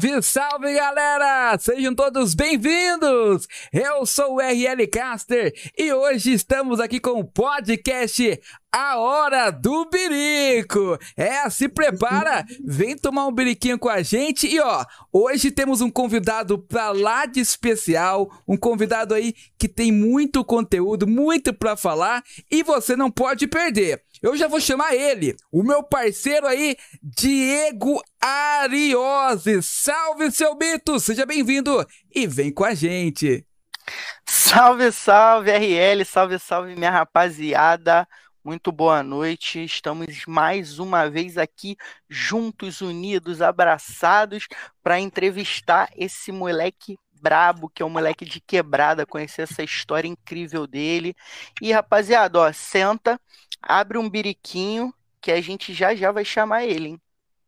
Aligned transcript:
Salve, 0.00 0.22
salve 0.22 0.74
galera! 0.74 1.58
Sejam 1.58 1.94
todos 1.94 2.34
bem-vindos! 2.34 3.46
Eu 3.70 4.06
sou 4.06 4.36
o 4.36 4.40
RL 4.40 4.86
Caster 4.88 5.52
e 5.76 5.92
hoje 5.92 6.32
estamos 6.32 6.80
aqui 6.80 6.98
com 6.98 7.20
o 7.20 7.24
podcast 7.24 8.40
A 8.72 8.98
Hora 8.98 9.50
do 9.50 9.90
Birico. 9.90 10.98
É, 11.14 11.50
se 11.50 11.68
prepara, 11.68 12.46
vem 12.64 12.96
tomar 12.96 13.26
um 13.26 13.32
biriquinho 13.32 13.78
com 13.78 13.90
a 13.90 14.00
gente 14.00 14.46
e 14.46 14.58
ó, 14.58 14.86
hoje 15.12 15.50
temos 15.50 15.82
um 15.82 15.90
convidado 15.90 16.58
pra 16.58 16.92
lá 16.92 17.26
de 17.26 17.40
especial, 17.40 18.30
um 18.48 18.56
convidado 18.56 19.12
aí 19.12 19.34
que 19.58 19.68
tem 19.68 19.92
muito 19.92 20.42
conteúdo, 20.42 21.06
muito 21.06 21.52
pra 21.52 21.76
falar 21.76 22.24
e 22.50 22.62
você 22.62 22.96
não 22.96 23.10
pode 23.10 23.46
perder. 23.46 24.02
Eu 24.22 24.36
já 24.36 24.46
vou 24.46 24.60
chamar 24.60 24.94
ele, 24.94 25.34
o 25.50 25.62
meu 25.62 25.82
parceiro 25.82 26.46
aí, 26.46 26.76
Diego 27.02 28.02
Ariose. 28.20 29.62
Salve, 29.62 30.30
seu 30.30 30.54
Bito! 30.54 31.00
Seja 31.00 31.24
bem-vindo 31.24 31.86
e 32.14 32.26
vem 32.26 32.52
com 32.52 32.62
a 32.62 32.74
gente. 32.74 33.46
Salve, 34.26 34.92
salve, 34.92 35.50
RL, 35.50 36.04
salve, 36.04 36.38
salve, 36.38 36.76
minha 36.76 36.90
rapaziada. 36.90 38.06
Muito 38.44 38.70
boa 38.70 39.02
noite. 39.02 39.64
Estamos 39.64 40.26
mais 40.26 40.78
uma 40.78 41.08
vez 41.08 41.38
aqui 41.38 41.74
juntos, 42.06 42.82
unidos, 42.82 43.40
abraçados 43.40 44.46
para 44.82 45.00
entrevistar 45.00 45.88
esse 45.96 46.30
moleque 46.30 46.98
brabo, 47.20 47.70
que 47.70 47.82
é 47.82 47.86
um 47.86 47.90
moleque 47.90 48.24
de 48.24 48.40
quebrada, 48.40 49.06
conhecer 49.06 49.42
essa 49.42 49.62
história 49.62 50.08
incrível 50.08 50.66
dele. 50.66 51.14
E 51.60 51.72
rapaziada, 51.72 52.38
ó, 52.38 52.52
senta, 52.52 53.20
abre 53.62 53.98
um 53.98 54.08
biriquinho 54.08 54.92
que 55.20 55.30
a 55.30 55.40
gente 55.40 55.72
já 55.72 55.94
já 55.94 56.10
vai 56.10 56.24
chamar 56.24 56.64
ele, 56.64 56.88
hein? 56.90 57.00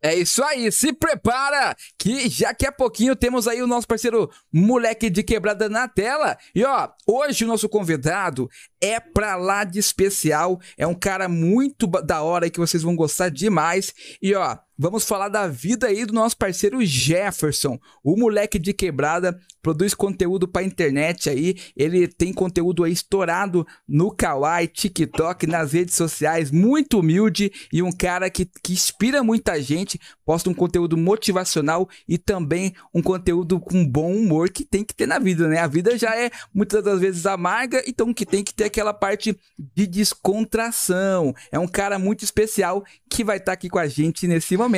É 0.04 0.16
isso 0.16 0.42
aí, 0.42 0.72
se 0.72 0.92
prepara 0.92 1.76
que 1.96 2.28
já 2.28 2.52
que 2.52 2.66
a 2.66 2.72
pouquinho 2.72 3.14
temos 3.14 3.46
aí 3.46 3.62
o 3.62 3.68
nosso 3.68 3.86
parceiro 3.86 4.28
moleque 4.52 5.08
de 5.08 5.22
quebrada 5.22 5.68
na 5.68 5.86
tela. 5.86 6.36
E 6.52 6.64
ó, 6.64 6.88
hoje 7.06 7.44
o 7.44 7.46
nosso 7.46 7.68
convidado 7.68 8.50
é 8.80 8.98
pra 8.98 9.36
lá 9.36 9.62
de 9.62 9.78
especial, 9.78 10.60
é 10.76 10.84
um 10.84 10.94
cara 10.94 11.28
muito 11.28 11.86
da 11.86 12.20
hora 12.20 12.50
que 12.50 12.58
vocês 12.58 12.82
vão 12.82 12.96
gostar 12.96 13.28
demais. 13.30 13.94
E 14.20 14.34
ó, 14.34 14.58
vamos 14.82 15.04
falar 15.04 15.28
da 15.28 15.46
vida 15.46 15.86
aí 15.86 16.04
do 16.04 16.12
nosso 16.12 16.36
parceiro 16.36 16.84
Jefferson, 16.84 17.78
o 18.02 18.16
moleque 18.16 18.58
de 18.58 18.72
quebrada, 18.72 19.38
produz 19.62 19.94
conteúdo 19.94 20.48
pra 20.48 20.64
internet 20.64 21.30
aí, 21.30 21.54
ele 21.76 22.08
tem 22.08 22.32
conteúdo 22.32 22.82
aí 22.82 22.92
estourado 22.92 23.64
no 23.86 24.10
Kawaii, 24.10 24.66
TikTok, 24.66 25.46
nas 25.46 25.72
redes 25.72 25.94
sociais, 25.94 26.50
muito 26.50 26.98
humilde 26.98 27.52
e 27.72 27.80
um 27.80 27.92
cara 27.92 28.28
que, 28.28 28.44
que 28.60 28.72
inspira 28.72 29.22
muita 29.22 29.62
gente, 29.62 30.00
posta 30.26 30.50
um 30.50 30.54
conteúdo 30.54 30.96
motivacional 30.96 31.88
e 32.08 32.18
também 32.18 32.74
um 32.92 33.00
conteúdo 33.00 33.60
com 33.60 33.86
bom 33.86 34.12
humor 34.12 34.50
que 34.50 34.64
tem 34.64 34.82
que 34.82 34.96
ter 34.96 35.06
na 35.06 35.20
vida, 35.20 35.46
né? 35.46 35.60
A 35.60 35.68
vida 35.68 35.96
já 35.96 36.16
é 36.16 36.28
muitas 36.52 36.82
das 36.82 36.98
vezes 36.98 37.24
amarga, 37.24 37.84
então 37.86 38.12
que 38.12 38.26
tem 38.26 38.42
que 38.42 38.52
ter 38.52 38.64
aquela 38.64 38.92
parte 38.92 39.38
de 39.56 39.86
descontração. 39.86 41.32
É 41.52 41.58
um 41.60 41.68
cara 41.68 42.00
muito 42.00 42.24
especial 42.24 42.84
que 43.08 43.22
vai 43.22 43.36
estar 43.36 43.46
tá 43.46 43.52
aqui 43.52 43.68
com 43.68 43.78
a 43.78 43.86
gente 43.86 44.26
nesse 44.26 44.56
momento. 44.56 44.71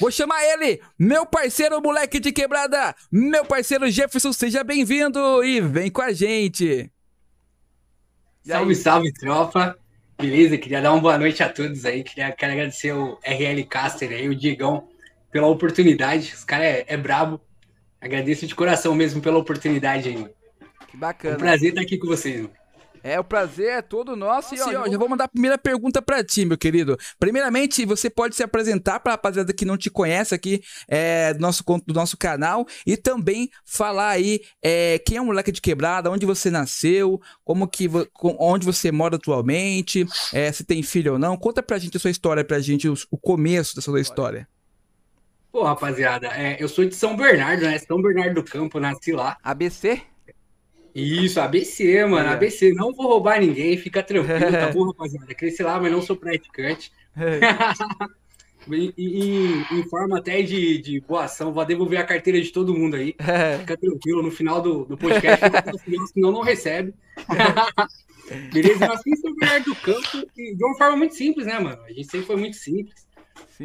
Vou 0.00 0.10
chamar 0.10 0.42
ele, 0.44 0.80
meu 0.98 1.24
parceiro 1.26 1.80
moleque 1.80 2.20
de 2.20 2.32
quebrada, 2.32 2.94
meu 3.10 3.44
parceiro 3.44 3.90
Jefferson, 3.90 4.32
seja 4.32 4.62
bem-vindo 4.62 5.42
e 5.44 5.60
vem 5.60 5.90
com 5.90 6.02
a 6.02 6.12
gente. 6.12 6.90
Salve, 8.44 8.74
salve, 8.74 9.12
tropa. 9.12 9.76
Beleza, 10.20 10.58
queria 10.58 10.80
dar 10.80 10.92
uma 10.92 11.00
boa 11.00 11.18
noite 11.18 11.42
a 11.42 11.48
todos 11.48 11.84
aí. 11.84 12.02
Queria, 12.02 12.32
quero 12.32 12.52
agradecer 12.52 12.92
o 12.92 13.18
RL 13.22 13.64
Caster 13.64 14.10
aí, 14.10 14.28
o 14.28 14.34
Diegão, 14.34 14.88
pela 15.30 15.46
oportunidade. 15.46 16.32
Os 16.34 16.44
caras 16.44 16.66
é, 16.66 16.84
é 16.88 16.96
brabo. 16.96 17.40
Agradeço 18.00 18.46
de 18.46 18.54
coração 18.54 18.94
mesmo 18.94 19.20
pela 19.20 19.38
oportunidade 19.38 20.08
aí. 20.08 20.26
Que 20.88 20.96
bacana. 20.96 21.34
É 21.34 21.36
um 21.36 21.40
prazer 21.40 21.68
estar 21.70 21.82
aqui 21.82 21.98
com 21.98 22.06
vocês, 22.06 22.36
mano. 22.36 22.57
É, 23.02 23.18
o 23.18 23.24
prazer 23.24 23.68
é 23.70 23.82
todo 23.82 24.16
nosso. 24.16 24.54
Nossa, 24.54 24.72
e 24.72 24.76
ó, 24.76 24.88
já 24.90 24.98
vou 24.98 25.08
mandar 25.08 25.24
a 25.24 25.28
primeira 25.28 25.58
pergunta 25.58 26.02
para 26.02 26.22
ti, 26.24 26.44
meu 26.44 26.58
querido. 26.58 26.96
Primeiramente, 27.18 27.84
você 27.84 28.08
pode 28.10 28.34
se 28.34 28.42
apresentar 28.42 29.00
para 29.00 29.12
a 29.12 29.14
rapaziada 29.16 29.52
que 29.52 29.64
não 29.64 29.76
te 29.76 29.90
conhece 29.90 30.34
aqui 30.34 30.60
é, 30.86 31.34
do, 31.34 31.40
nosso, 31.40 31.62
do 31.86 31.94
nosso 31.94 32.16
canal 32.16 32.66
e 32.86 32.96
também 32.96 33.50
falar 33.64 34.10
aí 34.10 34.40
é, 34.62 34.98
quem 34.98 35.16
é 35.16 35.20
o 35.20 35.26
moleque 35.26 35.52
de 35.52 35.60
quebrada, 35.60 36.10
onde 36.10 36.26
você 36.26 36.50
nasceu, 36.50 37.20
como 37.44 37.68
que 37.68 37.88
onde 38.22 38.66
você 38.66 38.90
mora 38.90 39.16
atualmente, 39.16 40.06
é, 40.32 40.50
se 40.52 40.64
tem 40.64 40.82
filho 40.82 41.14
ou 41.14 41.18
não. 41.18 41.36
Conta 41.36 41.62
pra 41.62 41.78
gente 41.78 41.96
a 41.96 42.00
sua 42.00 42.10
história, 42.10 42.44
pra 42.44 42.60
gente 42.60 42.88
o, 42.88 42.94
o 43.10 43.18
começo 43.18 43.76
da 43.76 43.82
sua 43.82 44.00
história. 44.00 44.48
Pô, 45.50 45.64
rapaziada, 45.64 46.28
é, 46.28 46.62
eu 46.62 46.68
sou 46.68 46.84
de 46.84 46.94
São 46.94 47.16
Bernardo, 47.16 47.62
né? 47.62 47.78
São 47.78 48.00
Bernardo 48.00 48.34
do 48.34 48.44
Campo, 48.44 48.78
nasci 48.78 49.12
lá. 49.12 49.36
ABC? 49.42 50.02
Isso, 50.94 51.40
ABC, 51.40 52.04
mano. 52.04 52.28
É. 52.28 52.32
ABC. 52.32 52.72
Não 52.72 52.92
vou 52.92 53.06
roubar 53.06 53.40
ninguém, 53.40 53.76
fica 53.76 54.02
tranquilo, 54.02 54.52
tá 54.52 54.70
bom, 54.72 54.86
rapaziada? 54.86 55.34
Cresci 55.34 55.62
lá, 55.62 55.80
mas 55.80 55.92
não 55.92 56.02
sou 56.02 56.16
praticante. 56.16 56.92
É. 58.70 58.74
em, 58.76 58.92
em, 58.96 59.66
em, 59.72 59.82
forma 59.88 60.18
até 60.18 60.40
de, 60.42 60.78
de 60.78 61.00
boa 61.00 61.24
ação, 61.24 61.52
vou 61.52 61.64
devolver 61.64 61.98
a 61.98 62.04
carteira 62.04 62.40
de 62.40 62.52
todo 62.52 62.74
mundo 62.74 62.94
aí. 62.94 63.14
É. 63.18 63.58
Fica 63.58 63.76
tranquilo, 63.76 64.22
no 64.22 64.30
final 64.30 64.60
do, 64.60 64.84
do 64.84 64.96
podcast, 64.96 65.44
senão 66.12 66.30
não 66.30 66.42
recebe. 66.42 66.94
Beleza? 68.52 68.86
Nasci 68.86 69.10
em 69.10 69.16
São 69.16 69.34
Bernardo 69.34 69.64
do 69.64 69.74
Campo 69.76 70.28
de 70.36 70.64
uma 70.64 70.76
forma 70.76 70.96
muito 70.96 71.14
simples, 71.14 71.46
né, 71.46 71.58
mano? 71.58 71.82
A 71.82 71.92
gente 71.92 72.08
sempre 72.08 72.26
foi 72.26 72.36
muito 72.36 72.56
simples. 72.56 73.08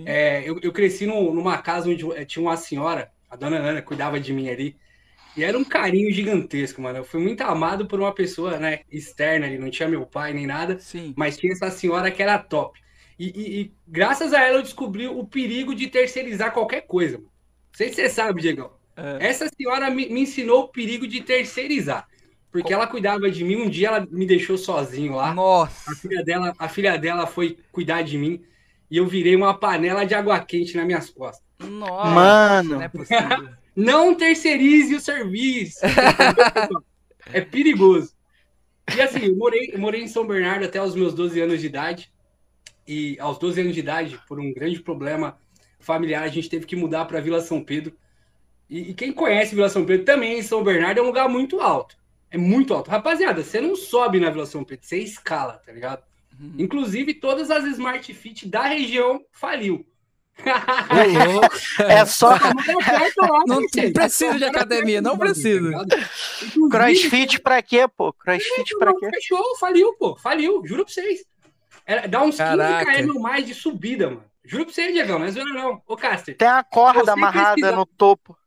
É, 0.05 0.47
eu, 0.47 0.59
eu 0.61 0.71
cresci 0.71 1.05
no, 1.05 1.33
numa 1.33 1.57
casa 1.57 1.89
onde 1.89 2.09
eh, 2.13 2.25
tinha 2.25 2.43
uma 2.43 2.57
senhora, 2.57 3.11
a 3.29 3.35
dona 3.35 3.57
Ana, 3.57 3.81
cuidava 3.81 4.19
de 4.19 4.33
mim 4.33 4.49
ali. 4.49 4.75
E 5.35 5.43
era 5.43 5.57
um 5.57 5.63
carinho 5.63 6.11
gigantesco, 6.11 6.81
mano. 6.81 6.99
Eu 6.99 7.03
fui 7.03 7.19
muito 7.19 7.41
amado 7.41 7.87
por 7.87 7.99
uma 7.99 8.13
pessoa, 8.13 8.57
né, 8.57 8.81
externa 8.91 9.47
ali, 9.47 9.57
não 9.57 9.69
tinha 9.69 9.89
meu 9.89 10.05
pai 10.05 10.33
nem 10.33 10.45
nada, 10.45 10.79
Sim. 10.79 11.13
mas 11.17 11.37
tinha 11.37 11.53
essa 11.53 11.71
senhora 11.71 12.11
que 12.11 12.21
era 12.21 12.37
top. 12.37 12.79
E, 13.17 13.27
e, 13.27 13.61
e, 13.61 13.73
graças 13.87 14.33
a 14.33 14.41
ela 14.41 14.57
eu 14.57 14.63
descobri 14.63 15.07
o 15.07 15.25
perigo 15.25 15.73
de 15.73 15.87
terceirizar 15.87 16.51
qualquer 16.51 16.81
coisa. 16.81 17.17
Mano. 17.17 17.29
Não 17.29 17.77
sei 17.77 17.89
se 17.89 17.95
você 17.95 18.09
sabe, 18.09 18.41
Diego. 18.41 18.71
É. 18.95 19.27
Essa 19.27 19.49
senhora 19.49 19.89
me, 19.89 20.07
me, 20.09 20.21
ensinou 20.21 20.63
o 20.63 20.67
perigo 20.67 21.07
de 21.07 21.21
terceirizar. 21.21 22.07
Porque 22.51 22.69
Como? 22.69 22.75
ela 22.75 22.87
cuidava 22.87 23.31
de 23.31 23.43
mim, 23.43 23.55
um 23.55 23.69
dia 23.69 23.87
ela 23.87 24.07
me 24.11 24.27
deixou 24.27 24.57
sozinho 24.57 25.15
lá. 25.15 25.33
Nossa. 25.33 25.91
A 25.91 25.95
filha 25.95 26.23
dela, 26.23 26.53
a 26.59 26.69
filha 26.69 26.97
dela 26.97 27.25
foi 27.25 27.57
cuidar 27.71 28.03
de 28.03 28.17
mim 28.17 28.43
e 28.91 28.97
eu 28.97 29.07
virei 29.07 29.35
uma 29.35 29.55
panela 29.55 30.05
de 30.05 30.13
água 30.13 30.39
quente 30.39 30.77
nas 30.77 30.85
minhas 30.85 31.09
costas. 31.09 31.43
Nossa, 31.59 32.11
Mano. 32.11 32.69
Não 32.75 32.81
é 32.83 32.87
possível. 32.87 33.49
Não 33.75 34.15
terceirize 34.15 34.95
o 34.95 34.99
serviço. 34.99 35.79
é 37.31 37.41
perigoso. 37.41 38.13
E 38.95 39.01
assim, 39.01 39.25
eu 39.25 39.35
morei, 39.35 39.71
eu 39.73 39.79
morei 39.79 40.01
em 40.01 40.07
São 40.07 40.27
Bernardo 40.27 40.65
até 40.65 40.81
os 40.81 40.95
meus 40.95 41.13
12 41.13 41.39
anos 41.41 41.61
de 41.61 41.67
idade. 41.67 42.11
E 42.87 43.17
aos 43.19 43.37
12 43.37 43.61
anos 43.61 43.73
de 43.73 43.79
idade, 43.79 44.19
por 44.27 44.39
um 44.39 44.53
grande 44.53 44.81
problema 44.81 45.37
familiar, 45.79 46.23
a 46.23 46.27
gente 46.27 46.49
teve 46.49 46.65
que 46.65 46.75
mudar 46.75 47.05
para 47.05 47.21
Vila 47.21 47.41
São 47.41 47.63
Pedro. 47.63 47.95
E, 48.69 48.91
e, 48.91 48.93
quem 48.93 49.11
conhece 49.11 49.55
Vila 49.55 49.69
São 49.69 49.85
Pedro 49.85 50.05
também, 50.05 50.39
em 50.39 50.41
São 50.41 50.63
Bernardo, 50.63 50.99
é 50.99 51.01
um 51.01 51.07
lugar 51.07 51.29
muito 51.29 51.61
alto. 51.61 51.97
É 52.29 52.37
muito 52.37 52.73
alto. 52.73 52.89
Rapaziada, 52.89 53.43
você 53.43 53.61
não 53.61 53.75
sobe 53.75 54.19
na 54.19 54.29
Vila 54.29 54.45
São 54.45 54.63
Pedro, 54.63 54.85
você 54.85 54.97
escala, 54.97 55.61
tá 55.65 55.71
ligado? 55.71 56.03
Uhum. 56.39 56.55
Inclusive, 56.57 57.13
todas 57.13 57.51
as 57.51 57.63
Smart 57.65 58.13
Fit 58.13 58.47
da 58.47 58.63
região 58.63 59.23
faliu 59.31 59.85
é 61.87 62.05
só. 62.05 62.37
Não 63.45 63.61
precisa 63.93 64.37
de 64.37 64.45
academia, 64.45 65.01
não 65.01 65.17
precisa. 65.17 65.71
Crossfit 66.69 67.39
pra 67.39 67.61
quê, 67.61 67.87
pô? 67.87 68.11
Crossfit 68.13 68.77
pra 68.77 68.93
quê? 68.93 69.09
Fechou, 69.11 69.57
faliu, 69.57 69.93
pô. 69.93 70.15
Faliu, 70.17 70.61
juro 70.65 70.85
pra 70.85 70.93
vocês. 70.93 71.23
Era, 71.85 72.07
dá 72.07 72.23
uns 72.23 72.37
Caraca. 72.37 72.85
15 72.85 73.07
km 73.07 73.19
mais 73.19 73.45
de 73.45 73.53
subida, 73.53 74.09
mano. 74.09 74.23
Juro 74.43 74.65
pra 74.65 74.73
vocês, 74.73 74.93
Diego, 74.93 75.19
não 75.19 75.25
é 75.25 75.31
zoeira 75.31 75.53
não. 75.53 75.81
Ô, 75.87 75.95
Caster. 75.95 76.35
Tem 76.35 76.47
a 76.47 76.63
corda 76.63 77.13
amarrada 77.13 77.55
pesquisar... 77.55 77.75
no 77.75 77.85
topo 77.85 78.37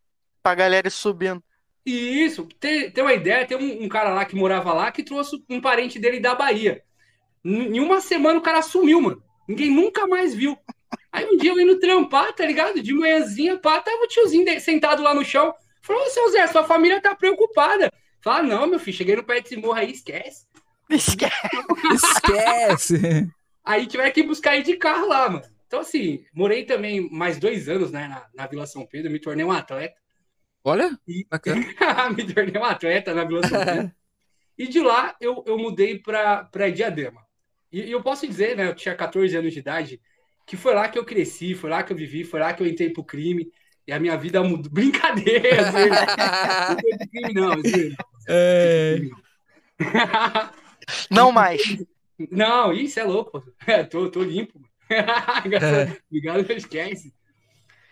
pra 0.43 0.55
galera 0.55 0.89
ir 0.89 0.91
subindo. 0.91 1.43
Isso, 1.85 2.49
tem, 2.59 2.91
tem 2.91 3.05
uma 3.05 3.13
ideia, 3.13 3.47
tem 3.47 3.57
um, 3.57 3.85
um, 3.85 3.89
cara 3.89 4.11
lá 4.11 4.25
que 4.25 4.35
morava 4.35 4.73
lá 4.73 4.91
que 4.91 5.05
trouxe 5.05 5.43
um 5.49 5.61
parente 5.61 5.99
dele 5.99 6.19
da 6.19 6.35
Bahia. 6.35 6.83
Em 7.45 7.79
uma 7.79 8.01
semana 8.01 8.39
o 8.39 8.43
cara 8.43 8.61
sumiu, 8.61 9.01
mano. 9.01 9.23
Ninguém 9.49 9.71
nunca 9.71 10.07
mais 10.07 10.35
viu. 10.35 10.59
Aí 11.17 11.25
um 11.25 11.39
dia 11.39 11.51
eu 11.51 11.59
indo 11.59 11.81
trampar, 11.81 12.31
tá 12.35 12.45
ligado? 12.45 12.83
De 12.83 12.93
manhãzinha, 12.93 13.57
pá, 13.57 13.81
tava 13.81 14.03
o 14.03 14.07
tiozinho 14.07 14.61
sentado 14.61 15.03
lá 15.03 15.15
no 15.15 15.25
chão. 15.25 15.55
Falou, 15.81 16.05
seu 16.11 16.31
Zé, 16.31 16.47
sua 16.47 16.63
família 16.63 17.01
tá 17.01 17.15
preocupada. 17.15 17.91
Fala, 18.21 18.43
não, 18.43 18.67
meu 18.67 18.79
filho, 18.79 18.99
cheguei 18.99 19.17
no 19.17 19.25
pé 19.25 19.41
desse 19.41 19.57
morro 19.57 19.79
aí, 19.79 19.93
esquece. 19.93 20.47
Esquece. 20.91 21.33
esquece. 21.95 23.31
Aí 23.65 23.87
tiver 23.87 24.11
que 24.11 24.25
buscar 24.25 24.57
ir 24.57 24.63
de 24.63 24.77
carro 24.77 25.09
lá, 25.09 25.31
mano. 25.31 25.45
Então, 25.67 25.81
assim, 25.81 26.23
morei 26.35 26.67
também 26.67 27.09
mais 27.11 27.39
dois 27.39 27.67
anos, 27.67 27.91
né, 27.91 28.07
na, 28.09 28.27
na 28.35 28.47
Vila 28.47 28.67
São 28.67 28.85
Pedro, 28.85 29.11
me 29.11 29.19
tornei 29.19 29.45
um 29.45 29.53
atleta. 29.53 29.97
Olha, 30.63 30.99
e... 31.09 31.25
bacana. 31.33 31.65
me 32.15 32.31
tornei 32.31 32.61
um 32.61 32.65
atleta 32.65 33.15
na 33.15 33.25
Vila 33.25 33.49
São 33.49 33.65
Pedro. 33.65 33.91
e 34.59 34.67
de 34.67 34.81
lá 34.81 35.17
eu, 35.19 35.43
eu 35.47 35.57
mudei 35.57 35.99
pra, 35.99 36.45
pra 36.45 36.69
Diadema. 36.69 37.25
E, 37.73 37.85
e 37.85 37.91
eu 37.91 38.03
posso 38.03 38.27
dizer, 38.27 38.55
né, 38.55 38.69
eu 38.69 38.75
tinha 38.75 38.95
14 38.95 39.35
anos 39.35 39.55
de 39.55 39.61
idade, 39.61 39.99
que 40.47 40.57
foi 40.57 40.75
lá 40.75 40.89
que 40.89 40.99
eu 40.99 41.05
cresci, 41.05 41.55
foi 41.55 41.69
lá 41.69 41.83
que 41.83 41.93
eu 41.93 41.97
vivi, 41.97 42.25
foi 42.25 42.41
lá 42.41 42.55
que 42.55 42.63
eu 42.63 42.67
entrei 42.67 42.91
pro 42.91 43.05
crime. 43.05 43.51
e 43.87 43.93
a 43.93 43.99
minha 43.99 44.17
vida 44.17 44.43
mudou. 44.43 44.71
Brincadeira, 44.73 45.63
não 45.63 45.73
foi 45.73 45.89
crime, 47.09 47.35
não. 47.35 47.53
É. 48.29 49.01
Não 51.11 51.33
mais. 51.33 51.63
Não, 52.31 52.73
isso 52.73 53.01
é 53.01 53.05
louco. 53.05 53.43
tô, 53.91 54.09
tô 54.09 54.23
limpo. 54.23 54.61
Obrigado, 56.09 56.49
não 56.49 56.57
esquece. 56.57 57.13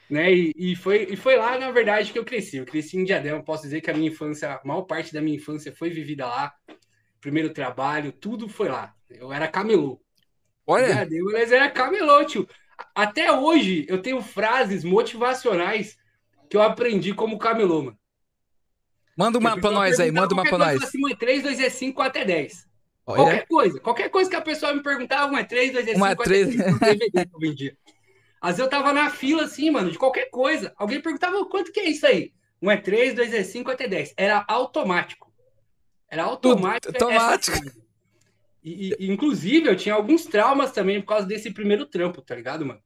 Né? 0.08 0.32
E, 0.32 0.52
e, 0.56 0.76
foi, 0.76 1.08
e 1.10 1.16
foi 1.16 1.36
lá, 1.36 1.58
na 1.58 1.70
verdade, 1.72 2.12
que 2.12 2.18
eu 2.18 2.24
cresci. 2.24 2.58
Eu 2.58 2.64
cresci 2.64 2.96
em 2.96 3.04
Diadema. 3.04 3.42
Posso 3.42 3.64
dizer 3.64 3.80
que 3.80 3.90
a 3.90 3.94
minha 3.94 4.08
infância, 4.08 4.52
a 4.52 4.60
maior 4.64 4.82
parte 4.82 5.12
da 5.12 5.20
minha 5.20 5.36
infância 5.36 5.74
foi 5.74 5.90
vivida 5.90 6.26
lá. 6.26 6.54
Primeiro 7.20 7.52
trabalho, 7.52 8.12
tudo 8.12 8.48
foi 8.48 8.68
lá. 8.68 8.94
Eu 9.10 9.32
era 9.32 9.48
camelô. 9.48 10.00
Olha. 10.66 10.86
Diadema, 10.86 11.32
mas 11.32 11.52
era 11.52 11.70
camelô, 11.70 12.24
tio. 12.24 12.48
Até 12.94 13.32
hoje 13.32 13.86
eu 13.88 14.00
tenho 14.00 14.20
frases 14.22 14.84
motivacionais 14.84 15.96
que 16.48 16.56
eu 16.56 16.62
aprendi 16.62 17.14
como 17.14 17.38
camelô, 17.38 17.82
mano. 17.82 17.98
Manda 19.16 19.38
uma 19.38 19.60
pra 19.60 19.70
nós 19.70 20.00
aí, 20.00 20.10
manda 20.10 20.34
uma 20.34 20.42
pra 20.42 20.58
nós. 20.58 20.82
Assim, 20.82 20.98
1 21.04 21.10
é 21.10 21.16
3, 21.16 21.42
2 21.42 21.60
é 21.60 21.70
5, 21.70 22.02
até 22.02 22.24
10. 22.24 22.66
Olha. 23.06 23.16
Qualquer 23.16 23.46
coisa, 23.46 23.80
qualquer 23.80 24.08
coisa 24.08 24.30
que 24.30 24.36
a 24.36 24.40
pessoa 24.40 24.74
me 24.74 24.82
perguntava, 24.82 25.32
1 25.32 25.38
é 25.38 25.44
3, 25.44 25.72
2 25.72 25.88
é 25.88 25.92
5, 25.94 26.04
1 26.04 26.06
é 26.06 26.14
3. 26.16 26.60
até 26.60 26.64
10. 26.64 26.80
DVD 26.80 27.26
que 27.26 27.34
eu 27.34 27.38
vendia. 27.38 27.76
Às 28.40 28.56
vezes 28.56 28.64
eu 28.64 28.68
tava 28.68 28.92
na 28.92 29.10
fila, 29.10 29.44
assim, 29.44 29.70
mano, 29.70 29.90
de 29.90 29.98
qualquer 29.98 30.30
coisa. 30.30 30.72
Alguém 30.76 31.00
perguntava, 31.00 31.44
quanto 31.46 31.72
que 31.72 31.80
é 31.80 31.88
isso 31.88 32.06
aí? 32.06 32.32
1 32.60 32.70
é 32.70 32.76
3, 32.76 33.14
2 33.14 33.34
é 33.34 33.42
5, 33.44 33.70
até 33.70 33.86
10. 33.86 34.14
Era 34.16 34.44
automático. 34.48 35.32
Era 36.08 36.24
automático. 36.24 36.92
Automático. 36.92 37.83
E, 38.64 38.96
e, 38.98 39.12
inclusive, 39.12 39.68
eu 39.68 39.76
tinha 39.76 39.94
alguns 39.94 40.24
traumas 40.24 40.72
também 40.72 40.98
por 41.00 41.08
causa 41.08 41.26
desse 41.26 41.52
primeiro 41.52 41.84
trampo, 41.84 42.22
tá 42.22 42.34
ligado, 42.34 42.64
mano? 42.64 42.80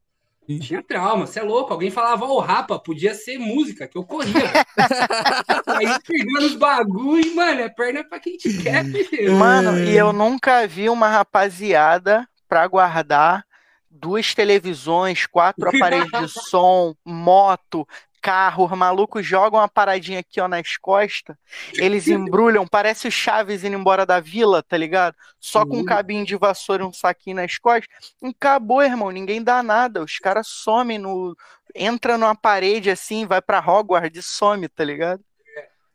Sim. 0.45 0.59
Tinha 0.59 0.83
trauma, 0.83 1.27
você 1.27 1.39
é 1.39 1.43
louco. 1.43 1.71
Alguém 1.71 1.91
falava, 1.91 2.25
ô, 2.25 2.37
oh, 2.37 2.39
rapa, 2.39 2.79
podia 2.79 3.13
ser 3.13 3.37
música, 3.37 3.87
que 3.87 3.97
eu 3.97 4.03
corria. 4.03 4.33
Aí 5.67 5.87
pegando 6.05 6.47
os 6.47 6.55
bagulho, 6.55 7.35
mano, 7.35 7.61
é 7.61 7.69
perna 7.69 8.03
pra 8.03 8.19
quem 8.19 8.35
te 8.35 8.57
quer, 8.61 8.83
filho. 8.83 9.37
Mano, 9.37 9.77
e 9.77 9.95
eu 9.95 10.11
nunca 10.11 10.67
vi 10.67 10.89
uma 10.89 11.07
rapaziada 11.07 12.27
pra 12.47 12.67
guardar 12.67 13.45
duas 13.89 14.33
televisões, 14.33 15.27
quatro 15.27 15.69
aparelhos 15.69 16.09
de 16.09 16.27
som, 16.27 16.95
moto, 17.05 17.87
carro, 18.21 18.65
os 18.65 18.77
malucos 18.77 19.25
jogam 19.25 19.59
uma 19.59 19.67
paradinha 19.67 20.19
aqui, 20.19 20.39
ó, 20.39 20.47
nas 20.47 20.77
costas, 20.77 21.35
eles 21.75 22.07
embrulham, 22.09 22.67
parece 22.67 23.07
o 23.07 23.11
Chaves 23.11 23.63
indo 23.63 23.75
embora 23.75 24.05
da 24.05 24.19
vila, 24.19 24.61
tá 24.61 24.77
ligado? 24.77 25.15
Só 25.39 25.65
com 25.65 25.77
um 25.77 25.85
cabinho 25.85 26.25
de 26.25 26.35
vassoura 26.35 26.83
e 26.83 26.85
um 26.85 26.93
saquinho 26.93 27.37
nas 27.37 27.57
costas. 27.57 27.87
Acabou, 28.23 28.81
irmão, 28.81 29.11
ninguém 29.11 29.43
dá 29.43 29.63
nada. 29.63 30.03
Os 30.03 30.17
caras 30.19 30.47
somem 30.47 30.97
no. 30.97 31.35
Entra 31.75 32.17
numa 32.17 32.35
parede 32.35 32.89
assim, 32.89 33.25
vai 33.25 33.41
pra 33.41 33.59
Hogwarts 33.59 34.19
e 34.19 34.23
some, 34.23 34.67
tá 34.67 34.83
ligado? 34.83 35.23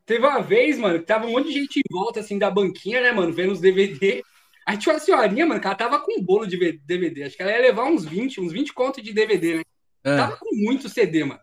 Teve 0.07 0.27
uma 0.27 0.41
vez, 0.41 0.79
mano, 0.79 0.99
que 0.99 1.07
tava 1.07 1.27
um 1.27 1.33
monte 1.33 1.49
de 1.49 1.55
gente 1.55 1.79
em 1.79 1.93
volta, 1.93 2.21
assim, 2.21 2.39
da 2.39 2.51
banquinha, 2.51 3.01
né, 3.01 3.11
mano, 3.11 3.33
vendo 3.33 3.53
os 3.53 3.61
DVD. 3.61 4.23
Aí 4.67 4.77
tinha 4.77 4.95
uma 4.95 5.01
senhorinha, 5.01 5.47
mano, 5.47 5.61
que 5.61 5.67
ela 5.67 5.75
tava 5.75 6.01
com 6.01 6.19
um 6.19 6.23
bolo 6.23 6.47
de 6.47 6.57
DVD. 6.85 7.25
Acho 7.25 7.37
que 7.37 7.43
ela 7.43 7.53
ia 7.53 7.61
levar 7.61 7.85
uns 7.85 8.05
20, 8.05 8.41
uns 8.41 8.53
20 8.53 8.73
contos 8.73 9.03
de 9.03 9.13
DVD, 9.13 9.57
né? 9.57 9.63
É. 10.05 10.17
Tava 10.17 10.37
com 10.37 10.55
muito 10.55 10.89
CD, 10.89 11.25
mano. 11.25 11.41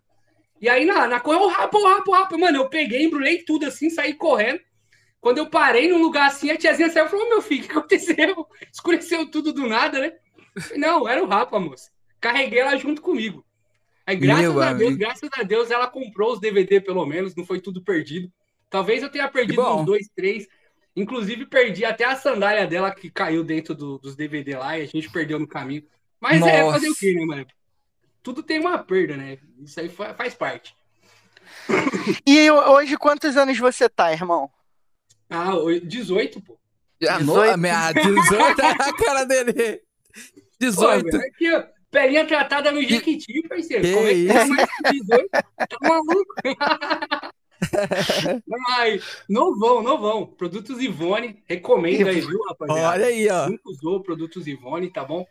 E 0.61 0.69
aí 0.69 0.85
na, 0.85 1.07
na 1.07 1.19
correu, 1.19 1.47
rapo, 1.47 1.83
rapo, 1.83 2.11
rapo. 2.11 2.39
Mano, 2.39 2.59
eu 2.59 2.69
peguei, 2.69 3.03
embrulhei 3.03 3.43
tudo 3.43 3.65
assim, 3.65 3.89
saí 3.89 4.13
correndo. 4.13 4.61
Quando 5.19 5.39
eu 5.39 5.49
parei 5.49 5.89
num 5.89 6.01
lugar 6.01 6.27
assim, 6.27 6.51
a 6.51 6.57
tiazinha 6.57 6.89
saiu 6.89 7.07
e 7.07 7.09
falou: 7.09 7.29
meu 7.29 7.41
filho, 7.41 7.63
o 7.63 7.67
que 7.67 7.71
aconteceu? 7.71 8.47
Escureceu 8.71 9.29
tudo 9.29 9.51
do 9.51 9.67
nada, 9.67 9.99
né? 9.99 10.13
Não, 10.75 11.07
era 11.07 11.23
o 11.23 11.27
Rapa, 11.27 11.59
moça. 11.59 11.89
Carreguei 12.19 12.59
ela 12.59 12.77
junto 12.77 13.01
comigo. 13.01 13.43
Aí, 14.05 14.15
graças 14.15 14.53
meu 14.53 14.61
a 14.61 14.73
Deus, 14.73 14.89
amigo. 14.89 14.97
graças 14.99 15.29
a 15.33 15.43
Deus, 15.43 15.71
ela 15.71 15.87
comprou 15.87 16.33
os 16.33 16.39
DVD, 16.39 16.79
pelo 16.79 17.05
menos, 17.05 17.35
não 17.35 17.45
foi 17.45 17.59
tudo 17.59 17.83
perdido. 17.83 18.31
Talvez 18.69 19.01
eu 19.01 19.09
tenha 19.09 19.27
perdido 19.27 19.61
uns 19.61 19.85
dois, 19.85 20.07
três. 20.15 20.47
Inclusive, 20.95 21.45
perdi 21.45 21.85
até 21.85 22.03
a 22.03 22.15
sandália 22.15 22.67
dela 22.67 22.93
que 22.93 23.09
caiu 23.09 23.43
dentro 23.43 23.73
do, 23.73 23.97
dos 23.97 24.15
DVD 24.15 24.57
lá 24.57 24.77
e 24.77 24.83
a 24.83 24.85
gente 24.85 25.09
perdeu 25.09 25.39
no 25.39 25.47
caminho. 25.47 25.83
Mas 26.19 26.39
Nossa. 26.39 26.51
é 26.51 26.71
fazer 26.71 26.89
o 26.89 26.95
quê, 26.95 27.13
né, 27.13 27.25
mano? 27.25 27.47
Tudo 28.23 28.43
tem 28.43 28.59
uma 28.59 28.77
perda, 28.77 29.17
né? 29.17 29.37
Isso 29.59 29.79
aí 29.79 29.89
faz 29.89 30.33
parte. 30.33 30.75
E 32.25 32.49
hoje, 32.51 32.97
quantos 32.97 33.35
anos 33.37 33.57
você 33.57 33.89
tá, 33.89 34.11
irmão? 34.11 34.49
Ah, 35.29 35.51
18, 35.83 36.41
pô. 36.41 36.57
Ah, 37.07 37.17
18, 37.17 37.57
minha, 37.57 37.91
18 37.91 38.61
é 38.61 38.65
a 38.89 38.93
cara 38.93 39.23
dele. 39.25 39.81
18. 40.59 41.09
Pô, 41.09 41.17
aqui, 41.17 41.53
ó, 41.53 41.63
pelinha 41.89 42.25
tratada 42.25 42.71
no 42.71 42.81
Jequiti, 42.81 43.41
parceiro. 43.47 43.83
Que 43.83 43.93
Como 43.93 44.07
é 44.07 44.13
que 44.13 44.27
tá 44.27 44.45
mais 44.45 44.69
18? 44.91 45.29
Tá 45.29 45.77
maluco? 45.81 46.35
Ai, 48.77 48.99
não 49.29 49.57
vão, 49.57 49.81
não 49.83 49.99
vão. 49.99 50.25
Produtos 50.25 50.81
Ivone, 50.81 51.43
recomendo 51.47 52.07
aí, 52.07 52.21
viu, 52.21 52.41
rapaziada? 52.43 52.89
Olha 52.89 53.05
aí, 53.05 53.29
ó. 53.29 53.49
Nunca 53.49 53.69
usou 53.69 54.01
produtos 54.01 54.47
Ivone, 54.47 54.89
tá 54.91 55.03
bom? 55.03 55.25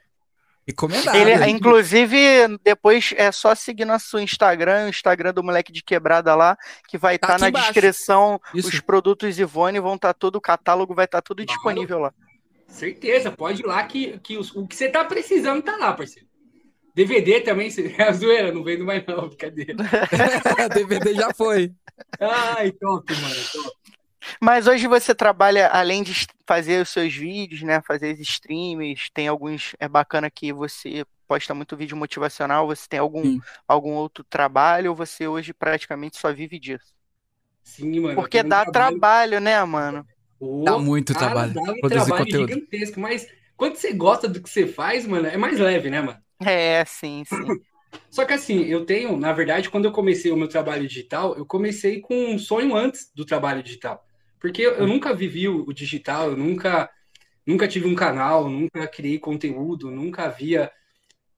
Recomendável. 0.66 1.20
Ele, 1.20 1.50
inclusive, 1.50 2.58
depois 2.62 3.12
é 3.16 3.32
só 3.32 3.54
seguir 3.54 3.84
nosso 3.84 4.18
Instagram, 4.18 4.86
o 4.86 4.88
Instagram 4.88 5.32
do 5.32 5.42
Moleque 5.42 5.72
de 5.72 5.82
Quebrada 5.82 6.34
lá, 6.34 6.56
que 6.88 6.98
vai 6.98 7.16
estar 7.16 7.28
tá 7.28 7.32
tá 7.34 7.38
na 7.40 7.48
embaixo. 7.48 7.72
descrição. 7.72 8.40
Isso. 8.54 8.68
Os 8.68 8.80
produtos 8.80 9.38
Ivone 9.38 9.80
vão 9.80 9.94
estar 9.94 10.12
tá 10.12 10.18
todo, 10.18 10.36
o 10.36 10.40
catálogo 10.40 10.94
vai 10.94 11.06
estar 11.06 11.18
tá 11.18 11.22
tudo 11.22 11.44
claro. 11.44 11.52
disponível 11.52 11.98
lá. 11.98 12.12
Certeza, 12.68 13.32
pode 13.32 13.62
ir 13.62 13.66
lá 13.66 13.82
que, 13.82 14.18
que 14.20 14.38
os, 14.38 14.54
o 14.54 14.66
que 14.66 14.76
você 14.76 14.88
tá 14.88 15.04
precisando 15.04 15.62
tá 15.62 15.76
lá, 15.76 15.92
parceiro. 15.92 16.28
DVD 16.94 17.40
também, 17.40 17.68
é 17.98 18.02
a 18.02 18.12
zoeira, 18.12 18.52
não 18.52 18.62
vendo 18.62 18.84
mais 18.84 19.04
não, 19.06 19.28
brincadeira. 19.28 19.74
DVD 20.74 21.14
já 21.14 21.32
foi. 21.34 21.72
Ai, 22.20 22.72
top, 22.72 23.12
mano, 23.14 23.34
top. 23.52 23.79
Mas 24.40 24.66
hoje 24.66 24.86
você 24.86 25.14
trabalha, 25.14 25.68
além 25.68 26.02
de 26.02 26.26
fazer 26.46 26.82
os 26.82 26.90
seus 26.90 27.14
vídeos, 27.14 27.62
né? 27.62 27.80
Fazer 27.82 28.14
os 28.14 28.20
streams, 28.20 29.10
tem 29.12 29.28
alguns. 29.28 29.74
É 29.78 29.88
bacana 29.88 30.30
que 30.30 30.52
você 30.52 31.04
posta 31.26 31.54
muito 31.54 31.76
vídeo 31.76 31.96
motivacional. 31.96 32.66
Você 32.66 32.86
tem 32.88 32.98
algum, 33.00 33.40
algum 33.66 33.92
outro 33.92 34.24
trabalho 34.24 34.90
ou 34.90 34.96
você 34.96 35.26
hoje 35.28 35.52
praticamente 35.52 36.18
só 36.18 36.32
vive 36.32 36.58
disso? 36.58 36.92
Sim, 37.62 38.00
mano. 38.00 38.14
Porque 38.16 38.42
dá 38.42 38.62
trabalho... 38.64 38.98
trabalho, 39.00 39.40
né, 39.40 39.64
mano? 39.64 40.06
Oh, 40.40 40.64
dá 40.64 40.78
muito 40.78 41.12
cara, 41.14 41.26
trabalho. 41.26 41.54
Dá 41.54 41.60
um 41.60 41.80
produzir 41.80 42.04
trabalho 42.06 42.24
conteúdo. 42.24 42.52
gigantesco, 42.52 43.00
mas 43.00 43.28
quando 43.56 43.76
você 43.76 43.92
gosta 43.92 44.28
do 44.28 44.42
que 44.42 44.48
você 44.48 44.66
faz, 44.66 45.06
mano, 45.06 45.26
é 45.26 45.36
mais 45.36 45.58
leve, 45.58 45.90
né, 45.90 46.00
mano? 46.00 46.18
É, 46.40 46.84
sim, 46.84 47.22
sim. 47.26 47.36
Só 48.10 48.24
que 48.24 48.32
assim, 48.32 48.64
eu 48.64 48.84
tenho, 48.84 49.16
na 49.16 49.32
verdade, 49.32 49.70
quando 49.70 49.84
eu 49.84 49.92
comecei 49.92 50.30
o 50.32 50.36
meu 50.36 50.48
trabalho 50.48 50.86
digital, 50.86 51.36
eu 51.36 51.44
comecei 51.44 52.00
com 52.00 52.34
um 52.34 52.38
sonho 52.38 52.74
antes 52.74 53.10
do 53.14 53.24
trabalho 53.24 53.62
digital. 53.62 54.04
Porque 54.40 54.62
eu, 54.62 54.86
nunca 54.86 55.14
vivi 55.14 55.46
o, 55.48 55.70
digital, 55.72 56.30
eu 56.30 56.36
nunca, 56.36 56.90
nunca 57.46 57.68
tive 57.68 57.86
um 57.86 57.94
canal, 57.94 58.48
nunca 58.48 58.88
criei 58.88 59.18
conteúdo, 59.18 59.90
nunca 59.90 60.24
havia 60.24 60.72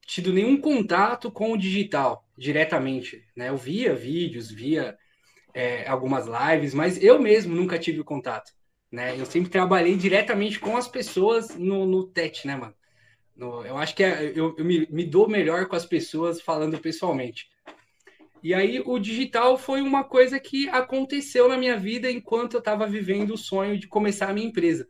tido 0.07 0.33
nenhum 0.33 0.57
contato 0.57 1.31
com 1.31 1.53
o 1.53 1.57
digital 1.59 2.25
diretamente. 2.39 3.27
Né? 3.37 3.49
Eu 3.49 3.57
via 3.57 3.95
vídeos, 3.95 4.51
via 4.51 4.97
é, 5.53 5.87
algumas 5.89 6.27
lives, 6.27 6.73
mas 6.73 7.03
eu 7.03 7.21
mesmo 7.21 7.55
nunca 7.55 7.79
tive 7.79 8.05
contato. 8.05 8.53
Né? 8.91 9.19
Eu 9.19 9.27
sempre 9.27 9.51
trabalhei 9.51 9.97
diretamente 9.97 10.61
com 10.61 10.77
as 10.77 10.87
pessoas 10.87 11.57
no, 11.57 11.85
no 11.85 12.07
TET, 12.07 12.47
né, 12.47 12.55
mano? 12.55 12.75
No, 13.35 13.65
eu 13.65 13.79
acho 13.79 13.97
que 13.97 14.05
é, 14.05 14.33
eu, 14.35 14.55
eu 14.57 14.65
me, 14.65 14.87
me 14.91 15.05
dou 15.05 15.29
melhor 15.29 15.67
com 15.67 15.75
as 15.75 15.87
pessoas 15.87 16.41
falando 16.41 16.79
pessoalmente. 16.79 17.49
E 18.43 18.53
aí 18.53 18.83
o 18.85 18.99
digital 18.99 19.57
foi 19.57 19.81
uma 19.81 20.03
coisa 20.03 20.41
que 20.41 20.69
aconteceu 20.69 21.49
na 21.49 21.57
minha 21.57 21.79
vida 21.79 22.11
enquanto 22.11 22.55
eu 22.55 22.59
estava 22.59 22.87
vivendo 22.87 23.35
o 23.35 23.39
sonho 23.39 23.79
de 23.79 23.87
começar 23.87 24.29
a 24.29 24.33
minha 24.33 24.49
empresa. 24.49 24.89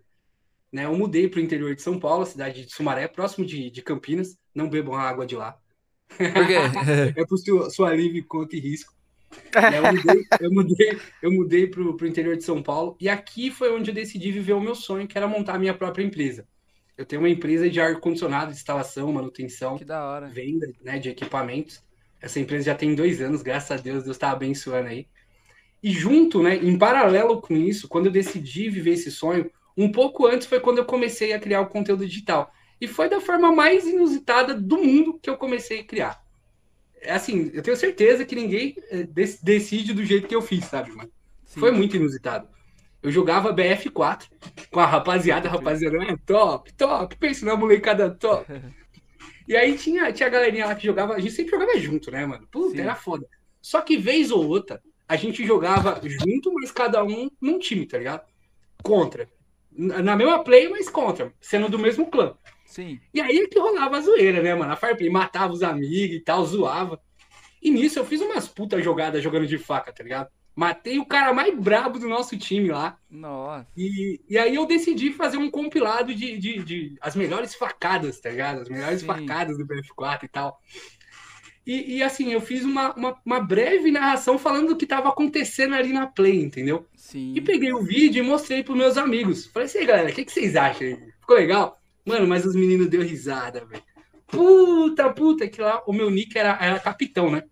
Né, 0.72 0.86
eu 0.86 0.96
mudei 0.96 1.28
para 1.28 1.38
o 1.38 1.42
interior 1.42 1.74
de 1.74 1.82
São 1.82 2.00
Paulo, 2.00 2.24
cidade 2.24 2.64
de 2.64 2.72
Sumaré, 2.72 3.06
próximo 3.06 3.44
de, 3.44 3.70
de 3.70 3.82
Campinas. 3.82 4.38
Não 4.54 4.70
bebam 4.70 4.94
a 4.94 5.02
água 5.02 5.26
de 5.26 5.36
lá. 5.36 5.58
Por 6.08 6.46
quê? 6.46 6.54
é 7.20 7.26
por 7.26 7.36
sua, 7.36 7.68
sua 7.68 7.94
livre 7.94 8.22
conta 8.22 8.56
e 8.56 8.60
risco. 8.60 8.94
Né, 9.54 9.78
eu 9.78 9.92
mudei, 9.92 10.24
eu 10.40 10.50
mudei, 10.50 10.98
eu 11.22 11.32
mudei 11.32 11.66
para 11.66 11.82
o 11.82 12.06
interior 12.06 12.36
de 12.36 12.44
São 12.44 12.62
Paulo 12.62 12.96
e 13.00 13.08
aqui 13.08 13.50
foi 13.50 13.72
onde 13.72 13.90
eu 13.90 13.94
decidi 13.94 14.32
viver 14.32 14.54
o 14.54 14.60
meu 14.60 14.74
sonho, 14.74 15.06
que 15.06 15.16
era 15.16 15.28
montar 15.28 15.56
a 15.56 15.58
minha 15.58 15.74
própria 15.74 16.04
empresa. 16.04 16.46
Eu 16.96 17.06
tenho 17.06 17.22
uma 17.22 17.28
empresa 17.28 17.68
de 17.68 17.80
ar-condicionado, 17.80 18.52
instalação, 18.52 19.12
manutenção, 19.12 19.78
venda 20.32 20.70
né, 20.82 20.98
de 20.98 21.08
equipamentos. 21.08 21.82
Essa 22.22 22.38
empresa 22.38 22.66
já 22.66 22.74
tem 22.76 22.94
dois 22.94 23.20
anos, 23.20 23.42
graças 23.42 23.72
a 23.72 23.82
Deus, 23.82 24.04
Deus 24.04 24.16
está 24.16 24.30
abençoando 24.30 24.88
aí. 24.88 25.08
E 25.82 25.90
junto, 25.90 26.40
né, 26.40 26.54
em 26.54 26.78
paralelo 26.78 27.40
com 27.40 27.56
isso, 27.56 27.88
quando 27.88 28.06
eu 28.06 28.12
decidi 28.12 28.70
viver 28.70 28.92
esse 28.92 29.10
sonho, 29.10 29.50
um 29.76 29.90
pouco 29.90 30.26
antes 30.26 30.46
foi 30.46 30.60
quando 30.60 30.78
eu 30.78 30.84
comecei 30.84 31.32
a 31.32 31.40
criar 31.40 31.60
o 31.60 31.66
conteúdo 31.66 32.06
digital. 32.06 32.52
E 32.80 32.86
foi 32.86 33.08
da 33.08 33.20
forma 33.20 33.52
mais 33.52 33.84
inusitada 33.86 34.54
do 34.54 34.78
mundo 34.78 35.18
que 35.20 35.28
eu 35.28 35.36
comecei 35.36 35.80
a 35.80 35.84
criar. 35.84 36.22
É 37.00 37.12
assim, 37.12 37.50
eu 37.52 37.62
tenho 37.62 37.76
certeza 37.76 38.24
que 38.24 38.36
ninguém 38.36 38.76
eh, 38.90 39.08
decide 39.42 39.92
do 39.92 40.04
jeito 40.04 40.28
que 40.28 40.36
eu 40.36 40.42
fiz, 40.42 40.64
sabe, 40.66 40.92
mano? 40.92 41.10
Sim. 41.44 41.58
Foi 41.58 41.72
muito 41.72 41.96
inusitado. 41.96 42.46
Eu 43.02 43.10
jogava 43.10 43.52
BF4 43.52 44.26
com 44.70 44.78
a 44.78 44.86
rapaziada, 44.86 45.48
a 45.48 45.50
rapaziada 45.50 45.96
é 46.04 46.16
top, 46.24 46.72
top, 46.74 47.16
pensa 47.16 47.44
na 47.44 47.56
molecada 47.56 48.08
top. 48.08 48.46
E 49.52 49.56
aí 49.56 49.76
tinha, 49.76 50.10
tinha 50.10 50.28
a 50.28 50.30
galerinha 50.30 50.64
lá 50.64 50.74
que 50.74 50.86
jogava, 50.86 51.12
a 51.12 51.20
gente 51.20 51.34
sempre 51.34 51.50
jogava 51.50 51.78
junto, 51.78 52.10
né, 52.10 52.24
mano? 52.24 52.48
Puta, 52.50 52.76
Sim. 52.76 52.80
era 52.80 52.94
foda. 52.94 53.28
Só 53.60 53.82
que 53.82 53.98
vez 53.98 54.30
ou 54.30 54.48
outra, 54.48 54.82
a 55.06 55.14
gente 55.14 55.44
jogava 55.44 56.00
junto, 56.02 56.54
mas 56.54 56.72
cada 56.72 57.04
um 57.04 57.30
num 57.38 57.58
time, 57.58 57.84
tá 57.84 57.98
ligado? 57.98 58.26
Contra. 58.82 59.28
Na 59.70 60.16
mesma 60.16 60.42
play, 60.42 60.70
mas 60.70 60.88
contra, 60.88 61.34
sendo 61.38 61.68
do 61.68 61.78
mesmo 61.78 62.10
clã. 62.10 62.34
Sim. 62.64 62.98
E 63.12 63.20
aí 63.20 63.40
é 63.40 63.46
que 63.46 63.58
rolava 63.58 63.98
a 63.98 64.00
zoeira, 64.00 64.42
né, 64.42 64.54
mano? 64.54 64.72
A 64.72 64.76
Fireplay 64.76 65.10
matava 65.10 65.52
os 65.52 65.62
amigos 65.62 66.16
e 66.16 66.20
tal, 66.20 66.46
zoava. 66.46 66.98
E 67.60 67.70
nisso 67.70 67.98
eu 67.98 68.06
fiz 68.06 68.22
umas 68.22 68.48
putas 68.48 68.82
jogadas 68.82 69.22
jogando 69.22 69.46
de 69.46 69.58
faca, 69.58 69.92
tá 69.92 70.02
ligado? 70.02 70.30
Matei 70.54 70.98
o 70.98 71.06
cara 71.06 71.32
mais 71.32 71.56
brabo 71.58 71.98
do 71.98 72.08
nosso 72.08 72.36
time 72.36 72.68
lá. 72.68 72.98
Nossa. 73.10 73.66
E, 73.76 74.20
e 74.28 74.36
aí 74.36 74.54
eu 74.54 74.66
decidi 74.66 75.10
fazer 75.10 75.38
um 75.38 75.50
compilado 75.50 76.14
de, 76.14 76.36
de, 76.36 76.62
de 76.62 76.96
as 77.00 77.16
melhores 77.16 77.54
facadas, 77.54 78.20
tá 78.20 78.28
ligado? 78.28 78.60
As 78.60 78.68
melhores 78.68 79.00
Sim. 79.00 79.06
facadas 79.06 79.56
do 79.56 79.66
BF4 79.66 80.24
e 80.24 80.28
tal. 80.28 80.60
E, 81.66 81.96
e, 81.96 82.02
assim, 82.02 82.32
eu 82.32 82.40
fiz 82.40 82.64
uma, 82.64 82.92
uma, 82.94 83.16
uma 83.24 83.40
breve 83.40 83.90
narração 83.92 84.36
falando 84.36 84.68
do 84.68 84.76
que 84.76 84.84
tava 84.84 85.08
acontecendo 85.08 85.74
ali 85.74 85.92
na 85.92 86.06
play, 86.08 86.42
entendeu? 86.42 86.86
Sim. 86.96 87.32
E 87.36 87.40
peguei 87.40 87.72
o 87.72 87.82
vídeo 87.82 88.22
e 88.22 88.26
mostrei 88.26 88.64
pros 88.64 88.76
meus 88.76 88.98
amigos. 88.98 89.46
Falei 89.46 89.66
assim, 89.66 89.86
galera, 89.86 90.10
o 90.10 90.12
que, 90.12 90.24
que 90.24 90.32
vocês 90.32 90.56
acham 90.56 90.88
aí? 90.88 90.98
Ficou 91.20 91.36
legal? 91.36 91.80
Mano, 92.04 92.26
mas 92.26 92.44
os 92.44 92.56
meninos 92.56 92.88
deu 92.88 93.02
risada, 93.02 93.64
velho. 93.64 93.82
Puta, 94.26 95.12
puta, 95.12 95.46
que 95.46 95.60
lá 95.60 95.82
o 95.86 95.92
meu 95.92 96.10
nick 96.10 96.36
era, 96.36 96.58
era 96.60 96.80
capitão, 96.80 97.30
né? 97.30 97.44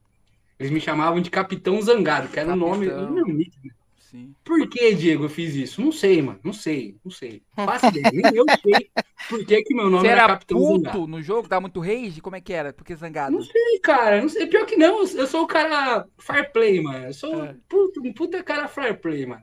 Eles 0.61 0.71
me 0.71 0.81
chamavam 0.81 1.21
de 1.21 1.31
Capitão 1.31 1.81
Zangado, 1.83 2.29
que 2.29 2.39
era 2.39 2.53
o 2.53 2.57
nome 2.57 2.87
do 2.89 3.11
meu 3.11 3.27
nick. 3.27 3.57
né? 3.65 3.73
Sim. 3.99 4.35
Por 4.45 4.69
que, 4.69 4.95
Diego, 4.95 5.25
eu 5.25 5.29
fiz 5.31 5.55
isso? 5.55 5.81
Não 5.81 5.91
sei, 5.93 6.21
mano. 6.21 6.39
Não 6.45 6.53
sei, 6.53 6.97
não 7.05 7.11
sei. 7.11 7.43
Faço 7.55 7.87
ideia. 7.87 8.11
Nem 8.13 8.37
eu 8.37 8.45
sei 8.51 8.91
por 9.29 9.45
que, 9.47 9.63
que 9.63 9.75
meu 9.75 9.89
nome 9.89 10.03
Você 10.03 10.09
era, 10.09 10.23
era 10.23 10.33
Capitão 10.33 10.59
puto 10.59 10.83
Zangado. 10.85 11.07
no 11.07 11.23
jogo? 11.23 11.49
Dava 11.49 11.61
muito 11.63 11.81
rage? 11.81 12.21
Como 12.21 12.37
é 12.37 12.41
que 12.41 12.53
era? 12.53 12.73
Porque 12.73 12.95
zangado? 12.95 13.33
Não 13.33 13.43
sei, 13.43 13.79
cara. 13.83 14.21
Não 14.21 14.29
sei. 14.29 14.47
Pior 14.49 14.67
que 14.67 14.77
não. 14.77 15.01
Eu 15.07 15.27
sou 15.27 15.43
o 15.45 15.47
cara 15.47 16.07
fair 16.19 16.53
play, 16.53 16.81
mano. 16.83 17.07
Eu 17.07 17.15
sou 17.15 17.45
É. 17.45 17.57
puta, 17.69 18.01
um 18.01 18.13
puta 18.13 18.43
cara 18.43 18.69
fair 18.69 19.01
play, 19.01 19.25
mano. 19.27 19.43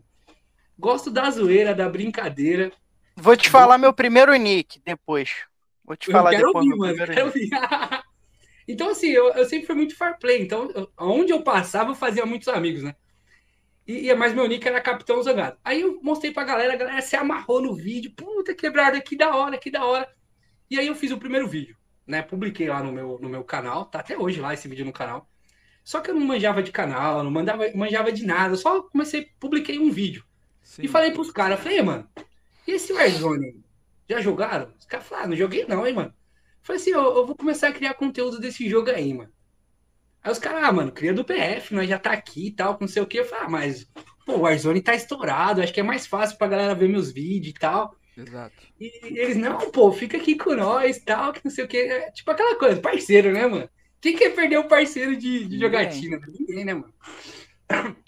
Gosto 0.77 1.09
da 1.09 1.29
zoeira, 1.31 1.73
da 1.73 1.89
brincadeira. 1.89 2.71
Vou 3.15 3.35
te 3.35 3.49
falar 3.49 3.77
meu 3.77 3.93
primeiro 3.93 4.35
nick 4.35 4.79
depois. 4.85 5.45
Vou 5.83 5.95
te 5.95 6.11
falar 6.11 6.33
eu 6.33 6.37
quero 6.37 6.47
depois 6.47 6.65
ouvir, 6.65 6.67
meu 6.67 6.77
mano. 6.77 6.91
eu 6.93 7.05
primeiro 7.05 7.13
Quero 7.13 7.27
nick. 7.27 7.37
ouvir. 7.37 7.49
então, 8.67 8.89
assim, 8.89 9.07
eu, 9.09 9.29
eu 9.33 9.45
sempre 9.45 9.65
fui 9.67 9.75
muito 9.75 9.95
fair 9.95 10.17
play. 10.19 10.41
Então, 10.41 10.69
eu- 10.75 10.91
onde 10.99 11.31
eu 11.33 11.43
passava, 11.43 11.91
eu 11.91 11.95
fazia 11.95 12.25
muitos 12.25 12.47
amigos, 12.49 12.83
né? 12.83 12.95
E, 13.87 14.09
e 14.09 14.15
mais 14.15 14.33
meu 14.33 14.47
nick 14.47 14.67
era 14.67 14.81
Capitão 14.81 15.21
Zangado. 15.23 15.57
Aí 15.63 15.81
eu 15.81 15.99
mostrei 16.01 16.31
pra 16.33 16.43
galera, 16.43 16.73
a 16.73 16.77
galera 16.77 17.01
se 17.01 17.15
amarrou 17.15 17.61
no 17.61 17.73
vídeo. 17.75 18.11
Puta 18.15 18.53
quebrada, 18.55 18.99
que 19.01 19.15
da 19.15 19.35
hora, 19.35 19.57
que 19.57 19.71
da 19.71 19.85
hora. 19.85 20.07
E 20.69 20.79
aí 20.79 20.87
eu 20.87 20.95
fiz 20.95 21.11
o 21.11 21.17
primeiro 21.19 21.47
vídeo, 21.47 21.77
né? 22.07 22.21
Publiquei 22.23 22.69
lá 22.69 22.83
no 22.83 22.91
meu, 22.91 23.19
no 23.21 23.29
meu 23.29 23.43
canal. 23.43 23.85
Tá 23.85 23.99
até 23.99 24.17
hoje 24.17 24.41
lá 24.41 24.53
esse 24.53 24.67
vídeo 24.67 24.85
no 24.85 24.93
canal. 24.93 25.29
Só 25.83 26.01
que 26.01 26.11
eu 26.11 26.15
não 26.15 26.25
manjava 26.25 26.63
de 26.63 26.71
canal, 26.71 27.23
não 27.23 27.31
mandava, 27.31 27.65
manjava 27.75 28.11
de 28.11 28.25
nada. 28.25 28.53
Eu 28.53 28.57
só 28.57 28.83
comecei, 28.83 29.29
publiquei 29.39 29.79
um 29.79 29.91
vídeo. 29.91 30.23
Sim. 30.63 30.83
E 30.83 30.87
falei 30.87 31.11
pros 31.11 31.31
caras, 31.31 31.59
falei, 31.59 31.77
"Ei, 31.79 31.83
mano, 31.83 32.09
e 32.67 32.71
esse 32.73 32.93
Warzone? 32.93 33.63
Já 34.09 34.21
jogaram? 34.21 34.73
Os 34.79 34.85
caras 34.85 35.07
falaram, 35.07 35.27
ah, 35.27 35.29
não 35.31 35.37
joguei 35.37 35.65
não, 35.67 35.85
hein, 35.87 35.93
mano. 35.93 36.13
Falei 36.67 36.81
assim, 36.81 36.91
eu, 36.91 37.01
eu 37.01 37.25
vou 37.25 37.33
começar 37.33 37.69
a 37.69 37.71
criar 37.71 37.93
conteúdo 37.93 38.41
desse 38.41 38.69
jogo 38.69 38.89
aí, 38.89 39.13
mano. 39.13 39.31
Aí 40.21 40.29
os 40.29 40.37
caras, 40.37 40.65
ah, 40.65 40.71
mano, 40.73 40.91
cria 40.91 41.13
do 41.13 41.23
PF, 41.23 41.73
nós 41.73 41.87
já 41.87 41.97
tá 41.97 42.11
aqui 42.11 42.47
e 42.47 42.51
tal, 42.51 42.77
não 42.81 42.89
sei 42.89 43.01
o 43.01 43.07
que. 43.07 43.19
Eu 43.19 43.23
falei, 43.23 43.45
ah, 43.45 43.49
mas, 43.49 43.89
pô, 44.25 44.33
o 44.33 44.41
Warzone 44.41 44.81
tá 44.81 44.93
estourado, 44.93 45.61
acho 45.61 45.73
que 45.73 45.79
é 45.79 45.83
mais 45.83 46.05
fácil 46.05 46.37
pra 46.37 46.49
galera 46.49 46.75
ver 46.75 46.89
meus 46.89 47.09
vídeos 47.09 47.55
e 47.55 47.57
tal. 47.57 47.95
Exato. 48.17 48.53
E 48.77 48.91
eles, 49.17 49.37
não, 49.37 49.71
pô, 49.71 49.93
fica 49.93 50.17
aqui 50.17 50.35
com 50.35 50.55
nós 50.55 50.97
e 50.97 51.05
tal, 51.05 51.31
que 51.31 51.39
não 51.45 51.49
sei 51.49 51.63
o 51.63 51.67
que. 51.69 51.77
É, 51.77 52.11
tipo 52.11 52.29
aquela 52.29 52.59
coisa, 52.59 52.81
parceiro, 52.81 53.31
né, 53.31 53.47
mano? 53.47 53.69
Quem 54.01 54.17
quer 54.17 54.35
perder 54.35 54.57
o 54.57 54.67
parceiro 54.67 55.15
de, 55.15 55.45
de 55.45 55.57
jogatina? 55.57 56.19
Ninguém, 56.27 56.65
né, 56.65 56.73
mano? 56.73 56.93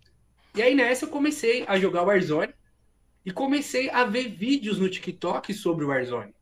E 0.55 0.63
aí 0.63 0.75
nessa 0.75 1.05
eu 1.05 1.09
comecei 1.09 1.63
a 1.67 1.79
jogar 1.79 2.01
Warzone 2.01 2.53
e 3.23 3.31
comecei 3.31 3.89
a 3.91 4.03
ver 4.03 4.27
vídeos 4.27 4.79
no 4.79 4.89
TikTok 4.89 5.53
sobre 5.53 5.85
o 5.85 5.89
Warzone. 5.89 6.33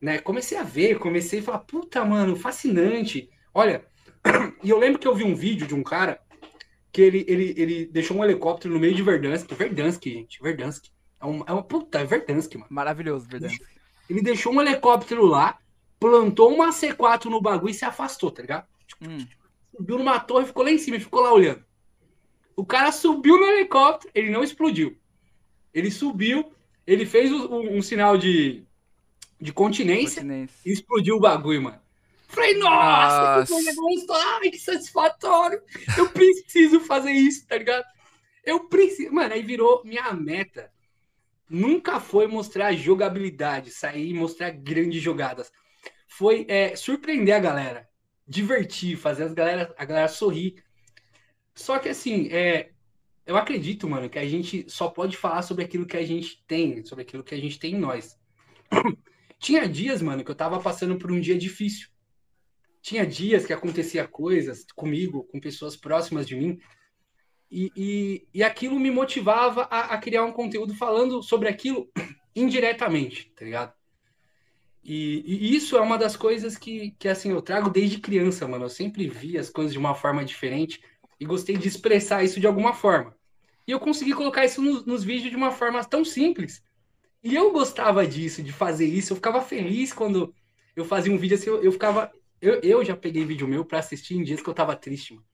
Né? 0.00 0.18
Comecei 0.18 0.56
a 0.56 0.62
ver, 0.62 0.98
comecei 0.98 1.40
a 1.40 1.42
falar, 1.42 1.58
puta, 1.60 2.04
mano, 2.04 2.34
fascinante. 2.34 3.28
Olha, 3.52 3.84
e 4.64 4.70
eu 4.70 4.78
lembro 4.78 4.98
que 4.98 5.06
eu 5.06 5.14
vi 5.14 5.24
um 5.24 5.34
vídeo 5.34 5.66
de 5.66 5.74
um 5.74 5.82
cara 5.82 6.20
que 6.92 7.02
ele, 7.02 7.24
ele, 7.28 7.54
ele 7.56 7.86
deixou 7.86 8.16
um 8.16 8.24
helicóptero 8.24 8.72
no 8.72 8.80
meio 8.80 8.94
de 8.94 9.02
Verdansk. 9.02 9.52
Verdansk, 9.52 10.04
gente, 10.04 10.42
Verdansk. 10.42 10.86
É 11.20 11.26
uma, 11.26 11.44
é 11.46 11.52
uma 11.52 11.62
puta, 11.62 12.00
é 12.00 12.04
Verdansk, 12.04 12.54
mano. 12.54 12.66
Maravilhoso, 12.70 13.28
verdade. 13.28 13.60
Ele 14.08 14.22
deixou 14.22 14.52
um 14.52 14.60
helicóptero 14.60 15.24
lá, 15.26 15.58
plantou 15.98 16.52
uma 16.52 16.70
C4 16.70 17.26
no 17.26 17.40
bagulho 17.40 17.70
e 17.70 17.74
se 17.74 17.84
afastou, 17.84 18.30
tá 18.30 18.42
ligado? 18.42 18.66
Hum. 19.02 19.26
Subiu 19.76 19.98
numa 19.98 20.18
torre, 20.18 20.46
ficou 20.46 20.64
lá 20.64 20.70
em 20.70 20.78
cima 20.78 20.96
e 20.96 21.00
ficou 21.00 21.20
lá 21.20 21.32
olhando. 21.32 21.64
O 22.56 22.64
cara 22.64 22.90
subiu 22.90 23.38
no 23.38 23.46
helicóptero, 23.46 24.10
ele 24.14 24.30
não 24.30 24.42
explodiu. 24.42 24.96
Ele 25.72 25.90
subiu, 25.90 26.52
ele 26.86 27.06
fez 27.06 27.30
um, 27.30 27.76
um 27.76 27.82
sinal 27.82 28.18
de, 28.18 28.66
de 29.40 29.52
continência 29.52 30.22
Continência. 30.22 30.56
e 30.66 30.72
explodiu 30.72 31.16
o 31.16 31.20
bagulho, 31.20 31.62
mano. 31.62 31.80
Falei, 32.28 32.54
nossa, 32.54 33.40
Nossa. 33.40 33.54
que 33.54 34.12
ai, 34.12 34.50
que 34.50 34.58
satisfatório. 34.58 35.60
Eu 35.98 36.08
preciso 36.10 36.78
fazer 36.80 37.10
isso, 37.10 37.44
tá 37.46 37.58
ligado? 37.58 37.84
Eu 38.44 38.68
preciso. 38.68 39.12
Mano, 39.12 39.34
aí 39.34 39.42
virou 39.42 39.82
minha 39.84 40.12
meta. 40.12 40.70
Nunca 41.48 41.98
foi 41.98 42.28
mostrar 42.28 42.72
jogabilidade, 42.72 43.70
sair 43.70 44.10
e 44.10 44.14
mostrar 44.14 44.50
grandes 44.50 45.02
jogadas. 45.02 45.50
Foi 46.06 46.46
é, 46.48 46.76
surpreender 46.76 47.34
a 47.34 47.40
galera, 47.40 47.88
divertir, 48.26 48.96
fazer 48.96 49.24
as 49.24 49.34
galera, 49.34 49.74
a 49.76 49.84
galera 49.84 50.08
sorrir. 50.08 50.62
Só 51.52 51.80
que 51.80 51.88
assim, 51.88 52.28
é, 52.30 52.70
eu 53.26 53.36
acredito, 53.36 53.88
mano, 53.88 54.08
que 54.08 54.18
a 54.18 54.28
gente 54.28 54.64
só 54.68 54.88
pode 54.88 55.16
falar 55.16 55.42
sobre 55.42 55.64
aquilo 55.64 55.86
que 55.86 55.96
a 55.96 56.06
gente 56.06 56.44
tem, 56.46 56.84
sobre 56.84 57.02
aquilo 57.02 57.24
que 57.24 57.34
a 57.34 57.40
gente 57.40 57.58
tem 57.58 57.74
em 57.74 57.78
nós. 57.78 58.16
Tinha 59.40 59.66
dias, 59.66 60.02
mano, 60.02 60.22
que 60.22 60.30
eu 60.30 60.34
tava 60.34 60.60
passando 60.60 60.98
por 60.98 61.10
um 61.10 61.18
dia 61.18 61.36
difícil. 61.36 61.88
Tinha 62.82 63.06
dias 63.06 63.46
que 63.46 63.52
acontecia 63.52 64.06
coisas 64.06 64.66
comigo, 64.76 65.24
com 65.24 65.40
pessoas 65.40 65.76
próximas 65.76 66.28
de 66.28 66.36
mim, 66.36 66.60
e, 67.50 67.72
e, 67.74 68.28
e 68.34 68.42
aquilo 68.42 68.78
me 68.78 68.90
motivava 68.90 69.62
a, 69.62 69.94
a 69.94 69.98
criar 69.98 70.24
um 70.24 70.32
conteúdo 70.32 70.74
falando 70.74 71.22
sobre 71.22 71.48
aquilo 71.48 71.90
indiretamente, 72.36 73.32
tá 73.34 73.44
ligado? 73.44 73.72
E, 74.84 75.24
e 75.26 75.56
isso 75.56 75.76
é 75.76 75.80
uma 75.80 75.98
das 75.98 76.16
coisas 76.16 76.56
que, 76.56 76.92
que, 76.98 77.08
assim, 77.08 77.30
eu 77.30 77.42
trago 77.42 77.70
desde 77.70 77.98
criança, 77.98 78.46
mano. 78.46 78.66
Eu 78.66 78.70
sempre 78.70 79.08
vi 79.08 79.38
as 79.38 79.50
coisas 79.50 79.72
de 79.72 79.78
uma 79.78 79.94
forma 79.94 80.24
diferente 80.24 80.80
e 81.18 81.24
gostei 81.24 81.56
de 81.56 81.66
expressar 81.66 82.22
isso 82.22 82.38
de 82.38 82.46
alguma 82.46 82.74
forma. 82.74 83.16
E 83.66 83.72
eu 83.72 83.80
consegui 83.80 84.12
colocar 84.12 84.44
isso 84.44 84.62
nos, 84.62 84.84
nos 84.84 85.02
vídeos 85.02 85.30
de 85.30 85.36
uma 85.36 85.50
forma 85.50 85.82
tão 85.84 86.04
simples. 86.04 86.62
E 87.22 87.34
eu 87.34 87.52
gostava 87.52 88.06
disso, 88.06 88.42
de 88.42 88.52
fazer 88.52 88.86
isso. 88.86 89.12
Eu 89.12 89.16
ficava 89.16 89.42
feliz 89.42 89.92
quando 89.92 90.34
eu 90.74 90.84
fazia 90.84 91.12
um 91.12 91.18
vídeo 91.18 91.36
assim, 91.36 91.50
eu, 91.50 91.62
eu 91.62 91.72
ficava. 91.72 92.10
Eu, 92.40 92.60
eu 92.62 92.84
já 92.84 92.96
peguei 92.96 93.24
vídeo 93.24 93.46
meu 93.46 93.64
pra 93.64 93.78
assistir 93.78 94.14
em 94.16 94.22
dias 94.22 94.40
que 94.40 94.48
eu 94.48 94.54
tava 94.54 94.74
triste, 94.74 95.14
mano. 95.14 95.26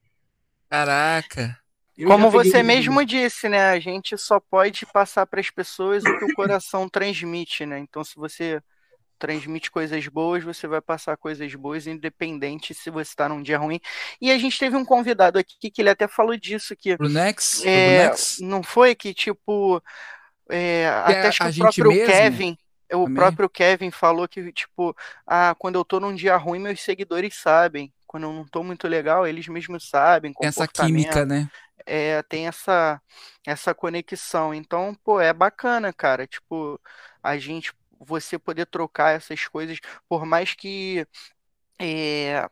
Caraca. 0.69 1.57
Eu 1.97 2.09
Como 2.09 2.29
você 2.29 2.57
vídeo 2.57 2.65
mesmo 2.65 3.05
disse, 3.05 3.47
né? 3.47 3.69
A 3.69 3.79
gente 3.79 4.17
só 4.17 4.39
pode 4.39 4.85
passar 4.87 5.25
para 5.25 5.39
as 5.39 5.49
pessoas 5.49 6.03
o 6.03 6.19
que 6.19 6.25
o 6.25 6.35
coração 6.35 6.87
transmite, 6.89 7.65
né? 7.65 7.79
Então, 7.79 8.03
se 8.03 8.15
você 8.15 8.61
transmite 9.17 9.71
coisas 9.71 10.07
boas, 10.07 10.43
você 10.43 10.67
vai 10.67 10.81
passar 10.81 11.17
coisas 11.17 11.53
boas, 11.55 11.87
independente 11.87 12.73
se 12.73 12.89
você 12.89 13.09
está 13.09 13.27
num 13.27 13.41
dia 13.41 13.57
ruim. 13.57 13.79
E 14.21 14.29
a 14.31 14.37
gente 14.37 14.59
teve 14.59 14.75
um 14.75 14.85
convidado 14.85 15.39
aqui 15.39 15.71
que 15.71 15.81
ele 15.81 15.89
até 15.89 16.07
falou 16.07 16.37
disso, 16.37 16.75
que 16.75 16.95
Brunex? 16.95 17.65
é, 17.65 18.05
Brunex? 18.05 18.37
não 18.41 18.61
foi 18.61 18.93
que, 18.93 19.13
tipo, 19.13 19.81
é, 20.49 20.87
até 20.87 21.27
acho 21.27 21.39
que 21.43 21.49
o 21.49 21.55
próprio 21.55 21.89
mesmo 21.89 22.05
Kevin, 22.05 22.57
o 22.91 23.03
também. 23.03 23.15
próprio 23.15 23.49
Kevin 23.49 23.91
falou 23.91 24.27
que, 24.27 24.51
tipo, 24.51 24.95
ah, 25.25 25.55
quando 25.57 25.75
eu 25.75 25.85
tô 25.85 25.99
num 25.99 26.15
dia 26.15 26.37
ruim, 26.37 26.59
meus 26.59 26.81
seguidores 26.81 27.35
sabem. 27.35 27.91
Quando 28.05 28.23
eu 28.23 28.33
não 28.33 28.47
tô 28.47 28.63
muito 28.63 28.87
legal, 28.87 29.27
eles 29.27 29.47
mesmos 29.49 29.89
sabem, 29.89 30.33
essa 30.41 30.65
química, 30.65 31.25
né? 31.25 31.49
é, 31.87 32.21
tem 32.23 32.47
essa, 32.47 33.01
essa 33.45 33.73
conexão. 33.73 34.53
Então, 34.53 34.93
pô, 35.03 35.19
é 35.19 35.33
bacana, 35.33 35.93
cara. 35.93 36.27
Tipo, 36.27 36.79
a 37.23 37.37
gente, 37.37 37.73
você 37.99 38.37
poder 38.37 38.65
trocar 38.67 39.15
essas 39.15 39.47
coisas, 39.47 39.79
por 40.07 40.25
mais 40.25 40.53
que. 40.53 41.07
é, 41.79 42.47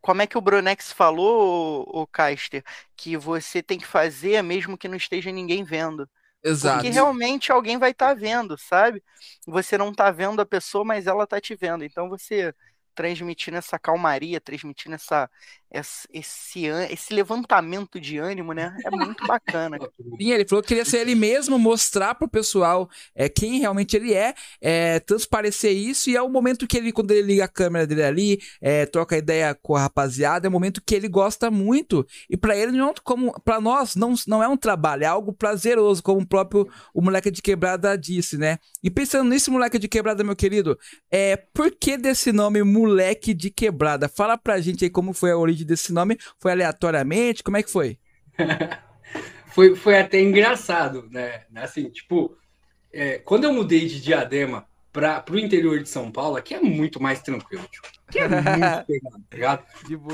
como 0.00 0.20
é 0.20 0.26
que 0.26 0.36
o 0.36 0.40
Brunex 0.40 0.92
falou, 0.92 1.84
o 1.88 2.06
Caster? 2.06 2.64
Que 2.96 3.16
você 3.16 3.62
tem 3.62 3.78
que 3.78 3.86
fazer 3.86 4.42
mesmo 4.42 4.76
que 4.76 4.88
não 4.88 4.96
esteja 4.96 5.30
ninguém 5.30 5.64
vendo. 5.64 6.08
Exato. 6.44 6.76
Porque 6.76 6.90
realmente 6.90 7.52
alguém 7.52 7.78
vai 7.78 7.92
estar 7.92 8.14
vendo, 8.14 8.56
sabe? 8.58 9.02
Você 9.46 9.78
não 9.78 9.92
tá 9.92 10.10
vendo 10.10 10.40
a 10.40 10.46
pessoa, 10.46 10.84
mas 10.84 11.06
ela 11.06 11.26
tá 11.26 11.40
te 11.40 11.54
vendo. 11.54 11.84
Então 11.84 12.08
você 12.08 12.54
transmitindo 12.94 13.56
essa 13.56 13.78
calmaria, 13.78 14.40
transmitindo 14.40 14.94
essa, 14.94 15.30
esse, 15.72 16.06
esse, 16.12 16.66
esse 16.90 17.14
levantamento 17.14 17.98
de 17.98 18.18
ânimo, 18.18 18.52
né? 18.52 18.76
É 18.84 18.90
muito 18.90 19.26
bacana. 19.26 19.78
Sim, 20.20 20.30
ele 20.30 20.46
falou 20.46 20.62
que 20.62 20.68
queria 20.68 20.84
ser 20.84 20.98
ele 20.98 21.14
mesmo, 21.14 21.58
mostrar 21.58 22.14
pro 22.14 22.28
pessoal 22.28 22.88
é, 23.14 23.28
quem 23.28 23.58
realmente 23.58 23.96
ele 23.96 24.12
é, 24.12 24.34
é, 24.60 25.00
transparecer 25.00 25.72
isso, 25.72 26.10
e 26.10 26.16
é 26.16 26.22
o 26.22 26.28
momento 26.28 26.66
que 26.66 26.76
ele, 26.76 26.92
quando 26.92 27.10
ele 27.10 27.22
liga 27.22 27.44
a 27.44 27.48
câmera 27.48 27.86
dele 27.86 28.02
ali, 28.02 28.40
é, 28.60 28.84
troca 28.86 29.16
ideia 29.16 29.54
com 29.54 29.74
a 29.74 29.80
rapaziada, 29.80 30.46
é 30.46 30.48
o 30.48 30.52
momento 30.52 30.82
que 30.84 30.94
ele 30.94 31.08
gosta 31.08 31.50
muito. 31.50 32.06
E 32.28 32.36
para 32.36 32.56
ele, 32.56 32.72
não 32.72 32.92
como 33.02 33.32
para 33.40 33.60
nós, 33.60 33.96
não, 33.96 34.14
não 34.26 34.42
é 34.42 34.48
um 34.48 34.56
trabalho, 34.56 35.04
é 35.04 35.06
algo 35.06 35.32
prazeroso, 35.32 36.02
como 36.02 36.20
o 36.20 36.26
próprio 36.26 36.68
o 36.92 37.00
moleque 37.00 37.30
de 37.30 37.40
quebrada 37.40 37.96
disse, 37.96 38.36
né? 38.36 38.58
E 38.82 38.90
pensando 38.90 39.30
nisso, 39.30 39.50
moleque 39.50 39.78
de 39.78 39.88
quebrada, 39.88 40.22
meu 40.22 40.36
querido, 40.36 40.78
é, 41.10 41.36
por 41.36 41.70
que 41.70 41.96
desse 41.96 42.32
nome 42.32 42.62
moleque 42.62 43.32
de 43.32 43.50
quebrada? 43.50 44.08
Fala 44.08 44.36
pra 44.36 44.60
gente 44.60 44.84
aí 44.84 44.90
como 44.90 45.12
foi 45.12 45.30
a 45.30 45.36
origem 45.36 45.61
desse 45.64 45.92
nome? 45.92 46.18
Foi 46.38 46.52
aleatoriamente? 46.52 47.42
Como 47.42 47.56
é 47.56 47.62
que 47.62 47.70
foi? 47.70 47.98
foi, 49.52 49.74
foi 49.76 49.98
até 49.98 50.20
engraçado, 50.20 51.08
né? 51.10 51.44
Assim, 51.56 51.88
tipo, 51.90 52.36
é, 52.92 53.18
quando 53.18 53.44
eu 53.44 53.52
mudei 53.52 53.86
de 53.86 54.00
Diadema 54.00 54.66
para 54.92 55.24
o 55.30 55.38
interior 55.38 55.82
de 55.82 55.88
São 55.88 56.10
Paulo, 56.10 56.36
aqui 56.36 56.54
é 56.54 56.60
muito 56.60 57.02
mais 57.02 57.22
tranquilo, 57.22 57.66
tipo, 57.70 57.88
aqui 58.06 58.18
é 58.18 58.28
muito 58.28 58.44
pegado, 58.86 59.24
tá 59.30 59.36
ligado? 59.36 59.64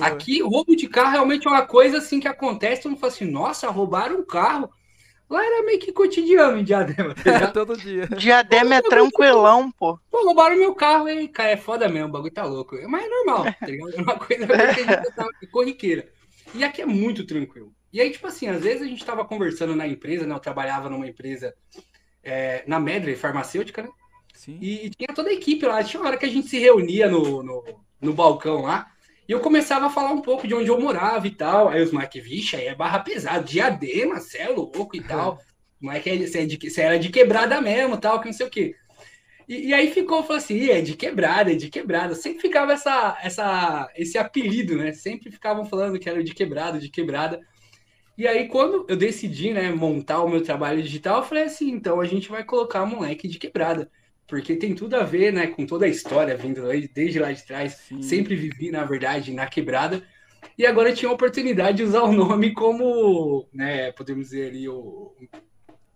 Aqui, 0.01 0.41
roubo 0.41 0.77
de 0.77 0.89
carro 0.89 1.11
realmente 1.11 1.47
é 1.49 1.51
uma 1.51 1.67
coisa 1.67 1.99
assim 1.99 2.21
que 2.21 2.29
acontece, 2.29 2.83
todo 2.83 2.93
mundo 2.93 3.01
fala 3.01 3.13
assim, 3.13 3.25
nossa, 3.25 3.69
roubaram 3.71 4.21
um 4.21 4.25
carro. 4.25 4.71
Lá 5.29 5.45
era 5.45 5.63
meio 5.63 5.79
que 5.79 5.93
cotidiano 5.93 6.59
em 6.59 6.65
Diadema. 6.65 7.15
Tá 7.15 7.49
Todo 7.53 7.77
dia. 7.77 8.07
Diadema 8.07 8.77
é 8.77 8.83
tranquilão, 8.83 9.71
pô. 9.71 9.99
Pô, 10.11 10.25
roubaram 10.25 10.57
meu 10.57 10.75
carro, 10.75 11.09
hein? 11.09 11.29
Cara, 11.29 11.51
é 11.51 11.57
foda 11.57 11.89
mesmo, 11.89 12.09
o 12.09 12.13
bagulho 12.13 12.33
tá 12.33 12.45
louco. 12.45 12.77
Mas 12.89 13.05
é 13.05 13.09
normal, 13.09 13.45
tá 13.45 13.67
ligado? 13.67 13.95
É 13.95 14.03
uma 14.03 14.19
coisa 14.19 14.47
que 14.47 14.53
a 14.53 14.73
gente 14.73 15.13
tá 15.15 15.27
corriqueira. 15.51 16.09
E 16.55 16.65
aqui 16.65 16.81
é 16.81 16.87
muito 16.87 17.27
tranquilo. 17.27 17.73
E 17.93 18.01
aí, 18.01 18.11
tipo 18.11 18.27
assim, 18.27 18.49
às 18.49 18.63
vezes 18.63 18.83
a 18.83 18.87
gente 18.87 19.05
tava 19.05 19.25
conversando 19.25 19.77
na 19.77 19.87
empresa, 19.87 20.27
né? 20.27 20.35
Eu 20.35 20.41
trabalhava 20.41 20.89
numa 20.89 21.07
empresa 21.07 21.55
é, 22.23 22.65
na 22.67 22.81
Medley, 22.81 23.15
farmacêutica, 23.15 23.83
né? 23.83 23.89
Sim. 24.35 24.59
E, 24.63 24.87
e 24.87 24.91
tinha 24.91 25.15
toda 25.15 25.29
a 25.29 25.35
equipe 25.35 25.67
lá. 25.67 25.83
Tinha 25.85 26.01
uma 26.01 26.09
hora 26.09 26.19
que 26.19 26.27
a 26.27 26.31
gente 26.31 26.49
se 26.49 26.59
reunia 26.59 27.09
no, 27.09 27.43
no, 27.43 27.65
no 28.01 28.15
balcão 28.15 28.63
lá. 28.63 28.91
E 29.29 29.33
eu 29.33 29.41
começava 29.41 29.87
a 29.87 29.91
falar 29.91 30.11
um 30.11 30.23
pouco 30.23 30.49
de 30.49 30.55
onde 30.55 30.71
eu 30.71 30.81
morava 30.81 31.27
e 31.27 31.31
tal. 31.31 31.69
Aí 31.69 31.83
os 31.83 31.93
moleques, 31.93 32.25
vixe, 32.25 32.57
aí 32.57 32.67
é 32.67 32.75
barra 32.75 33.01
pesada, 33.01 33.45
diadema, 33.45 34.21
cê 34.21 34.39
é 34.39 34.49
louco 34.49 34.97
e 34.97 35.03
tal. 35.03 35.39
Moleque, 35.81 36.27
você, 36.27 36.41
é 36.41 36.47
de, 36.47 36.71
você 36.71 36.81
era 36.81 36.99
de 36.99 37.09
quebrada 37.11 37.61
mesmo, 37.61 37.99
tal, 37.99 38.21
que 38.21 38.27
não 38.27 38.33
sei 38.33 38.47
o 38.47 38.51
quê. 38.51 38.75
E, 39.47 39.69
e 39.69 39.75
aí 39.75 39.93
ficou, 39.93 40.23
falou 40.23 40.39
assim, 40.39 40.71
é 40.71 40.81
de 40.81 40.97
quebrada, 40.97 41.53
é 41.53 41.55
de 41.55 41.69
quebrada. 41.69 42.15
Sempre 42.15 42.41
ficava 42.41 42.73
essa, 42.73 43.19
essa, 43.23 43.93
esse 43.95 44.19
apelido, 44.19 44.77
né? 44.77 44.93
Sempre 44.93 45.31
ficavam 45.31 45.65
falando 45.67 45.99
que 45.99 46.09
era 46.09 46.25
de 46.25 46.35
quebrada, 46.35 46.79
de 46.79 46.89
quebrada. 46.89 47.41
E 48.17 48.27
aí, 48.27 48.49
quando 48.49 48.87
eu 48.89 48.97
decidi, 48.97 49.53
né, 49.53 49.71
montar 49.71 50.23
o 50.23 50.29
meu 50.29 50.43
trabalho 50.43 50.83
digital, 50.83 51.19
eu 51.19 51.25
falei 51.25 51.45
assim, 51.45 51.71
então 51.71 52.01
a 52.01 52.07
gente 52.07 52.29
vai 52.29 52.43
colocar 52.43 52.85
moleque 52.85 53.29
de 53.29 53.39
quebrada 53.39 53.89
porque 54.29 54.55
tem 54.55 54.75
tudo 54.75 54.95
a 54.95 55.03
ver, 55.03 55.33
né, 55.33 55.47
com 55.47 55.67
toda 55.67 55.87
a 55.87 55.89
história 55.89 56.37
vindo 56.37 56.63
desde 56.93 57.19
lá 57.19 57.33
de 57.33 57.43
trás. 57.43 57.73
Sim. 57.89 58.03
Sempre 58.03 58.37
vivi, 58.37 58.71
na 58.71 58.85
verdade, 58.85 59.33
na 59.33 59.47
quebrada. 59.47 60.03
E 60.57 60.67
agora 60.67 60.93
tinha 60.93 61.11
a 61.11 61.15
oportunidade 61.15 61.79
de 61.79 61.83
usar 61.83 62.03
o 62.03 62.13
nome 62.13 62.53
como, 62.53 63.49
né, 63.53 63.91
podemos 63.93 64.29
dizer 64.29 64.51
ali, 64.51 64.69
o... 64.69 65.17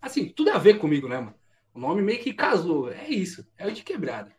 assim, 0.01 0.27
tudo 0.27 0.49
a 0.49 0.57
ver 0.57 0.79
comigo, 0.79 1.07
né, 1.07 1.19
mano? 1.19 1.35
O 1.73 1.79
nome 1.79 2.01
meio 2.01 2.19
que 2.19 2.33
casou. 2.33 2.91
É 2.91 3.07
isso, 3.07 3.47
é 3.57 3.67
o 3.67 3.71
de 3.71 3.83
quebrada. 3.83 4.31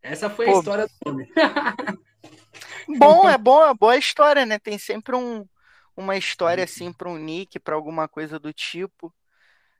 Essa 0.00 0.30
foi 0.30 0.46
Pô. 0.46 0.56
a 0.56 0.58
história 0.58 0.86
do 0.86 1.12
nome. 1.12 1.28
bom, 2.98 3.28
é 3.28 3.36
bom, 3.36 3.64
é 3.64 3.74
boa 3.74 3.96
história, 3.96 4.46
né? 4.46 4.58
Tem 4.58 4.78
sempre 4.78 5.16
um, 5.16 5.44
uma 5.96 6.16
história 6.16 6.62
assim 6.62 6.92
para 6.92 7.08
um 7.08 7.18
nick, 7.18 7.58
para 7.58 7.74
alguma 7.74 8.08
coisa 8.08 8.38
do 8.38 8.52
tipo. 8.52 9.12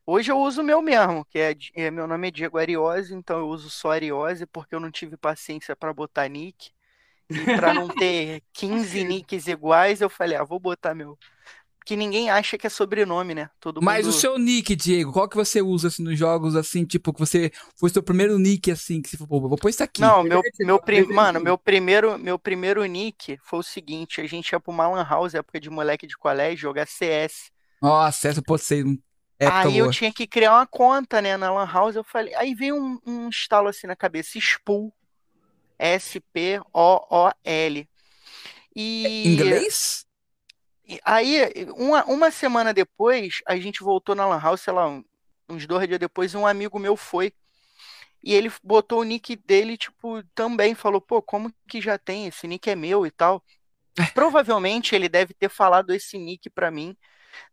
Hoje 0.05 0.33
eu 0.33 0.39
uso 0.39 0.63
o 0.63 0.65
meu 0.65 0.83
mesmo, 0.83 1.25
que 1.25 1.39
é, 1.39 1.57
é 1.77 1.91
meu 1.91 2.09
nome 2.09 2.29
é 2.29 2.31
Diego 2.31 2.59
Ariose, 2.59 3.15
então 3.15 3.39
eu 3.39 3.49
uso 3.49 3.71
só 3.71 3.93
Ariose 3.93 4.47
porque 4.47 4.75
eu 4.75 4.81
não 4.81 4.91
tive 4.91 5.17
paciência 5.17 5.77
para 5.77 5.93
botar 5.93 6.29
nick. 6.29 6.71
E 7.31 7.45
para 7.57 7.73
não 7.73 7.87
ter 7.95 8.43
15 8.53 9.05
nicks 9.05 9.47
iguais, 9.47 10.01
eu 10.01 10.11
falei, 10.11 10.37
ah, 10.37 10.45
vou 10.45 10.59
botar 10.59 10.95
meu. 10.95 11.17
Que 11.85 11.97
ninguém 11.97 12.31
acha 12.31 12.57
que 12.57 12.67
é 12.67 12.71
sobrenome, 12.71 13.35
né? 13.35 13.51
Todo 13.61 13.83
Mas 13.83 14.07
o 14.07 14.13
seu 14.13 14.39
nick, 14.39 14.77
Diego, 14.77 15.13
qual 15.13 15.29
que 15.29 15.37
você 15.37 15.61
usa 15.61 15.89
assim, 15.89 16.03
nos 16.03 16.17
jogos, 16.17 16.55
assim, 16.55 16.85
tipo, 16.85 17.13
que 17.13 17.19
você 17.19 17.51
foi 17.77 17.91
seu 17.91 18.03
primeiro 18.03 18.39
nick, 18.39 18.71
assim, 18.71 19.03
que 19.03 19.09
você 19.09 19.17
falou, 19.17 19.49
vou 19.49 19.59
pôr 19.59 19.69
isso 19.69 19.83
aqui. 19.83 20.01
Não, 20.01 20.23
meu, 20.23 20.41
meu 20.61 20.81
prim... 20.81 21.07
mano, 21.07 21.41
meu 21.41 21.59
primeiro, 21.59 22.19
meu 22.19 22.39
primeiro 22.39 22.85
nick 22.85 23.37
foi 23.43 23.59
o 23.59 23.65
seguinte, 23.65 24.21
a 24.21 24.27
gente 24.27 24.51
ia 24.51 24.61
pro 24.61 24.73
Malan 24.73 25.05
House, 25.05 25.35
época 25.35 25.59
de 25.59 25.71
moleque 25.71 26.07
de 26.07 26.17
colégio, 26.17 26.59
jogar 26.59 26.87
CS. 26.87 27.51
Nossa, 27.81 28.29
essa 28.29 28.43
pode 28.43 28.63
ser 28.63 28.85
aí 29.51 29.79
eu 29.79 29.91
tinha 29.91 30.13
que 30.13 30.27
criar 30.27 30.55
uma 30.55 30.67
conta, 30.67 31.21
né, 31.23 31.37
na 31.37 31.53
Lan 31.53 31.71
House. 31.71 31.97
Eu 31.97 32.05
falei, 32.05 32.35
aí 32.35 32.55
veio 32.55 32.77
um, 32.77 32.99
um 33.07 33.29
estalo 33.29 33.69
assim 33.69 33.87
na 33.87 33.97
cabeça, 33.97 34.39
Spool, 34.39 34.93
S-P-O-O-L. 35.79 36.69
E 38.75 39.29
inglês? 39.29 40.07
Aí, 41.05 41.67
uma, 41.77 42.05
uma 42.05 42.31
semana 42.31 42.73
depois, 42.75 43.41
a 43.47 43.57
gente 43.57 43.83
voltou 43.83 44.15
na 44.15 44.27
Lan 44.27 44.41
House, 44.41 44.61
sei 44.61 44.73
lá, 44.73 44.89
uns 45.49 45.67
dois 45.67 45.87
dias 45.87 46.01
depois, 46.01 46.35
um 46.35 46.47
amigo 46.47 46.79
meu 46.79 46.97
foi. 46.97 47.33
E 48.23 48.35
ele 48.35 48.53
botou 48.63 49.01
o 49.01 49.05
nick 49.05 49.35
dele, 49.35 49.77
tipo, 49.77 50.23
também 50.35 50.75
falou, 50.75 51.01
pô, 51.01 51.21
como 51.21 51.53
que 51.69 51.81
já 51.81 51.99
tem? 51.99 52.27
Esse 52.27 52.47
nick 52.47 52.71
é 52.71 52.77
meu 52.77 53.05
e 53.05 53.11
tal. 53.11 53.43
É. 53.99 54.05
Provavelmente 54.15 54.95
ele 54.95 55.09
deve 55.09 55.35
ter 55.35 55.49
falado 55.49 55.93
esse 55.93 56.17
nick 56.19 56.49
para 56.49 56.71
mim 56.71 56.97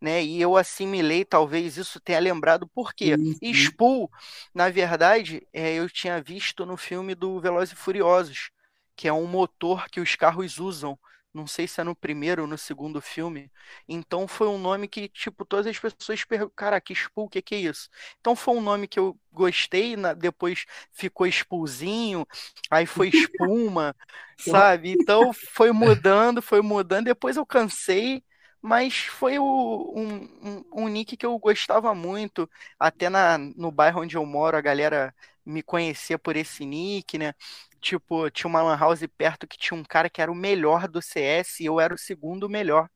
né? 0.01 0.23
E 0.23 0.41
eu 0.41 0.55
assimilei, 0.57 1.25
talvez 1.25 1.77
isso 1.77 1.99
tenha 1.99 2.19
lembrado 2.19 2.67
por 2.67 2.93
quê. 2.93 3.15
Uhum. 3.15 3.35
Spool, 3.53 4.11
na 4.53 4.69
verdade, 4.69 5.47
é, 5.53 5.73
eu 5.75 5.89
tinha 5.89 6.21
visto 6.21 6.65
no 6.65 6.77
filme 6.77 7.15
do 7.15 7.39
Velozes 7.39 7.73
e 7.73 7.75
Furiosos, 7.75 8.51
que 8.95 9.07
é 9.07 9.13
um 9.13 9.27
motor 9.27 9.89
que 9.89 9.99
os 10.01 10.15
carros 10.15 10.59
usam. 10.59 10.97
Não 11.31 11.45
sei 11.45 11.67
se 11.67 11.79
é 11.79 11.83
no 11.83 11.95
primeiro 11.95 12.41
ou 12.41 12.47
no 12.47 12.57
segundo 12.57 12.99
filme. 12.99 13.51
Então 13.87 14.27
foi 14.27 14.47
um 14.47 14.57
nome 14.57 14.87
que, 14.87 15.07
tipo, 15.07 15.45
todas 15.45 15.67
as 15.67 15.77
pessoas 15.77 16.23
perguntam, 16.25 16.53
cara, 16.55 16.81
que 16.81 16.93
Spool, 16.93 17.25
o 17.25 17.29
que, 17.29 17.41
que 17.41 17.55
é 17.55 17.59
isso? 17.59 17.87
Então 18.19 18.35
foi 18.35 18.55
um 18.55 18.61
nome 18.61 18.87
que 18.87 18.97
eu 18.99 19.17
gostei, 19.31 19.95
na... 19.95 20.13
depois 20.13 20.65
ficou 20.91 21.27
Spoolzinho, 21.27 22.25
aí 22.69 22.85
foi 22.87 23.09
Espuma, 23.13 23.95
sabe? 24.39 24.91
Então 24.91 25.31
foi 25.33 25.71
mudando, 25.71 26.41
foi 26.41 26.61
mudando, 26.61 27.05
depois 27.05 27.37
eu 27.37 27.45
cansei 27.45 28.23
mas 28.61 28.97
foi 28.97 29.39
o, 29.39 29.93
um, 29.95 30.15
um, 30.43 30.65
um, 30.83 30.87
nick 30.87 31.15
que 31.15 31.25
eu 31.25 31.37
gostava 31.39 31.93
muito, 31.95 32.49
até 32.79 33.09
na, 33.09 33.37
no 33.37 33.71
bairro 33.71 34.01
onde 34.01 34.15
eu 34.17 34.25
moro, 34.25 34.57
a 34.57 34.61
galera 34.61 35.13
me 35.45 35.63
conhecia 35.63 36.19
por 36.19 36.35
esse 36.35 36.65
nick, 36.65 37.17
né? 37.17 37.33
Tipo, 37.81 38.29
tinha 38.29 38.49
uma 38.49 38.61
lan 38.61 38.77
house 38.77 39.01
perto 39.17 39.47
que 39.47 39.57
tinha 39.57 39.79
um 39.79 39.83
cara 39.83 40.09
que 40.09 40.21
era 40.21 40.31
o 40.31 40.35
melhor 40.35 40.87
do 40.87 41.01
CS 41.01 41.63
e 41.63 41.65
eu 41.65 41.79
era 41.79 41.93
o 41.93 41.97
segundo 41.97 42.49
melhor. 42.49 42.89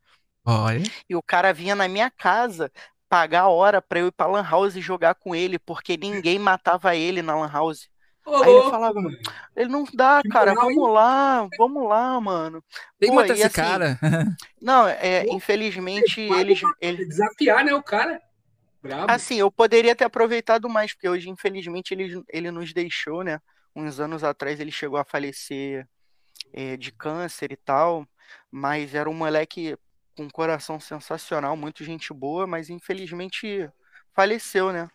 Olha. 0.45 0.83
E 1.09 1.15
o 1.15 1.23
cara 1.23 1.53
vinha 1.53 1.75
na 1.75 1.87
minha 1.87 2.11
casa 2.11 2.71
pagar 3.07 3.41
a 3.43 3.47
hora 3.47 3.81
pra 3.81 3.99
eu 3.99 4.07
ir 4.07 4.11
pra 4.11 4.27
lan 4.27 4.43
house 4.43 4.75
e 4.75 4.81
jogar 4.81 5.15
com 5.15 5.35
ele, 5.35 5.57
porque 5.59 5.95
ninguém 5.95 6.37
matava 6.37 6.95
ele 6.95 7.21
na 7.21 7.35
lan 7.35 7.49
house. 7.49 7.87
Aí 8.25 8.51
ele 8.51 8.69
falava, 8.69 8.99
ele 9.55 9.69
não 9.69 9.83
dá, 9.93 10.21
cara, 10.31 10.53
vamos 10.53 10.89
lá, 10.89 11.47
vamos 11.57 11.87
lá, 11.87 12.21
mano. 12.21 12.63
Tem 12.97 13.09
que 13.09 13.15
matar 13.15 13.33
esse 13.33 13.43
assim, 13.43 13.55
cara. 13.55 13.99
Não, 14.61 14.87
é, 14.87 15.25
Pô, 15.25 15.35
infelizmente 15.35 16.21
eles, 16.21 16.61
eles. 16.79 17.07
Desafiar, 17.09 17.65
né, 17.65 17.73
o 17.73 17.83
cara. 17.83 18.21
Bravo. 18.81 19.11
Assim, 19.11 19.35
eu 19.35 19.51
poderia 19.51 19.95
ter 19.95 20.05
aproveitado 20.05 20.69
mais, 20.69 20.93
porque 20.93 21.09
hoje, 21.09 21.29
infelizmente, 21.29 21.93
ele, 21.93 22.23
ele 22.29 22.51
nos 22.51 22.73
deixou, 22.73 23.23
né? 23.23 23.39
Uns 23.75 23.99
anos 23.99 24.23
atrás 24.23 24.59
ele 24.59 24.71
chegou 24.71 24.97
a 24.97 25.05
falecer 25.05 25.87
é, 26.53 26.77
de 26.77 26.91
câncer 26.91 27.51
e 27.51 27.57
tal, 27.57 28.07
mas 28.51 28.93
era 28.95 29.09
um 29.09 29.13
moleque 29.13 29.77
com 30.15 30.23
um 30.23 30.29
coração 30.29 30.79
sensacional, 30.79 31.57
muito 31.57 31.83
gente 31.83 32.13
boa, 32.13 32.45
mas 32.45 32.69
infelizmente 32.69 33.69
faleceu, 34.13 34.71
né? 34.71 34.89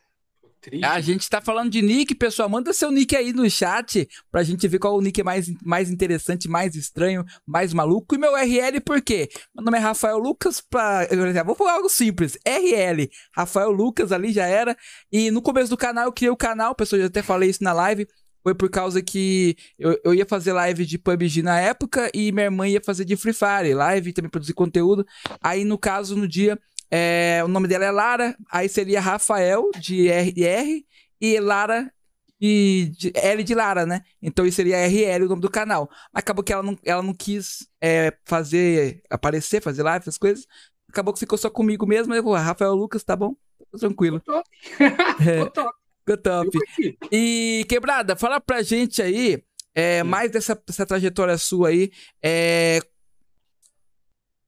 Triste. 0.60 0.84
A 0.84 1.00
gente 1.00 1.28
tá 1.28 1.40
falando 1.40 1.70
de 1.70 1.80
nick, 1.80 2.14
pessoal. 2.14 2.48
Manda 2.48 2.72
seu 2.72 2.90
nick 2.90 3.14
aí 3.14 3.32
no 3.32 3.48
chat 3.48 4.08
pra 4.30 4.42
gente 4.42 4.66
ver 4.66 4.78
qual 4.78 4.96
o 4.96 5.00
nick 5.00 5.20
é 5.20 5.24
mais, 5.24 5.48
mais 5.62 5.90
interessante, 5.90 6.48
mais 6.48 6.74
estranho, 6.74 7.24
mais 7.46 7.72
maluco. 7.72 8.14
E 8.14 8.18
meu 8.18 8.34
RL, 8.34 8.80
por 8.80 9.00
quê? 9.00 9.28
Meu 9.54 9.64
nome 9.64 9.78
é 9.78 9.80
Rafael 9.80 10.18
Lucas. 10.18 10.60
Pra... 10.60 11.06
Vou 11.44 11.54
falar 11.54 11.74
algo 11.74 11.88
simples. 11.88 12.36
RL, 12.46 13.08
Rafael 13.32 13.70
Lucas, 13.70 14.12
ali 14.12 14.32
já 14.32 14.46
era. 14.46 14.76
E 15.12 15.30
no 15.30 15.40
começo 15.40 15.70
do 15.70 15.76
canal, 15.76 16.06
eu 16.06 16.12
criei 16.12 16.30
o 16.30 16.36
canal, 16.36 16.74
pessoal, 16.74 17.00
já 17.00 17.06
até 17.06 17.22
falei 17.22 17.50
isso 17.50 17.62
na 17.62 17.72
live. 17.72 18.06
Foi 18.42 18.54
por 18.54 18.70
causa 18.70 19.02
que 19.02 19.56
eu, 19.78 19.98
eu 20.04 20.14
ia 20.14 20.24
fazer 20.24 20.52
live 20.52 20.86
de 20.86 20.98
PUBG 20.98 21.42
na 21.42 21.60
época 21.60 22.10
e 22.14 22.32
minha 22.32 22.46
irmã 22.46 22.66
ia 22.66 22.80
fazer 22.80 23.04
de 23.04 23.16
Free 23.16 23.32
Fire, 23.32 23.74
live 23.74 24.12
também 24.12 24.30
produzir 24.30 24.54
conteúdo. 24.54 25.04
Aí, 25.42 25.64
no 25.64 25.76
caso, 25.76 26.16
no 26.16 26.26
dia, 26.26 26.58
é, 26.90 27.42
o 27.44 27.48
nome 27.48 27.68
dela 27.68 27.84
é 27.84 27.90
Lara, 27.90 28.36
aí 28.50 28.68
seria 28.68 29.00
Rafael, 29.00 29.70
de 29.78 30.08
RR, 30.08 30.84
e 31.20 31.40
Lara 31.40 31.92
de, 32.40 32.92
de 32.96 33.12
L 33.14 33.42
de 33.42 33.54
Lara, 33.54 33.84
né? 33.84 34.02
Então 34.22 34.46
isso 34.46 34.56
seria 34.56 34.86
RL 34.86 35.24
o 35.24 35.28
nome 35.28 35.42
do 35.42 35.50
canal. 35.50 35.90
Acabou 36.12 36.44
que 36.44 36.52
ela 36.52 36.62
não, 36.62 36.78
ela 36.84 37.02
não 37.02 37.12
quis 37.12 37.68
é, 37.80 38.16
fazer, 38.24 39.02
aparecer, 39.10 39.60
fazer 39.60 39.82
live, 39.82 40.02
essas 40.02 40.18
coisas. 40.18 40.46
Acabou 40.88 41.12
que 41.12 41.20
ficou 41.20 41.36
só 41.36 41.50
comigo 41.50 41.86
mesmo. 41.86 42.14
Eu 42.14 42.22
vou, 42.22 42.34
Rafael 42.34 42.74
Lucas, 42.74 43.02
tá 43.02 43.16
bom? 43.16 43.34
Tô 43.70 43.78
tranquilo. 43.78 44.20
Ficou 44.20 44.42
top. 44.42 44.48
É. 45.28 45.44
Ficou 45.44 46.16
top. 46.22 46.58
E, 47.12 47.66
Quebrada, 47.68 48.16
fala 48.16 48.40
pra 48.40 48.62
gente 48.62 49.02
aí, 49.02 49.42
é, 49.74 50.02
mais 50.02 50.30
dessa, 50.30 50.60
dessa 50.66 50.86
trajetória 50.86 51.36
sua 51.36 51.68
aí, 51.68 51.90
é, 52.22 52.80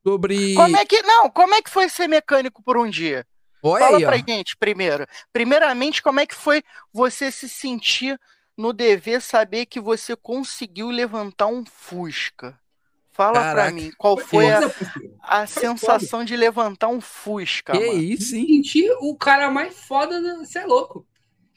sobre... 0.06 0.54
Como 0.54 0.76
é 0.76 0.84
que. 0.84 1.02
Não, 1.02 1.30
como 1.30 1.54
é 1.54 1.62
que 1.62 1.70
foi 1.70 1.88
ser 1.88 2.08
mecânico 2.08 2.62
por 2.62 2.76
um 2.78 2.88
dia? 2.88 3.26
Olha 3.62 3.84
Fala 3.84 3.96
aí, 3.98 4.04
pra 4.04 4.16
ó. 4.16 4.32
gente 4.32 4.56
primeiro. 4.56 5.06
Primeiramente, 5.32 6.02
como 6.02 6.20
é 6.20 6.26
que 6.26 6.34
foi 6.34 6.62
você 6.92 7.30
se 7.30 7.48
sentir 7.48 8.18
no 8.56 8.72
dever 8.72 9.20
saber 9.20 9.66
que 9.66 9.80
você 9.80 10.16
conseguiu 10.16 10.88
levantar 10.88 11.46
um 11.46 11.64
Fusca? 11.64 12.58
Fala 13.12 13.32
pra 13.32 13.42
Caraca. 13.42 13.72
mim, 13.72 13.92
qual 13.98 14.16
foi 14.16 14.50
a, 14.50 14.62
foda, 14.70 15.14
a 15.22 15.46
sensação 15.46 16.24
de 16.24 16.34
levantar 16.36 16.88
um 16.88 17.00
Fusca, 17.02 17.72
Que 17.72 17.86
mano? 17.86 18.02
isso, 18.02 18.34
hein? 18.34 18.46
Senti 18.46 18.90
o 19.00 19.14
cara 19.16 19.50
mais 19.50 19.78
foda, 19.78 20.18
você 20.38 20.60
é 20.60 20.64
louco. 20.64 21.06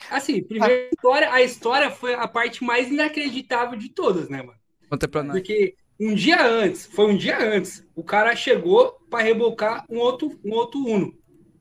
Assim, 0.10 0.44
primeira 0.44 0.90
história, 0.94 1.32
a 1.32 1.42
história 1.42 1.90
foi 1.90 2.16
a 2.16 2.28
parte 2.28 2.62
mais 2.64 2.90
inacreditável 2.90 3.80
de 3.80 3.88
todas, 3.88 4.28
né, 4.28 4.42
mano? 4.42 4.60
Conta 4.90 5.08
pra 5.08 5.24
nós. 5.24 5.38
Porque 5.38 5.76
um 6.08 6.13
dia 6.13 6.46
antes, 6.46 6.86
foi 6.86 7.06
um 7.06 7.18
dia 7.18 7.38
antes, 7.39 7.86
o 7.96 8.04
cara 8.04 8.36
chegou 8.36 8.98
para 9.10 9.24
rebocar 9.24 9.86
um 9.89 9.98
outro, 10.00 10.38
um 10.44 10.52
outro 10.52 10.80
Uno. 10.86 11.13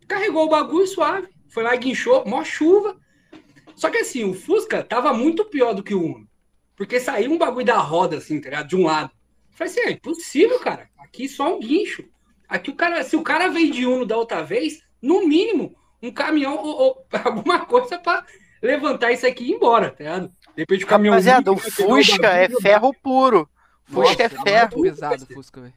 Carregou 0.09 0.47
o 0.47 0.49
bagulho 0.49 0.87
suave, 0.87 1.29
foi 1.49 1.63
lá, 1.63 1.75
guinchou, 1.77 2.25
mó 2.27 2.43
chuva. 2.43 2.97
Só 3.77 3.91
que 3.91 3.99
assim, 3.99 4.25
o 4.25 4.35
Fusca 4.35 4.83
tava 4.83 5.13
muito 5.13 5.45
pior 5.45 5.75
do 5.75 5.83
que 5.83 5.95
o 5.95 6.03
Uno. 6.03 6.29
Porque 6.75 6.99
saiu 6.99 7.31
um 7.31 7.39
bagulho 7.39 7.67
da 7.67 7.79
roda, 7.79 8.17
assim, 8.17 8.41
tá 8.41 8.49
ligado? 8.49 8.69
De 8.69 8.77
um 8.77 8.85
lado. 8.85 9.11
Falei 9.53 9.71
assim, 9.71 9.81
é 9.81 9.91
impossível, 9.93 10.59
cara. 10.59 10.89
Aqui 10.99 11.29
só 11.29 11.55
um 11.55 11.61
guincho. 11.61 12.05
Aqui 12.49 12.71
o 12.71 12.75
cara, 12.75 13.03
se 13.05 13.17
o 13.17 13.23
cara 13.23 13.49
veio 13.49 13.71
de 13.71 13.87
Uno 13.87 14.05
da 14.05 14.17
outra 14.17 14.43
vez, 14.43 14.81
no 15.01 15.27
mínimo, 15.27 15.75
um 16.03 16.11
caminhão 16.11 16.57
ou, 16.57 16.77
ou 16.77 17.07
alguma 17.25 17.65
coisa 17.65 17.99
para 17.99 18.25
levantar 18.63 19.13
isso 19.13 19.27
aqui 19.27 19.45
e 19.45 19.51
ir 19.51 19.55
embora, 19.55 19.91
tá 19.91 19.99
ligado? 19.99 20.33
Depois 20.57 20.81
de 20.81 20.87
caminhão. 20.87 21.13
Rapaziada, 21.13 21.53
o 21.53 21.57
Fusca 21.57 22.29
é 22.29 22.49
ferro 22.49 22.95
puro. 23.03 23.49
Fusca 23.93 24.25
é 24.25 24.29
Nossa, 24.29 24.43
ferro. 24.43 24.79
Muito 24.79 24.81
pesado 24.81 25.25
o 25.25 25.27
Fusca, 25.27 25.61
velho. 25.61 25.75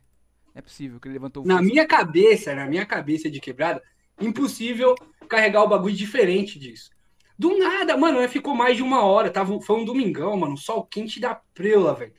É 0.53 0.61
possível 0.61 0.99
que 0.99 1.07
ele 1.07 1.15
levantou 1.15 1.43
o 1.43 1.45
Na 1.45 1.57
Fusca. 1.57 1.71
minha 1.71 1.87
cabeça, 1.87 2.55
na 2.55 2.65
minha 2.65 2.85
cabeça 2.85 3.29
de 3.29 3.39
quebrada, 3.39 3.81
impossível 4.19 4.95
carregar 5.27 5.63
o 5.63 5.67
bagulho 5.67 5.95
diferente 5.95 6.57
disso. 6.59 6.89
Do 7.37 7.57
nada, 7.57 7.97
mano, 7.97 8.19
aí 8.19 8.27
ficou 8.27 8.55
mais 8.55 8.77
de 8.77 8.83
uma 8.83 9.03
hora. 9.03 9.29
Tava, 9.29 9.59
foi 9.61 9.77
um 9.77 9.85
domingão, 9.85 10.37
mano, 10.37 10.53
um 10.53 10.57
sol 10.57 10.85
quente 10.85 11.19
da 11.19 11.35
preula, 11.53 11.93
velho. 11.93 12.13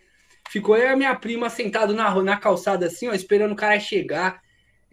Ficou 0.51 0.77
eu 0.77 0.85
e 0.85 0.89
a 0.89 0.97
minha 0.97 1.15
prima 1.17 1.51
sentado 1.51 1.95
na, 1.95 2.15
na 2.23 2.37
calçada 2.37 2.87
assim, 2.87 3.09
ó, 3.09 3.15
esperando 3.15 3.53
o 3.53 3.57
cara 3.57 3.81
chegar, 3.81 4.41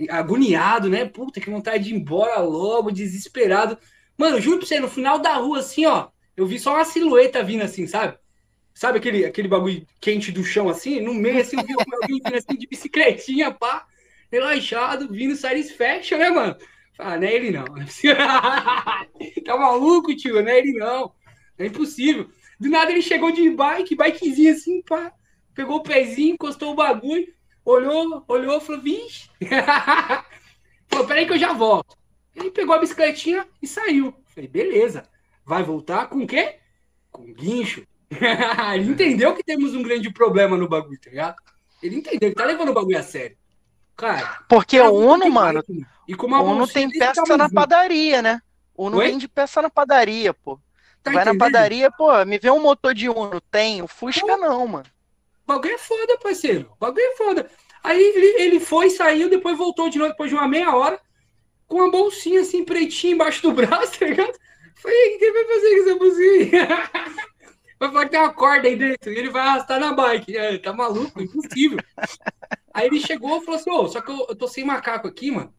agoniado, 0.10 0.90
né? 0.90 1.06
Puta, 1.06 1.40
que 1.42 1.50
vontade 1.50 1.84
de 1.86 1.94
ir 1.94 1.98
embora 1.98 2.40
logo, 2.40 2.92
desesperado. 2.92 3.78
Mano, 4.18 4.40
juro 4.42 4.60
pra 4.60 4.68
você, 4.68 4.80
no 4.80 4.90
final 4.90 5.20
da 5.20 5.36
rua, 5.36 5.60
assim, 5.60 5.86
ó, 5.86 6.08
eu 6.36 6.48
vi 6.48 6.60
só 6.60 6.74
uma 6.76 6.86
silhueta 6.86 7.44
vindo 7.44 7.64
assim, 7.64 7.86
sabe? 7.86 8.18
Sabe 8.74 8.98
aquele, 8.98 9.26
aquele 9.26 9.48
bagulho 9.48 9.86
quente 10.02 10.32
do 10.32 10.44
chão 10.44 10.68
assim? 10.68 11.00
No 11.00 11.14
meio, 11.14 11.40
assim, 11.40 11.58
eu 11.58 11.64
vi 11.64 11.74
alguém 11.74 12.20
vindo 12.24 12.36
assim 12.36 12.58
de 12.58 12.68
bicicletinha, 12.68 13.52
pá, 13.52 13.86
relaxado, 14.32 15.08
vindo 15.10 15.36
satisfaction, 15.36 16.18
né, 16.18 16.30
mano? 16.30 16.58
Ah, 16.98 17.18
não 17.18 17.28
é 17.28 17.34
ele 17.34 17.52
não. 17.52 17.66
tá 19.46 19.58
maluco, 19.58 20.16
tio? 20.16 20.42
Não 20.42 20.50
é 20.50 20.60
ele 20.60 20.74
não. 20.74 21.14
É 21.58 21.66
impossível. 21.68 22.30
Do 22.60 22.70
nada 22.70 22.92
ele 22.92 23.02
chegou 23.02 23.32
de 23.32 23.50
bike, 23.50 23.96
bikezinha 23.96 24.54
assim, 24.54 24.82
pá. 24.82 25.12
Pegou 25.54 25.78
o 25.78 25.84
pezinho, 25.84 26.34
encostou 26.34 26.72
o 26.72 26.76
bagulho, 26.76 27.28
olhou, 27.64 28.24
olhou, 28.28 28.60
falou, 28.60 28.82
vixe. 28.82 29.30
falou, 30.88 31.08
peraí 31.08 31.28
que 31.28 31.34
eu 31.34 31.38
já 31.38 31.54
volto. 31.54 31.96
Ele 32.36 32.50
pegou 32.50 32.74
a 32.74 32.80
bicicletinha 32.80 33.48
e 33.62 33.68
saiu. 33.68 34.14
Falei, 34.28 34.50
beleza. 34.50 35.08
Vai 35.46 35.62
voltar 35.62 36.08
com 36.08 36.24
o 36.24 36.28
quê? 36.28 36.58
Com 37.12 37.32
guincho. 37.34 37.86
ele 38.76 38.92
entendeu 38.92 39.36
que 39.36 39.44
temos 39.44 39.74
um 39.74 39.84
grande 39.84 40.12
problema 40.12 40.58
no 40.58 40.68
bagulho, 40.68 41.00
tá 41.00 41.10
ligado? 41.10 41.36
Ele 41.82 41.98
entendeu, 41.98 42.30
ele 42.30 42.36
tá 42.36 42.46
levando 42.46 42.70
o 42.70 42.74
bagulho 42.74 42.98
a 42.98 43.04
sério. 43.04 43.38
Cara, 43.96 44.40
Porque 44.48 44.80
o 44.80 44.84
voltou 44.90 45.14
Uno, 45.14 45.30
mano, 45.30 45.64
E 46.08 46.16
com 46.16 46.28
uma 46.28 46.42
o 46.42 46.52
Uno 46.52 46.68
tem 46.68 46.90
peça 46.90 47.22
na 47.38 47.50
tamanhozinho. 47.50 47.54
padaria, 47.54 48.22
né? 48.22 48.42
O 48.76 48.88
Uno 48.88 48.98
Oi? 48.98 49.08
vende 49.08 49.28
peça 49.28 49.62
na 49.62 49.70
padaria, 49.70 50.34
pô. 50.34 50.60
Tá 51.04 51.12
Vai 51.12 51.26
na 51.26 51.34
entendendo? 51.34 51.40
padaria, 51.40 51.92
pô, 51.92 52.24
me 52.26 52.40
vê 52.40 52.50
um 52.50 52.62
motor 52.62 52.94
de 52.94 53.10
Uno. 53.10 53.40
Tem, 53.52 53.82
o 53.82 53.88
Fusca 53.88 54.38
não, 54.38 54.68
mano. 54.68 54.86
O 55.46 55.54
bagulho 55.54 55.74
é 55.76 55.78
foda, 55.78 56.18
parceiro. 56.20 56.72
O 56.74 56.76
bagulho 56.80 57.04
é 57.06 57.16
foda. 57.16 57.50
Aí 57.84 58.00
ele, 58.02 58.42
ele 58.42 58.60
foi, 58.60 58.90
saiu, 58.90 59.30
depois 59.30 59.58
voltou 59.58 59.90
de 59.90 59.98
novo, 60.00 60.12
depois 60.12 60.30
de 60.30 60.36
uma 60.36 60.48
meia 60.48 60.74
hora, 60.76 61.00
com 61.68 61.78
uma 61.78 61.92
bolsinha 61.92 62.42
assim, 62.42 62.64
pretinha 62.64 63.14
embaixo 63.14 63.42
do 63.42 63.52
braço, 63.52 63.98
tá 64.00 64.06
ligado? 64.06 64.34
Falei, 64.76 65.16
o 65.16 65.20
que 65.20 65.32
vai 65.32 65.46
fazer 65.46 65.70
com 65.76 65.82
essa 65.84 65.96
bolsinha? 66.00 66.92
Vai 67.80 67.90
falar 67.90 68.06
que 68.06 68.12
tem 68.12 68.20
uma 68.20 68.34
corda 68.34 68.68
aí 68.68 68.76
dentro 68.76 69.12
e 69.12 69.18
ele 69.18 69.30
vai 69.30 69.42
arrastar 69.42 69.80
na 69.80 69.94
bike. 69.94 70.36
É, 70.38 70.58
tá 70.58 70.74
maluco, 70.74 71.22
impossível. 71.22 71.80
Aí 72.74 72.88
ele 72.88 73.00
chegou 73.00 73.38
e 73.38 73.46
falou 73.46 73.60
assim: 73.60 73.72
Ô, 73.72 73.88
só 73.88 74.02
que 74.02 74.12
eu, 74.12 74.26
eu 74.30 74.36
tô 74.36 74.48
sem 74.48 74.64
macaco 74.64 75.08
aqui, 75.08 75.32
mano. 75.32 75.54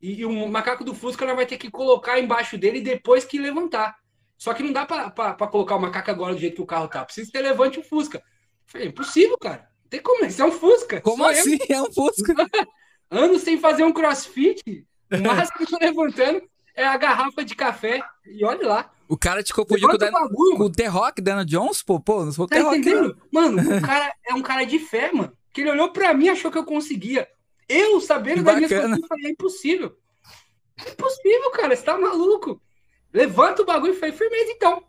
E, 0.00 0.20
e 0.20 0.26
o 0.26 0.48
macaco 0.48 0.84
do 0.84 0.94
Fusca 0.94 1.24
nós 1.24 1.36
vai 1.36 1.46
ter 1.46 1.56
que 1.56 1.70
colocar 1.70 2.18
embaixo 2.18 2.58
dele 2.58 2.80
depois 2.80 3.24
que 3.24 3.38
levantar. 3.38 3.96
Só 4.36 4.52
que 4.52 4.62
não 4.62 4.72
dá 4.72 4.84
pra 4.84 5.34
colocar 5.48 5.76
o 5.76 5.80
macaco 5.80 6.10
agora 6.10 6.34
do 6.34 6.40
jeito 6.40 6.56
que 6.56 6.62
o 6.62 6.66
carro 6.66 6.88
tá. 6.88 7.04
Precisa 7.04 7.30
que 7.30 7.36
você 7.36 7.42
levante 7.42 7.78
o 7.78 7.82
Fusca. 7.82 8.22
Falei, 8.66 8.88
impossível, 8.88 9.38
cara. 9.38 9.68
Não 9.82 9.88
tem 9.88 10.02
como, 10.02 10.24
isso 10.26 10.42
é 10.42 10.44
um 10.44 10.52
Fusca. 10.52 11.00
Como 11.00 11.24
eu. 11.24 11.28
assim? 11.28 11.58
É 11.68 11.80
um 11.80 11.90
Fusca. 11.92 12.34
Anos 13.10 13.42
sem 13.42 13.58
fazer 13.58 13.84
um 13.84 13.92
crossfit. 13.92 14.86
O 15.10 15.18
máximo 15.22 15.60
eu 15.60 15.66
tô 15.66 15.78
levantando 15.78 16.42
é 16.76 16.86
a 16.86 16.96
garrafa 16.96 17.44
de 17.44 17.56
café. 17.56 18.00
E 18.24 18.44
olha 18.44 18.68
lá. 18.68 18.90
O 19.08 19.16
cara 19.16 19.42
te 19.42 19.52
confundiu 19.52 19.88
com 19.88 20.56
com 20.56 20.64
o 20.64 20.70
The 20.70 20.86
Rock, 20.86 21.22
Dana 21.22 21.44
Jones, 21.44 21.82
pô. 21.82 21.98
Pô, 21.98 22.24
não 22.24 22.32
sou 22.32 22.44
o 22.44 22.48
Tá 22.48 22.56
The 22.56 22.62
Rock, 22.62 22.78
entendendo? 22.78 23.18
Mano, 23.32 23.58
o 23.78 23.82
cara 23.82 24.12
é 24.24 24.34
um 24.34 24.42
cara 24.42 24.64
de 24.64 24.78
fé, 24.78 25.10
mano. 25.12 25.32
Que 25.52 25.62
ele 25.62 25.70
olhou 25.70 25.90
pra 25.90 26.12
mim 26.12 26.26
e 26.26 26.30
achou 26.30 26.50
que 26.50 26.58
eu 26.58 26.64
conseguia. 26.64 27.26
Eu, 27.68 28.00
sabendo 28.00 28.42
bacana. 28.42 28.68
coisas, 28.68 28.98
eu 28.98 29.06
falei, 29.06 29.26
é 29.26 29.30
impossível. 29.30 29.96
É 30.84 30.90
impossível, 30.90 31.50
cara. 31.52 31.74
Você 31.74 31.82
tá 31.82 31.98
maluco. 31.98 32.60
Levanta 33.12 33.62
o 33.62 33.64
bagulho 33.64 33.94
e 33.94 33.96
falei, 33.96 34.14
firmeza 34.14 34.52
então. 34.52 34.84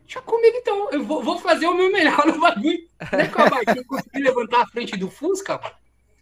Deixa 0.00 0.20
comigo 0.20 0.56
então. 0.56 0.90
Eu 0.90 1.02
vou, 1.04 1.22
vou 1.22 1.38
fazer 1.38 1.66
o 1.66 1.74
meu 1.74 1.90
melhor 1.90 2.26
no 2.26 2.38
bagulho. 2.38 2.78
Não 3.12 3.18
é 3.58 3.64
que 3.64 3.78
eu 3.78 3.84
consegui 3.86 4.20
levantar 4.20 4.62
a 4.62 4.66
frente 4.66 4.96
do 4.96 5.10
Fusca, 5.10 5.58
mano. 5.58 5.74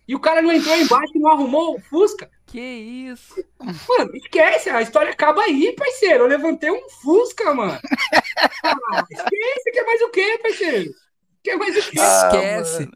E 0.09 0.14
o 0.14 0.21
cara 0.21 0.40
não 0.42 0.53
entrou 0.53 0.77
embaixo 0.77 1.12
e 1.16 1.19
não 1.19 1.31
arrumou 1.31 1.77
o 1.77 1.81
Fusca. 1.81 2.31
Que 2.47 2.61
isso? 2.61 3.35
Mano, 3.88 4.14
esquece, 4.14 4.71
a 4.71 4.81
história 4.81 5.11
acaba 5.12 5.42
aí, 5.42 5.75
parceiro. 5.75 6.25
Eu 6.25 6.29
levantei 6.29 6.71
um 6.71 6.88
Fusca, 6.88 7.53
mano. 7.53 7.79
Ah, 8.64 9.05
esquece, 9.11 9.71
quer 9.73 9.85
mais 9.85 10.01
o 10.03 10.11
quê, 10.11 10.38
parceiro? 10.42 10.92
Quer 11.42 11.57
mais 11.57 11.77
o 11.77 11.90
quê? 11.90 11.99
Ah, 11.99 12.29
Esquece. 12.29 12.88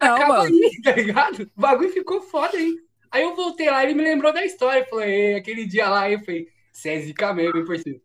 não, 0.00 0.14
acaba 0.14 0.34
mano. 0.44 0.44
aí, 0.44 0.82
tá 0.82 0.92
ligado? 0.92 1.42
O 1.56 1.60
bagulho 1.60 1.90
ficou 1.92 2.20
foda 2.22 2.56
aí. 2.56 2.74
Aí 3.10 3.22
eu 3.22 3.34
voltei 3.36 3.70
lá, 3.70 3.82
ele 3.84 3.94
me 3.94 4.02
lembrou 4.02 4.32
da 4.32 4.44
história. 4.44 4.86
Falou, 4.86 5.04
"Ei, 5.04 5.34
aquele 5.36 5.66
dia 5.66 5.88
lá, 5.88 6.10
eu 6.10 6.20
falei, 6.24 6.48
você 6.72 6.90
é 6.90 7.00
zica 7.00 7.32
mesmo, 7.34 7.58
hein, 7.58 7.64
parceiro? 7.66 8.00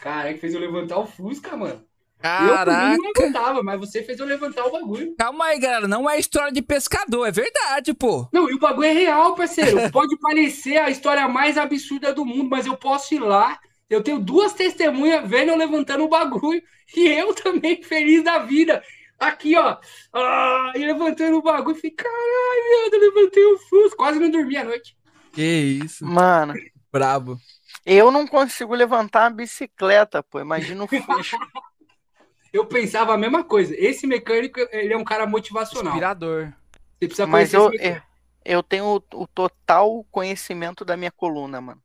Cara, 0.00 0.32
que 0.34 0.40
fez 0.40 0.54
eu 0.54 0.60
levantar 0.60 0.98
o 0.98 1.06
Fusca, 1.06 1.56
mano. 1.56 1.86
Eu 2.24 2.54
Caraca. 2.54 2.96
não 2.96 3.12
levantava, 3.12 3.62
mas 3.62 3.80
você 3.80 4.02
fez 4.02 4.18
eu 4.18 4.26
levantar 4.26 4.64
o 4.64 4.70
bagulho. 4.70 5.14
Calma 5.18 5.46
aí, 5.46 5.58
galera. 5.58 5.88
Não 5.88 6.08
é 6.08 6.18
história 6.18 6.52
de 6.52 6.62
pescador, 6.62 7.26
é 7.26 7.32
verdade, 7.32 7.92
pô. 7.92 8.28
Não, 8.32 8.48
e 8.48 8.54
o 8.54 8.58
bagulho 8.58 8.86
é 8.86 8.92
real, 8.92 9.34
parceiro. 9.34 9.76
Pode 9.90 10.16
parecer 10.18 10.76
a 10.78 10.88
história 10.88 11.26
mais 11.28 11.58
absurda 11.58 12.12
do 12.14 12.24
mundo, 12.24 12.48
mas 12.50 12.66
eu 12.66 12.76
posso 12.76 13.14
ir 13.14 13.18
lá. 13.18 13.58
Eu 13.90 14.02
tenho 14.02 14.18
duas 14.20 14.52
testemunhas 14.52 15.28
vendo 15.28 15.50
eu 15.50 15.56
levantando 15.56 16.04
o 16.04 16.08
bagulho. 16.08 16.62
E 16.94 17.08
eu 17.08 17.32
também, 17.32 17.82
feliz 17.82 18.22
da 18.22 18.40
vida. 18.40 18.82
Aqui, 19.18 19.56
ó. 19.56 19.78
Ah, 20.12 20.72
e 20.74 20.80
levantando 20.84 21.38
o 21.38 21.42
bagulho. 21.42 21.74
Falei, 21.74 21.90
caralho, 21.90 22.92
eu 22.92 23.00
levantei 23.00 23.44
o 23.46 23.58
Fusca. 23.60 23.96
Quase 23.96 24.18
não 24.20 24.30
dormi 24.30 24.58
à 24.58 24.64
noite. 24.64 24.94
Que 25.32 25.80
isso. 25.82 26.04
Mano, 26.04 26.52
Brabo. 26.92 27.38
eu 27.86 28.10
não 28.10 28.26
consigo 28.26 28.74
levantar 28.74 29.22
uma 29.30 29.36
bicicleta, 29.36 30.22
pô. 30.22 30.38
Imagina 30.38 30.84
o 30.84 30.86
Fusca. 30.86 31.38
Eu 32.52 32.66
pensava 32.66 33.14
a 33.14 33.18
mesma 33.18 33.42
coisa. 33.42 33.74
Esse 33.76 34.06
mecânico, 34.06 34.60
ele 34.70 34.92
é 34.92 34.96
um 34.96 35.04
cara 35.04 35.26
motivacional. 35.26 35.92
Inspirador. 35.92 36.52
Você 36.98 37.06
precisa 37.06 37.26
Mas 37.26 37.50
conhecer 37.50 37.56
eu, 37.56 37.68
esse 37.68 37.78
mecânico. 37.78 38.06
eu, 38.44 38.52
eu 38.56 38.62
tenho 38.62 38.84
o, 38.84 39.22
o 39.22 39.26
total 39.26 40.04
conhecimento 40.10 40.84
da 40.84 40.96
minha 40.96 41.10
coluna, 41.10 41.60
mano. 41.60 41.82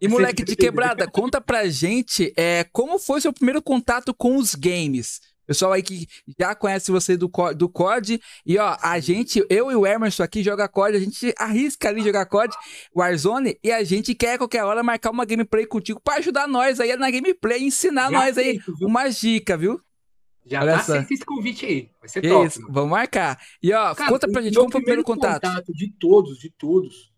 E 0.00 0.08
moleque 0.08 0.42
de 0.42 0.56
quebrada, 0.56 1.06
conta 1.06 1.42
pra 1.42 1.68
gente 1.68 2.32
é, 2.34 2.64
como 2.72 2.98
foi 2.98 3.20
seu 3.20 3.34
primeiro 3.34 3.60
contato 3.60 4.14
com 4.14 4.38
os 4.38 4.54
games. 4.54 5.20
Pessoal 5.50 5.72
aí 5.72 5.82
que 5.82 6.06
já 6.38 6.54
conhece 6.54 6.92
você 6.92 7.16
do, 7.16 7.28
do 7.56 7.68
COD. 7.68 8.20
E 8.46 8.56
ó, 8.56 8.76
a 8.80 9.00
gente, 9.00 9.44
eu 9.50 9.72
e 9.72 9.74
o 9.74 9.84
Emerson 9.84 10.22
aqui 10.22 10.44
joga 10.44 10.68
COD, 10.68 10.96
a 10.96 11.00
gente 11.00 11.34
arrisca 11.36 11.88
ali 11.88 12.04
jogar 12.04 12.24
COD, 12.26 12.54
Warzone, 12.94 13.58
e 13.60 13.72
a 13.72 13.82
gente 13.82 14.14
quer 14.14 14.38
qualquer 14.38 14.62
hora 14.62 14.80
marcar 14.84 15.10
uma 15.10 15.24
gameplay 15.24 15.66
contigo 15.66 16.00
para 16.00 16.18
ajudar 16.18 16.46
nós 16.46 16.78
aí 16.78 16.94
na 16.94 17.10
gameplay, 17.10 17.64
ensinar 17.64 18.12
já 18.12 18.16
nós 18.16 18.38
aí 18.38 18.60
uma 18.80 19.08
dica, 19.08 19.56
viu? 19.56 19.80
Já 20.46 20.60
Olha 20.60 20.74
tá 20.74 20.78
aceito 20.78 21.14
esse 21.14 21.24
convite 21.24 21.66
aí. 21.66 21.90
Vai 21.98 22.08
ser 22.08 22.22
top. 22.22 22.46
Isso, 22.46 22.60
vamos 22.70 22.90
marcar. 22.90 23.36
E 23.60 23.72
ó, 23.72 23.92
Cara, 23.92 24.08
conta 24.08 24.30
pra 24.30 24.42
gente 24.42 24.54
como 24.54 24.70
foi 24.70 24.80
o 24.80 24.84
primeiro 24.84 25.02
contato. 25.02 25.42
contato. 25.48 25.72
De 25.74 25.92
todos, 25.98 26.38
de 26.38 26.48
todos. 26.50 27.10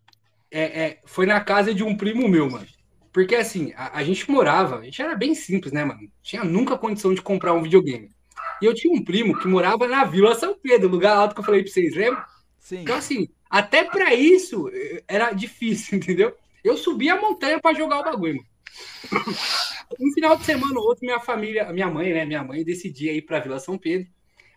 É, 0.49 0.85
é, 0.85 1.01
foi 1.05 1.27
na 1.27 1.39
casa 1.39 1.71
de 1.71 1.83
um 1.83 1.95
primo 1.95 2.27
meu, 2.27 2.49
mano. 2.49 2.65
Porque 3.11 3.35
assim, 3.35 3.73
a, 3.75 3.99
a, 3.99 4.03
gente 4.03 4.27
morava, 4.31 4.79
a 4.79 4.83
gente 4.83 4.99
era 4.99 5.15
bem 5.15 5.35
simples, 5.35 5.71
né, 5.71 5.85
mano? 5.85 6.11
Tinha 6.23 6.43
nunca 6.43 6.75
condição 6.75 7.13
de 7.13 7.21
comprar 7.21 7.53
um 7.53 7.61
videogame. 7.61 8.09
E 8.61 8.65
eu 8.65 8.73
tinha 8.73 8.93
um 8.93 9.03
primo 9.03 9.37
que 9.37 9.47
morava 9.47 9.87
na 9.87 10.03
Vila 10.03 10.35
São 10.35 10.53
Pedro, 10.53 10.89
lugar 10.89 11.15
alto 11.15 11.35
que 11.35 11.41
eu 11.41 11.45
falei 11.45 11.63
pra 11.63 11.71
vocês, 11.71 11.95
lembra? 11.95 12.25
Sim. 12.59 12.81
Então, 12.81 12.95
assim, 12.95 13.27
até 13.49 13.83
para 13.83 14.13
isso 14.13 14.69
eh, 14.73 15.03
era 15.07 15.31
difícil, 15.31 15.97
entendeu? 15.99 16.35
Eu 16.63 16.77
subia 16.77 17.13
a 17.13 17.21
montanha 17.21 17.59
para 17.59 17.75
jogar 17.75 17.99
o 17.99 18.03
bagulho, 18.03 18.35
mano. 18.35 18.47
Um 19.99 20.11
final 20.13 20.35
de 20.37 20.45
semana 20.45 20.79
ou 20.79 20.85
outro, 20.85 21.05
minha 21.05 21.19
família, 21.19 21.71
minha 21.71 21.87
mãe, 21.89 22.13
né? 22.13 22.25
Minha 22.25 22.43
mãe 22.43 22.63
decidia 22.63 23.13
ir 23.13 23.21
para 23.21 23.39
Vila 23.39 23.59
São 23.59 23.77
Pedro. 23.77 24.07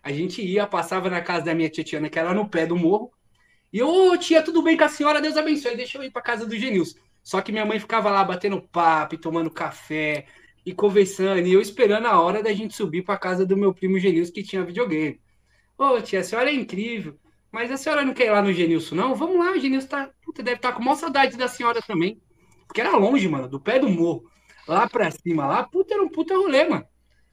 A 0.01 0.11
gente 0.11 0.41
ia, 0.41 0.65
passava 0.65 1.09
na 1.09 1.21
casa 1.21 1.45
da 1.45 1.53
minha 1.53 1.69
tia 1.69 1.83
Tiana, 1.83 2.09
que 2.09 2.17
era 2.17 2.33
no 2.33 2.49
pé 2.49 2.65
do 2.65 2.75
morro. 2.75 3.11
E 3.71 3.79
eu, 3.79 3.89
oh, 3.89 4.17
tia, 4.17 4.41
tudo 4.41 4.63
bem 4.63 4.77
com 4.77 4.85
a 4.85 4.89
senhora? 4.89 5.21
Deus 5.21 5.35
abençoe. 5.35 5.75
Deixa 5.75 5.97
eu 5.97 6.03
ir 6.03 6.11
para 6.11 6.21
casa 6.21 6.45
do 6.45 6.57
Genilson. 6.57 6.97
Só 7.21 7.41
que 7.41 7.51
minha 7.51 7.65
mãe 7.65 7.79
ficava 7.79 8.09
lá 8.09 8.23
batendo 8.23 8.61
papo, 8.61 9.17
tomando 9.17 9.51
café 9.51 10.25
e 10.67 10.73
conversando. 10.73 11.47
E 11.47 11.53
eu 11.53 11.61
esperando 11.61 12.07
a 12.07 12.19
hora 12.19 12.43
da 12.43 12.51
gente 12.51 12.75
subir 12.75 13.01
para 13.01 13.17
casa 13.17 13.45
do 13.45 13.55
meu 13.55 13.73
primo 13.73 13.97
Genilson, 13.97 14.33
que 14.33 14.43
tinha 14.43 14.65
videogame. 14.65 15.21
Ô, 15.77 16.01
tia, 16.01 16.19
a 16.19 16.23
senhora 16.23 16.49
é 16.49 16.53
incrível. 16.53 17.17
Mas 17.49 17.71
a 17.71 17.77
senhora 17.77 18.03
não 18.03 18.13
quer 18.13 18.25
ir 18.27 18.31
lá 18.31 18.41
no 18.41 18.51
Genilson, 18.51 18.95
não? 18.95 19.15
Vamos 19.15 19.39
lá, 19.39 19.53
o 19.53 19.59
Genilson 19.59 19.87
tá. 19.87 20.11
Puta, 20.21 20.43
deve 20.43 20.57
estar 20.57 20.71
tá 20.71 20.75
com 20.75 20.83
maior 20.83 20.97
saudade 20.97 21.37
da 21.37 21.47
senhora 21.47 21.81
também. 21.81 22.21
Porque 22.67 22.81
era 22.81 22.97
longe, 22.97 23.29
mano, 23.29 23.47
do 23.47 23.61
pé 23.61 23.79
do 23.79 23.87
morro 23.87 24.29
lá 24.67 24.89
pra 24.89 25.09
cima, 25.09 25.47
lá, 25.47 25.63
puta, 25.63 25.93
era 25.93 26.03
um 26.03 26.09
puta 26.09 26.35
rolê, 26.35 26.67
mano. 26.67 26.85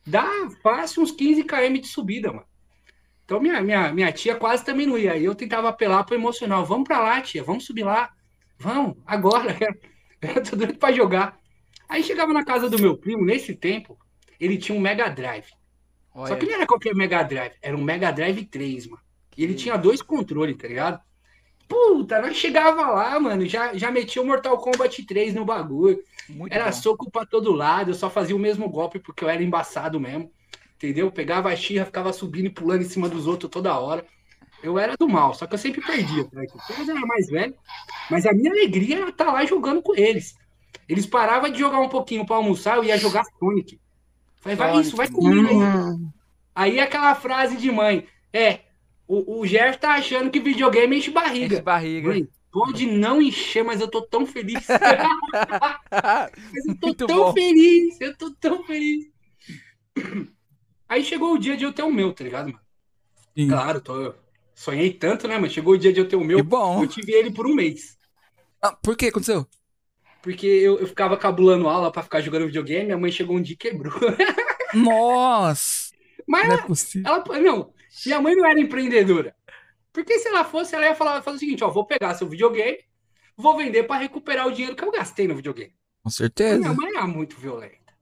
Dá 0.07 0.25
fácil 0.63 1.03
uns 1.03 1.11
15 1.11 1.43
km 1.43 1.81
de 1.81 1.89
subida, 1.89 2.33
mano. 2.33 2.47
Então 3.25 3.41
minha, 3.41 3.61
minha, 3.61 3.93
minha 3.93 4.13
tia 4.13 4.37
quase 4.37 4.65
também 4.65 4.87
não 4.87 4.97
ia. 4.97 5.15
Aí 5.15 5.25
eu 5.25 5.35
tentava 5.35 5.69
apelar 5.69 6.05
pro 6.05 6.15
emocional. 6.15 6.65
Vamos 6.65 6.87
pra 6.87 7.01
lá, 7.01 7.21
tia, 7.21 7.43
vamos 7.43 7.65
subir 7.65 7.83
lá. 7.83 8.11
Vamos, 8.59 8.97
agora. 9.05 9.57
Eu 10.23 10.43
tô 10.43 10.57
doido 10.57 10.79
pra 10.79 10.91
jogar. 10.91 11.39
Aí 11.89 12.03
chegava 12.03 12.33
na 12.33 12.45
casa 12.45 12.69
do 12.69 12.79
meu 12.79 12.97
primo, 12.97 13.25
nesse 13.25 13.55
tempo, 13.55 13.99
ele 14.41 14.59
tinha 14.59 14.77
um 14.77 14.81
Mega 14.81 15.09
Drive. 15.09 15.49
Olha. 16.15 16.29
Só 16.29 16.37
que 16.37 16.47
não 16.47 16.55
era 16.55 16.67
qualquer 16.67 16.95
Mega 16.95 17.23
Drive, 17.23 17.55
era 17.61 17.77
um 17.77 17.83
Mega 17.83 18.11
Drive 18.11 18.45
3, 18.47 18.87
mano. 18.87 19.03
E 19.37 19.43
ele 19.43 19.55
tinha 19.55 19.77
dois 19.77 20.01
controles, 20.01 20.57
tá 20.57 20.69
ligado? 20.69 21.01
Puta, 21.69 22.21
nós 22.21 22.37
chegava 22.37 22.87
lá, 22.89 23.19
mano, 23.19 23.47
já, 23.47 23.75
já 23.75 23.91
metia 23.91 24.23
o 24.23 24.27
Mortal 24.27 24.59
Kombat 24.59 25.05
3 25.05 25.35
no 25.35 25.45
bagulho. 25.45 25.99
Muito 26.29 26.53
era 26.53 26.67
bom. 26.67 26.73
soco 26.73 27.11
pra 27.11 27.27
todo 27.27 27.53
lado, 27.53 27.91
eu 27.91 27.95
só 27.95 28.09
fazia 28.09 28.37
o 28.37 28.39
mesmo 28.39 28.69
golpe 28.69 28.99
porque 28.99 29.25
eu 29.25 29.29
era 29.29 29.43
embaçado 29.43 29.99
mesmo. 29.99 30.31
Entendeu? 30.77 31.11
Pegava 31.11 31.49
a 31.49 31.57
xirra, 31.57 31.87
ficava 31.87 32.13
subindo 32.13 32.47
e 32.47 32.51
pulando 32.51 32.83
em 32.83 32.89
cima 32.89 33.09
dos 33.09 33.27
outros 33.27 33.51
toda 33.51 33.79
hora. 33.79 34.05
Eu 34.63 34.79
era 34.79 34.97
do 34.97 35.09
mal, 35.09 35.35
só 35.35 35.47
que 35.47 35.55
eu 35.55 35.59
sempre 35.59 35.81
perdia. 35.81 36.27
Né? 36.33 36.47
Eu 36.79 36.97
era 36.97 37.07
mais 37.07 37.27
velho, 37.27 37.55
mas 38.11 38.25
a 38.27 38.33
minha 38.33 38.51
alegria 38.51 38.97
era 38.97 39.11
estar 39.11 39.27
tá 39.27 39.33
lá 39.33 39.45
jogando 39.45 39.83
com 39.83 39.95
eles. 39.95 40.37
Eles 40.89 41.07
paravam 41.07 41.51
de 41.51 41.59
jogar 41.59 41.81
um 41.81 41.89
pouquinho 41.89 42.27
para 42.27 42.37
almoçar, 42.37 42.77
eu 42.77 42.85
ia 42.85 42.99
jogar 42.99 43.25
Sonic. 43.39 43.81
Falei, 44.37 44.57
vai 44.57 44.81
isso, 44.81 44.97
vai 44.97 45.09
comigo 45.09 45.49
aí. 45.49 45.57
Hum. 45.57 46.11
Aí 46.55 46.79
aquela 46.79 47.15
frase 47.15 47.57
de 47.57 47.71
mãe, 47.71 48.07
é, 48.33 48.61
o, 49.09 49.41
o 49.41 49.47
Gerson 49.47 49.79
tá 49.81 49.95
achando 49.95 50.31
que 50.31 50.39
videogame 50.39 50.99
enche 50.99 51.11
barriga. 51.11 51.55
Enche 51.55 51.63
barriga. 51.63 52.09
Mãe, 52.09 52.29
pode 52.53 52.87
não 52.87 53.21
encher, 53.21 53.65
mas 53.65 53.81
eu 53.81 53.89
tô 53.89 54.03
tão 54.03 54.27
feliz. 54.27 54.67
eu 56.67 56.77
tô 56.77 56.87
Muito 56.87 57.07
tão 57.07 57.17
bom. 57.17 57.33
feliz, 57.33 58.01
eu 58.01 58.17
tô 58.17 58.31
tão 58.33 58.63
feliz. 58.65 59.07
Aí 60.89 61.03
chegou 61.03 61.33
o 61.33 61.39
dia 61.39 61.57
de 61.57 61.65
eu 61.65 61.73
ter 61.73 61.83
o 61.83 61.93
meu, 61.93 62.13
tá 62.13 62.23
ligado, 62.23 62.47
mano? 62.47 62.61
Sim. 63.37 63.49
Claro, 63.49 63.81
tô, 63.81 64.15
sonhei 64.55 64.93
tanto, 64.93 65.27
né, 65.27 65.35
mano? 65.37 65.51
Chegou 65.51 65.75
o 65.75 65.79
dia 65.79 65.93
de 65.93 66.01
eu 66.01 66.09
ter 66.09 66.17
o 66.17 66.25
meu. 66.25 66.39
Que 66.39 66.45
bom. 66.45 66.83
Eu 66.83 66.89
tive 66.89 67.13
ele 67.13 67.33
por 67.33 67.47
um 67.47 67.55
mês. 67.55 67.99
Ah, 68.63 68.73
por 68.73 68.97
que 68.97 69.07
aconteceu? 69.07 69.47
Porque 70.25 70.47
eu, 70.47 70.79
eu 70.79 70.87
ficava 70.87 71.19
cabulando 71.19 71.69
aula 71.69 71.93
pra 71.93 72.03
ficar 72.03 72.23
jogando 72.23 72.47
videogame, 72.47 72.87
minha 72.87 72.97
mãe 72.97 73.13
chegou 73.13 73.37
um 73.37 73.43
dia 73.43 73.53
e 73.53 73.59
quebrou. 73.59 73.93
Nossa! 74.73 75.93
Mas 76.27 76.49
não 76.49 76.55
é 76.55 76.63
possível. 76.63 77.13
Ela, 77.13 77.41
não, 77.41 77.75
minha 78.07 78.23
mãe 78.23 78.35
não 78.35 78.47
era 78.47 78.59
empreendedora. 78.59 79.37
Porque 79.93 80.19
se 80.19 80.27
ela 80.29 80.43
fosse, 80.43 80.75
ela 80.75 80.87
ia 80.87 80.95
falar, 80.95 81.21
fazer 81.21 81.37
o 81.37 81.41
seguinte: 81.41 81.63
ó, 81.63 81.69
vou 81.69 81.85
pegar 81.85 82.15
seu 82.15 82.27
videogame, 82.27 82.79
vou 83.37 83.55
vender 83.55 83.83
para 83.83 84.01
recuperar 84.01 84.47
o 84.49 84.51
dinheiro 84.51 84.75
que 84.75 84.83
eu 84.83 84.91
gastei 84.91 85.29
no 85.29 85.37
videogame. 85.37 85.75
Com 86.03 86.09
certeza. 86.09 86.59
Minha 86.59 86.73
mãe 86.73 86.89
era 86.89 87.07
muito 87.07 87.37
violenta. 87.37 87.93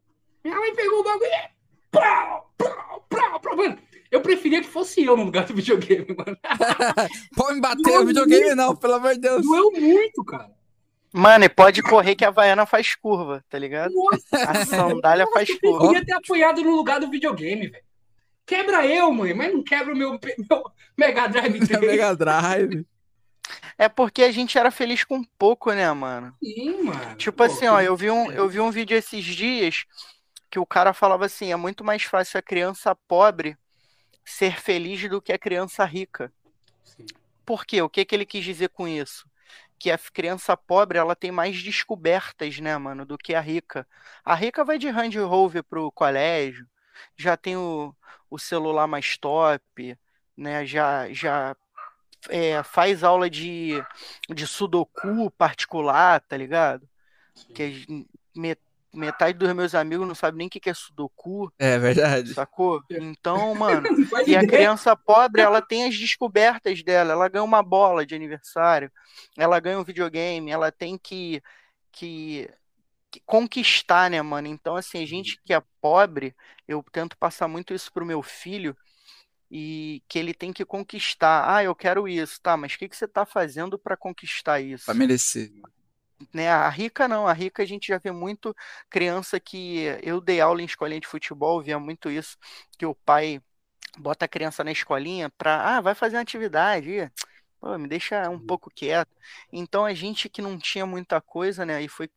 Minha 0.44 0.56
mãe 0.60 0.76
pegou 0.76 1.00
o 1.00 1.04
bagulho 1.04 1.26
e. 1.26 1.50
Prau, 1.90 2.54
prau, 2.56 3.04
prau, 3.08 3.40
prau. 3.40 3.56
Mano, 3.56 3.78
eu 4.12 4.20
preferia 4.20 4.60
que 4.60 4.68
fosse 4.68 5.04
eu 5.04 5.16
no 5.16 5.24
lugar 5.24 5.44
do 5.44 5.54
videogame, 5.54 6.06
mano. 6.16 6.38
pode 7.34 7.54
me 7.56 7.60
bater 7.60 7.98
o 7.98 8.06
videogame, 8.06 8.44
muito. 8.44 8.56
não, 8.56 8.76
pelo 8.76 8.94
amor 8.94 9.14
de 9.14 9.20
Deus. 9.22 9.42
Doeu 9.42 9.72
muito, 9.72 10.24
cara. 10.24 10.61
Mano, 11.12 11.44
e 11.44 11.48
pode 11.48 11.82
correr 11.82 12.14
que 12.14 12.24
a 12.24 12.28
Havaiana 12.28 12.64
faz 12.64 12.94
curva, 12.94 13.44
tá 13.48 13.58
ligado? 13.58 13.92
Nossa, 13.92 14.50
a 14.50 14.64
sandália 14.64 15.26
faz 15.26 15.48
curva. 15.58 15.84
Eu 15.84 15.88
queria 15.90 16.06
ter 16.06 16.12
apoiado 16.12 16.62
no 16.62 16.74
lugar 16.74 17.00
do 17.00 17.10
videogame, 17.10 17.68
velho. 17.68 17.84
Quebra 18.46 18.86
eu, 18.86 19.12
mãe, 19.12 19.34
mas 19.34 19.52
não 19.52 19.62
quebra 19.62 19.94
o 19.94 19.96
meu, 19.96 20.18
meu 20.50 20.64
Mega 20.96 21.26
Drive 21.28 21.66
3. 21.66 21.68
Mega 21.80 22.16
Drive. 22.16 22.86
É 23.76 23.88
porque 23.88 24.22
a 24.22 24.32
gente 24.32 24.56
era 24.56 24.70
feliz 24.70 25.04
com 25.04 25.22
pouco, 25.38 25.72
né, 25.72 25.90
mano? 25.92 26.34
Sim, 26.42 26.82
mano. 26.82 27.16
Tipo 27.16 27.38
Pô, 27.38 27.44
assim, 27.44 27.66
ó, 27.66 27.80
eu 27.80 27.96
vi, 27.96 28.10
um, 28.10 28.30
eu 28.32 28.48
vi 28.48 28.60
um 28.60 28.70
vídeo 28.70 28.96
esses 28.96 29.24
dias 29.24 29.84
que 30.50 30.58
o 30.58 30.66
cara 30.66 30.92
falava 30.92 31.26
assim: 31.26 31.52
é 31.52 31.56
muito 31.56 31.84
mais 31.84 32.02
fácil 32.02 32.38
a 32.38 32.42
criança 32.42 32.94
pobre 32.94 33.56
ser 34.24 34.60
feliz 34.60 35.08
do 35.08 35.20
que 35.20 35.32
a 35.32 35.38
criança 35.38 35.84
rica. 35.84 36.32
Sim. 36.84 37.06
Por 37.44 37.66
quê? 37.66 37.82
O 37.82 37.88
que, 37.88 38.04
que 38.04 38.14
ele 38.14 38.26
quis 38.26 38.44
dizer 38.44 38.68
com 38.68 38.86
isso? 38.86 39.26
Que 39.82 39.90
a 39.90 39.98
criança 39.98 40.56
pobre 40.56 40.96
ela 40.96 41.16
tem 41.16 41.32
mais 41.32 41.60
descobertas, 41.60 42.60
né, 42.60 42.78
mano, 42.78 43.04
do 43.04 43.18
que 43.18 43.34
a 43.34 43.40
rica. 43.40 43.84
A 44.24 44.32
rica 44.32 44.64
vai 44.64 44.78
de 44.78 44.86
hand 44.88 45.10
rover 45.26 45.64
pro 45.64 45.90
colégio, 45.90 46.68
já 47.16 47.36
tem 47.36 47.56
o, 47.56 47.92
o 48.30 48.38
celular 48.38 48.86
mais 48.86 49.16
top, 49.18 49.98
né? 50.36 50.64
Já, 50.64 51.12
já 51.12 51.56
é, 52.28 52.62
faz 52.62 53.02
aula 53.02 53.28
de, 53.28 53.72
de 54.32 54.46
sudoku 54.46 55.28
particular, 55.32 56.20
tá 56.20 56.36
ligado? 56.36 56.88
Sim. 57.34 57.52
Que 57.52 58.06
metade 58.92 59.38
dos 59.38 59.52
meus 59.54 59.74
amigos 59.74 60.06
não 60.06 60.14
sabe 60.14 60.38
nem 60.38 60.46
o 60.46 60.50
que 60.50 60.68
é 60.68 60.74
sudoku. 60.74 61.52
É 61.58 61.78
verdade. 61.78 62.34
Sacou? 62.34 62.82
Então, 62.90 63.54
mano, 63.56 63.88
e 64.26 64.36
a 64.36 64.46
criança 64.46 64.94
pobre, 64.94 65.40
ela 65.40 65.62
tem 65.62 65.84
as 65.84 65.96
descobertas 65.96 66.82
dela. 66.82 67.12
Ela 67.12 67.28
ganha 67.28 67.44
uma 67.44 67.62
bola 67.62 68.04
de 68.04 68.14
aniversário, 68.14 68.90
ela 69.36 69.58
ganha 69.60 69.78
um 69.78 69.84
videogame, 69.84 70.50
ela 70.50 70.70
tem 70.70 70.98
que, 70.98 71.42
que 71.90 72.48
conquistar, 73.26 74.10
né, 74.10 74.20
mano? 74.22 74.48
Então, 74.48 74.76
assim, 74.76 75.02
a 75.02 75.06
gente 75.06 75.40
que 75.42 75.52
é 75.52 75.62
pobre, 75.80 76.34
eu 76.68 76.84
tento 76.92 77.16
passar 77.16 77.48
muito 77.48 77.74
isso 77.74 77.92
pro 77.92 78.06
meu 78.06 78.22
filho 78.22 78.76
e 79.50 80.02
que 80.08 80.18
ele 80.18 80.32
tem 80.32 80.52
que 80.52 80.64
conquistar. 80.64 81.54
Ah, 81.54 81.62
eu 81.62 81.74
quero 81.74 82.08
isso, 82.08 82.40
tá? 82.40 82.56
Mas 82.56 82.72
o 82.72 82.78
que, 82.78 82.88
que 82.88 82.96
você 82.96 83.06
tá 83.06 83.26
fazendo 83.26 83.78
para 83.78 83.96
conquistar 83.96 84.60
isso? 84.60 84.86
Para 84.86 84.94
merecer. 84.94 85.52
Né, 86.32 86.48
a 86.50 86.68
rica 86.68 87.08
não, 87.08 87.26
a 87.26 87.32
rica 87.32 87.62
a 87.62 87.66
gente 87.66 87.88
já 87.88 87.98
vê 87.98 88.10
muito 88.10 88.54
criança 88.90 89.40
que 89.40 89.84
eu 90.02 90.20
dei 90.20 90.40
aula 90.40 90.62
em 90.62 90.66
escolinha 90.66 91.00
de 91.00 91.06
futebol, 91.06 91.62
via 91.62 91.78
muito 91.78 92.10
isso, 92.10 92.36
que 92.78 92.84
o 92.86 92.94
pai 92.94 93.40
bota 93.98 94.24
a 94.24 94.28
criança 94.28 94.64
na 94.64 94.72
escolinha 94.72 95.30
para, 95.30 95.76
ah, 95.76 95.80
vai 95.80 95.94
fazer 95.94 96.16
uma 96.16 96.22
atividade, 96.22 97.10
Pô, 97.62 97.78
me 97.78 97.86
deixa 97.86 98.28
um 98.28 98.32
uhum. 98.32 98.44
pouco 98.44 98.68
quieto. 98.74 99.16
Então 99.52 99.84
a 99.84 99.94
gente 99.94 100.28
que 100.28 100.42
não 100.42 100.58
tinha 100.58 100.84
muita 100.84 101.20
coisa, 101.20 101.64
né, 101.64 101.80
e 101.80 101.86
foi 101.86 102.10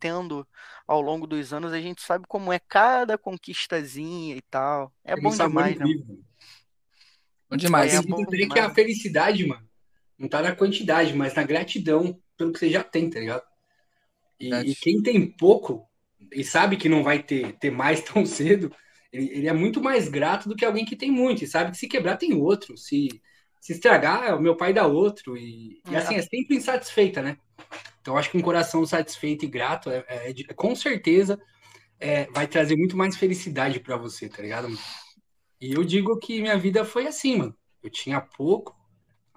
tendo 0.00 0.44
ao 0.88 1.00
longo 1.00 1.24
dos 1.24 1.52
anos, 1.52 1.72
a 1.72 1.80
gente 1.80 2.02
sabe 2.02 2.26
como 2.26 2.52
é 2.52 2.58
cada 2.58 3.16
conquistazinha 3.16 4.34
e 4.34 4.42
tal. 4.42 4.92
É 5.04 5.14
bom 5.14 5.30
demais, 5.30 5.78
né? 5.78 5.84
Bom 7.48 7.56
demais. 7.56 7.94
É 7.94 8.02
bom 8.02 8.24
demais. 8.24 8.52
que 8.52 8.58
a 8.58 8.74
felicidade, 8.74 9.46
mano, 9.46 9.64
não 10.18 10.28
tá 10.28 10.42
na 10.42 10.54
quantidade, 10.54 11.14
mas 11.14 11.34
na 11.34 11.42
gratidão 11.42 12.18
pelo 12.36 12.52
que 12.52 12.58
você 12.58 12.70
já 12.70 12.82
tem, 12.82 13.08
tá 13.08 13.20
ligado? 13.20 13.42
E, 14.38 14.52
e 14.54 14.74
quem 14.74 15.02
tem 15.02 15.26
pouco 15.26 15.88
e 16.32 16.44
sabe 16.44 16.76
que 16.76 16.88
não 16.88 17.02
vai 17.02 17.22
ter, 17.22 17.52
ter 17.58 17.70
mais 17.70 18.00
tão 18.02 18.24
cedo, 18.26 18.74
ele, 19.12 19.30
ele, 19.30 19.48
é 19.48 19.52
muito 19.52 19.82
mais 19.82 20.08
grato 20.08 20.48
do 20.48 20.56
que 20.56 20.64
alguém 20.64 20.84
que 20.84 20.96
tem 20.96 21.10
muito, 21.10 21.42
e 21.42 21.46
sabe 21.46 21.70
que 21.70 21.78
se 21.78 21.88
quebrar 21.88 22.16
tem 22.16 22.34
outro, 22.34 22.76
se 22.76 23.08
se 23.60 23.72
estragar, 23.72 24.36
o 24.36 24.40
meu 24.40 24.56
pai 24.56 24.72
dá 24.72 24.86
outro. 24.86 25.36
E, 25.36 25.82
e 25.90 25.96
assim, 25.96 26.14
é 26.14 26.22
sempre 26.22 26.56
insatisfeita, 26.56 27.22
né? 27.22 27.36
Então, 28.00 28.16
acho 28.16 28.30
que 28.30 28.38
um 28.38 28.42
coração 28.42 28.86
satisfeito 28.86 29.44
e 29.44 29.48
grato, 29.48 29.90
é, 29.90 30.04
é, 30.08 30.30
é 30.30 30.54
com 30.54 30.74
certeza, 30.74 31.38
é, 31.98 32.26
vai 32.30 32.46
trazer 32.46 32.76
muito 32.76 32.96
mais 32.96 33.16
felicidade 33.16 33.80
para 33.80 33.96
você, 33.96 34.28
tá 34.28 34.42
ligado? 34.42 34.68
E 35.60 35.72
eu 35.72 35.84
digo 35.84 36.18
que 36.18 36.40
minha 36.40 36.56
vida 36.56 36.84
foi 36.84 37.06
assim, 37.06 37.36
mano. 37.36 37.56
Eu 37.82 37.90
tinha 37.90 38.20
pouco, 38.20 38.76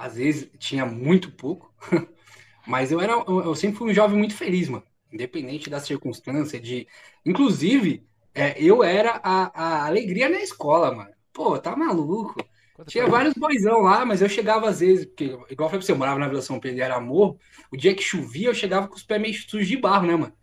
às 0.01 0.15
vezes 0.15 0.49
tinha 0.57 0.85
muito 0.85 1.31
pouco, 1.31 1.73
mas 2.67 2.91
eu 2.91 2.99
era, 2.99 3.13
eu 3.13 3.55
sempre 3.55 3.77
fui 3.77 3.91
um 3.91 3.93
jovem 3.93 4.17
muito 4.17 4.35
feliz, 4.35 4.67
mano. 4.69 4.83
Independente 5.11 5.69
da 5.69 5.79
circunstância, 5.79 6.59
de. 6.59 6.87
Inclusive, 7.25 8.05
é, 8.33 8.61
eu 8.61 8.83
era 8.83 9.19
a, 9.23 9.83
a 9.83 9.85
alegria 9.85 10.29
na 10.29 10.39
escola, 10.41 10.93
mano. 10.93 11.11
Pô, 11.33 11.57
tá 11.59 11.75
maluco? 11.75 12.35
Tinha 12.87 13.07
vários 13.07 13.33
boizão 13.35 13.81
lá, 13.81 14.05
mas 14.05 14.21
eu 14.21 14.29
chegava 14.29 14.67
às 14.69 14.79
vezes, 14.79 15.05
porque, 15.05 15.25
igual 15.25 15.47
eu 15.49 15.69
falei 15.69 15.69
pra 15.69 15.81
você, 15.81 15.91
eu 15.91 15.97
morava 15.97 16.19
na 16.19 16.27
Vila 16.27 16.41
São 16.41 16.59
Pedro 16.59 16.79
e 16.79 16.81
era 16.81 16.95
amor. 16.95 17.37
O 17.71 17.77
dia 17.77 17.93
que 17.93 18.01
chovia, 18.01 18.47
eu 18.49 18.53
chegava 18.55 18.87
com 18.87 18.95
os 18.95 19.03
pés 19.03 19.21
meio 19.21 19.33
sujos 19.33 19.67
de 19.67 19.77
barro, 19.77 20.07
né, 20.07 20.15
mano? 20.15 20.33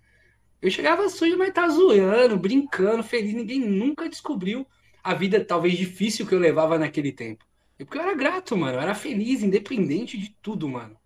Eu 0.61 0.71
chegava 0.71 1.09
sujo, 1.09 1.37
mas 1.39 1.53
tá 1.53 1.69
zoando, 1.69 2.37
brincando, 2.39 3.03
feliz. 3.03 3.35
Ninguém 3.35 3.61
nunca 3.61 4.09
descobriu 4.09 4.67
a 5.03 5.15
vida 5.15 5.45
talvez 5.45 5.77
difícil 5.79 6.27
que 6.27 6.35
eu 6.35 6.39
levava 6.39 6.79
naquele 6.79 7.13
tempo. 7.13 7.45
E 7.79 7.85
porque 7.85 7.99
eu 7.99 8.03
era 8.03 8.15
grato, 8.15 8.57
mano. 8.57 8.79
Eu 8.79 8.81
era 8.81 8.95
feliz, 8.95 9.43
independente 9.43 10.19
de 10.19 10.31
tudo, 10.43 10.69
mano. 10.69 10.97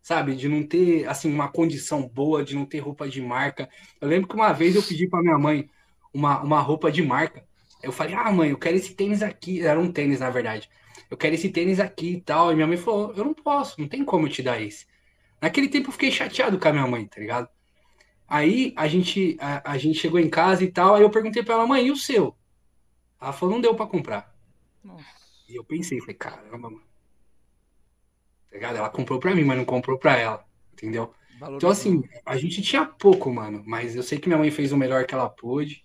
Sabe? 0.00 0.34
De 0.34 0.48
não 0.48 0.62
ter, 0.62 1.06
assim, 1.08 1.32
uma 1.32 1.48
condição 1.50 2.06
boa, 2.06 2.44
de 2.44 2.54
não 2.54 2.64
ter 2.64 2.78
roupa 2.78 3.08
de 3.08 3.20
marca. 3.20 3.68
Eu 4.00 4.08
lembro 4.08 4.28
que 4.28 4.34
uma 4.34 4.52
vez 4.52 4.74
eu 4.76 4.82
pedi 4.82 5.08
pra 5.08 5.20
minha 5.22 5.38
mãe 5.38 5.68
uma, 6.12 6.40
uma 6.40 6.60
roupa 6.60 6.90
de 6.90 7.02
marca. 7.02 7.44
Eu 7.82 7.92
falei, 7.92 8.14
ah, 8.14 8.30
mãe, 8.30 8.50
eu 8.50 8.58
quero 8.58 8.76
esse 8.76 8.94
tênis 8.94 9.22
aqui. 9.22 9.60
Era 9.60 9.80
um 9.80 9.90
tênis, 9.90 10.20
na 10.20 10.30
verdade. 10.30 10.70
Eu 11.10 11.16
quero 11.16 11.34
esse 11.34 11.48
tênis 11.50 11.80
aqui 11.80 12.14
e 12.14 12.20
tal. 12.20 12.52
E 12.52 12.54
minha 12.54 12.66
mãe 12.66 12.76
falou, 12.76 13.12
eu 13.16 13.24
não 13.24 13.34
posso, 13.34 13.80
não 13.80 13.88
tem 13.88 14.04
como 14.04 14.26
eu 14.26 14.30
te 14.30 14.42
dar 14.42 14.60
esse. 14.60 14.86
Naquele 15.40 15.68
tempo 15.68 15.88
eu 15.88 15.92
fiquei 15.92 16.10
chateado 16.10 16.58
com 16.58 16.68
a 16.68 16.72
minha 16.72 16.86
mãe, 16.86 17.06
tá 17.06 17.20
ligado? 17.20 17.48
Aí 18.28 18.72
a 18.76 18.86
gente, 18.86 19.36
a, 19.40 19.72
a 19.72 19.78
gente 19.78 19.98
chegou 19.98 20.20
em 20.20 20.30
casa 20.30 20.62
e 20.62 20.70
tal. 20.70 20.94
Aí 20.94 21.02
eu 21.02 21.10
perguntei 21.10 21.42
pra 21.42 21.54
ela, 21.54 21.66
mãe, 21.66 21.86
e 21.86 21.90
o 21.90 21.96
seu? 21.96 22.36
Ela 23.20 23.32
falou, 23.32 23.54
não 23.54 23.60
deu 23.60 23.74
pra 23.74 23.86
comprar. 23.86 24.32
Nossa. 24.84 25.19
E 25.50 25.56
eu 25.56 25.64
pensei, 25.64 25.98
falei, 26.00 26.14
caramba, 26.14 26.70
mano. 26.70 26.82
Tá 28.48 28.56
ligado? 28.56 28.76
Ela 28.76 28.88
comprou 28.88 29.18
pra 29.18 29.34
mim, 29.34 29.42
mas 29.42 29.58
não 29.58 29.64
comprou 29.64 29.98
pra 29.98 30.16
ela. 30.16 30.44
Entendeu? 30.72 31.12
Valor 31.40 31.56
então, 31.56 31.70
assim, 31.70 32.04
a 32.24 32.36
gente 32.36 32.62
tinha 32.62 32.86
pouco, 32.86 33.32
mano. 33.32 33.62
Mas 33.66 33.96
eu 33.96 34.02
sei 34.02 34.18
que 34.18 34.28
minha 34.28 34.38
mãe 34.38 34.50
fez 34.50 34.70
o 34.70 34.76
melhor 34.76 35.04
que 35.06 35.14
ela 35.14 35.28
pôde. 35.28 35.82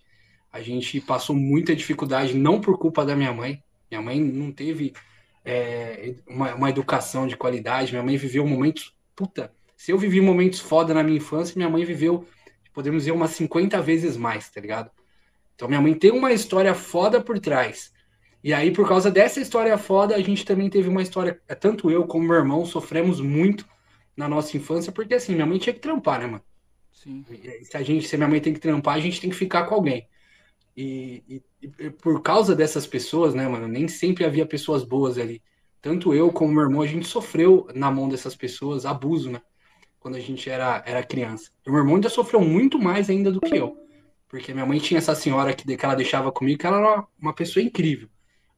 A 0.52 0.60
gente 0.60 1.00
passou 1.00 1.34
muita 1.34 1.74
dificuldade, 1.74 2.34
não 2.34 2.60
por 2.60 2.78
culpa 2.78 3.04
da 3.04 3.16
minha 3.16 3.32
mãe. 3.32 3.62
Minha 3.90 4.02
mãe 4.02 4.20
não 4.20 4.52
teve 4.52 4.92
é, 5.44 6.14
uma, 6.28 6.54
uma, 6.54 6.70
educação 6.70 7.26
de 7.26 7.36
qualidade. 7.36 7.92
Minha 7.92 8.04
mãe 8.04 8.16
viveu 8.16 8.46
momentos. 8.46 8.94
Puta, 9.14 9.52
se 9.76 9.90
eu 9.90 9.98
vivi 9.98 10.20
momentos 10.20 10.60
foda 10.60 10.94
na 10.94 11.02
minha 11.02 11.18
infância, 11.18 11.54
minha 11.56 11.70
mãe 11.70 11.84
viveu, 11.84 12.26
podemos 12.72 13.02
dizer, 13.02 13.12
umas 13.12 13.30
50 13.30 13.82
vezes 13.82 14.16
mais, 14.16 14.48
tá 14.48 14.60
ligado? 14.60 14.90
Então 15.54 15.66
minha 15.66 15.80
mãe 15.80 15.94
tem 15.94 16.12
uma 16.12 16.32
história 16.32 16.74
foda 16.74 17.20
por 17.20 17.40
trás. 17.40 17.92
E 18.46 18.54
aí, 18.54 18.70
por 18.70 18.86
causa 18.86 19.10
dessa 19.10 19.40
história 19.40 19.76
foda, 19.76 20.14
a 20.14 20.20
gente 20.20 20.44
também 20.44 20.70
teve 20.70 20.88
uma 20.88 21.02
história. 21.02 21.42
Tanto 21.58 21.90
eu 21.90 22.06
como 22.06 22.28
meu 22.28 22.36
irmão 22.36 22.64
sofremos 22.64 23.20
muito 23.20 23.66
na 24.16 24.28
nossa 24.28 24.56
infância, 24.56 24.92
porque 24.92 25.14
assim, 25.14 25.34
minha 25.34 25.44
mãe 25.44 25.58
tinha 25.58 25.72
que 25.74 25.80
trampar, 25.80 26.20
né, 26.20 26.26
mano? 26.26 26.44
Sim. 26.92 27.24
Se 27.64 27.76
a 27.76 27.82
gente, 27.82 28.06
se 28.06 28.16
minha 28.16 28.28
mãe 28.28 28.40
tem 28.40 28.54
que 28.54 28.60
trampar, 28.60 28.94
a 28.94 29.00
gente 29.00 29.20
tem 29.20 29.30
que 29.30 29.34
ficar 29.34 29.64
com 29.64 29.74
alguém. 29.74 30.06
E, 30.76 31.24
e, 31.28 31.42
e, 31.60 31.90
por 31.90 32.22
causa 32.22 32.54
dessas 32.54 32.86
pessoas, 32.86 33.34
né, 33.34 33.48
mano, 33.48 33.66
nem 33.66 33.88
sempre 33.88 34.24
havia 34.24 34.46
pessoas 34.46 34.84
boas 34.84 35.18
ali. 35.18 35.42
Tanto 35.82 36.14
eu 36.14 36.30
como 36.30 36.52
meu 36.52 36.62
irmão, 36.62 36.82
a 36.82 36.86
gente 36.86 37.08
sofreu 37.08 37.66
na 37.74 37.90
mão 37.90 38.08
dessas 38.08 38.36
pessoas 38.36 38.86
abuso, 38.86 39.28
né? 39.28 39.42
Quando 39.98 40.14
a 40.14 40.20
gente 40.20 40.48
era, 40.48 40.84
era 40.86 41.02
criança. 41.02 41.50
E 41.66 41.68
meu 41.68 41.80
irmão 41.80 41.96
ainda 41.96 42.08
sofreu 42.08 42.40
muito 42.40 42.78
mais 42.78 43.10
ainda 43.10 43.32
do 43.32 43.40
que 43.40 43.56
eu. 43.56 43.76
Porque 44.28 44.54
minha 44.54 44.64
mãe 44.66 44.78
tinha 44.78 44.98
essa 44.98 45.16
senhora 45.16 45.52
que, 45.52 45.76
que 45.76 45.84
ela 45.84 45.96
deixava 45.96 46.30
comigo, 46.30 46.60
que 46.60 46.66
ela 46.68 46.78
era 46.78 47.04
uma 47.20 47.34
pessoa 47.34 47.60
incrível. 47.60 48.08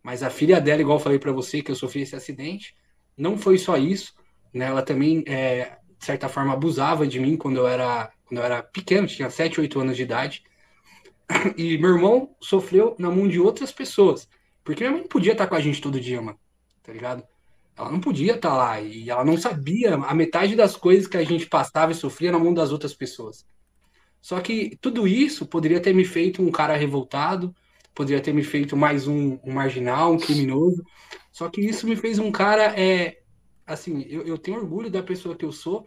Mas 0.02 0.22
a 0.22 0.30
filha 0.30 0.60
dela, 0.60 0.80
igual 0.80 0.98
eu 0.98 1.02
falei 1.02 1.18
para 1.18 1.32
você, 1.32 1.62
que 1.62 1.70
eu 1.70 1.74
sofri 1.76 2.02
esse 2.02 2.16
acidente, 2.16 2.74
não 3.16 3.36
foi 3.36 3.58
só 3.58 3.76
isso. 3.76 4.14
Né? 4.52 4.66
Ela 4.66 4.82
também, 4.82 5.24
é, 5.26 5.78
de 5.98 6.04
certa 6.04 6.28
forma, 6.28 6.52
abusava 6.52 7.06
de 7.06 7.18
mim 7.18 7.36
quando 7.36 7.56
eu 7.56 7.66
era, 7.66 8.10
quando 8.24 8.38
eu 8.38 8.44
era 8.44 8.62
pequeno, 8.62 9.06
tinha 9.06 9.28
7, 9.28 9.60
8 9.60 9.80
anos 9.80 9.96
de 9.96 10.02
idade. 10.02 10.42
E 11.56 11.76
meu 11.76 11.90
irmão 11.90 12.34
sofreu 12.40 12.96
na 12.98 13.10
mão 13.10 13.28
de 13.28 13.38
outras 13.38 13.70
pessoas. 13.70 14.28
Porque 14.64 14.82
minha 14.82 14.92
mãe 14.92 15.02
não 15.02 15.08
podia 15.08 15.32
estar 15.32 15.46
com 15.46 15.54
a 15.54 15.60
gente 15.60 15.80
todo 15.80 16.00
dia, 16.00 16.20
mano. 16.22 16.38
Tá 16.82 16.92
ligado? 16.92 17.22
Ela 17.76 17.92
não 17.92 18.00
podia 18.00 18.34
estar 18.34 18.54
lá. 18.54 18.80
E 18.80 19.10
ela 19.10 19.24
não 19.24 19.36
sabia 19.36 19.94
a 19.94 20.14
metade 20.14 20.56
das 20.56 20.74
coisas 20.74 21.06
que 21.06 21.16
a 21.16 21.24
gente 21.24 21.46
passava 21.46 21.92
e 21.92 21.94
sofria 21.94 22.32
na 22.32 22.38
mão 22.38 22.54
das 22.54 22.72
outras 22.72 22.94
pessoas. 22.94 23.46
Só 24.20 24.40
que 24.40 24.76
tudo 24.80 25.06
isso 25.06 25.46
poderia 25.46 25.80
ter 25.80 25.94
me 25.94 26.04
feito 26.04 26.42
um 26.42 26.50
cara 26.50 26.76
revoltado, 26.76 27.54
poderia 27.98 28.22
ter 28.22 28.32
me 28.32 28.44
feito 28.44 28.76
mais 28.76 29.08
um, 29.08 29.40
um 29.42 29.52
marginal, 29.52 30.12
um 30.12 30.18
criminoso. 30.18 30.84
Só 31.32 31.48
que 31.48 31.60
isso 31.60 31.84
me 31.84 31.96
fez 31.96 32.20
um 32.20 32.30
cara. 32.30 32.72
É, 32.80 33.18
assim, 33.66 34.06
eu, 34.08 34.22
eu 34.24 34.38
tenho 34.38 34.56
orgulho 34.56 34.88
da 34.88 35.02
pessoa 35.02 35.34
que 35.34 35.44
eu 35.44 35.50
sou 35.50 35.84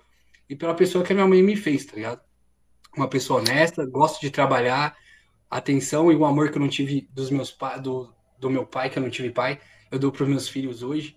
e 0.50 0.54
pela 0.54 0.76
pessoa 0.76 1.06
que 1.06 1.14
a 1.14 1.16
minha 1.16 1.26
mãe 1.26 1.42
me 1.42 1.56
fez, 1.56 1.86
tá 1.86 1.96
ligado? 1.96 2.20
Uma 2.98 3.08
pessoa 3.08 3.40
honesta, 3.40 3.86
gosto 3.86 4.20
de 4.20 4.30
trabalhar, 4.30 4.94
atenção 5.50 6.12
e 6.12 6.16
o 6.18 6.26
amor 6.26 6.52
que 6.52 6.58
eu 6.58 6.62
não 6.62 6.68
tive 6.68 7.08
dos 7.14 7.30
meus 7.30 7.58
do, 7.82 8.14
do 8.38 8.50
meu 8.50 8.66
pai, 8.66 8.90
que 8.90 9.00
eu 9.00 9.04
não 9.04 9.10
tive 9.10 9.32
pai, 9.32 9.62
eu 9.90 9.98
dou 9.98 10.12
para 10.12 10.24
os 10.24 10.30
meus 10.30 10.50
filhos 10.50 10.84
hoje, 10.84 11.16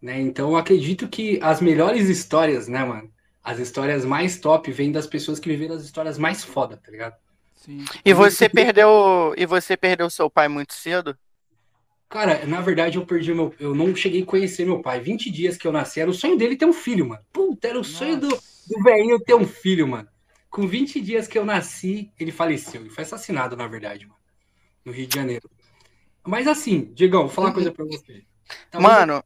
né? 0.00 0.18
Então 0.18 0.56
acredito 0.56 1.08
que 1.08 1.38
as 1.42 1.60
melhores 1.60 2.08
histórias, 2.08 2.68
né, 2.68 2.82
mano? 2.82 3.12
As 3.44 3.58
histórias 3.58 4.02
mais 4.06 4.40
top 4.40 4.72
vêm 4.72 4.90
das 4.90 5.06
pessoas 5.06 5.38
que 5.38 5.50
viveram 5.50 5.74
as 5.74 5.84
histórias 5.84 6.16
mais 6.16 6.42
foda, 6.42 6.78
tá 6.78 6.90
ligado? 6.90 7.16
Sim. 7.64 7.84
E 8.04 8.12
você 8.12 8.48
perdeu 8.48 9.34
e 9.36 9.46
você 9.46 9.76
perdeu 9.76 10.10
seu 10.10 10.28
pai 10.28 10.48
muito 10.48 10.74
cedo? 10.74 11.16
Cara, 12.08 12.44
na 12.44 12.60
verdade 12.60 12.98
eu 12.98 13.06
perdi 13.06 13.32
meu. 13.32 13.54
Eu 13.58 13.74
não 13.74 13.94
cheguei 13.94 14.22
a 14.22 14.26
conhecer 14.26 14.66
meu 14.66 14.82
pai. 14.82 15.00
20 15.00 15.30
dias 15.30 15.56
que 15.56 15.66
eu 15.66 15.72
nasci, 15.72 16.00
era 16.00 16.10
o 16.10 16.14
sonho 16.14 16.36
dele 16.36 16.56
ter 16.56 16.66
um 16.66 16.72
filho, 16.72 17.08
mano. 17.08 17.22
Puta, 17.32 17.68
era 17.68 17.78
o 17.78 17.82
Nossa. 17.82 17.92
sonho 17.92 18.18
do, 18.18 18.28
do 18.28 18.82
velhinho 18.82 19.20
ter 19.20 19.34
um 19.34 19.46
filho, 19.46 19.86
mano. 19.86 20.08
Com 20.50 20.66
20 20.66 21.00
dias 21.00 21.28
que 21.28 21.38
eu 21.38 21.44
nasci, 21.44 22.12
ele 22.18 22.32
faleceu. 22.32 22.80
Ele 22.80 22.90
foi 22.90 23.04
assassinado, 23.04 23.56
na 23.56 23.66
verdade, 23.68 24.06
mano. 24.06 24.18
No 24.84 24.92
Rio 24.92 25.06
de 25.06 25.14
Janeiro. 25.14 25.48
Mas 26.24 26.48
assim, 26.48 26.92
Diegão, 26.92 27.22
vou 27.22 27.30
falar 27.30 27.48
uma 27.48 27.54
coisa 27.54 27.70
pra 27.70 27.84
você. 27.84 28.24
Talvez 28.70 28.92
mano, 28.92 29.24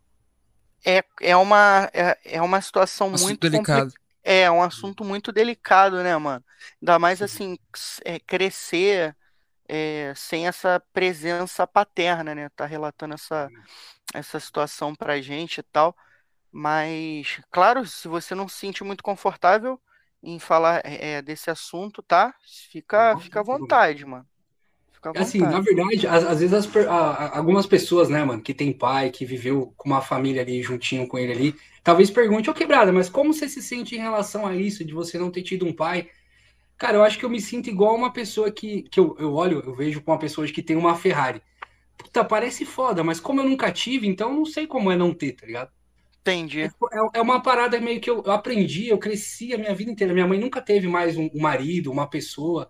eu... 0.85 0.93
é, 0.93 1.05
é, 1.23 1.37
uma, 1.37 1.91
é, 1.93 2.19
é 2.25 2.43
uma 2.43 2.61
situação 2.61 3.09
assunto 3.15 3.29
muito 3.29 3.41
delicado. 3.41 3.93
É, 4.29 4.51
um 4.51 4.61
assunto 4.63 5.05
muito 5.05 5.31
delicado, 5.33 6.03
né, 6.03 6.17
mano? 6.17 6.45
Ainda 6.83 6.99
mais 6.99 7.23
assim, 7.23 7.57
é, 8.05 8.19
crescer 8.19 9.17
é, 9.69 10.13
sem 10.17 10.47
essa 10.49 10.81
presença 10.93 11.67
paterna, 11.67 12.35
né? 12.35 12.49
Tá 12.51 12.67
relatando 12.67 13.15
essa, 13.15 13.53
essa 14.15 14.41
situação 14.41 14.95
pra 14.97 15.21
gente 15.21 15.59
e 15.59 15.63
tal. 15.65 15.97
Mas, 16.53 17.41
claro, 17.51 17.87
se 17.87 18.09
você 18.09 18.35
não 18.35 18.49
se 18.49 18.57
sente 18.59 18.85
muito 18.85 19.03
confortável, 19.05 19.81
em 20.23 20.39
falar 20.41 20.83
é, 20.85 21.23
desse 21.23 21.51
assunto, 21.51 22.03
tá? 22.03 22.35
Fica, 22.71 23.17
fica 23.19 23.41
à 23.41 23.43
vontade, 23.45 24.05
mano. 24.07 24.27
À 25.15 25.21
Assim, 25.21 25.39
na 25.39 25.61
verdade, 25.61 26.07
às, 26.07 26.25
às 26.25 26.41
vezes 26.41 26.53
as, 26.53 26.77
a, 26.87 27.39
algumas 27.39 27.67
pessoas, 27.67 28.09
né, 28.09 28.25
mano, 28.25 28.43
que 28.43 28.55
tem 28.55 28.73
pai, 28.73 29.11
que 29.11 29.25
viveu 29.25 29.73
com 29.77 29.89
uma 29.89 30.01
família 30.01 30.43
ali 30.43 30.63
juntinho 30.63 31.07
com 31.07 31.19
ele 31.19 31.33
ali, 31.33 31.55
talvez 31.83 32.11
pergunte, 32.11 32.51
ô 32.51 32.55
quebrada, 32.55 32.93
mas 32.93 33.09
como 33.09 33.33
você 33.33 33.49
se 33.49 33.63
sente 33.63 33.95
em 33.95 34.01
relação 34.01 34.47
a 34.47 34.55
isso, 34.55 34.85
de 34.85 34.93
você 34.93 35.19
não 35.19 35.31
ter 35.31 35.43
tido 35.43 35.67
um 35.67 35.73
pai? 35.73 36.09
Cara, 36.79 36.97
eu 36.97 37.03
acho 37.03 37.19
que 37.19 37.25
eu 37.25 37.31
me 37.31 37.41
sinto 37.41 37.69
igual 37.69 37.95
uma 37.95 38.13
pessoa 38.13 38.51
que, 38.51 38.83
que 38.83 39.01
eu, 39.01 39.17
eu 39.19 39.33
olho, 39.33 39.63
eu 39.65 39.75
vejo 39.75 40.03
com 40.03 40.13
uma 40.13 40.19
pessoa 40.19 40.47
que 40.47 40.63
tem 40.63 40.77
uma 40.77 40.95
Ferrari. 40.95 41.43
Puta, 41.97 42.25
parece 42.25 42.65
foda, 42.65 43.03
mas 43.03 43.19
como 43.19 43.41
eu 43.41 43.49
nunca 43.49 43.73
tive, 43.73 44.07
então 44.07 44.31
eu 44.31 44.37
não 44.37 44.45
sei 44.45 44.67
como 44.67 44.91
é 44.91 44.97
não 44.97 45.15
ter, 45.15 45.33
tá 45.33 45.47
ligado? 45.47 45.71
Entendi. 46.27 46.63
É, 46.63 46.71
é, 47.15 47.21
uma 47.21 47.41
parada 47.41 47.81
meio 47.81 48.01
que 48.01 48.11
eu, 48.11 48.21
eu, 48.25 48.33
aprendi, 48.33 48.89
eu 48.89 48.99
cresci 48.99 49.55
a 49.55 49.59
minha 49.59 49.73
vida 49.73 49.93
inteira. 49.93 50.13
Minha 50.13 50.27
mãe 50.27 50.39
nunca 50.39 50.61
teve 50.61 50.89
mais 50.89 51.17
um, 51.17 51.31
um, 51.33 51.41
marido, 51.41 51.91
uma 51.91 52.11
pessoa. 52.11 52.69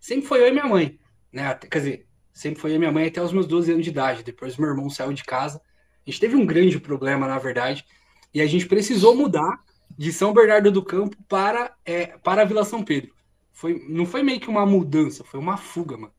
Sempre 0.00 0.26
foi 0.26 0.40
eu 0.40 0.48
e 0.48 0.50
minha 0.50 0.66
mãe. 0.66 0.98
Né? 1.36 1.54
Quer 1.70 1.78
dizer, 1.78 2.06
sempre 2.32 2.58
foi 2.58 2.72
e 2.72 2.78
minha 2.78 2.90
mãe 2.90 3.08
até 3.08 3.22
os 3.22 3.30
meus 3.30 3.46
12 3.46 3.70
anos 3.70 3.84
de 3.84 3.90
idade. 3.90 4.22
Depois 4.22 4.56
meu 4.56 4.70
irmão 4.70 4.88
saiu 4.88 5.12
de 5.12 5.22
casa. 5.22 5.58
A 5.58 6.10
gente 6.10 6.18
teve 6.18 6.34
um 6.34 6.46
grande 6.46 6.80
problema, 6.80 7.26
na 7.26 7.38
verdade. 7.38 7.84
E 8.32 8.40
a 8.40 8.46
gente 8.46 8.66
precisou 8.66 9.14
mudar 9.14 9.62
de 9.98 10.10
São 10.14 10.32
Bernardo 10.32 10.72
do 10.72 10.82
Campo 10.82 11.14
para, 11.28 11.76
é, 11.84 12.06
para 12.06 12.40
a 12.40 12.44
Vila 12.46 12.64
São 12.64 12.82
Pedro. 12.82 13.14
Foi, 13.52 13.84
não 13.86 14.06
foi 14.06 14.22
meio 14.22 14.40
que 14.40 14.48
uma 14.48 14.64
mudança, 14.64 15.24
foi 15.24 15.38
uma 15.38 15.58
fuga, 15.58 15.98
mano. 15.98 16.14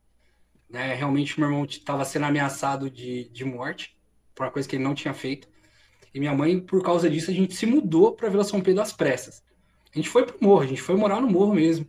Né? 0.69 0.93
Realmente 0.93 1.39
meu 1.39 1.49
irmão 1.49 1.65
estava 1.65 2.05
sendo 2.05 2.25
ameaçado 2.25 2.87
de, 2.87 3.27
de 3.29 3.43
morte 3.43 3.97
por 4.35 4.45
uma 4.45 4.51
coisa 4.51 4.69
que 4.69 4.75
ele 4.75 4.83
não 4.83 4.93
tinha 4.93 5.15
feito. 5.15 5.47
E 6.13 6.19
minha 6.19 6.33
mãe, 6.35 6.59
por 6.59 6.83
causa 6.83 7.09
disso, 7.09 7.31
a 7.31 7.33
gente 7.33 7.55
se 7.55 7.65
mudou 7.65 8.13
para 8.13 8.29
Vila 8.29 8.43
São 8.43 8.61
Pedro 8.61 8.83
às 8.83 8.93
pressas. 8.93 9.43
A 9.91 9.97
gente 9.97 10.09
foi 10.09 10.27
pro 10.27 10.37
morro, 10.39 10.61
a 10.61 10.67
gente 10.67 10.81
foi 10.81 10.95
morar 10.95 11.19
no 11.19 11.27
morro 11.27 11.55
mesmo. 11.55 11.87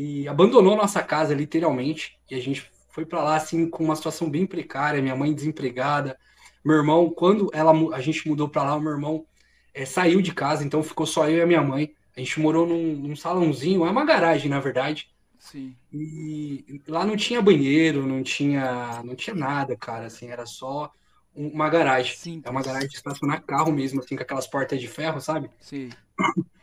E 0.00 0.26
abandonou 0.26 0.74
nossa 0.74 1.02
casa, 1.02 1.34
literalmente. 1.34 2.18
E 2.30 2.34
a 2.34 2.40
gente 2.40 2.64
foi 2.88 3.04
para 3.04 3.22
lá, 3.22 3.36
assim, 3.36 3.68
com 3.68 3.84
uma 3.84 3.94
situação 3.94 4.30
bem 4.30 4.46
precária. 4.46 5.02
Minha 5.02 5.14
mãe 5.14 5.34
desempregada. 5.34 6.18
Meu 6.64 6.76
irmão, 6.76 7.10
quando 7.10 7.50
ela, 7.52 7.72
a 7.94 8.00
gente 8.00 8.26
mudou 8.26 8.48
para 8.48 8.62
lá, 8.62 8.76
o 8.76 8.80
meu 8.80 8.92
irmão 8.92 9.26
é, 9.74 9.84
saiu 9.84 10.22
de 10.22 10.32
casa, 10.32 10.64
então 10.64 10.82
ficou 10.82 11.04
só 11.04 11.28
eu 11.28 11.36
e 11.36 11.42
a 11.42 11.46
minha 11.46 11.60
mãe. 11.60 11.94
A 12.16 12.20
gente 12.20 12.40
morou 12.40 12.66
num, 12.66 12.96
num 12.96 13.14
salãozinho, 13.14 13.84
é 13.84 13.90
uma 13.90 14.06
garagem, 14.06 14.48
na 14.48 14.58
verdade. 14.58 15.10
Sim. 15.38 15.76
E 15.92 16.80
lá 16.88 17.04
não 17.04 17.14
tinha 17.14 17.42
banheiro, 17.42 18.06
não 18.06 18.22
tinha, 18.22 19.02
não 19.04 19.14
tinha 19.14 19.36
nada, 19.36 19.76
cara, 19.76 20.06
assim, 20.06 20.28
era 20.28 20.46
só 20.46 20.90
uma 21.34 21.68
garagem. 21.68 22.16
Sim. 22.16 22.42
É 22.42 22.48
uma 22.48 22.62
garagem 22.62 22.88
de 22.88 22.96
estacionar 22.96 23.42
carro 23.42 23.70
mesmo, 23.70 24.00
assim, 24.00 24.16
com 24.16 24.22
aquelas 24.22 24.46
portas 24.46 24.80
de 24.80 24.88
ferro, 24.88 25.20
sabe? 25.20 25.50
Sim. 25.60 25.90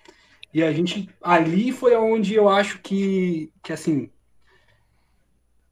E 0.57 0.63
a 0.63 0.73
gente, 0.73 1.07
ali 1.21 1.71
foi 1.71 1.95
onde 1.95 2.33
eu 2.33 2.49
acho 2.49 2.79
que, 2.81 3.53
que 3.61 3.71
assim, 3.71 4.09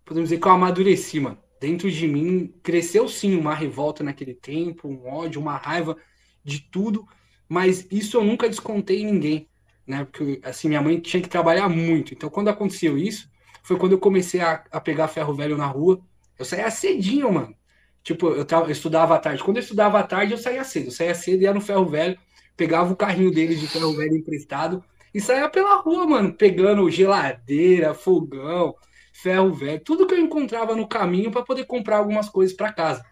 podemos 0.05 0.29
dizer 0.29 0.39
que 0.39 0.47
eu 0.47 0.51
amadureci, 0.51 1.19
mano. 1.19 1.39
Dentro 1.59 1.89
de 1.89 2.07
mim 2.07 2.53
cresceu 2.61 3.07
sim 3.09 3.35
uma 3.35 3.55
revolta 3.55 4.03
naquele 4.03 4.35
tempo, 4.35 4.87
um 4.87 5.07
ódio, 5.07 5.41
uma 5.41 5.57
raiva 5.57 5.97
de 6.43 6.59
tudo, 6.59 7.03
mas 7.49 7.87
isso 7.89 8.15
eu 8.15 8.23
nunca 8.23 8.47
descontei 8.47 9.01
em 9.01 9.05
ninguém, 9.07 9.49
né? 9.87 10.05
Porque 10.05 10.39
assim, 10.43 10.67
minha 10.67 10.83
mãe 10.83 10.99
tinha 10.99 11.23
que 11.23 11.29
trabalhar 11.29 11.67
muito. 11.67 12.13
Então, 12.13 12.29
quando 12.29 12.49
aconteceu 12.49 12.95
isso, 12.95 13.27
foi 13.63 13.79
quando 13.79 13.93
eu 13.93 13.99
comecei 13.99 14.39
a, 14.39 14.63
a 14.71 14.79
pegar 14.79 15.07
ferro 15.07 15.33
velho 15.33 15.57
na 15.57 15.65
rua. 15.65 15.99
Eu 16.37 16.45
saía 16.45 16.69
cedinho, 16.69 17.33
mano. 17.33 17.55
Tipo, 18.03 18.27
eu, 18.27 18.45
tava, 18.45 18.67
eu 18.67 18.71
estudava 18.71 19.15
à 19.15 19.17
tarde. 19.17 19.43
Quando 19.43 19.57
eu 19.57 19.63
estudava 19.63 19.97
à 19.97 20.03
tarde, 20.03 20.33
eu 20.33 20.37
saía 20.37 20.63
cedo. 20.63 20.89
Eu 20.89 20.91
saía 20.91 21.15
cedo 21.15 21.41
e 21.41 21.45
ia 21.45 21.53
no 21.55 21.59
ferro 21.59 21.87
velho, 21.87 22.19
pegava 22.55 22.93
o 22.93 22.95
carrinho 22.95 23.31
deles 23.31 23.59
de 23.59 23.67
ferro 23.67 23.93
velho 23.93 24.17
emprestado 24.17 24.83
e 25.13 25.21
saía 25.21 25.49
pela 25.49 25.75
rua, 25.75 26.05
mano, 26.05 26.33
pegando 26.33 26.89
geladeira, 26.89 27.93
fogão, 27.93 28.75
ferro 29.13 29.53
velho, 29.53 29.81
tudo 29.83 30.05
que 30.05 30.13
eu 30.13 30.19
encontrava 30.19 30.75
no 30.75 30.87
caminho 30.87 31.31
para 31.31 31.43
poder 31.43 31.65
comprar 31.65 31.97
algumas 31.97 32.29
coisas 32.29 32.55
para 32.55 32.73
casa. 32.73 33.03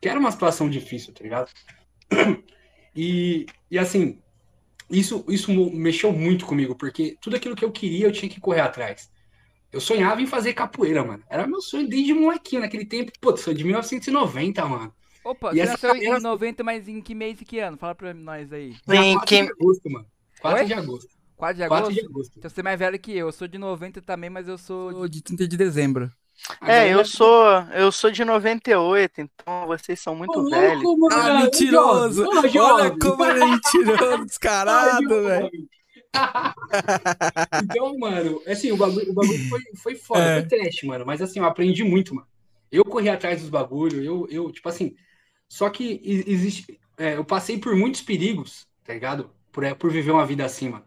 Que 0.00 0.08
era 0.08 0.20
uma 0.20 0.30
situação 0.30 0.68
difícil, 0.68 1.14
tá 1.14 1.22
ligado? 1.22 1.50
E, 2.98 3.44
e 3.70 3.78
assim, 3.78 4.22
isso, 4.88 5.22
isso 5.28 5.52
mexeu 5.72 6.12
muito 6.12 6.46
comigo, 6.46 6.74
porque 6.74 7.16
tudo 7.20 7.36
aquilo 7.36 7.54
que 7.54 7.64
eu 7.64 7.70
queria 7.70 8.06
eu 8.06 8.12
tinha 8.12 8.28
que 8.28 8.40
correr 8.40 8.60
atrás. 8.60 9.10
Eu 9.70 9.80
sonhava 9.80 10.22
em 10.22 10.26
fazer 10.26 10.54
capoeira, 10.54 11.04
mano. 11.04 11.22
Era 11.28 11.46
meu 11.46 11.60
sonho 11.60 11.88
desde 11.88 12.14
molequinho, 12.14 12.62
naquele 12.62 12.86
tempo. 12.86 13.12
Pô, 13.20 13.36
sou 13.36 13.52
de 13.52 13.64
1990, 13.64 14.64
mano. 14.66 14.94
Opa, 15.26 15.50
E 15.52 15.56
você 15.56 15.60
essa 15.62 15.88
nasceu 15.88 16.16
em 16.16 16.20
90, 16.20 16.62
mas 16.62 16.86
em 16.88 17.00
que 17.00 17.14
mês 17.14 17.40
e 17.40 17.44
que 17.44 17.58
ano? 17.58 17.76
Fala 17.76 17.94
pra 17.94 18.14
nós 18.14 18.52
aí. 18.52 18.74
Em 18.88 19.14
4 19.14 19.26
que- 19.26 19.42
de 19.42 19.50
agosto, 19.52 19.90
mano. 19.90 20.06
4 20.40 20.60
Oi? 20.60 20.64
de 20.66 20.74
agosto. 20.74 21.08
4 21.36 21.56
de 21.62 21.68
4 21.68 21.84
agosto? 21.86 22.00
de 22.00 22.06
agosto. 22.06 22.32
Então 22.38 22.50
você 22.50 22.60
é 22.60 22.62
mais 22.62 22.78
velho 22.78 22.98
que 22.98 23.12
eu. 23.12 23.26
Eu 23.26 23.32
sou 23.32 23.48
de 23.48 23.58
90 23.58 24.00
também, 24.00 24.30
mas 24.30 24.46
eu 24.48 24.56
sou 24.56 25.08
de 25.08 25.20
30 25.22 25.46
de 25.48 25.56
dezembro. 25.56 26.10
É, 26.62 26.92
eu 26.92 27.04
sou, 27.04 27.46
eu 27.74 27.90
sou 27.90 28.10
de 28.10 28.22
98, 28.24 29.20
então 29.22 29.66
vocês 29.66 29.98
são 30.00 30.14
muito 30.14 30.32
Ô, 30.38 30.42
louco, 30.42 30.50
velhos. 30.50 30.82
mano. 30.98 31.08
Ah, 31.12 31.40
mentiroso! 31.42 32.24
Ô, 32.24 32.30
Olha 32.74 32.98
como 32.98 33.24
ele 33.24 33.42
é 33.42 33.46
mentiroso, 33.46 34.24
descarado, 34.26 35.08
velho. 35.22 35.50
então, 37.64 37.98
mano, 37.98 38.40
assim, 38.46 38.70
o 38.72 38.76
bagulho, 38.76 39.10
o 39.10 39.14
bagulho 39.14 39.48
foi, 39.48 39.60
foi 39.82 39.94
foda, 39.96 40.20
É. 40.20 40.40
foi 40.40 40.48
trash, 40.58 40.82
mano. 40.84 41.04
Mas 41.06 41.20
assim, 41.22 41.38
eu 41.38 41.44
aprendi 41.44 41.82
muito, 41.84 42.14
mano. 42.14 42.26
Eu 42.70 42.84
corri 42.84 43.08
atrás 43.08 43.40
dos 43.40 43.48
bagulhos, 43.50 44.04
eu, 44.04 44.26
eu, 44.30 44.50
tipo 44.52 44.68
assim. 44.68 44.94
Só 45.48 45.70
que 45.70 46.00
existe. 46.04 46.80
é, 46.96 47.16
eu 47.16 47.24
passei 47.24 47.58
por 47.58 47.74
muitos 47.74 48.02
perigos, 48.02 48.66
tá 48.84 48.94
ligado? 48.94 49.30
Por, 49.52 49.64
é, 49.64 49.74
por 49.74 49.90
viver 49.90 50.10
uma 50.10 50.26
vida 50.26 50.44
assim, 50.44 50.68
mano. 50.68 50.84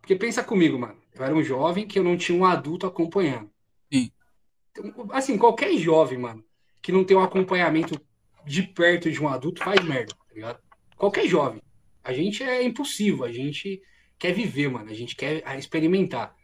Porque 0.00 0.16
pensa 0.16 0.42
comigo, 0.42 0.78
mano. 0.78 0.96
Eu 1.14 1.24
era 1.24 1.34
um 1.34 1.42
jovem 1.42 1.86
que 1.86 1.98
eu 1.98 2.04
não 2.04 2.16
tinha 2.16 2.36
um 2.38 2.44
adulto 2.44 2.86
acompanhando. 2.86 3.50
Sim. 3.92 4.10
Então, 4.70 5.08
assim, 5.12 5.36
qualquer 5.36 5.76
jovem, 5.76 6.18
mano, 6.18 6.44
que 6.80 6.92
não 6.92 7.04
tem 7.04 7.16
um 7.16 7.22
acompanhamento 7.22 8.00
de 8.46 8.62
perto 8.62 9.10
de 9.10 9.22
um 9.22 9.28
adulto 9.28 9.62
faz 9.62 9.84
merda, 9.84 10.14
tá 10.14 10.34
ligado? 10.34 10.58
Qualquer 10.96 11.26
jovem. 11.26 11.62
A 12.02 12.12
gente 12.12 12.42
é 12.42 12.62
impulsivo, 12.62 13.24
a 13.24 13.32
gente 13.32 13.82
quer 14.18 14.32
viver, 14.32 14.68
mano. 14.68 14.90
A 14.90 14.94
gente 14.94 15.14
quer 15.14 15.42
ah, 15.44 15.56
experimentar. 15.56 16.34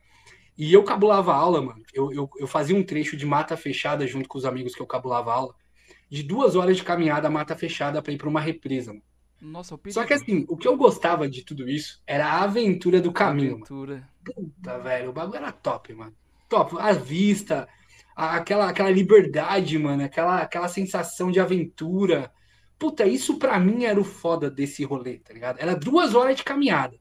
E 0.56 0.72
eu 0.72 0.82
cabulava 0.82 1.34
aula, 1.34 1.60
mano. 1.60 1.82
Eu, 1.92 2.12
eu, 2.12 2.30
eu 2.38 2.46
fazia 2.46 2.76
um 2.76 2.82
trecho 2.82 3.16
de 3.16 3.26
mata 3.26 3.56
fechada 3.56 4.06
junto 4.06 4.28
com 4.28 4.38
os 4.38 4.44
amigos 4.44 4.74
que 4.74 4.80
eu 4.80 4.86
cabulava 4.86 5.32
aula. 5.32 5.54
De 6.08 6.22
duas 6.22 6.54
horas 6.56 6.76
de 6.76 6.84
caminhada 6.84 7.28
mata 7.30 7.56
fechada 7.56 8.00
pra 8.02 8.12
ir 8.12 8.18
pra 8.18 8.28
uma 8.28 8.40
represa, 8.40 8.92
mano. 8.92 9.02
Nossa. 9.40 9.78
Só 9.88 10.04
que 10.04 10.14
assim, 10.14 10.44
o 10.48 10.56
que 10.56 10.66
eu 10.66 10.76
gostava 10.76 11.28
de 11.28 11.44
tudo 11.44 11.68
isso 11.68 12.00
era 12.06 12.26
a 12.26 12.42
aventura 12.44 13.00
do 13.00 13.12
caminho, 13.12 13.58
mano. 13.58 13.64
Aventura. 13.64 14.08
Puta, 14.24 14.78
velho, 14.78 15.10
o 15.10 15.12
bagulho 15.12 15.36
era 15.36 15.52
top, 15.52 15.92
mano. 15.94 16.14
Top. 16.48 16.74
A 16.78 16.92
vista, 16.92 17.68
a- 18.14 18.36
aquela, 18.36 18.68
aquela 18.68 18.90
liberdade, 18.90 19.78
mano, 19.78 20.04
aquela, 20.04 20.40
aquela 20.42 20.68
sensação 20.68 21.30
de 21.30 21.38
aventura. 21.40 22.32
Puta, 22.78 23.06
isso 23.06 23.38
pra 23.38 23.58
mim 23.58 23.84
era 23.84 24.00
o 24.00 24.04
foda 24.04 24.50
desse 24.50 24.84
rolê, 24.84 25.18
tá 25.18 25.32
ligado? 25.34 25.58
Era 25.60 25.74
duas 25.74 26.14
horas 26.14 26.36
de 26.36 26.44
caminhada. 26.44 26.96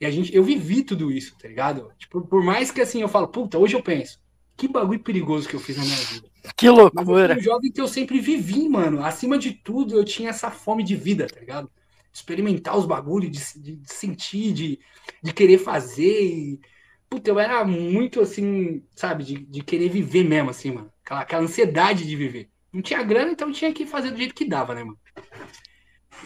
E 0.00 0.06
a 0.06 0.10
gente, 0.10 0.34
eu 0.34 0.42
vivi 0.42 0.82
tudo 0.82 1.10
isso, 1.12 1.36
tá 1.38 1.46
ligado? 1.48 1.92
Tipo, 1.98 2.22
por 2.22 2.42
mais 2.42 2.70
que 2.70 2.80
assim 2.80 3.02
eu 3.02 3.08
falo, 3.08 3.28
puta, 3.28 3.58
hoje 3.58 3.76
eu 3.76 3.82
penso, 3.82 4.18
que 4.56 4.66
bagulho 4.68 5.00
perigoso 5.00 5.48
que 5.48 5.54
eu 5.56 5.60
fiz 5.60 5.76
na 5.76 5.84
minha 5.84 5.96
vida. 5.96 6.29
Que 6.56 6.68
loucura. 6.68 7.36
um 7.36 7.40
jovem 7.40 7.70
que 7.72 7.80
eu 7.80 7.88
sempre 7.88 8.20
vivi, 8.20 8.68
mano. 8.68 9.04
Acima 9.04 9.38
de 9.38 9.52
tudo, 9.52 9.96
eu 9.96 10.04
tinha 10.04 10.30
essa 10.30 10.50
fome 10.50 10.82
de 10.82 10.96
vida, 10.96 11.26
tá 11.28 11.40
ligado? 11.40 11.70
Experimentar 12.12 12.76
os 12.76 12.86
bagulhos, 12.86 13.30
de, 13.54 13.60
de- 13.60 13.76
de 13.76 13.92
sentir, 13.92 14.52
de, 14.52 14.80
de 15.22 15.32
querer 15.32 15.58
fazer. 15.58 16.22
E... 16.24 16.60
Puta, 17.08 17.30
eu 17.30 17.38
era 17.38 17.64
muito 17.64 18.20
assim, 18.20 18.84
sabe, 18.96 19.24
de, 19.24 19.38
de 19.46 19.62
querer 19.62 19.88
viver 19.88 20.24
mesmo, 20.24 20.50
assim, 20.50 20.72
mano. 20.72 20.92
Aquela, 21.04 21.20
aquela 21.22 21.42
ansiedade 21.42 22.06
de 22.06 22.16
viver. 22.16 22.50
Não 22.72 22.82
tinha 22.82 23.02
grana, 23.02 23.32
então 23.32 23.52
tinha 23.52 23.72
que 23.72 23.86
fazer 23.86 24.10
do 24.12 24.18
jeito 24.18 24.34
que 24.34 24.44
dava, 24.44 24.74
né, 24.74 24.84
mano? 24.84 24.98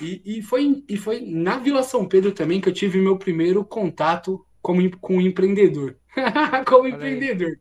E, 0.00 0.38
e, 0.38 0.42
foi, 0.42 0.82
e 0.88 0.96
foi 0.96 1.20
na 1.20 1.56
Vila 1.58 1.82
São 1.82 2.06
Pedro 2.08 2.32
também 2.32 2.60
que 2.60 2.68
eu 2.68 2.72
tive 2.72 2.98
meu 2.98 3.16
primeiro 3.18 3.64
contato 3.64 4.44
como, 4.60 4.80
com 4.98 5.16
um 5.16 5.20
empreendedor. 5.20 5.96
como 6.66 6.88
aí. 6.90 6.92
empreendedor. 6.92 7.58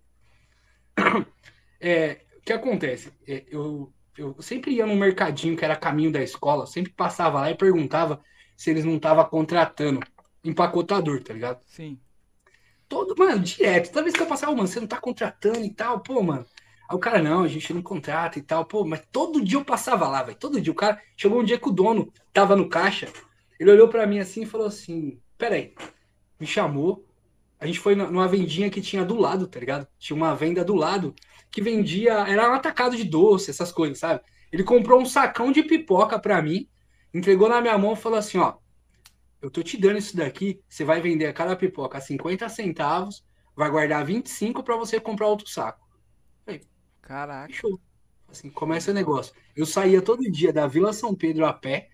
É, 1.86 2.23
que 2.46 2.54
acontece? 2.54 3.12
É, 3.28 3.44
eu, 3.48 3.92
eu 4.18 4.36
sempre 4.42 4.72
ia 4.72 4.86
num 4.86 4.98
mercadinho 4.98 5.56
que 5.58 5.66
era 5.66 5.76
caminho 5.76 6.12
da 6.12 6.22
escola, 6.22 6.66
sempre 6.66 6.92
passava 6.92 7.40
lá 7.40 7.52
e 7.52 7.56
perguntava 7.56 8.22
se 8.56 8.70
eles 8.70 8.86
não 8.86 8.96
estavam 8.96 9.26
contratando 9.26 10.00
empacotador, 10.44 11.24
tá 11.24 11.34
ligado? 11.34 11.62
Sim. 11.66 12.00
Todo, 12.88 13.16
mano, 13.18 13.40
direto. 13.40 13.92
Toda 13.92 14.04
vez 14.04 14.16
que 14.16 14.22
eu 14.22 14.28
passava, 14.28 14.52
mano, 14.52 14.68
você 14.68 14.80
não 14.80 14.88
tá 14.88 15.00
contratando 15.00 15.62
e 15.62 15.74
tal, 15.74 16.02
pô, 16.02 16.22
mano. 16.22 16.46
Aí 16.90 16.96
o 16.96 17.00
cara, 17.00 17.22
não, 17.22 17.44
a 17.44 17.48
gente 17.48 17.74
não 17.74 17.82
contrata 17.82 18.38
e 18.38 18.42
tal, 18.42 18.66
pô, 18.66 18.86
mas 18.86 19.02
todo 19.12 19.44
dia 19.44 19.58
eu 19.58 19.66
passava 19.66 20.08
lá, 20.08 20.22
velho. 20.22 20.38
Todo 20.38 20.62
dia. 20.62 20.72
O 20.72 20.76
cara 20.76 21.02
chegou 21.18 21.40
um 21.40 21.44
dia 21.44 21.58
que 21.58 21.68
o 21.68 21.72
dono 21.72 22.12
tava 22.32 22.56
no 22.56 22.70
caixa, 22.70 23.08
ele 23.60 23.72
olhou 23.72 23.88
pra 23.88 24.06
mim 24.06 24.20
assim 24.20 24.44
e 24.44 24.46
falou 24.46 24.68
assim: 24.68 25.20
peraí, 25.38 25.74
me 26.40 26.46
chamou. 26.46 27.06
A 27.60 27.66
gente 27.66 27.80
foi 27.80 27.96
numa 27.96 28.28
vendinha 28.28 28.70
que 28.70 28.82
tinha 28.82 29.06
do 29.06 29.16
lado, 29.16 29.48
tá 29.48 29.58
ligado? 29.60 29.88
Tinha 29.98 30.18
uma 30.18 30.36
venda 30.36 30.66
do 30.66 30.76
lado 30.76 31.16
que 31.54 31.62
vendia, 31.62 32.14
era 32.28 32.50
um 32.50 32.54
atacado 32.56 32.98
de 32.98 33.04
doce, 33.04 33.52
essas 33.52 33.72
coisas, 33.72 34.00
sabe? 34.00 34.22
Ele 34.52 34.64
comprou 34.64 35.00
um 35.00 35.06
sacão 35.06 35.52
de 35.52 35.62
pipoca 35.62 36.18
pra 36.18 36.42
mim, 36.42 36.68
entregou 37.14 37.48
na 37.48 37.62
minha 37.62 37.78
mão 37.78 37.94
e 37.94 37.96
falou 37.96 38.18
assim: 38.18 38.40
ó, 38.40 38.56
eu 39.40 39.52
tô 39.52 39.62
te 39.62 39.78
dando 39.78 40.00
isso 40.00 40.18
daqui, 40.18 40.60
você 40.68 40.84
vai 40.84 41.00
vender 41.00 41.28
a 41.28 41.34
cada 41.34 41.56
pipoca 41.56 42.00
a 42.00 42.02
50 42.02 42.50
centavos, 42.50 43.24
vai 43.56 43.70
guardar 43.70 44.04
25 44.04 44.64
para 44.64 44.76
você 44.76 45.00
comprar 45.00 45.28
outro 45.28 45.48
saco. 45.48 45.88
Caraca. 47.04 47.54
Fechou. 47.54 47.80
Assim, 48.28 48.50
começa 48.50 48.90
o 48.90 48.94
negócio. 48.96 49.36
Eu 49.56 49.66
saía 49.68 50.02
todo 50.02 50.24
dia 50.32 50.52
da 50.52 50.66
Vila 50.66 50.92
São 50.92 51.14
Pedro 51.14 51.46
a 51.46 51.54
pé, 51.54 51.90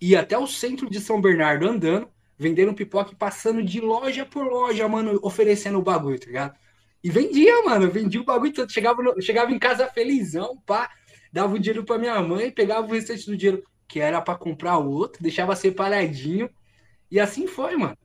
ia 0.00 0.20
até 0.20 0.38
o 0.38 0.46
centro 0.46 0.88
de 0.88 1.00
São 1.00 1.20
Bernardo 1.20 1.66
andando, 1.66 2.08
vendendo 2.38 2.72
pipoca 2.74 3.10
e 3.12 3.16
passando 3.16 3.60
de 3.60 3.80
loja 3.80 4.24
por 4.24 4.46
loja, 4.46 4.86
mano, 4.86 5.18
oferecendo 5.20 5.78
o 5.78 5.82
bagulho, 5.82 6.20
tá 6.20 6.26
ligado? 6.26 6.56
E 7.02 7.10
vendia, 7.10 7.62
mano, 7.64 7.90
vendia 7.90 8.20
o 8.20 8.24
bagulho 8.24 8.52
todo. 8.52 8.70
Chegava, 8.72 9.02
no- 9.02 9.20
chegava 9.22 9.50
em 9.52 9.58
casa 9.58 9.88
felizão, 9.88 10.56
pá, 10.66 10.90
dava 11.32 11.54
o 11.54 11.58
dinheiro 11.58 11.84
pra 11.84 11.98
minha 11.98 12.20
mãe, 12.22 12.50
pegava 12.50 12.86
o 12.86 12.90
restante 12.90 13.26
do 13.26 13.36
dinheiro 13.36 13.62
que 13.88 13.98
era 14.00 14.20
pra 14.20 14.36
comprar 14.36 14.78
outro, 14.78 15.22
deixava 15.22 15.56
separadinho. 15.56 16.48
E 17.10 17.20
assim 17.20 17.46
foi, 17.46 17.76
mano. 17.76 17.96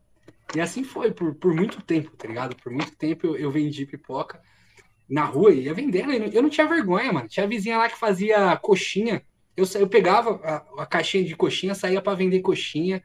E 0.56 0.62
assim 0.62 0.84
foi 0.84 1.12
por, 1.12 1.36
por 1.36 1.54
muito 1.56 1.82
tempo, 1.84 2.12
tá 2.18 2.28
ligado? 2.28 2.56
Por 2.58 2.72
muito 2.72 2.96
tempo 2.98 3.28
eu, 3.28 3.38
eu 3.38 3.52
vendi 3.52 3.86
pipoca 3.86 4.42
na 5.10 5.26
rua 5.26 5.54
ia 5.54 5.74
vendendo. 5.74 6.12
Eu 6.14 6.42
não 6.44 6.50
tinha 6.50 6.68
vergonha, 6.68 7.12
mano. 7.14 7.28
Tinha 7.28 7.48
vizinha 7.48 7.78
lá 7.78 7.90
que 7.90 7.98
fazia 7.98 8.56
coxinha. 8.58 9.24
Eu, 9.58 9.66
eu 9.80 9.88
pegava 9.90 10.42
a, 10.44 10.84
a 10.84 10.86
caixinha 10.86 11.24
de 11.24 11.36
coxinha, 11.36 11.76
saía 11.76 12.02
pra 12.02 12.16
vender 12.16 12.42
coxinha. 12.42 13.04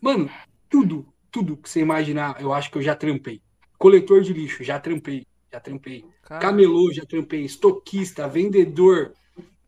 Mano, 0.00 0.30
tudo, 0.68 1.12
tudo 1.30 1.56
que 1.56 1.68
você 1.68 1.80
imaginar, 1.80 2.40
eu 2.40 2.52
acho 2.52 2.70
que 2.70 2.78
eu 2.78 2.82
já 2.82 2.94
trampei. 2.96 3.42
Coletor 3.80 4.20
de 4.22 4.32
lixo, 4.34 4.62
já 4.62 4.78
trampei. 4.78 5.26
Já 5.52 5.58
trampei. 5.58 6.04
Cara, 6.22 6.40
Camelô, 6.40 6.92
já 6.92 7.04
trampei. 7.04 7.44
Estoquista, 7.44 8.28
vendedor. 8.28 9.12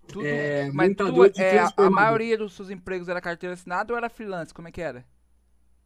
tudo... 0.07 0.25
é, 0.27 0.71
Mas 0.71 0.91
montador 0.91 1.31
tu, 1.31 1.41
é, 1.41 1.59
a- 1.59 1.91
maioria 1.91 2.37
dos 2.39 2.53
seus 2.55 2.71
empregos 2.71 3.09
era 3.09 3.21
carteira 3.21 3.55
assinada 3.55 3.93
ou 3.93 3.97
era 3.97 4.11
freelance? 4.11 4.53
Como 4.55 4.69
é 4.69 4.71
que 4.73 4.81
era? 4.83 5.05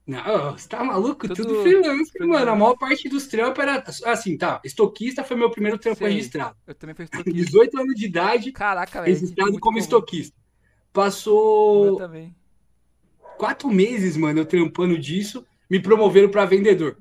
Não, 0.06 0.52
você 0.58 0.68
tá 0.68 0.84
maluco? 0.84 1.26
Tudo 1.28 1.34
Tudo, 1.46 1.62
freelance, 1.62 2.12
freelance. 2.12 2.38
mano. 2.40 2.50
A 2.52 2.56
maior 2.56 2.76
parte 2.76 3.08
dos 3.08 3.26
trampos 3.26 3.62
era. 3.62 3.82
Assim, 4.04 4.36
tá. 4.36 4.60
Estoquista 4.64 5.24
foi 5.24 5.36
meu 5.36 5.50
primeiro 5.50 5.78
trampo 5.78 5.98
Sei. 5.98 6.08
registrado. 6.08 6.56
Eu 6.66 6.74
também 6.74 6.94
fiz 6.94 7.04
estoquista. 7.06 7.32
18 7.32 7.78
anos 7.78 7.94
de 7.94 8.06
idade, 8.06 8.52
Caraca, 8.52 9.02
velho. 9.02 9.14
registrado 9.14 9.58
como 9.60 9.78
estoquista. 9.78 10.36
Eu 10.36 10.92
Passou 10.92 11.96
também. 11.96 12.34
quatro 13.36 13.68
meses, 13.70 14.16
mano, 14.16 14.40
eu 14.40 14.46
trampando 14.46 14.98
disso, 14.98 15.44
me 15.70 15.80
promoveram 15.80 16.30
pra 16.30 16.44
vendedor. 16.44 16.96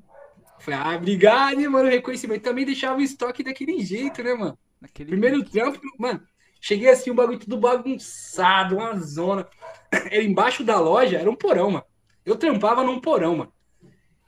Falei, 0.60 0.80
ah, 0.80 0.96
obrigado, 0.96 1.60
hein, 1.60 1.68
mano, 1.68 1.90
reconhecimento. 1.90 2.44
Também 2.44 2.66
deixava 2.66 3.00
o 3.00 3.04
estoque 3.04 3.44
daquele 3.44 3.80
jeito, 3.84 4.24
né, 4.24 4.34
mano? 4.34 4.58
Naquele 4.82 5.10
Primeiro 5.10 5.38
jeito. 5.38 5.52
trampo, 5.52 5.80
mano, 5.98 6.22
cheguei 6.62 6.90
assim, 6.90 7.12
o 7.12 7.14
bagulho 7.14 7.40
tudo 7.40 7.58
bagunçado, 7.58 8.78
uma 8.78 8.98
zona. 9.00 9.48
Era 9.92 10.24
embaixo 10.24 10.64
da 10.64 10.80
loja, 10.80 11.18
era 11.18 11.30
um 11.30 11.36
porão, 11.36 11.72
mano. 11.72 11.86
Eu 12.26 12.36
trampava 12.36 12.84
num 12.84 13.00
porão, 13.00 13.38
mano. 13.38 13.54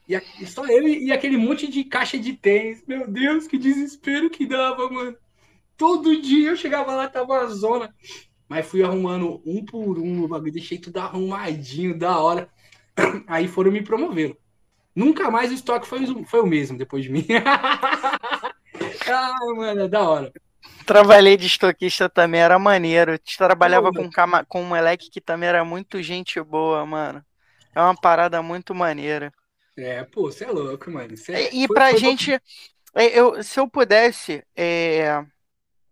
E, 0.08 0.16
a, 0.16 0.22
só 0.46 0.66
eu 0.66 0.88
e, 0.88 1.08
e 1.08 1.12
aquele 1.12 1.38
monte 1.38 1.68
de 1.68 1.84
caixa 1.84 2.18
de 2.18 2.34
tênis. 2.34 2.84
Meu 2.88 3.08
Deus, 3.08 3.48
que 3.48 3.58
desespero 3.58 4.30
que 4.30 4.46
dava, 4.46 4.90
mano. 4.90 5.18
Todo 5.76 6.22
dia 6.22 6.50
eu 6.50 6.56
chegava 6.56 6.96
lá, 6.96 7.08
tava 7.08 7.34
uma 7.34 7.48
zona. 7.48 7.94
Mas 8.48 8.66
fui 8.66 8.82
arrumando 8.84 9.42
um 9.46 9.66
por 9.66 10.00
um 10.00 10.24
o 10.24 10.28
bagulho, 10.28 10.54
deixei 10.54 10.78
tudo 10.78 10.98
arrumadinho, 10.98 11.98
da 11.98 12.18
hora. 12.20 12.50
Aí 13.28 13.48
foram 13.48 13.72
me 13.72 13.84
promovendo. 13.84 14.38
Nunca 14.98 15.30
mais 15.30 15.52
o 15.52 15.54
estoque 15.54 15.88
foi, 15.88 16.08
foi 16.26 16.39
o 16.41 16.48
mesmo 16.48 16.76
depois 16.76 17.04
de 17.04 17.12
mim. 17.12 17.24
ah, 19.08 19.36
mano, 19.56 19.82
é 19.82 19.88
da 19.88 20.02
hora. 20.02 20.34
Trabalhei 20.88 21.38
de 21.38 21.45
estoquista 21.45 22.10
também, 22.10 22.41
era 22.41 22.58
maneiro. 22.58 23.16
Trabalhava 23.38 23.91
com, 23.91 24.10
com 24.48 24.62
um 24.64 24.66
moleque 24.66 25.12
que 25.12 25.22
também 25.22 25.50
era 25.50 25.64
muito 25.64 26.02
gente 26.02 26.41
boa, 26.41 26.84
mano. 26.84 27.24
É 27.76 27.80
uma 27.80 27.95
parada 27.95 28.41
muito 28.41 28.74
maneira. 28.74 29.32
É, 29.78 30.04
pô, 30.04 30.32
você 30.32 30.45
é 30.45 30.52
louco, 30.52 30.89
mano. 30.89 31.16
Cê. 31.16 31.52
E, 31.52 31.66
e 31.66 31.68
pra 31.68 31.91
foi 31.91 32.00
gente, 32.00 32.32
é, 32.95 33.20
eu, 33.20 33.43
se 33.43 33.60
eu 33.60 33.70
pudesse 33.70 34.43
é, 34.56 35.24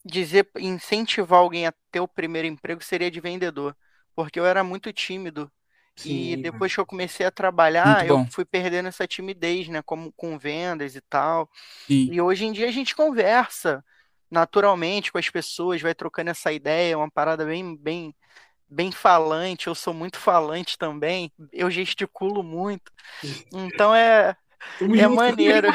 dizer, 0.04 0.50
incentivar 0.58 1.42
alguém 1.42 1.68
a 1.68 1.74
ter 1.92 2.00
o 2.00 2.08
primeiro 2.08 2.48
emprego, 2.48 2.84
seria 2.84 3.12
de 3.12 3.22
vendedor. 3.22 3.78
Porque 4.16 4.40
eu 4.40 4.48
era 4.48 4.64
muito 4.64 4.92
tímido. 4.92 5.52
Sim, 5.96 6.34
e 6.34 6.36
depois 6.36 6.74
que 6.74 6.80
eu 6.80 6.86
comecei 6.86 7.26
a 7.26 7.32
trabalhar, 7.32 8.06
eu 8.06 8.26
fui 8.32 8.44
perdendo 8.44 8.88
essa 8.88 9.08
timidez, 9.08 9.68
né? 9.70 9.82
Como 9.82 10.12
com 10.14 10.38
vendas 10.38 10.96
e 10.96 11.02
tal. 11.02 11.50
Sim. 11.88 12.10
E 12.12 12.20
hoje 12.20 12.46
em 12.46 12.52
dia 12.52 12.68
a 12.68 12.72
gente 12.72 12.96
conversa 12.96 13.84
naturalmente 14.30 15.12
com 15.12 15.18
as 15.18 15.30
pessoas, 15.30 15.82
vai 15.82 15.96
trocando 15.96 16.32
essa 16.32 16.52
ideia, 16.52 16.94
é 16.94 16.98
uma 16.98 17.10
parada 17.10 17.46
bem, 17.46 17.78
bem, 17.78 18.14
bem 18.68 18.92
falante, 18.92 19.68
eu 19.68 19.76
sou 19.76 19.94
muito 19.94 20.18
falante 20.18 20.78
também, 20.78 21.32
eu 21.54 21.70
gesticulo 21.72 22.44
muito. 22.44 22.92
Então 23.54 23.96
é, 23.96 24.36
é 24.82 25.08
maneiro. 25.08 25.70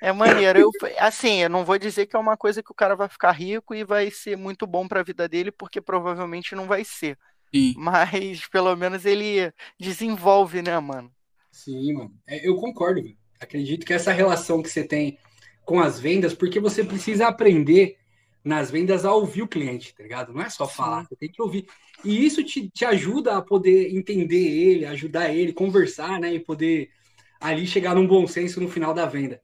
É 0.00 0.12
maneiro. 0.12 0.60
Eu, 0.60 0.70
assim, 0.98 1.42
eu 1.42 1.50
não 1.50 1.64
vou 1.64 1.76
dizer 1.78 2.06
que 2.06 2.14
é 2.14 2.18
uma 2.18 2.36
coisa 2.36 2.62
que 2.62 2.70
o 2.70 2.74
cara 2.74 2.94
vai 2.94 3.08
ficar 3.08 3.32
rico 3.32 3.74
e 3.74 3.84
vai 3.84 4.10
ser 4.10 4.36
muito 4.36 4.66
bom 4.66 4.86
para 4.86 5.00
a 5.00 5.04
vida 5.04 5.28
dele, 5.28 5.50
porque 5.50 5.80
provavelmente 5.80 6.54
não 6.54 6.66
vai 6.66 6.84
ser. 6.84 7.18
Sim. 7.56 7.74
Mas 7.74 8.46
pelo 8.48 8.74
menos 8.76 9.04
ele 9.04 9.52
desenvolve, 9.78 10.62
né, 10.62 10.78
mano? 10.78 11.10
Sim, 11.50 11.94
mano. 11.94 12.14
É, 12.26 12.46
eu 12.46 12.56
concordo. 12.56 13.02
Acredito 13.40 13.86
que 13.86 13.92
essa 13.92 14.12
relação 14.12 14.62
que 14.62 14.68
você 14.68 14.84
tem 14.84 15.18
com 15.64 15.80
as 15.80 15.98
vendas, 15.98 16.34
porque 16.34 16.60
você 16.60 16.84
precisa 16.84 17.26
aprender 17.26 17.96
nas 18.44 18.70
vendas 18.70 19.04
a 19.04 19.12
ouvir 19.12 19.42
o 19.42 19.48
cliente, 19.48 19.94
tá 19.94 20.02
ligado? 20.02 20.32
Não 20.32 20.42
é 20.42 20.48
só 20.48 20.68
falar, 20.68 21.02
Sim. 21.02 21.08
você 21.08 21.16
tem 21.16 21.32
que 21.32 21.42
ouvir. 21.42 21.66
E 22.04 22.24
isso 22.24 22.44
te, 22.44 22.68
te 22.70 22.84
ajuda 22.84 23.36
a 23.36 23.42
poder 23.42 23.92
entender 23.94 24.36
ele, 24.36 24.86
ajudar 24.86 25.34
ele, 25.34 25.52
conversar, 25.52 26.20
né? 26.20 26.32
E 26.32 26.38
poder 26.38 26.90
ali 27.40 27.66
chegar 27.66 27.94
num 27.94 28.06
bom 28.06 28.26
senso 28.26 28.60
no 28.60 28.68
final 28.68 28.94
da 28.94 29.06
venda. 29.06 29.40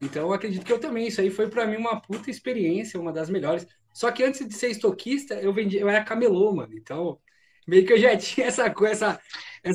Então, 0.00 0.28
eu 0.28 0.32
acredito 0.32 0.64
que 0.64 0.72
eu 0.72 0.78
também. 0.78 1.08
Isso 1.08 1.20
aí 1.20 1.30
foi 1.30 1.48
para 1.48 1.66
mim 1.66 1.76
uma 1.76 2.00
puta 2.00 2.30
experiência, 2.30 3.00
uma 3.00 3.12
das 3.12 3.28
melhores. 3.28 3.66
Só 3.92 4.10
que 4.10 4.22
antes 4.22 4.46
de 4.46 4.54
ser 4.54 4.70
estoquista, 4.70 5.34
eu 5.34 5.52
vendi, 5.52 5.76
eu 5.76 5.88
era 5.88 6.04
camelô, 6.04 6.54
mano. 6.54 6.74
Então, 6.74 7.18
meio 7.66 7.86
que 7.86 7.92
eu 7.92 7.98
já 7.98 8.16
tinha 8.16 8.46
essa 8.46 8.70
coisa. 8.70 9.20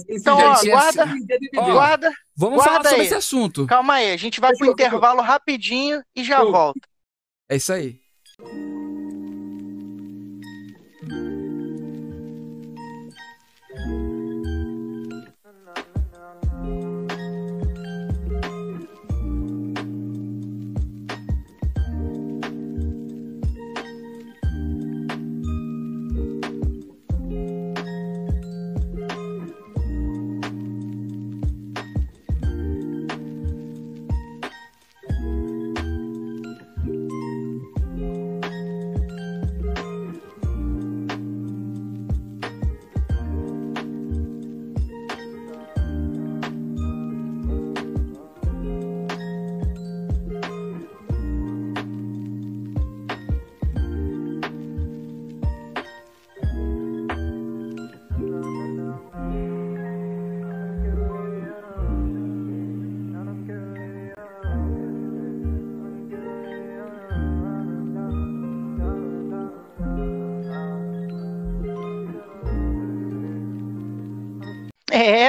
Então, 0.10 0.38
ó, 0.38 0.64
guarda, 0.64 1.06
ó, 1.58 1.72
guarda. 1.72 2.12
Vamos 2.36 2.56
guarda 2.58 2.72
falar 2.72 2.84
sobre 2.86 3.02
aí. 3.02 3.06
esse 3.06 3.16
assunto. 3.16 3.66
Calma 3.66 3.96
aí, 3.96 4.12
a 4.12 4.18
gente 4.18 4.40
vai 4.40 4.52
Deixa 4.52 4.64
pro 4.64 4.74
intervalo 4.74 5.22
rapidinho 5.22 6.02
e 6.16 6.24
já 6.24 6.44
volta. 6.44 6.80
É 7.50 7.58
isso 7.58 7.74
aí. 7.74 8.00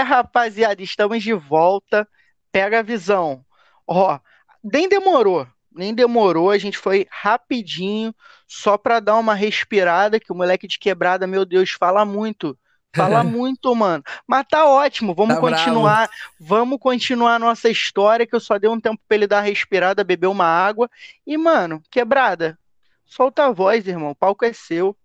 Rapaziada, 0.02 0.82
estamos 0.82 1.22
de 1.22 1.32
volta. 1.32 2.06
Pega 2.50 2.80
a 2.80 2.82
visão. 2.82 3.44
Ó, 3.86 4.18
nem 4.62 4.88
demorou, 4.88 5.46
nem 5.74 5.94
demorou, 5.94 6.50
a 6.50 6.58
gente 6.58 6.78
foi 6.78 7.06
rapidinho, 7.10 8.14
só 8.46 8.76
para 8.76 9.00
dar 9.00 9.16
uma 9.16 9.34
respirada, 9.34 10.20
que 10.20 10.30
o 10.30 10.34
moleque 10.34 10.68
de 10.68 10.78
quebrada, 10.78 11.26
meu 11.26 11.44
Deus, 11.44 11.70
fala 11.70 12.04
muito. 12.04 12.56
Fala 12.94 13.24
muito, 13.24 13.74
mano. 13.74 14.04
Mas 14.26 14.46
tá 14.48 14.66
ótimo, 14.66 15.14
vamos 15.14 15.36
tá 15.36 15.40
continuar. 15.40 16.08
Bravo. 16.08 16.12
Vamos 16.38 16.78
continuar 16.78 17.36
a 17.36 17.38
nossa 17.38 17.68
história, 17.68 18.26
que 18.26 18.34
eu 18.34 18.40
só 18.40 18.58
dei 18.58 18.68
um 18.68 18.80
tempo 18.80 19.00
pra 19.08 19.16
ele 19.16 19.26
dar 19.26 19.36
uma 19.36 19.42
respirada, 19.42 20.04
beber 20.04 20.26
uma 20.26 20.46
água. 20.46 20.88
E, 21.26 21.36
mano, 21.36 21.82
quebrada, 21.90 22.58
solta 23.06 23.46
a 23.46 23.50
voz, 23.50 23.86
irmão. 23.86 24.10
O 24.10 24.14
palco 24.14 24.44
é 24.44 24.52
seu. 24.52 24.96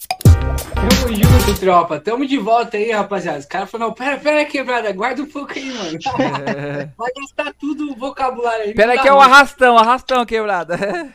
Tamo 0.90 1.14
junto, 1.14 1.60
tropa. 1.60 2.00
Tamo 2.00 2.26
de 2.26 2.38
volta 2.38 2.78
aí, 2.78 2.92
rapaziada. 2.92 3.40
Os 3.40 3.46
caras 3.46 3.70
falaram, 3.70 3.94
pera, 3.94 4.18
pera, 4.18 4.46
quebrada, 4.46 4.92
guarda 4.94 5.22
um 5.22 5.26
pouco 5.26 5.54
aí, 5.54 5.72
mano. 5.72 6.00
Vai 6.98 7.12
gastar 7.20 7.54
tudo 7.54 7.92
o 7.92 7.96
vocabulário 7.96 8.66
aí. 8.66 8.74
Pera 8.74 9.02
que 9.02 9.08
é 9.08 9.14
o 9.14 9.20
arrastão, 9.20 9.78
arrastão, 9.78 10.26
quebrada. 10.26 10.78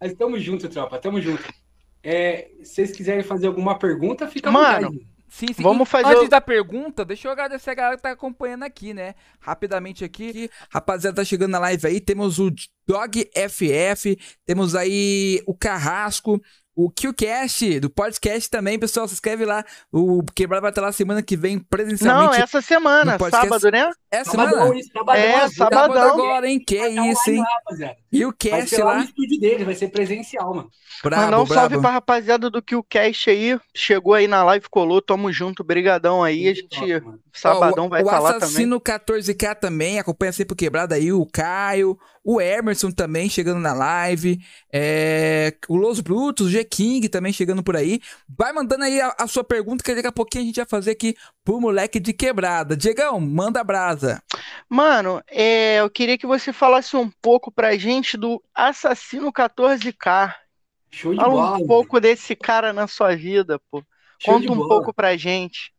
Mas 0.00 0.14
tamo 0.14 0.38
junto, 0.38 0.68
tropa, 0.68 0.98
tamo 0.98 1.20
junto. 1.20 1.42
É, 2.02 2.50
se 2.62 2.74
vocês 2.74 2.92
quiserem 2.92 3.22
fazer 3.22 3.46
alguma 3.46 3.78
pergunta, 3.78 4.28
fica 4.28 4.50
Mano, 4.50 4.92
Sim, 5.28 5.52
sim. 5.52 5.62
Vamos 5.62 5.88
fazer. 5.88 6.06
Antes 6.06 6.28
o... 6.28 6.30
da 6.30 6.40
pergunta, 6.40 7.04
deixa 7.04 7.28
eu 7.28 7.32
agradecer 7.32 7.70
a 7.70 7.74
galera 7.74 7.96
que 7.96 8.02
tá 8.02 8.10
acompanhando 8.10 8.62
aqui, 8.62 8.94
né? 8.94 9.14
Rapidamente 9.40 10.04
aqui. 10.04 10.48
Rapaziada, 10.70 11.16
tá 11.16 11.24
chegando 11.24 11.50
na 11.50 11.58
live 11.58 11.86
aí. 11.86 12.00
Temos 12.00 12.38
o 12.38 12.50
Dog 12.86 13.28
FF, 13.50 14.16
temos 14.44 14.74
aí 14.74 15.42
o 15.46 15.54
Carrasco, 15.54 16.40
o 16.76 16.90
QCast 16.90 17.80
do 17.80 17.88
podcast 17.88 18.50
também, 18.50 18.78
pessoal. 18.78 19.08
Se 19.08 19.14
inscreve 19.14 19.46
lá. 19.46 19.64
O 19.90 20.22
Quebrado 20.34 20.60
vai 20.60 20.70
estar 20.70 20.82
lá 20.82 20.92
semana 20.92 21.22
que 21.22 21.34
vem 21.34 21.58
presencialmente. 21.58 22.36
Não, 22.36 22.44
essa 22.44 22.60
semana, 22.60 23.18
sábado, 23.30 23.70
né? 23.70 23.90
É 24.10 24.22
semana? 24.22 24.50
Sabadão, 24.50 24.82
sabadão, 24.82 25.22
é, 25.22 25.48
sabadão. 25.48 26.12
agora, 26.12 26.46
hein? 26.46 26.60
Que 26.60 26.76
é 26.76 27.10
isso, 27.10 27.30
hein? 27.30 27.42
E 28.12 28.26
o 28.26 28.32
cast 28.32 28.76
lá. 28.82 28.98
no 28.98 29.04
estúdio 29.04 29.40
dele, 29.40 29.64
vai 29.64 29.74
ser 29.74 29.88
presencial, 29.88 30.54
mano. 30.54 30.70
Brabo, 31.02 31.24
Mandar 31.24 31.40
um 31.40 31.44
brabo. 31.44 31.60
salve 31.60 31.80
pra 31.80 31.90
rapaziada 31.90 32.50
do 32.50 32.62
QCast 32.62 33.30
aí. 33.30 33.58
Chegou 33.74 34.12
aí 34.12 34.28
na 34.28 34.44
live, 34.44 34.68
colou, 34.68 35.00
tamo 35.00 35.32
junto, 35.32 35.64
brigadão 35.64 36.22
aí. 36.22 36.46
A 36.46 36.54
gente, 36.54 37.02
sabadão, 37.36 37.88
vai 37.88 38.02
estar 38.02 38.18
lá 38.18 38.32
também. 38.32 38.42
O 38.42 38.44
Assassino 38.44 38.80
14K 38.80 39.54
também, 39.54 39.98
acompanha 39.98 40.32
sempre 40.32 40.54
o 40.54 40.56
Quebrado 40.56 40.94
aí. 40.94 41.12
O 41.12 41.26
Caio, 41.26 41.98
o 42.24 42.40
Emerson 42.40 42.90
também 42.90 43.28
chegando 43.28 43.60
na 43.60 43.72
live. 43.72 44.40
É... 44.72 45.54
O 45.68 45.76
Los 45.76 46.00
Brutos, 46.00 46.46
o 46.46 46.50
G-King 46.50 47.08
também 47.08 47.32
chegando 47.32 47.62
por 47.62 47.76
aí. 47.76 48.00
Vai 48.28 48.52
mandando 48.52 48.84
aí 48.84 49.00
a, 49.00 49.14
a, 49.18 49.26
sua 49.26 49.44
pergunta, 49.44 49.84
que 49.84 49.94
daqui 49.94 50.08
a 50.08 50.12
pouquinho 50.12 50.44
a 50.44 50.46
gente 50.46 50.56
vai 50.56 50.66
fazer 50.66 50.90
aqui 50.90 51.14
pro 51.44 51.60
moleque 51.60 52.00
de 52.00 52.12
quebrada. 52.12 52.76
Diegão, 52.76 53.20
manda 53.20 53.62
brasa. 53.62 54.22
Mano, 54.68 55.22
é, 55.28 55.76
eu 55.76 55.88
queria 55.88 56.18
que 56.18 56.26
você 56.26 56.52
falasse 56.52 56.96
um 56.96 57.10
pouco 57.22 57.52
pra 57.52 57.76
gente 57.76 58.16
do 58.16 58.42
Assassino 58.54 59.32
14K. 59.32 60.34
Show 60.90 61.12
de 61.12 61.20
Fala 61.20 61.30
bola. 61.30 61.58
um 61.58 61.66
pouco 61.66 62.00
desse 62.00 62.34
cara 62.34 62.72
na 62.72 62.86
sua 62.86 63.14
vida, 63.14 63.60
pô. 63.70 63.82
Show 64.18 64.34
Conta 64.34 64.52
um 64.52 64.56
bola. 64.56 64.68
pouco 64.68 64.94
pra 64.94 65.16
gente. 65.16 65.72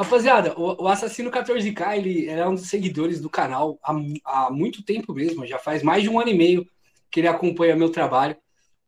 Rapaziada, 0.00 0.58
o, 0.58 0.84
o 0.84 0.88
Assassino 0.88 1.30
14K, 1.30 1.98
ele, 1.98 2.20
ele 2.20 2.40
é 2.40 2.48
um 2.48 2.54
dos 2.54 2.70
seguidores 2.70 3.20
do 3.20 3.28
canal 3.28 3.78
há, 3.82 3.94
há, 4.24 4.50
muito 4.50 4.82
tempo 4.82 5.12
mesmo, 5.12 5.46
já 5.46 5.58
faz 5.58 5.82
mais 5.82 6.02
de 6.02 6.08
um 6.08 6.18
ano 6.18 6.30
e 6.30 6.34
meio 6.34 6.66
que 7.10 7.20
ele 7.20 7.28
acompanha 7.28 7.76
meu 7.76 7.90
trabalho, 7.90 8.34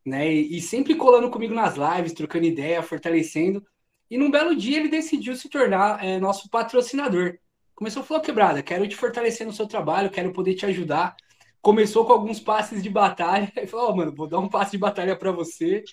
né? 0.07 0.33
E, 0.33 0.57
e 0.57 0.61
sempre 0.63 0.95
colando 0.95 1.31
comigo 1.31 1.53
nas 1.53 1.75
lives, 1.77 2.15
trocando 2.15 2.47
ideia, 2.47 2.83
fortalecendo. 2.83 3.63
E 4.11 4.17
num 4.17 4.31
belo 4.31 4.57
dia 4.57 4.79
ele 4.79 4.89
decidiu 4.89 5.37
se 5.37 5.51
tornar 5.51 6.03
é, 6.03 6.19
nosso 6.19 6.49
patrocinador. 6.49 7.37
Começou 7.75 8.03
a 8.03 8.07
falar, 8.07 8.21
quebrada, 8.21 8.63
quero 8.63 8.89
te 8.89 8.97
fortalecer 8.97 9.47
no 9.47 9.53
seu 9.53 9.67
trabalho, 9.67 10.09
quero 10.09 10.33
poder 10.33 10.55
te 10.55 10.65
ajudar. 10.65 11.15
Começou 11.61 12.07
com 12.07 12.13
alguns 12.15 12.41
passes 12.41 12.83
de 12.83 12.89
batalha, 12.89 13.53
e 13.63 13.67
falou, 13.67 13.91
oh, 13.91 13.97
mano, 13.97 14.15
vou 14.15 14.27
dar 14.27 14.39
um 14.39 14.49
passe 14.49 14.73
de 14.73 14.79
batalha 14.79 15.15
para 15.15 15.31
você. 15.31 15.85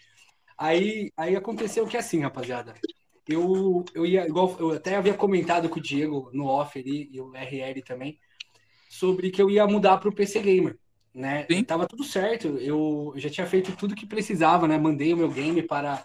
Aí, 0.58 1.12
aí 1.18 1.36
aconteceu 1.36 1.86
que 1.86 1.98
é 1.98 2.00
assim, 2.00 2.22
rapaziada 2.22 2.74
eu, 3.30 3.86
eu 3.94 4.06
ia, 4.06 4.28
igual 4.28 4.56
eu 4.60 4.72
até 4.72 4.96
havia 4.96 5.14
comentado 5.14 5.70
com 5.70 5.80
o 5.80 5.82
Diego 5.82 6.30
no 6.34 6.46
off 6.46 6.80
ali, 6.80 7.10
e 7.12 7.22
o 7.22 7.32
RL 7.34 7.82
também, 7.84 8.20
sobre 8.90 9.30
que 9.30 9.42
eu 9.42 9.50
ia 9.50 9.68
mudar 9.68 9.98
para 9.98 10.10
o 10.10 10.16
PC 10.16 10.40
Gamer, 10.40 10.78
né? 11.14 11.46
Sim. 11.50 11.64
Tava 11.64 11.88
tudo 11.88 12.04
certo, 12.04 12.48
eu 12.58 13.14
já 13.16 13.30
tinha 13.30 13.46
feito 13.46 13.76
tudo 13.76 13.96
que 13.96 14.06
precisava, 14.06 14.68
né? 14.68 14.78
Mandei 14.78 15.14
o 15.14 15.18
meu 15.18 15.30
game 15.30 15.62
para, 15.62 16.04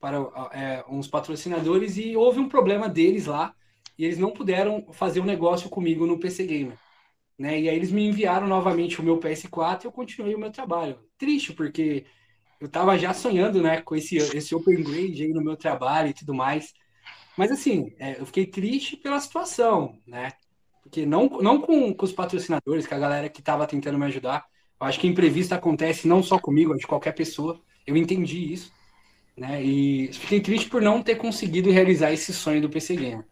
para 0.00 0.16
é, 0.52 0.84
uns 0.88 1.06
patrocinadores 1.06 1.98
e 1.98 2.16
houve 2.16 2.40
um 2.40 2.48
problema 2.48 2.88
deles 2.88 3.26
lá, 3.26 3.54
e 3.98 4.04
eles 4.06 4.18
não 4.18 4.32
puderam 4.32 4.86
fazer 4.92 5.20
o 5.20 5.24
um 5.24 5.26
negócio 5.26 5.68
comigo 5.68 6.06
no 6.06 6.18
PC 6.18 6.46
Gamer. 6.46 6.78
Né? 7.38 7.60
E 7.60 7.68
aí 7.68 7.76
eles 7.76 7.90
me 7.90 8.06
enviaram 8.06 8.46
novamente 8.46 9.00
o 9.00 9.02
meu 9.02 9.18
PS4 9.18 9.84
e 9.84 9.86
eu 9.86 9.92
continuei 9.92 10.34
o 10.34 10.38
meu 10.38 10.50
trabalho. 10.50 10.98
Triste, 11.18 11.52
porque 11.52 12.04
eu 12.62 12.68
tava 12.68 12.96
já 12.96 13.12
sonhando, 13.12 13.60
né, 13.60 13.80
com 13.80 13.96
esse, 13.96 14.16
esse 14.16 14.54
open 14.54 14.84
grade 14.84 15.24
aí 15.24 15.32
no 15.32 15.42
meu 15.42 15.56
trabalho 15.56 16.10
e 16.10 16.14
tudo 16.14 16.32
mais. 16.32 16.72
Mas 17.36 17.50
assim, 17.50 17.92
é, 17.98 18.20
eu 18.20 18.24
fiquei 18.24 18.46
triste 18.46 18.96
pela 18.96 19.18
situação, 19.18 19.98
né? 20.06 20.30
Porque 20.80 21.04
não, 21.04 21.28
não 21.40 21.60
com, 21.60 21.92
com 21.92 22.04
os 22.04 22.12
patrocinadores, 22.12 22.86
com 22.86 22.94
a 22.94 23.00
galera 23.00 23.28
que 23.28 23.42
tava 23.42 23.66
tentando 23.66 23.98
me 23.98 24.06
ajudar. 24.06 24.44
Eu 24.80 24.86
acho 24.86 25.00
que 25.00 25.08
imprevisto 25.08 25.52
acontece 25.52 26.06
não 26.06 26.22
só 26.22 26.38
comigo, 26.38 26.76
de 26.76 26.86
qualquer 26.86 27.12
pessoa. 27.12 27.60
Eu 27.84 27.96
entendi 27.96 28.52
isso, 28.52 28.72
né? 29.36 29.60
E 29.60 30.12
fiquei 30.12 30.40
triste 30.40 30.70
por 30.70 30.80
não 30.80 31.02
ter 31.02 31.16
conseguido 31.16 31.68
realizar 31.68 32.12
esse 32.12 32.32
sonho 32.32 32.62
do 32.62 32.70
PC 32.70 32.94
Gamer. 32.94 33.26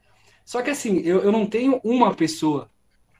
Só 0.45 0.61
que 0.61 0.71
assim, 0.71 1.03
eu, 1.03 1.21
eu 1.21 1.31
não 1.31 1.47
tenho 1.47 1.81
uma 1.85 2.13
pessoa 2.13 2.69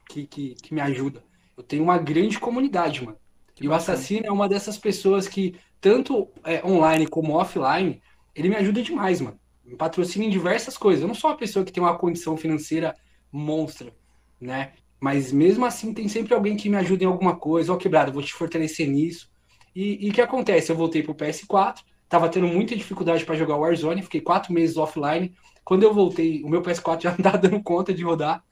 que, 0.09 0.27
que, 0.27 0.55
que 0.55 0.73
me 0.73 0.81
ajuda. 0.81 1.23
Eu 1.55 1.63
tenho 1.63 1.83
uma 1.83 1.97
grande 1.97 2.37
comunidade, 2.37 3.05
mano. 3.05 3.20
Que 3.61 3.67
e 3.67 3.69
bacana. 3.69 3.71
o 3.71 3.73
Assassino 3.93 4.25
é 4.25 4.31
uma 4.31 4.49
dessas 4.49 4.77
pessoas 4.77 5.27
que 5.27 5.55
tanto 5.79 6.27
é, 6.43 6.65
online 6.65 7.07
como 7.07 7.33
offline, 7.33 8.01
ele 8.35 8.49
me 8.49 8.55
ajuda 8.55 8.81
demais, 8.81 9.21
mano. 9.21 9.39
Me 9.63 9.75
patrocina 9.75 10.25
em 10.25 10.29
diversas 10.29 10.77
coisas. 10.77 11.01
Eu 11.01 11.07
não 11.07 11.15
sou 11.15 11.29
uma 11.29 11.37
pessoa 11.37 11.63
que 11.63 11.71
tem 11.71 11.81
uma 11.81 11.97
condição 11.97 12.35
financeira 12.35 12.95
monstra, 13.31 13.93
né? 14.39 14.73
Mas 14.99 15.31
mesmo 15.31 15.65
assim, 15.65 15.93
tem 15.93 16.07
sempre 16.07 16.33
alguém 16.33 16.57
que 16.57 16.69
me 16.69 16.77
ajuda 16.77 17.03
em 17.03 17.07
alguma 17.07 17.35
coisa. 17.35 17.71
Ó, 17.71 17.75
oh, 17.75 17.77
quebrado, 17.77 18.11
vou 18.11 18.21
te 18.21 18.33
fortalecer 18.33 18.87
nisso. 18.87 19.29
E 19.75 20.09
o 20.09 20.13
que 20.13 20.21
acontece? 20.21 20.71
Eu 20.71 20.75
voltei 20.75 21.01
pro 21.01 21.15
PS4, 21.15 21.79
tava 22.09 22.27
tendo 22.27 22.47
muita 22.47 22.75
dificuldade 22.75 23.23
para 23.25 23.35
jogar 23.35 23.55
Warzone, 23.55 24.01
fiquei 24.03 24.21
quatro 24.21 24.53
meses 24.53 24.75
offline. 24.75 25.33
Quando 25.63 25.83
eu 25.83 25.93
voltei, 25.93 26.43
o 26.43 26.49
meu 26.49 26.61
PS4 26.61 27.01
já 27.03 27.11
não 27.11 27.17
tava 27.19 27.37
dando 27.37 27.61
conta 27.63 27.93
de 27.93 28.03
rodar. 28.03 28.43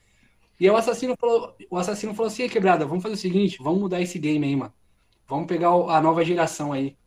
E 0.60 0.70
o 0.70 0.76
assassino 0.76 1.16
falou, 1.20 1.56
o 1.70 1.78
assassino 1.78 2.14
falou 2.14 2.28
assim: 2.28 2.48
quebrada, 2.48 2.86
vamos 2.86 3.04
fazer 3.04 3.16
o 3.16 3.18
seguinte, 3.18 3.58
vamos 3.62 3.80
mudar 3.80 4.02
esse 4.02 4.18
game 4.18 4.46
aí, 4.46 4.56
mano. 4.56 4.74
Vamos 5.30 5.46
pegar 5.46 5.70
a 5.70 6.02
nova 6.02 6.26
geração 6.26 6.74
aí. 6.74 6.98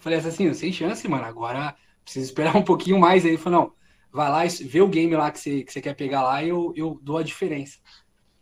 Falei 0.00 0.18
assim, 0.18 0.52
sem 0.52 0.70
chance, 0.70 1.08
mano. 1.08 1.24
Agora 1.24 1.74
precisa 2.04 2.26
esperar 2.26 2.54
um 2.54 2.62
pouquinho 2.62 2.98
mais. 2.98 3.24
Aí 3.24 3.30
ele 3.30 3.38
falou, 3.38 3.60
não, 3.60 3.72
vai 4.12 4.28
lá, 4.30 4.42
vê 4.66 4.82
o 4.82 4.88
game 4.88 5.16
lá 5.16 5.30
que 5.30 5.40
você, 5.40 5.64
que 5.64 5.72
você 5.72 5.80
quer 5.80 5.94
pegar 5.94 6.22
lá 6.22 6.42
e 6.42 6.50
eu, 6.50 6.74
eu 6.76 7.00
dou 7.02 7.16
a 7.16 7.22
diferença. 7.22 7.78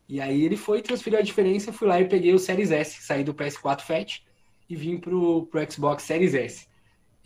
E 0.08 0.20
aí 0.20 0.42
ele 0.42 0.56
foi, 0.56 0.82
transferiu 0.82 1.20
a 1.20 1.22
diferença, 1.22 1.72
fui 1.72 1.86
lá 1.86 2.00
e 2.00 2.08
peguei 2.08 2.34
o 2.34 2.38
Series 2.38 2.72
S, 2.72 3.02
saí 3.02 3.22
do 3.22 3.32
PS4 3.32 3.80
Fat 3.80 4.20
e 4.68 4.74
vim 4.74 4.98
pro, 4.98 5.46
pro 5.46 5.72
Xbox 5.72 6.02
Series 6.02 6.34
S. 6.34 6.66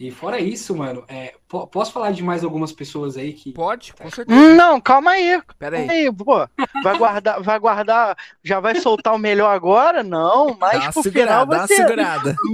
E 0.01 0.11
fora 0.11 0.41
isso, 0.41 0.75
mano, 0.75 1.05
é, 1.09 1.35
posso 1.71 1.93
falar 1.93 2.13
de 2.13 2.23
mais 2.23 2.43
algumas 2.43 2.73
pessoas 2.73 3.19
aí 3.19 3.35
que. 3.35 3.53
Pode, 3.53 3.93
com 3.93 4.11
certeza. 4.11 4.41
Hum, 4.41 4.57
não, 4.57 4.81
calma 4.81 5.11
aí. 5.11 5.43
Pera 5.59 5.77
aí. 5.77 5.91
aí. 5.91 6.11
pô. 6.11 6.49
Vai 6.83 6.97
guardar, 6.97 7.43
vai 7.43 7.59
guardar, 7.59 8.17
já 8.43 8.61
vai 8.61 8.77
soltar 8.77 9.15
o 9.15 9.19
melhor 9.19 9.55
agora? 9.55 10.03
Não, 10.03 10.57
mas 10.59 10.87
pro 10.89 11.03
final 11.03 11.47
você. 11.47 11.85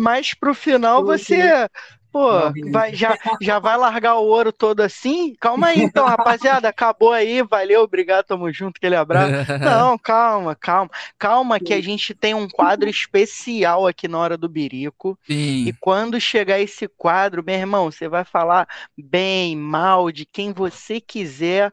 Mas 0.00 0.34
pro 0.34 0.52
final 0.52 1.04
você 1.04 1.68
Pô, 2.16 2.70
vai, 2.70 2.94
já, 2.94 3.14
já 3.42 3.58
vai 3.58 3.76
largar 3.76 4.14
o 4.16 4.24
ouro 4.24 4.50
todo 4.50 4.80
assim? 4.80 5.34
Calma 5.38 5.66
aí, 5.66 5.82
então, 5.82 6.06
rapaziada. 6.08 6.66
Acabou 6.66 7.12
aí, 7.12 7.42
valeu, 7.42 7.82
obrigado, 7.82 8.24
tamo 8.24 8.50
junto, 8.50 8.78
aquele 8.78 8.96
abraço. 8.96 9.52
Não, 9.60 9.98
calma, 10.00 10.54
calma. 10.54 10.90
Calma, 11.18 11.60
que 11.60 11.74
a 11.74 11.82
gente 11.82 12.14
tem 12.14 12.32
um 12.32 12.48
quadro 12.48 12.88
especial 12.88 13.86
aqui 13.86 14.08
na 14.08 14.18
hora 14.18 14.38
do 14.38 14.48
Birico. 14.48 15.18
Sim. 15.26 15.66
E 15.66 15.74
quando 15.74 16.18
chegar 16.18 16.58
esse 16.58 16.88
quadro, 16.88 17.44
meu 17.44 17.54
irmão, 17.54 17.90
você 17.90 18.08
vai 18.08 18.24
falar 18.24 18.66
bem, 18.96 19.54
mal, 19.54 20.10
de 20.10 20.24
quem 20.24 20.54
você 20.54 20.98
quiser, 21.02 21.70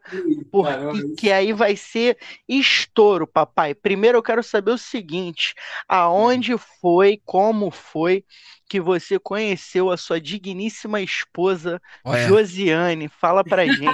porque 0.51 1.31
aí 1.31 1.53
vai 1.53 1.77
ser 1.77 2.17
estouro, 2.49 3.25
papai. 3.25 3.73
Primeiro 3.73 4.17
eu 4.17 4.23
quero 4.23 4.43
saber 4.43 4.71
o 4.71 4.77
seguinte: 4.77 5.55
aonde 5.87 6.57
foi, 6.81 7.21
como 7.25 7.71
foi 7.71 8.25
que 8.73 8.79
você 8.79 9.19
conheceu 9.19 9.91
a 9.91 9.97
sua 9.97 10.19
digníssima 10.19 10.99
esposa, 10.99 11.79
Olha. 12.03 12.27
Josiane. 12.27 13.07
Fala 13.07 13.43
pra 13.43 13.67
gente. 13.71 13.85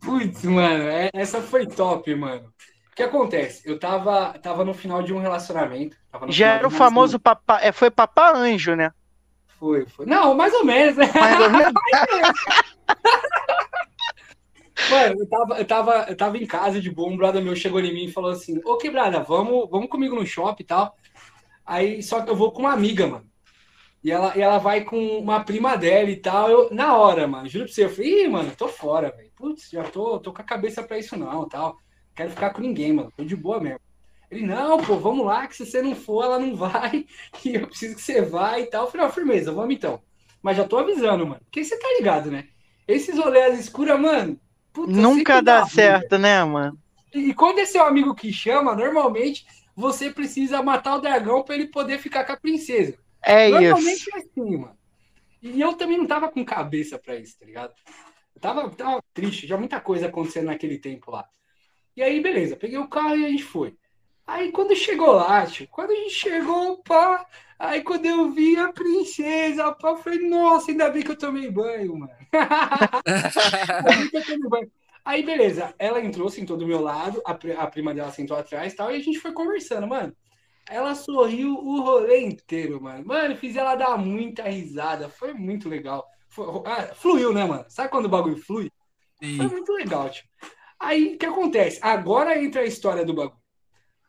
Putz, 0.00 0.42
mano, 0.42 0.88
é, 0.88 1.08
essa 1.14 1.40
foi 1.40 1.64
top, 1.64 2.12
mano. 2.16 2.52
O 2.90 2.96
que 2.96 3.02
acontece? 3.04 3.62
Eu 3.64 3.78
tava, 3.78 4.36
tava 4.40 4.64
no 4.64 4.74
final 4.74 5.04
de 5.04 5.14
um 5.14 5.20
relacionamento. 5.20 5.96
Já 6.30 6.54
era 6.54 6.66
o 6.66 6.70
famoso 6.70 7.16
papá. 7.20 7.60
É, 7.62 7.70
foi 7.70 7.92
papá 7.92 8.32
anjo, 8.34 8.74
né? 8.74 8.90
Foi, 9.56 9.86
foi. 9.86 10.04
Não, 10.04 10.34
mais 10.34 10.52
ou 10.52 10.64
menos, 10.64 10.96
né? 10.96 11.06
Mais 11.14 11.40
ou 11.40 11.50
menos. 11.50 11.72
Mano, 14.90 15.20
eu 15.20 15.28
tava, 15.28 15.58
eu, 15.58 15.64
tava, 15.64 16.06
eu 16.08 16.16
tava 16.16 16.38
em 16.38 16.46
casa 16.46 16.80
de 16.80 16.90
boa, 16.90 17.08
um 17.08 17.16
brother 17.16 17.40
meu 17.40 17.54
chegou 17.54 17.78
em 17.78 17.94
mim 17.94 18.06
e 18.06 18.12
falou 18.12 18.32
assim: 18.32 18.60
Ô 18.64 18.76
quebrada, 18.76 19.20
vamos, 19.20 19.70
vamos 19.70 19.88
comigo 19.88 20.16
no 20.16 20.26
shopping 20.26 20.64
e 20.64 20.66
tal. 20.66 20.96
Aí 21.64 22.02
só 22.02 22.22
que 22.22 22.30
eu 22.30 22.36
vou 22.36 22.52
com 22.52 22.60
uma 22.62 22.72
amiga, 22.72 23.06
mano. 23.06 23.32
E 24.02 24.10
ela, 24.10 24.36
e 24.36 24.40
ela 24.40 24.58
vai 24.58 24.82
com 24.82 25.18
uma 25.18 25.44
prima 25.44 25.76
dela 25.76 26.10
e 26.10 26.16
tal. 26.16 26.50
Eu, 26.50 26.74
na 26.74 26.96
hora, 26.96 27.26
mano, 27.28 27.48
juro 27.48 27.66
pra 27.66 27.74
você, 27.74 27.84
eu 27.84 27.90
falei, 27.90 28.24
ih, 28.24 28.28
mano, 28.28 28.52
tô 28.56 28.66
fora, 28.66 29.12
velho. 29.12 29.30
Putz, 29.36 29.70
já 29.70 29.84
tô, 29.84 30.18
tô 30.18 30.32
com 30.32 30.42
a 30.42 30.44
cabeça 30.44 30.82
pra 30.82 30.98
isso 30.98 31.16
não, 31.16 31.48
tal. 31.48 31.76
Quero 32.14 32.30
ficar 32.30 32.50
com 32.50 32.60
ninguém, 32.60 32.92
mano. 32.92 33.12
Tô 33.16 33.24
de 33.24 33.36
boa 33.36 33.60
mesmo. 33.60 33.80
Ele, 34.30 34.46
não, 34.46 34.78
pô, 34.82 34.96
vamos 34.96 35.26
lá, 35.26 35.46
que 35.46 35.54
se 35.54 35.64
você 35.64 35.82
não 35.82 35.94
for, 35.94 36.24
ela 36.24 36.38
não 36.38 36.56
vai. 36.56 37.06
E 37.44 37.54
eu 37.54 37.66
preciso 37.66 37.94
que 37.94 38.02
você 38.02 38.22
vá 38.22 38.58
e 38.58 38.66
tal. 38.66 38.86
Eu 38.86 38.90
falei, 38.90 39.06
ó, 39.06 39.10
firmeza, 39.10 39.52
vamos 39.52 39.74
então. 39.74 40.00
Mas 40.42 40.56
já 40.56 40.64
tô 40.64 40.78
avisando, 40.78 41.26
mano. 41.26 41.40
Porque 41.44 41.62
você 41.62 41.78
tá 41.78 41.88
ligado, 41.98 42.30
né? 42.30 42.48
Esses 42.88 43.16
rolês 43.16 43.60
escuras, 43.60 44.00
mano. 44.00 44.38
Nunca 44.76 45.40
dá, 45.40 45.60
dá 45.60 45.66
certo, 45.66 46.18
né, 46.18 46.42
mano? 46.44 46.76
E, 47.14 47.30
e 47.30 47.34
quando 47.34 47.60
é 47.60 47.64
seu 47.66 47.84
amigo 47.84 48.14
que 48.14 48.32
chama, 48.32 48.74
normalmente 48.74 49.44
você 49.74 50.10
precisa 50.10 50.62
matar 50.62 50.96
o 50.96 51.00
dragão 51.00 51.42
para 51.42 51.54
ele 51.54 51.68
poder 51.68 51.98
ficar 51.98 52.24
com 52.24 52.32
a 52.32 52.36
princesa. 52.36 52.98
É 53.22 53.48
Normalmente 53.48 54.00
isso. 54.00 54.10
é 54.14 54.18
assim, 54.18 54.56
mano. 54.56 54.76
E 55.42 55.60
eu 55.60 55.74
também 55.74 55.98
não 55.98 56.06
tava 56.06 56.28
com 56.28 56.44
cabeça 56.44 56.98
para 56.98 57.16
isso, 57.16 57.38
tá 57.38 57.44
ligado? 57.44 57.74
Eu 58.34 58.40
tava, 58.40 58.70
tava 58.70 59.02
triste, 59.12 59.46
já 59.46 59.56
muita 59.56 59.80
coisa 59.80 60.06
acontecendo 60.06 60.46
naquele 60.46 60.78
tempo 60.78 61.10
lá. 61.10 61.26
E 61.96 62.02
aí, 62.02 62.20
beleza, 62.20 62.56
peguei 62.56 62.78
o 62.78 62.88
carro 62.88 63.16
e 63.16 63.26
a 63.26 63.28
gente 63.28 63.44
foi. 63.44 63.76
Aí 64.26 64.52
quando 64.52 64.74
chegou 64.76 65.12
lá, 65.12 65.44
tio, 65.46 65.66
quando 65.68 65.90
a 65.90 65.94
gente 65.94 66.14
chegou, 66.14 66.78
pá, 66.78 67.26
aí 67.58 67.82
quando 67.82 68.06
eu 68.06 68.30
vi 68.30 68.56
a 68.56 68.72
princesa, 68.72 69.72
pá, 69.72 69.90
eu 69.90 69.96
falei, 69.96 70.28
nossa, 70.28 70.70
ainda 70.70 70.88
bem 70.90 71.02
que 71.02 71.10
eu 71.10 71.18
tomei 71.18 71.50
banho, 71.50 71.96
mano. 71.96 72.12
ainda 72.32 73.98
bem 73.98 74.08
que 74.08 74.16
eu 74.16 74.24
tomei 74.24 74.48
banho. 74.48 74.72
Aí, 75.04 75.22
beleza, 75.22 75.74
ela 75.78 76.00
entrou, 76.00 76.28
sentou 76.28 76.56
do 76.56 76.66
meu 76.66 76.80
lado, 76.80 77.20
a, 77.26 77.32
a 77.32 77.66
prima 77.66 77.92
dela 77.92 78.10
sentou 78.10 78.36
atrás 78.36 78.72
e 78.72 78.76
tal, 78.76 78.90
e 78.92 78.96
a 78.96 79.00
gente 79.00 79.18
foi 79.18 79.32
conversando, 79.32 79.86
mano. 79.86 80.14
Ela 80.70 80.94
sorriu 80.94 81.54
o 81.54 81.80
rolê 81.80 82.20
inteiro, 82.20 82.80
mano. 82.80 83.04
Mano, 83.04 83.36
fiz 83.36 83.56
ela 83.56 83.74
dar 83.74 83.98
muita 83.98 84.44
risada, 84.44 85.08
foi 85.08 85.34
muito 85.34 85.68
legal. 85.68 86.06
Foi, 86.28 86.46
ah, 86.66 86.94
fluiu, 86.94 87.32
né, 87.32 87.44
mano? 87.44 87.64
Sabe 87.68 87.90
quando 87.90 88.06
o 88.06 88.08
bagulho 88.08 88.36
flui? 88.36 88.70
Sim. 89.20 89.36
Foi 89.36 89.48
muito 89.48 89.72
legal, 89.72 90.08
tipo. 90.08 90.28
Aí, 90.78 91.14
o 91.14 91.18
que 91.18 91.26
acontece? 91.26 91.78
Agora 91.82 92.40
entra 92.40 92.62
a 92.62 92.66
história 92.66 93.04
do 93.04 93.14
bagulho. 93.14 93.40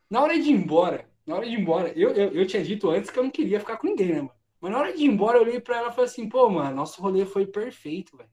Na 0.10 0.22
hora 0.22 0.40
de 0.40 0.50
ir 0.50 0.54
embora, 0.54 1.10
na 1.26 1.36
hora 1.36 1.46
de 1.46 1.56
ir 1.56 1.60
embora, 1.60 1.92
eu, 1.96 2.12
eu, 2.12 2.32
eu 2.34 2.48
tinha 2.48 2.64
dito 2.64 2.90
antes 2.90 3.10
que 3.10 3.18
eu 3.18 3.24
não 3.24 3.32
queria 3.32 3.60
ficar 3.60 3.78
com 3.78 3.88
ninguém, 3.88 4.10
né, 4.10 4.22
mano? 4.22 4.32
Mas 4.62 4.72
na 4.72 4.78
hora 4.80 4.94
de 4.94 5.04
ir 5.04 5.08
embora, 5.08 5.38
eu 5.38 5.42
olhei 5.42 5.60
pra 5.60 5.78
ela 5.78 5.90
e 5.90 5.92
falei 5.92 6.06
assim, 6.06 6.30
pô, 6.30 6.50
mano, 6.50 6.76
nosso 6.76 7.02
rolê 7.02 7.26
foi 7.26 7.46
perfeito, 7.46 8.16
velho. 8.16 8.30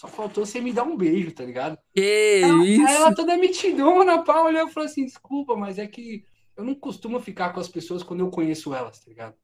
Só 0.00 0.08
faltou 0.08 0.46
você 0.46 0.62
me 0.62 0.72
dar 0.72 0.84
um 0.84 0.96
beijo, 0.96 1.30
tá 1.30 1.44
ligado? 1.44 1.76
Que 1.94 2.40
ela, 2.42 2.64
isso? 2.64 2.86
Aí 2.86 2.94
ela 2.94 3.14
toda 3.14 3.36
metidona, 3.36 4.24
pá, 4.24 4.40
olhou 4.40 4.66
e 4.66 4.70
falou 4.70 4.88
assim: 4.88 5.04
desculpa, 5.04 5.54
mas 5.54 5.78
é 5.78 5.86
que 5.86 6.24
eu 6.56 6.64
não 6.64 6.74
costumo 6.74 7.20
ficar 7.20 7.52
com 7.52 7.60
as 7.60 7.68
pessoas 7.68 8.02
quando 8.02 8.20
eu 8.20 8.30
conheço 8.30 8.74
elas, 8.74 8.98
tá 8.98 9.10
ligado? 9.10 9.34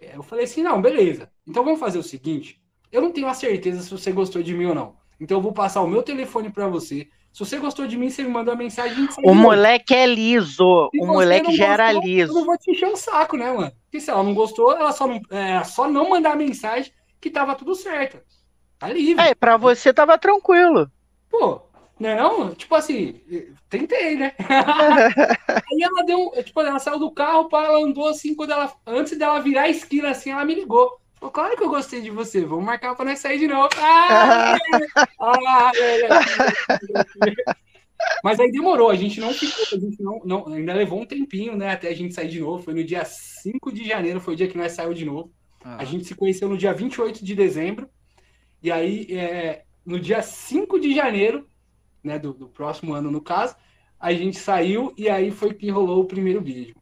É, 0.00 0.16
eu 0.16 0.22
falei 0.22 0.46
assim: 0.46 0.62
não, 0.62 0.80
beleza. 0.80 1.30
Então 1.46 1.62
vamos 1.62 1.78
fazer 1.78 1.98
o 1.98 2.02
seguinte: 2.02 2.58
eu 2.90 3.02
não 3.02 3.12
tenho 3.12 3.26
a 3.26 3.34
certeza 3.34 3.82
se 3.82 3.90
você 3.90 4.10
gostou 4.12 4.42
de 4.42 4.54
mim 4.54 4.64
ou 4.64 4.74
não. 4.74 4.96
Então 5.20 5.36
eu 5.36 5.42
vou 5.42 5.52
passar 5.52 5.82
o 5.82 5.86
meu 5.86 6.02
telefone 6.02 6.48
para 6.48 6.66
você. 6.68 7.06
Se 7.30 7.40
você 7.40 7.58
gostou 7.58 7.86
de 7.86 7.98
mim, 7.98 8.08
você 8.08 8.22
me 8.22 8.30
manda 8.30 8.50
uma 8.50 8.56
mensagem. 8.56 9.06
O 9.22 9.34
moleque 9.34 9.94
é 9.94 10.06
liso. 10.06 10.88
o 10.94 11.06
moleque 11.06 11.54
já 11.54 11.66
era 11.66 11.92
liso. 11.92 12.32
Eu 12.32 12.36
não 12.36 12.46
vou 12.46 12.56
te 12.56 12.70
encher 12.70 12.88
um 12.88 12.96
saco, 12.96 13.36
né, 13.36 13.52
mano? 13.52 13.72
Porque 13.82 14.00
se 14.00 14.10
ela 14.10 14.22
não 14.22 14.32
gostou, 14.32 14.72
ela 14.72 14.90
só 14.90 15.06
não, 15.06 15.20
é, 15.28 15.62
só 15.64 15.86
não 15.86 16.08
mandar 16.08 16.32
a 16.32 16.36
mensagem 16.36 16.90
que 17.20 17.28
tava 17.28 17.54
tudo 17.54 17.74
certo. 17.74 18.18
Tá 18.82 18.88
livre. 18.88 19.24
É, 19.24 19.32
pra 19.32 19.56
você 19.56 19.94
tava 19.94 20.18
tranquilo. 20.18 20.90
Pô, 21.30 21.62
não 22.00 22.08
é 22.08 22.16
não? 22.16 22.52
Tipo 22.52 22.74
assim, 22.74 23.20
tentei, 23.70 24.16
né? 24.16 24.32
Aí 25.48 25.82
ela 25.82 26.04
deu, 26.04 26.32
tipo, 26.42 26.60
ela 26.60 26.80
saiu 26.80 26.98
do 26.98 27.12
carro, 27.12 27.48
ela 27.52 27.78
andou 27.78 28.08
assim, 28.08 28.34
quando 28.34 28.50
ela, 28.50 28.74
antes 28.84 29.16
dela 29.16 29.38
virar 29.38 29.62
a 29.62 29.68
esquina 29.68 30.10
assim, 30.10 30.32
ela 30.32 30.44
me 30.44 30.56
ligou. 30.56 30.98
Falou, 31.14 31.30
claro 31.30 31.56
que 31.56 31.62
eu 31.62 31.68
gostei 31.68 32.00
de 32.00 32.10
você, 32.10 32.44
vamos 32.44 32.64
marcar 32.64 32.96
pra 32.96 33.04
nós 33.04 33.20
sair 33.20 33.38
de 33.38 33.46
novo. 33.46 33.68
Ah, 33.78 34.56
ah, 35.20 35.72
é, 35.76 36.00
é. 36.02 36.08
Mas 38.24 38.40
aí 38.40 38.50
demorou, 38.50 38.90
a 38.90 38.96
gente 38.96 39.20
não 39.20 39.32
ficou, 39.32 39.64
a 39.78 39.80
gente 39.80 40.02
não, 40.02 40.20
não, 40.24 40.48
ainda 40.48 40.74
levou 40.74 41.00
um 41.00 41.06
tempinho, 41.06 41.56
né, 41.56 41.70
até 41.70 41.88
a 41.88 41.94
gente 41.94 42.14
sair 42.14 42.26
de 42.26 42.40
novo. 42.40 42.64
Foi 42.64 42.74
no 42.74 42.82
dia 42.82 43.04
5 43.04 43.70
de 43.70 43.86
janeiro, 43.86 44.20
foi 44.20 44.34
o 44.34 44.36
dia 44.36 44.48
que 44.48 44.58
nós 44.58 44.72
saímos 44.72 44.98
de 44.98 45.04
novo. 45.04 45.32
Ah. 45.64 45.76
A 45.76 45.84
gente 45.84 46.04
se 46.04 46.16
conheceu 46.16 46.48
no 46.48 46.58
dia 46.58 46.74
28 46.74 47.24
de 47.24 47.36
dezembro. 47.36 47.88
E 48.62 48.70
aí, 48.70 49.06
é, 49.10 49.62
no 49.84 49.98
dia 49.98 50.22
5 50.22 50.78
de 50.78 50.94
janeiro, 50.94 51.46
né, 52.02 52.18
do, 52.18 52.32
do, 52.32 52.48
próximo 52.48 52.94
ano, 52.94 53.10
no 53.10 53.20
caso, 53.20 53.56
a 53.98 54.12
gente 54.12 54.38
saiu 54.38 54.92
e 54.96 55.08
aí 55.08 55.30
foi 55.30 55.54
que 55.54 55.70
rolou 55.70 56.02
o 56.02 56.06
primeiro 56.06 56.40
beijo. 56.40 56.74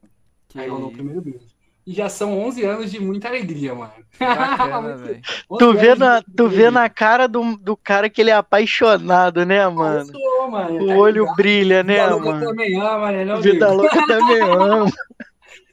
Que 0.49 0.59
aí 0.59 0.69
rolou 0.69 0.89
o 0.89 0.93
primeiro 0.93 1.21
beijo. 1.21 1.47
E 1.87 1.93
já 1.93 2.09
são 2.09 2.39
11 2.39 2.65
anos 2.65 2.91
de 2.91 3.01
muita 3.01 3.29
alegria, 3.29 3.75
mano. 3.75 3.93
Bacana, 4.19 5.21
tu 5.59 5.73
vê, 5.73 5.95
na, 5.95 6.23
tu 6.37 6.49
vê 6.49 6.71
na 6.71 6.89
cara 6.89 7.27
do, 7.27 7.57
do 7.57 7.77
cara 7.77 8.11
que 8.11 8.21
ele 8.21 8.31
é 8.31 8.35
apaixonado, 8.35 9.47
né, 9.47 9.67
mano? 9.67 10.07
Sou, 10.07 10.51
mano 10.51 10.83
o 10.83 10.87
tá 10.87 10.95
olho 10.95 11.23
ligado? 11.23 11.37
brilha, 11.37 11.83
né, 11.83 11.95
Vida 11.95 12.11
mano? 12.11 12.21
Vida 12.21 12.31
louca 12.31 12.47
também 12.47 12.81
ama, 12.81 13.13
né? 13.13 13.37
Vida 13.41 13.73
louca 13.73 14.07
também 14.07 14.41
ama. 14.43 14.93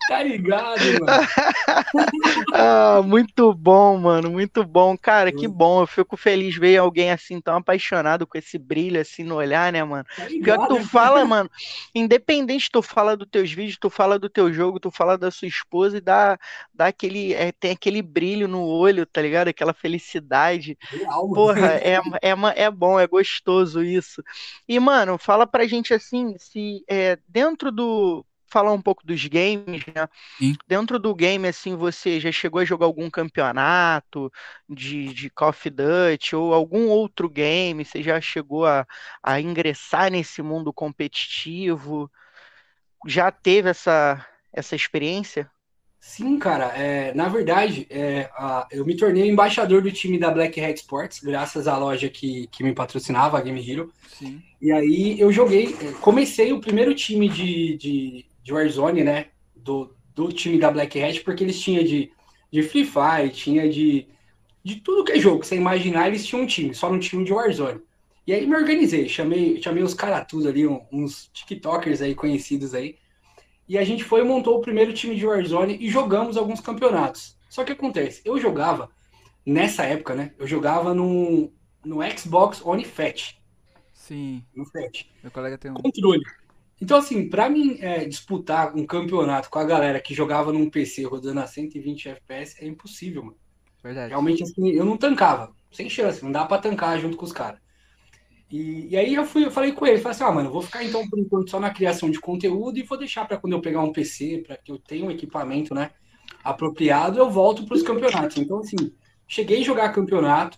Tá 0.07 0.23
ligado, 0.23 0.79
mano? 1.01 1.05
ah, 2.53 3.01
muito 3.03 3.53
bom, 3.53 3.97
mano, 3.97 4.31
muito 4.31 4.63
bom. 4.63 4.97
Cara, 4.97 5.33
que 5.33 5.47
bom. 5.49 5.81
Eu 5.81 5.87
fico 5.87 6.15
feliz 6.15 6.55
ver 6.55 6.77
alguém 6.77 7.11
assim 7.11 7.41
tão 7.41 7.57
apaixonado 7.57 8.25
com 8.25 8.37
esse 8.37 8.57
brilho 8.57 9.01
assim 9.01 9.23
no 9.23 9.35
olhar, 9.35 9.71
né, 9.73 9.83
mano? 9.83 10.05
Tá 10.15 10.25
ligado, 10.27 10.43
Pior 10.43 10.67
que 10.67 10.75
tu 10.75 10.89
fala, 10.89 11.23
mano, 11.25 11.49
independente 11.93 12.71
tu 12.71 12.81
fala 12.81 13.17
dos 13.17 13.27
teus 13.29 13.51
vídeos, 13.51 13.77
tu 13.77 13.89
fala 13.89 14.17
do 14.17 14.29
teu 14.29 14.51
jogo, 14.53 14.79
tu 14.79 14.89
fala 14.89 15.17
da 15.17 15.29
sua 15.29 15.47
esposa 15.47 15.97
e 15.97 16.01
dá, 16.01 16.39
dá 16.73 16.87
aquele, 16.87 17.33
é, 17.33 17.51
tem 17.51 17.71
aquele 17.71 18.01
brilho 18.01 18.47
no 18.47 18.63
olho, 18.63 19.05
tá 19.05 19.21
ligado? 19.21 19.49
Aquela 19.49 19.73
felicidade. 19.73 20.77
Real, 20.89 21.29
Porra, 21.29 21.73
é, 21.83 21.99
é, 22.21 22.63
é 22.63 22.71
bom, 22.71 22.97
é 22.97 23.05
gostoso 23.05 23.83
isso. 23.83 24.23
E, 24.65 24.79
mano, 24.79 25.17
fala 25.17 25.45
pra 25.45 25.67
gente 25.67 25.93
assim, 25.93 26.33
se 26.37 26.81
é, 26.87 27.19
dentro 27.27 27.73
do 27.73 28.25
falar 28.47 28.71
um 28.73 28.81
pouco 28.81 29.05
dos 29.05 29.25
games, 29.25 29.85
né? 29.93 30.07
Sim. 30.37 30.55
Dentro 30.67 30.97
do 30.97 31.13
game, 31.13 31.47
assim, 31.47 31.75
você 31.75 32.19
já 32.19 32.31
chegou 32.31 32.61
a 32.61 32.65
jogar 32.65 32.85
algum 32.85 33.09
campeonato 33.09 34.31
de, 34.67 35.13
de 35.13 35.29
Call 35.29 35.49
of 35.49 35.69
Duty 35.69 36.35
ou 36.35 36.53
algum 36.53 36.87
outro 36.87 37.29
game? 37.29 37.83
Você 37.83 38.01
já 38.01 38.19
chegou 38.19 38.65
a, 38.65 38.85
a 39.21 39.39
ingressar 39.39 40.11
nesse 40.11 40.41
mundo 40.41 40.73
competitivo? 40.73 42.09
Já 43.05 43.31
teve 43.31 43.69
essa, 43.69 44.25
essa 44.51 44.75
experiência? 44.75 45.49
Sim, 45.99 46.39
cara. 46.39 46.67
É, 46.67 47.13
na 47.13 47.27
verdade, 47.27 47.85
é, 47.89 48.29
a, 48.37 48.65
eu 48.71 48.85
me 48.85 48.95
tornei 48.95 49.29
embaixador 49.29 49.81
do 49.81 49.91
time 49.91 50.17
da 50.17 50.31
Black 50.31 50.59
Hat 50.59 50.79
Sports, 50.79 51.19
graças 51.19 51.67
à 51.67 51.77
loja 51.77 52.07
que, 52.07 52.47
que 52.47 52.63
me 52.63 52.73
patrocinava, 52.73 53.37
a 53.37 53.41
Game 53.41 53.59
Hero. 53.69 53.91
Sim. 54.07 54.41
E 54.61 54.71
aí 54.71 55.19
eu 55.19 55.31
joguei, 55.33 55.75
comecei 55.99 56.53
o 56.53 56.61
primeiro 56.61 56.95
time 56.95 57.27
de, 57.27 57.75
de 57.77 58.25
de 58.47 58.53
Warzone, 58.53 59.03
né? 59.03 59.27
Do, 59.53 59.93
do 60.15 60.31
time 60.31 60.57
da 60.57 60.71
Black 60.71 61.03
Hat, 61.03 61.19
porque 61.21 61.43
eles 61.43 61.59
tinham 61.59 61.83
de, 61.83 62.09
de 62.49 62.63
Free 62.63 62.85
Fire, 62.85 63.29
tinha 63.29 63.69
de, 63.69 64.07
de 64.63 64.77
tudo 64.77 65.03
que 65.03 65.11
é 65.11 65.19
jogo, 65.19 65.41
que 65.41 65.47
você 65.47 65.57
imaginar, 65.57 66.07
eles 66.07 66.25
tinham 66.25 66.43
um 66.43 66.47
time, 66.47 66.73
só 66.73 66.89
não 66.89 66.97
tinham 66.97 67.25
de 67.25 67.33
Warzone. 67.33 67.81
E 68.25 68.33
aí 68.33 68.47
me 68.47 68.55
organizei, 68.55 69.09
chamei, 69.09 69.61
chamei 69.61 69.83
os 69.83 69.93
caras 69.93 70.25
tudo 70.29 70.47
ali, 70.47 70.65
uns 70.65 71.29
TikTokers 71.33 72.01
aí 72.01 72.15
conhecidos 72.15 72.73
aí. 72.73 72.97
E 73.67 73.77
a 73.77 73.83
gente 73.83 74.05
foi 74.05 74.21
e 74.21 74.23
montou 74.23 74.57
o 74.57 74.61
primeiro 74.61 74.93
time 74.93 75.13
de 75.13 75.25
Warzone 75.25 75.77
e 75.81 75.89
jogamos 75.89 76.37
alguns 76.37 76.61
campeonatos. 76.61 77.37
Só 77.49 77.65
que 77.65 77.73
acontece, 77.73 78.21
eu 78.23 78.39
jogava, 78.39 78.89
nessa 79.45 79.83
época, 79.83 80.15
né? 80.15 80.31
Eu 80.39 80.47
jogava 80.47 80.93
no, 80.93 81.51
no 81.83 81.97
Xbox 82.17 82.65
One 82.65 82.85
Fat. 82.85 83.35
Sim. 83.91 84.41
No 84.55 84.65
Fat. 84.65 85.05
Meu 85.21 85.31
colega 85.31 85.57
tem 85.57 85.71
um. 85.71 85.73
Controle. 85.73 86.23
Então, 86.79 86.97
assim, 86.97 87.27
para 87.27 87.49
mim 87.49 87.77
é, 87.79 88.05
disputar 88.05 88.75
um 88.75 88.85
campeonato 88.85 89.49
com 89.49 89.59
a 89.59 89.63
galera 89.63 89.99
que 89.99 90.13
jogava 90.13 90.53
num 90.53 90.69
PC 90.69 91.03
rodando 91.05 91.39
a 91.39 91.47
120 91.47 92.09
FPS 92.09 92.63
é 92.63 92.67
impossível, 92.67 93.23
mano. 93.23 93.37
Verdade. 93.83 94.09
Realmente, 94.09 94.43
assim, 94.43 94.69
eu 94.69 94.85
não 94.85 94.97
tancava. 94.97 95.55
Sem 95.71 95.89
chance, 95.89 96.23
não 96.23 96.31
dá 96.31 96.45
pra 96.45 96.57
tancar 96.57 96.99
junto 96.99 97.17
com 97.17 97.25
os 97.25 97.31
caras. 97.31 97.59
E, 98.49 98.87
e, 98.89 98.97
aí 98.97 99.13
eu 99.13 99.25
fui, 99.25 99.45
eu 99.45 99.51
falei 99.51 99.73
com 99.73 99.85
ele, 99.85 99.97
falei 99.97 100.15
assim, 100.15 100.23
ah, 100.23 100.31
mano, 100.31 100.51
vou 100.51 100.61
ficar 100.61 100.83
então 100.83 101.07
por 101.09 101.19
enquanto 101.19 101.49
só 101.49 101.59
na 101.59 101.69
criação 101.69 102.09
de 102.09 102.19
conteúdo 102.19 102.79
e 102.79 102.83
vou 102.83 102.97
deixar 102.97 103.27
para 103.27 103.37
quando 103.37 103.53
eu 103.53 103.61
pegar 103.61 103.81
um 103.81 103.91
PC, 103.91 104.43
para 104.45 104.55
que 104.55 104.71
eu 104.71 104.77
tenha 104.77 105.05
um 105.05 105.11
equipamento, 105.11 105.75
né, 105.75 105.91
apropriado, 106.43 107.19
eu 107.19 107.29
volto 107.29 107.65
para 107.65 107.75
os 107.75 107.83
campeonatos. 107.83 108.37
Então, 108.37 108.59
assim, 108.59 108.93
cheguei 109.27 109.59
a 109.59 109.65
jogar 109.65 109.91
campeonato, 109.91 110.57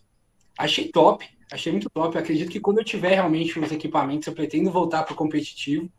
achei 0.55 0.89
top, 0.91 1.25
achei 1.51 1.71
muito 1.71 1.89
top. 1.89 2.15
acredito 2.15 2.51
que 2.51 2.59
quando 2.59 2.77
eu 2.77 2.85
tiver 2.85 3.15
realmente 3.15 3.59
os 3.59 3.71
equipamentos, 3.71 4.27
eu 4.27 4.33
pretendo 4.33 4.69
voltar 4.69 5.01
para 5.01 5.13
o 5.13 5.17
competitivo. 5.17 5.91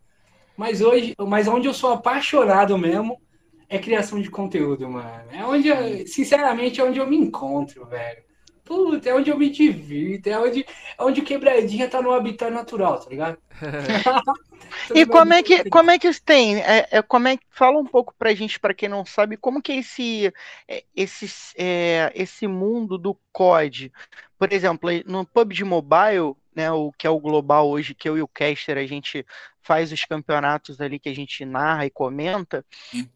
Mas 0.61 0.83
hoje, 0.83 1.15
mas 1.19 1.49
onde 1.49 1.67
eu 1.67 1.73
sou 1.73 1.91
apaixonado 1.91 2.77
mesmo 2.77 3.19
é 3.67 3.79
criação 3.79 4.21
de 4.21 4.31
conteúdo, 4.31 4.91
mano. 4.91 5.25
É 5.33 5.43
onde, 5.43 5.69
eu, 5.69 6.07
sinceramente, 6.07 6.79
é 6.79 6.85
onde 6.85 6.99
eu 6.99 7.07
me 7.07 7.17
encontro, 7.17 7.87
velho. 7.87 8.23
Puta, 8.63 9.09
é 9.09 9.15
onde 9.15 9.31
eu 9.31 9.39
me 9.39 9.49
divirto, 9.49 10.29
é 10.29 10.39
onde, 10.39 10.67
é 10.99 11.03
onde 11.03 11.23
quebradinha 11.23 11.89
tá 11.89 12.03
no 12.03 12.13
habitat 12.13 12.51
natural, 12.51 13.01
tá 13.01 13.09
ligado? 13.09 13.39
e 14.95 15.07
como 15.07 15.33
é 15.33 15.43
que 15.43 15.65
como 15.71 15.91
é 15.91 15.99
que 15.99 16.09
isso 16.09 16.23
tem? 16.23 16.61
É, 16.61 16.87
é, 16.91 17.01
como 17.01 17.27
é 17.27 17.39
fala 17.49 17.79
um 17.79 17.87
pouco 17.87 18.15
pra 18.19 18.35
gente, 18.35 18.61
para 18.61 18.75
quem 18.75 18.89
não 18.89 19.07
sabe, 19.07 19.39
como 19.39 19.63
que 19.63 19.73
é 19.73 19.77
esse 19.77 20.31
é, 20.69 20.85
esse 20.95 21.55
é, 21.57 22.13
esse 22.15 22.47
mundo 22.47 22.99
do 22.99 23.17
COD? 23.33 23.91
Por 24.39 24.53
exemplo, 24.53 24.91
no 25.07 25.25
PUBG 25.25 25.65
Mobile, 25.65 26.37
né, 26.55 26.71
o 26.71 26.93
que 26.93 27.07
é 27.07 27.11
o 27.11 27.19
global 27.19 27.71
hoje, 27.71 27.95
que 27.95 28.09
eu 28.09 28.19
e 28.19 28.23
o 28.23 28.29
Caster 28.29 28.77
a 28.77 28.85
gente 28.85 29.25
faz 29.63 29.93
os 29.93 30.05
campeonatos 30.05 30.81
ali 30.81 30.99
que 30.99 31.09
a 31.09 31.15
gente 31.15 31.45
narra 31.45 31.87
e 31.87 31.91
comenta, 31.91 32.65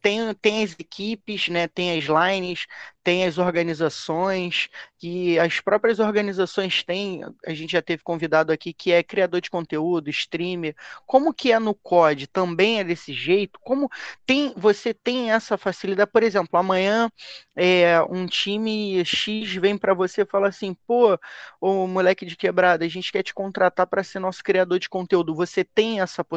tem, 0.00 0.34
tem 0.34 0.64
as 0.64 0.72
equipes, 0.78 1.48
né, 1.48 1.68
tem 1.68 1.98
as 1.98 2.04
lines, 2.04 2.66
tem 3.04 3.26
as 3.26 3.36
organizações, 3.36 4.68
que 4.98 5.38
as 5.38 5.60
próprias 5.60 5.98
organizações 6.00 6.82
têm, 6.82 7.22
a 7.46 7.52
gente 7.52 7.72
já 7.72 7.82
teve 7.82 8.02
convidado 8.02 8.50
aqui 8.50 8.72
que 8.72 8.90
é 8.90 9.02
criador 9.02 9.42
de 9.42 9.50
conteúdo, 9.50 10.08
streamer. 10.08 10.74
Como 11.06 11.34
que 11.34 11.52
é 11.52 11.58
no 11.58 11.74
COD? 11.74 12.26
Também 12.26 12.80
é 12.80 12.84
desse 12.84 13.12
jeito? 13.12 13.60
Como 13.60 13.90
tem 14.24 14.54
você 14.56 14.94
tem 14.94 15.30
essa 15.30 15.58
facilidade? 15.58 16.10
Por 16.10 16.22
exemplo, 16.22 16.58
amanhã 16.58 17.10
é, 17.54 18.00
um 18.08 18.26
time 18.26 19.04
X 19.04 19.54
vem 19.56 19.76
para 19.76 19.92
você 19.92 20.22
e 20.22 20.26
fala 20.26 20.48
assim: 20.48 20.74
pô, 20.86 21.18
o 21.60 21.86
moleque 21.86 22.24
de 22.24 22.36
quebrada, 22.36 22.86
a 22.86 22.88
gente 22.88 23.12
quer 23.12 23.22
te 23.22 23.34
contratar 23.34 23.86
para 23.86 24.02
ser 24.02 24.18
nosso 24.18 24.42
criador 24.42 24.78
de 24.78 24.88
conteúdo. 24.88 25.34
Você 25.34 25.62
tem 25.62 26.00
essa 26.00 26.24
possibilidade 26.24 26.33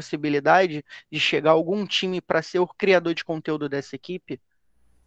de 1.12 1.20
chegar 1.20 1.52
algum 1.52 1.86
time 1.86 2.22
para 2.22 2.41
ser 2.41 2.60
o 2.60 2.68
criador 2.68 3.14
de 3.14 3.24
conteúdo 3.24 3.68
dessa 3.68 3.95
equipe? 3.95 4.39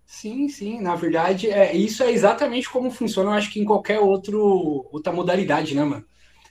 Sim, 0.06 0.48
sim. 0.48 0.80
Na 0.80 0.96
verdade, 0.96 1.50
é, 1.50 1.74
isso 1.74 2.02
é 2.02 2.10
exatamente 2.10 2.68
como 2.68 2.90
funciona, 2.90 3.30
eu 3.30 3.34
acho 3.34 3.52
que 3.52 3.60
em 3.60 3.64
qualquer 3.64 4.00
outro, 4.00 4.88
outra 4.92 5.12
modalidade, 5.12 5.74
né, 5.74 5.84
mano? 5.84 6.04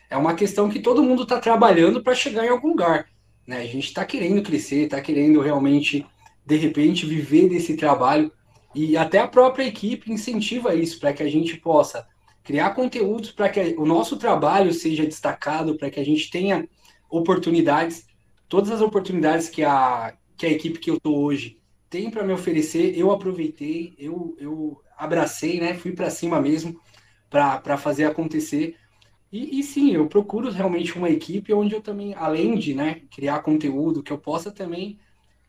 É 0.09 0.17
uma 0.17 0.33
questão 0.33 0.69
que 0.69 0.79
todo 0.79 1.03
mundo 1.03 1.23
está 1.23 1.39
trabalhando 1.39 2.01
para 2.01 2.15
chegar 2.15 2.45
em 2.45 2.49
algum 2.49 2.69
lugar. 2.69 3.07
Né? 3.45 3.57
A 3.57 3.65
gente 3.65 3.87
está 3.87 4.05
querendo 4.05 4.41
crescer, 4.41 4.85
está 4.85 5.01
querendo 5.01 5.41
realmente, 5.41 6.05
de 6.45 6.55
repente, 6.55 7.05
viver 7.05 7.49
desse 7.49 7.75
trabalho. 7.75 8.31
E 8.73 8.95
até 8.95 9.19
a 9.19 9.27
própria 9.27 9.65
equipe 9.65 10.11
incentiva 10.11 10.73
isso, 10.73 10.99
para 10.99 11.13
que 11.13 11.21
a 11.21 11.29
gente 11.29 11.57
possa 11.57 12.07
criar 12.49 12.71
conteúdos 12.71 13.31
para 13.31 13.49
que 13.49 13.75
o 13.77 13.85
nosso 13.85 14.17
trabalho 14.17 14.73
seja 14.73 15.05
destacado, 15.05 15.77
para 15.77 15.91
que 15.91 15.99
a 15.99 16.03
gente 16.03 16.31
tenha 16.31 16.67
oportunidades, 17.07 18.07
todas 18.49 18.71
as 18.71 18.81
oportunidades 18.81 19.47
que 19.47 19.63
a, 19.63 20.13
que 20.35 20.45
a 20.45 20.51
equipe 20.51 20.79
que 20.79 20.89
eu 20.89 20.95
estou 20.95 21.23
hoje 21.23 21.59
tem 21.89 22.11
para 22.11 22.23
me 22.23 22.33
oferecer, 22.33 22.97
eu 22.97 23.11
aproveitei, 23.11 23.95
eu, 23.97 24.35
eu 24.39 24.81
abracei, 24.97 25.59
né? 25.59 25.73
Fui 25.75 25.91
para 25.91 26.09
cima 26.09 26.41
mesmo 26.41 26.79
para 27.29 27.77
fazer 27.77 28.05
acontecer. 28.05 28.75
E, 29.31 29.59
e, 29.59 29.63
sim, 29.63 29.91
eu 29.91 30.07
procuro 30.07 30.49
realmente 30.49 30.97
uma 30.97 31.09
equipe 31.09 31.53
onde 31.53 31.75
eu 31.75 31.81
também, 31.81 32.15
além 32.15 32.57
de 32.57 32.73
né, 32.73 33.01
criar 33.11 33.43
conteúdo, 33.43 34.01
que 34.01 34.11
eu 34.11 34.17
possa 34.17 34.51
também 34.51 34.99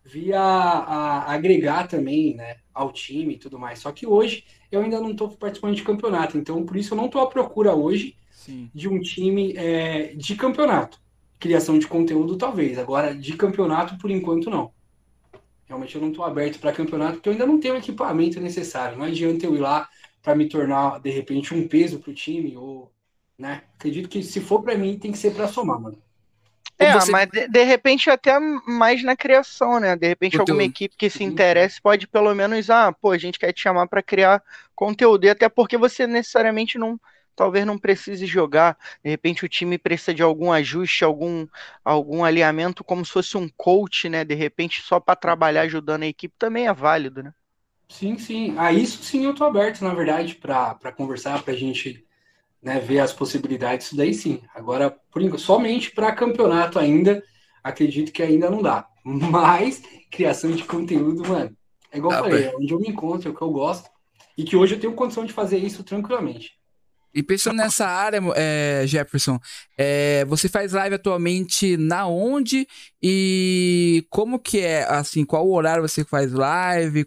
vir 0.04 0.34
a, 0.34 0.42
a 0.42 1.32
agregar 1.32 1.88
também 1.88 2.34
né, 2.34 2.56
ao 2.74 2.92
time 2.92 3.34
e 3.34 3.38
tudo 3.38 3.58
mais. 3.58 3.78
Só 3.78 3.90
que 3.90 4.06
hoje 4.06 4.44
eu 4.70 4.82
ainda 4.82 5.00
não 5.00 5.12
estou 5.12 5.30
participando 5.30 5.74
de 5.74 5.82
campeonato, 5.82 6.36
então 6.36 6.64
por 6.64 6.76
isso 6.76 6.92
eu 6.92 6.96
não 6.96 7.06
estou 7.06 7.22
à 7.22 7.26
procura 7.26 7.74
hoje 7.74 8.16
Sim. 8.30 8.70
de 8.74 8.88
um 8.88 9.00
time 9.00 9.54
é, 9.56 10.14
de 10.14 10.36
campeonato. 10.36 11.00
Criação 11.40 11.78
de 11.78 11.88
conteúdo, 11.88 12.36
talvez. 12.36 12.78
Agora, 12.78 13.14
de 13.14 13.36
campeonato, 13.36 13.98
por 13.98 14.10
enquanto, 14.10 14.48
não. 14.48 14.72
Realmente 15.66 15.94
eu 15.94 16.00
não 16.00 16.10
estou 16.10 16.24
aberto 16.24 16.60
para 16.60 16.72
campeonato, 16.72 17.14
porque 17.14 17.28
eu 17.28 17.32
ainda 17.32 17.46
não 17.46 17.58
tenho 17.58 17.74
o 17.74 17.78
equipamento 17.78 18.40
necessário. 18.40 18.96
Não 18.96 19.06
adianta 19.06 19.46
eu 19.46 19.56
ir 19.56 19.60
lá 19.60 19.88
para 20.22 20.34
me 20.34 20.48
tornar, 20.48 21.00
de 21.00 21.10
repente, 21.10 21.54
um 21.54 21.66
peso 21.66 21.98
para 21.98 22.10
o 22.10 22.14
time. 22.14 22.56
Ou, 22.56 22.92
né? 23.38 23.62
Acredito 23.76 24.08
que 24.08 24.22
se 24.22 24.40
for 24.40 24.62
para 24.62 24.76
mim, 24.76 24.98
tem 24.98 25.10
que 25.10 25.18
ser 25.18 25.32
para 25.32 25.48
somar, 25.48 25.80
mano. 25.80 25.98
É, 26.80 26.94
você... 26.94 27.12
mas 27.12 27.28
de, 27.28 27.46
de, 27.46 27.62
repente 27.62 28.08
até 28.08 28.38
mais 28.40 29.02
na 29.04 29.14
criação, 29.14 29.78
né? 29.78 29.94
De 29.94 30.08
repente 30.08 30.40
alguma 30.40 30.62
equipe 30.62 30.96
que 30.96 31.10
se 31.10 31.22
interesse 31.22 31.80
pode 31.80 32.06
pelo 32.06 32.34
menos, 32.34 32.70
ah, 32.70 32.90
pô, 32.90 33.10
a 33.10 33.18
gente 33.18 33.38
quer 33.38 33.52
te 33.52 33.60
chamar 33.60 33.86
para 33.86 34.02
criar 34.02 34.42
conteúdo, 34.74 35.26
e 35.26 35.28
até 35.28 35.46
porque 35.46 35.76
você 35.76 36.06
necessariamente 36.06 36.78
não, 36.78 36.98
talvez 37.34 37.64
não 37.64 37.78
precise 37.78 38.26
jogar, 38.26 38.76
de 39.02 39.10
repente 39.10 39.44
o 39.44 39.48
time 39.48 39.78
precisa 39.78 40.14
de 40.14 40.22
algum 40.22 40.52
ajuste, 40.52 41.04
algum, 41.04 41.46
algum 41.84 42.24
alinhamento, 42.24 42.84
como 42.84 43.04
se 43.04 43.12
fosse 43.12 43.36
um 43.36 43.48
coach, 43.56 44.08
né? 44.08 44.24
De 44.24 44.34
repente 44.34 44.82
só 44.82 45.00
para 45.00 45.16
trabalhar 45.16 45.62
ajudando 45.62 46.02
a 46.02 46.06
equipe 46.06 46.34
também 46.38 46.66
é 46.66 46.72
válido, 46.72 47.22
né? 47.22 47.32
Sim, 47.88 48.16
sim. 48.18 48.56
A 48.56 48.66
ah, 48.66 48.72
isso 48.72 49.02
sim 49.02 49.24
eu 49.24 49.34
tô 49.34 49.44
aberto, 49.44 49.82
na 49.82 49.92
verdade, 49.92 50.36
para 50.36 50.92
conversar, 50.96 51.42
para 51.42 51.52
a 51.52 51.56
gente 51.56 52.06
né, 52.62 52.78
ver 52.78 53.00
as 53.00 53.12
possibilidades, 53.12 53.86
isso 53.86 53.96
daí 53.96 54.14
sim. 54.14 54.42
Agora, 54.54 54.90
por, 55.10 55.38
somente 55.38 55.90
para 55.90 56.12
campeonato 56.12 56.78
ainda, 56.78 57.22
acredito 57.62 58.12
que 58.12 58.22
ainda 58.22 58.50
não 58.50 58.62
dá. 58.62 58.86
Mas, 59.04 59.82
criação 60.10 60.52
de 60.52 60.64
conteúdo, 60.64 61.26
mano, 61.28 61.56
é 61.90 61.98
igual 61.98 62.14
eu 62.14 62.18
falei, 62.22 62.44
é 62.44 62.56
onde 62.56 62.72
eu 62.72 62.78
me 62.78 62.88
encontro, 62.88 63.28
é 63.28 63.32
o 63.32 63.34
que 63.34 63.42
eu 63.42 63.50
gosto, 63.50 63.90
e 64.36 64.44
que 64.44 64.56
hoje 64.56 64.74
eu 64.74 64.80
tenho 64.80 64.94
condição 64.94 65.24
de 65.24 65.32
fazer 65.32 65.58
isso 65.58 65.82
tranquilamente. 65.82 66.59
E 67.12 67.22
pensando 67.22 67.56
nessa 67.56 67.86
área, 67.86 68.20
é, 68.36 68.84
Jefferson, 68.86 69.38
é, 69.76 70.24
você 70.26 70.48
faz 70.48 70.72
live 70.72 70.94
atualmente 70.94 71.76
na 71.76 72.06
onde 72.06 72.66
e 73.02 74.06
como 74.08 74.38
que 74.38 74.60
é, 74.60 74.84
assim, 74.84 75.24
qual 75.24 75.46
o 75.46 75.54
horário 75.54 75.86
você 75.86 76.04
faz 76.04 76.32
live? 76.32 77.06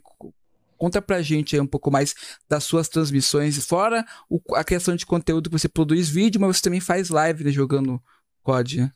Conta 0.77 1.01
pra 1.01 1.21
gente 1.21 1.55
aí 1.55 1.61
um 1.61 1.67
pouco 1.67 1.89
mais 1.89 2.13
das 2.49 2.65
suas 2.65 2.89
transmissões, 2.89 3.65
fora 3.65 4.05
o, 4.29 4.41
a 4.55 4.63
questão 4.63 4.95
de 4.95 5.05
conteúdo 5.05 5.49
que 5.49 5.57
você 5.57 5.69
produz 5.69 6.09
vídeo, 6.09 6.41
mas 6.41 6.57
você 6.57 6.63
também 6.63 6.81
faz 6.81 7.09
live 7.09 7.45
né, 7.45 7.51
jogando 7.51 8.01
COD. 8.43 8.81
Né? 8.81 8.91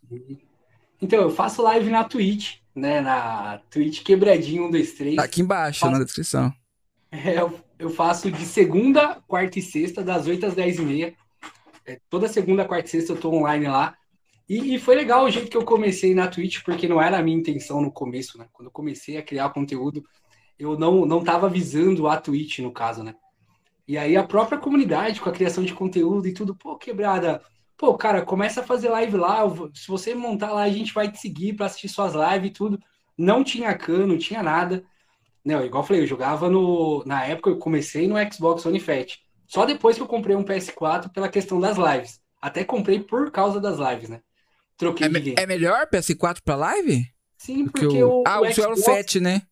Então, 1.02 1.22
eu 1.22 1.30
faço 1.30 1.62
live 1.62 1.90
na 1.90 2.04
Twitch, 2.04 2.58
né? 2.76 3.02
Na 3.02 3.60
Twitch 3.70 4.04
Quebradinho 4.04 4.66
1, 4.66 4.72
2, 4.72 4.92
3. 4.94 5.16
Tá 5.16 5.24
aqui 5.24 5.42
embaixo, 5.42 5.80
faço... 5.80 5.92
na 5.94 6.04
descrição. 6.04 6.54
É, 7.10 7.40
eu, 7.40 7.58
eu, 7.80 7.90
faço 7.90 8.32
de 8.32 8.46
segunda, 8.46 9.22
quarta 9.28 9.60
e 9.60 9.62
sexta, 9.62 10.04
das 10.04 10.28
8 10.28 10.46
às 10.46 10.56
10 10.56 10.80
e 10.80 10.82
meia. 10.82 11.16
É, 11.86 12.00
toda 12.10 12.28
segunda, 12.28 12.66
quarta 12.66 12.88
e 12.88 12.92
sexta 12.92 13.14
eu 13.14 13.20
tô 13.20 13.32
online 13.32 13.68
lá. 13.68 13.96
E, 14.48 14.76
e, 14.76 14.80
foi 14.80 14.96
legal 14.96 15.26
o 15.26 15.30
jeito 15.30 15.50
que 15.50 15.58
eu 15.58 15.66
comecei 15.66 16.16
na 16.16 16.28
Twitch, 16.28 16.64
porque 16.64 16.88
não 16.88 17.02
era 17.02 17.18
a 17.18 17.24
minha 17.24 17.38
intenção 17.38 17.82
no 17.82 17.92
começo, 17.92 18.38
né? 18.38 18.48
Quando 18.54 18.68
eu 18.68 18.72
comecei 18.72 19.18
a 19.18 19.24
criar 19.24 19.50
conteúdo, 19.50 20.04
eu 20.58 20.80
não 20.80 21.06
não 21.06 21.20
estava 21.20 21.50
visando 21.50 22.08
a 22.08 22.18
Twitch, 22.18 22.60
no 22.60 22.72
caso, 22.72 23.04
né? 23.04 23.14
E 23.88 23.98
aí 23.98 24.18
a 24.18 24.24
própria 24.24 24.58
comunidade, 24.58 25.22
com 25.22 25.30
a 25.30 25.34
criação 25.34 25.64
de 25.64 25.74
conteúdo 25.74 26.28
e 26.28 26.34
tudo, 26.34 26.56
pô, 26.56 26.78
quebrada, 26.78 27.42
pô, 27.78 27.96
cara, 27.98 28.22
começa 28.22 28.62
a 28.62 28.64
fazer 28.64 28.90
live 28.90 29.18
lá, 29.18 29.44
se 29.74 29.88
você 29.88 30.14
montar 30.16 30.52
lá, 30.52 30.64
a 30.64 30.70
gente 30.70 30.94
vai 30.94 31.10
te 31.12 31.20
seguir 31.20 31.54
para 31.54 31.68
assistir 31.68 31.90
suas 31.90 32.14
lives 32.14 32.50
e 32.50 32.54
tudo. 32.54 32.80
Não 33.18 33.44
tinha 33.44 33.78
cano, 33.78 34.08
não 34.08 34.18
tinha 34.18 34.44
nada. 34.44 34.84
Não, 35.48 35.66
igual 35.66 35.82
eu 35.82 35.88
falei, 35.88 36.04
eu 36.04 36.08
jogava 36.08 36.50
no. 36.50 37.06
Na 37.06 37.24
época 37.24 37.50
eu 37.50 37.58
comecei 37.58 38.06
no 38.06 38.16
Xbox 38.30 38.66
One 38.66 38.82
Fat. 38.82 39.18
Só 39.48 39.66
depois 39.66 39.96
que 39.96 40.04
eu 40.04 40.08
comprei 40.08 40.36
um 40.36 40.44
PS4 40.44 41.10
pela 41.10 41.30
questão 41.30 41.58
das 41.58 41.78
lives. 41.78 42.20
Até 42.42 42.66
comprei 42.66 43.00
por 43.00 43.32
causa 43.32 43.58
das 43.58 43.80
lives, 43.80 44.10
né? 44.10 44.20
Troquei 44.76 45.08
é. 45.08 45.44
É 45.44 45.48
melhor 45.48 45.88
PS4 45.88 46.40
pra 46.44 46.58
live? 46.58 47.06
Sim, 47.38 47.64
porque, 47.64 47.86
porque 47.86 48.04
o. 48.04 48.24
Ah, 48.28 48.42
o, 48.42 48.44
o 48.44 48.54
Xbox... 48.54 48.84
Fat, 48.84 49.16
né? 49.22 49.44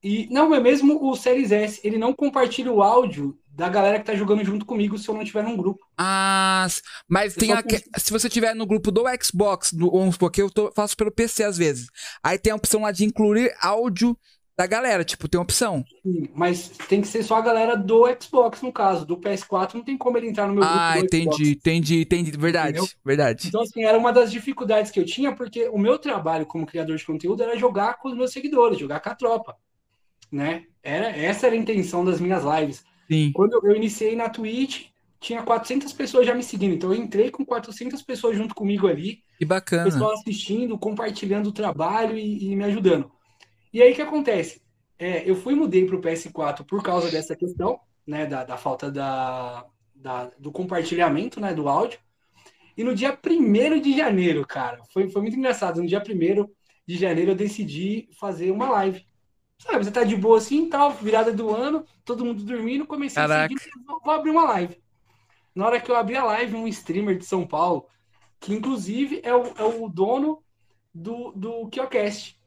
E 0.00 0.28
não, 0.30 0.54
é 0.54 0.60
mesmo 0.60 1.04
o 1.04 1.16
Series 1.16 1.50
S, 1.50 1.80
ele 1.82 1.98
não 1.98 2.12
compartilha 2.12 2.72
o 2.72 2.80
áudio 2.80 3.36
da 3.48 3.68
galera 3.68 3.98
que 3.98 4.06
tá 4.06 4.14
jogando 4.14 4.44
junto 4.44 4.64
comigo 4.64 4.96
se 4.96 5.08
eu 5.08 5.16
não 5.16 5.24
tiver 5.24 5.42
num 5.42 5.56
grupo. 5.56 5.84
Ah, 5.98 6.64
mas 7.08 7.34
eu 7.34 7.40
tem 7.40 7.52
a, 7.52 7.62
se 7.98 8.12
você 8.12 8.28
tiver 8.28 8.54
no 8.54 8.66
grupo 8.66 8.92
do 8.92 9.02
Xbox, 9.20 9.72
no, 9.72 9.90
vamos 9.90 10.14
supor 10.14 10.30
que 10.30 10.40
eu 10.40 10.48
tô, 10.48 10.70
faço 10.76 10.96
pelo 10.96 11.10
PC 11.10 11.42
às 11.42 11.58
vezes. 11.58 11.88
Aí 12.22 12.38
tem 12.38 12.52
a 12.52 12.56
opção 12.56 12.82
lá 12.82 12.92
de 12.92 13.04
incluir 13.04 13.52
áudio 13.60 14.16
da 14.60 14.66
galera, 14.66 15.04
tipo, 15.04 15.28
tem 15.28 15.40
opção. 15.40 15.84
Sim, 16.02 16.28
mas 16.34 16.68
tem 16.88 17.00
que 17.00 17.08
ser 17.08 17.22
só 17.22 17.36
a 17.36 17.40
galera 17.40 17.76
do 17.76 18.04
Xbox, 18.20 18.60
no 18.62 18.72
caso. 18.72 19.06
Do 19.06 19.16
PS4 19.16 19.74
não 19.74 19.82
tem 19.82 19.96
como 19.96 20.18
ele 20.18 20.28
entrar 20.28 20.46
no 20.46 20.54
meu 20.54 20.62
grupo. 20.62 20.78
Ah, 20.78 20.98
entendi, 20.98 21.24
Xbox. 21.24 21.40
entendi, 21.48 22.00
entendi. 22.02 22.30
Verdade, 22.32 22.78
Entendeu? 22.78 22.88
verdade. 23.04 23.48
Então, 23.48 23.62
assim, 23.62 23.84
era 23.84 23.96
uma 23.98 24.12
das 24.12 24.30
dificuldades 24.30 24.90
que 24.90 25.00
eu 25.00 25.04
tinha, 25.04 25.34
porque 25.34 25.68
o 25.68 25.78
meu 25.78 25.98
trabalho 25.98 26.46
como 26.46 26.66
criador 26.66 26.96
de 26.96 27.04
conteúdo 27.04 27.42
era 27.42 27.56
jogar 27.56 27.98
com 27.98 28.08
os 28.08 28.16
meus 28.16 28.32
seguidores, 28.32 28.78
jogar 28.78 29.00
com 29.00 29.08
a 29.08 29.14
tropa 29.14 29.56
né? 30.30 30.64
Era, 30.82 31.08
essa 31.10 31.46
era 31.46 31.56
a 31.56 31.58
intenção 31.58 32.04
das 32.04 32.20
minhas 32.20 32.44
lives. 32.44 32.84
Sim. 33.10 33.32
Quando 33.32 33.60
eu 33.64 33.74
iniciei 33.74 34.14
na 34.14 34.28
Twitch, 34.28 34.86
tinha 35.18 35.42
400 35.42 35.92
pessoas 35.92 36.26
já 36.26 36.34
me 36.34 36.42
seguindo. 36.42 36.74
Então 36.74 36.92
eu 36.92 37.00
entrei 37.00 37.30
com 37.30 37.44
400 37.44 38.00
pessoas 38.02 38.36
junto 38.36 38.54
comigo 38.54 38.86
ali. 38.86 39.22
Que 39.38 39.44
bacana. 39.44 39.84
Pessoal 39.84 40.12
assistindo, 40.12 40.78
compartilhando 40.78 41.48
o 41.48 41.52
trabalho 41.52 42.16
e, 42.16 42.52
e 42.52 42.56
me 42.56 42.64
ajudando. 42.64 43.10
E 43.72 43.82
aí 43.82 43.92
o 43.92 43.94
que 43.94 44.02
acontece? 44.02 44.62
É, 44.98 45.28
eu 45.28 45.34
fui 45.34 45.54
mudei 45.54 45.86
para 45.86 45.96
o 45.96 46.00
PS4 46.00 46.64
por 46.64 46.82
causa 46.82 47.10
dessa 47.10 47.34
questão, 47.34 47.80
né? 48.06 48.26
Da, 48.26 48.44
da 48.44 48.56
falta 48.56 48.90
da, 48.90 49.64
da, 49.94 50.30
do 50.38 50.52
compartilhamento 50.52 51.40
né, 51.40 51.54
do 51.54 51.68
áudio. 51.68 51.98
E 52.76 52.84
no 52.84 52.94
dia 52.94 53.18
1 53.24 53.80
de 53.80 53.96
janeiro, 53.96 54.46
cara, 54.46 54.82
foi, 54.92 55.08
foi 55.10 55.22
muito 55.22 55.36
engraçado. 55.36 55.80
No 55.80 55.86
dia 55.86 56.02
1 56.02 56.48
de 56.86 56.96
janeiro 56.96 57.32
eu 57.32 57.36
decidi 57.36 58.08
fazer 58.18 58.50
uma 58.50 58.68
live. 58.70 59.06
Sabe, 59.58 59.84
você 59.84 59.90
tá 59.90 60.02
de 60.02 60.16
boa 60.16 60.38
assim, 60.38 60.68
tal, 60.68 60.90
virada 60.90 61.32
do 61.32 61.54
ano, 61.54 61.84
todo 62.04 62.24
mundo 62.24 62.42
dormindo, 62.42 62.86
comecei 62.86 63.22
Caraca. 63.22 63.54
a 63.54 63.58
seguir, 63.58 63.70
vou 63.86 64.14
abrir 64.14 64.30
uma 64.30 64.44
live. 64.44 64.82
Na 65.54 65.66
hora 65.66 65.80
que 65.80 65.90
eu 65.90 65.96
abri 65.96 66.16
a 66.16 66.24
live, 66.24 66.56
um 66.56 66.66
streamer 66.66 67.18
de 67.18 67.26
São 67.26 67.46
Paulo, 67.46 67.86
que 68.38 68.54
inclusive 68.54 69.20
é 69.22 69.34
o, 69.34 69.44
é 69.58 69.64
o 69.64 69.86
dono 69.86 70.42
do, 70.94 71.32
do 71.32 71.68
Kiocast. 71.68 72.39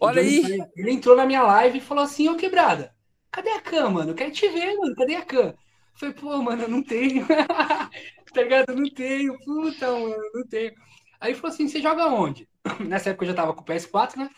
Olha 0.00 0.20
aí! 0.20 0.42
Ele 0.76 0.90
entrou 0.90 1.16
na 1.16 1.26
minha 1.26 1.42
live 1.42 1.78
e 1.78 1.82
falou 1.82 2.04
assim, 2.04 2.28
ô 2.28 2.36
quebrada, 2.36 2.94
cadê 3.30 3.50
a 3.50 3.60
cam, 3.60 3.90
mano? 3.90 4.14
quero 4.14 4.30
te 4.30 4.48
ver, 4.48 4.76
mano, 4.76 4.94
cadê 4.94 5.16
a 5.16 5.22
cam? 5.22 5.48
Eu 5.48 5.56
falei, 5.94 6.14
pô, 6.14 6.42
mano, 6.42 6.62
eu 6.62 6.68
não 6.68 6.82
tenho. 6.82 7.26
tá 8.32 8.42
ligado? 8.42 8.70
Eu 8.70 8.76
não 8.76 8.90
tenho, 8.90 9.38
puta, 9.44 9.90
mano, 9.90 10.14
eu 10.14 10.30
não 10.34 10.46
tenho. 10.46 10.72
Aí 11.20 11.34
falou 11.34 11.52
assim, 11.52 11.68
você 11.68 11.80
joga 11.80 12.06
onde? 12.06 12.48
Nessa 12.80 13.10
época 13.10 13.24
eu 13.24 13.30
já 13.30 13.34
tava 13.34 13.54
com 13.54 13.62
o 13.62 13.64
PS4, 13.64 14.16
né? 14.16 14.30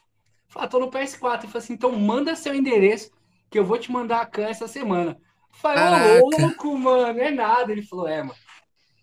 Falei, 0.48 0.66
ah, 0.66 0.70
tô 0.70 0.78
no 0.78 0.90
PS4. 0.90 1.40
Ele 1.40 1.52
falou 1.52 1.59
assim, 1.59 1.72
então 1.74 1.92
manda 1.92 2.34
seu 2.36 2.54
endereço 2.54 3.11
que 3.50 3.59
eu 3.59 3.64
vou 3.64 3.78
te 3.78 3.90
mandar 3.90 4.20
a 4.20 4.26
can 4.26 4.46
essa 4.48 4.68
semana. 4.68 5.16
Falei, 5.50 6.20
ô 6.20 6.30
louco, 6.30 6.78
mano, 6.78 7.18
é 7.18 7.30
nada. 7.30 7.72
Ele 7.72 7.82
falou, 7.82 8.06
é, 8.06 8.22
mano. 8.22 8.38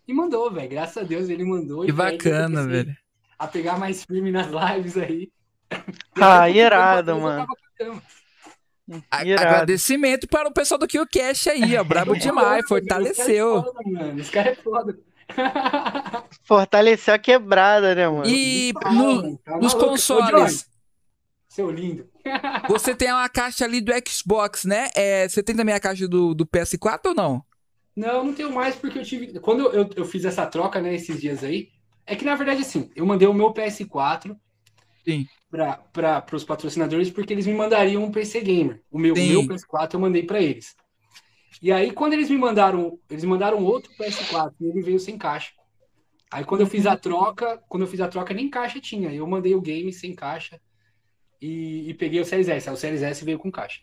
E 0.08 0.14
mandou, 0.14 0.52
velho. 0.52 0.70
Graças 0.70 0.98
a 0.98 1.06
Deus 1.06 1.30
ele 1.30 1.44
mandou. 1.44 1.86
Que 1.86 1.92
bacana, 1.92 2.66
velho. 2.66 2.96
A 3.38 3.48
pegar 3.48 3.78
mais 3.78 4.04
firme 4.04 4.32
nas 4.32 4.48
lives 4.50 4.98
aí. 4.98 5.30
Ah, 6.16 6.50
irado, 6.50 7.20
mano. 7.20 7.46
Agradecimento 9.10 10.28
para 10.28 10.48
o 10.48 10.54
pessoal 10.54 10.78
do 10.78 10.88
KioCast 10.88 11.50
aí, 11.50 11.76
ó. 11.78 11.84
Brabo 11.84 12.16
demais, 12.16 12.66
fortaleceu. 12.68 13.64
Os 14.18 14.30
caras 14.30 14.58
é 14.58 14.62
foda. 14.62 14.98
Fortaleceu 16.44 17.16
a 17.16 17.18
quebrada, 17.18 17.96
né, 17.96 18.08
mano? 18.08 18.28
E 18.28 18.74
no, 18.92 19.38
tá 19.40 19.58
nos 19.58 19.74
consoles, 19.74 20.70
seu 21.50 21.72
lindo. 21.72 22.08
Você 22.70 22.96
tem 22.96 23.12
uma 23.12 23.28
caixa 23.28 23.66
ali 23.66 23.82
do 23.82 23.92
Xbox, 24.08 24.66
né? 24.66 24.90
É, 24.96 25.28
você 25.28 25.42
tem 25.42 25.56
também 25.56 25.74
a 25.74 25.80
caixa 25.80 26.08
do, 26.08 26.36
do 26.36 26.46
PS4 26.46 27.08
ou 27.08 27.16
não? 27.16 27.44
Não, 27.96 28.24
não 28.26 28.34
tenho 28.34 28.52
mais 28.52 28.76
porque 28.76 29.00
eu 29.00 29.04
tive. 29.04 29.40
Quando 29.40 29.64
eu, 29.64 29.72
eu, 29.72 29.90
eu 29.96 30.06
fiz 30.06 30.26
essa 30.26 30.46
troca, 30.46 30.80
né, 30.80 30.94
esses 30.94 31.20
dias 31.20 31.44
aí, 31.44 31.70
é 32.06 32.16
que 32.16 32.26
na 32.26 32.36
verdade, 32.36 32.62
assim, 32.62 32.92
eu 32.96 33.06
mandei 33.06 33.28
o 33.28 33.34
meu 33.34 33.52
PS4 33.52 34.38
para 35.92 36.36
os 36.36 36.44
patrocinadores 36.44 37.10
porque 37.10 37.34
eles 37.34 37.48
me 37.48 37.54
mandariam 37.54 38.04
um 38.04 38.12
PC 38.12 38.42
Gamer. 38.42 38.82
O 38.92 39.00
meu, 39.00 39.16
meu 39.16 39.44
PS4 39.44 39.94
eu 39.94 40.00
mandei 40.00 40.24
para 40.24 40.42
eles. 40.42 40.76
E 41.62 41.72
aí, 41.72 41.92
quando 41.92 42.14
eles 42.14 42.30
me 42.30 42.38
mandaram, 42.38 43.00
eles 43.10 43.24
mandaram 43.24 43.64
outro 43.64 43.92
PS4 43.94 44.54
e 44.60 44.66
ele 44.66 44.82
veio 44.82 45.00
sem 45.00 45.18
caixa. 45.18 45.54
Aí, 46.30 46.44
quando 46.44 46.62
eu 46.62 46.68
fiz 46.68 46.86
a 46.86 46.98
troca, 46.98 47.62
quando 47.70 47.84
eu 47.84 47.88
fiz 47.88 48.02
a 48.02 48.08
troca, 48.08 48.34
nem 48.34 48.50
caixa 48.50 48.80
tinha. 48.80 49.14
Eu 49.14 49.26
mandei 49.26 49.56
o 49.56 49.62
game 49.62 49.92
sem 49.94 50.14
caixa 50.14 50.60
e, 51.42 51.90
e 51.90 51.94
peguei 51.94 52.20
o 52.20 52.26
Series 52.26 52.50
S. 52.50 52.68
Aí 52.68 52.76
o 52.76 52.78
Series 52.78 53.02
S 53.02 53.24
veio 53.24 53.40
com 53.40 53.52
caixa. 53.52 53.82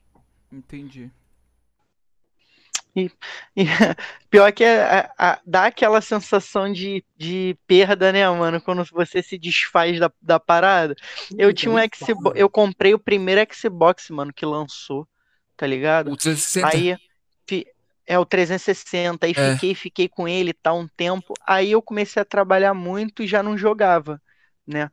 Entendi. 0.51 1.11
E, 2.95 3.11
e, 3.57 3.65
pior 4.29 4.53
que 4.53 4.65
é, 4.65 5.09
a, 5.19 5.41
dá 5.47 5.67
aquela 5.67 6.01
sensação 6.01 6.71
de, 6.73 7.05
de 7.17 7.57
perda, 7.67 8.13
né, 8.13 8.29
mano? 8.29 8.61
Quando 8.61 8.85
você 8.93 9.23
se 9.23 9.39
desfaz 9.39 9.99
da, 9.99 10.13
da 10.21 10.39
parada. 10.39 10.95
Eu 11.39 11.53
tinha 11.53 11.73
um 11.73 11.79
Xbox, 11.79 12.39
eu 12.39 12.51
comprei 12.51 12.95
o 12.95 12.99
primeiro 12.99 13.41
Xbox, 13.55 14.11
mano, 14.11 14.33
que 14.33 14.45
lançou, 14.45 15.09
tá 15.57 15.67
ligado? 15.67 16.13
O 16.13 16.17
360? 16.17 16.69
Aí, 16.69 16.97
É 18.07 18.19
o 18.19 18.27
360. 18.27 19.27
Aí 19.27 19.33
É. 19.37 19.55
fiquei, 19.55 19.75
fiquei 19.75 20.09
com 20.09 20.29
ele 20.29 20.53
tá 20.53 20.73
um 20.73 20.87
tempo. 20.89 21.35
Aí 21.47 21.73
eu 21.73 21.81
comecei 21.81 22.21
a 22.21 22.25
trabalhar 22.25 22.75
muito 22.75 23.23
e 23.23 23.27
já 23.27 23.43
não 23.43 23.57
jogava, 23.57 24.21
né? 24.67 24.91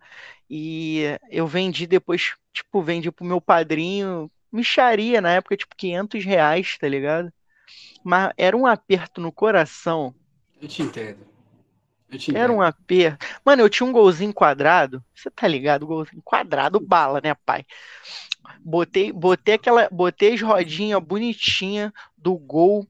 E 0.49 1.03
eu 1.29 1.47
vendi 1.47 1.87
depois, 1.87 2.35
tipo, 2.53 2.81
vendi 2.81 3.11
pro 3.11 3.25
meu 3.25 3.41
padrinho, 3.41 4.31
micharia 4.51 5.21
na 5.21 5.33
época, 5.33 5.57
tipo, 5.57 5.75
500 5.75 6.25
reais, 6.25 6.77
tá 6.77 6.87
ligado? 6.87 7.31
Mas 8.03 8.31
era 8.37 8.55
um 8.55 8.65
aperto 8.65 9.19
no 9.21 9.31
coração. 9.31 10.13
Eu 10.61 10.67
te 10.67 10.81
entendo. 10.81 11.19
Eu 12.09 12.17
te 12.17 12.31
entendo. 12.31 12.43
Era 12.43 12.51
um 12.51 12.61
aperto. 12.61 13.25
Mano, 13.45 13.61
eu 13.61 13.69
tinha 13.69 13.87
um 13.87 13.91
golzinho 13.91 14.33
quadrado. 14.33 15.03
Você 15.13 15.29
tá 15.29 15.47
ligado? 15.47 15.85
Golzinho 15.85 16.21
quadrado, 16.23 16.79
bala, 16.79 17.21
né, 17.21 17.35
pai? 17.45 17.65
Botei, 18.61 19.11
botei 19.11 19.55
aquela, 19.55 19.87
botei 19.91 20.33
as 20.33 20.41
rodinhas 20.41 21.01
bonitinha 21.01 21.93
do 22.17 22.35
gol. 22.35 22.87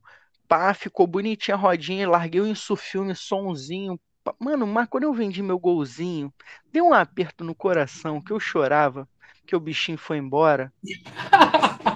Pá, 0.48 0.74
ficou 0.74 1.06
bonitinha 1.06 1.56
a 1.56 1.60
rodinha. 1.60 2.10
Larguei 2.10 2.42
o 2.42 2.48
insufilme, 2.48 3.16
somzinho. 3.16 4.00
pá. 4.24 4.34
Mano, 4.40 4.66
mas 4.66 4.88
quando 4.88 5.04
eu 5.04 5.14
vendi 5.14 5.44
meu 5.44 5.60
golzinho, 5.60 6.34
deu 6.72 6.88
um 6.88 6.94
aperto 6.94 7.44
no 7.44 7.54
coração 7.54 8.22
que 8.22 8.32
eu 8.32 8.40
chorava, 8.40 9.08
que 9.46 9.56
o 9.56 9.60
bichinho 9.60 9.98
foi 9.98 10.18
embora. 10.18 10.72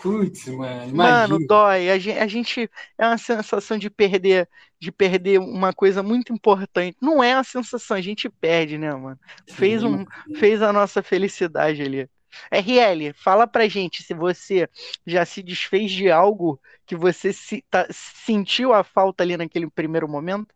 Putz, 0.00 0.46
mano, 0.48 0.88
Mano, 0.90 1.38
imagina. 1.38 1.46
dói. 1.46 1.90
A 1.90 1.98
gente, 1.98 2.18
a 2.18 2.26
gente 2.26 2.70
é 2.98 3.06
uma 3.06 3.18
sensação 3.18 3.76
de 3.78 3.90
perder, 3.90 4.48
de 4.80 4.90
perder 4.92 5.38
uma 5.40 5.72
coisa 5.72 6.02
muito 6.02 6.32
importante. 6.32 6.96
Não 7.02 7.22
é 7.22 7.34
uma 7.36 7.44
sensação, 7.44 7.96
a 7.96 8.00
gente 8.00 8.28
perde, 8.30 8.78
né, 8.78 8.92
mano? 8.94 9.18
Fez 9.46 9.82
um, 9.82 10.04
fez 10.32 10.62
a 10.62 10.72
nossa 10.72 11.02
felicidade 11.02 11.82
ali. 11.82 12.08
RL, 12.50 13.12
fala 13.14 13.46
pra 13.46 13.66
gente 13.68 14.02
se 14.02 14.12
você 14.14 14.68
já 15.06 15.24
se 15.24 15.42
desfez 15.42 15.90
de 15.90 16.10
algo 16.10 16.60
que 16.86 16.94
você 16.96 17.32
se, 17.32 17.62
tá- 17.70 17.86
sentiu 17.90 18.72
a 18.72 18.84
falta 18.84 19.22
ali 19.22 19.36
naquele 19.36 19.70
primeiro 19.70 20.08
momento. 20.08 20.54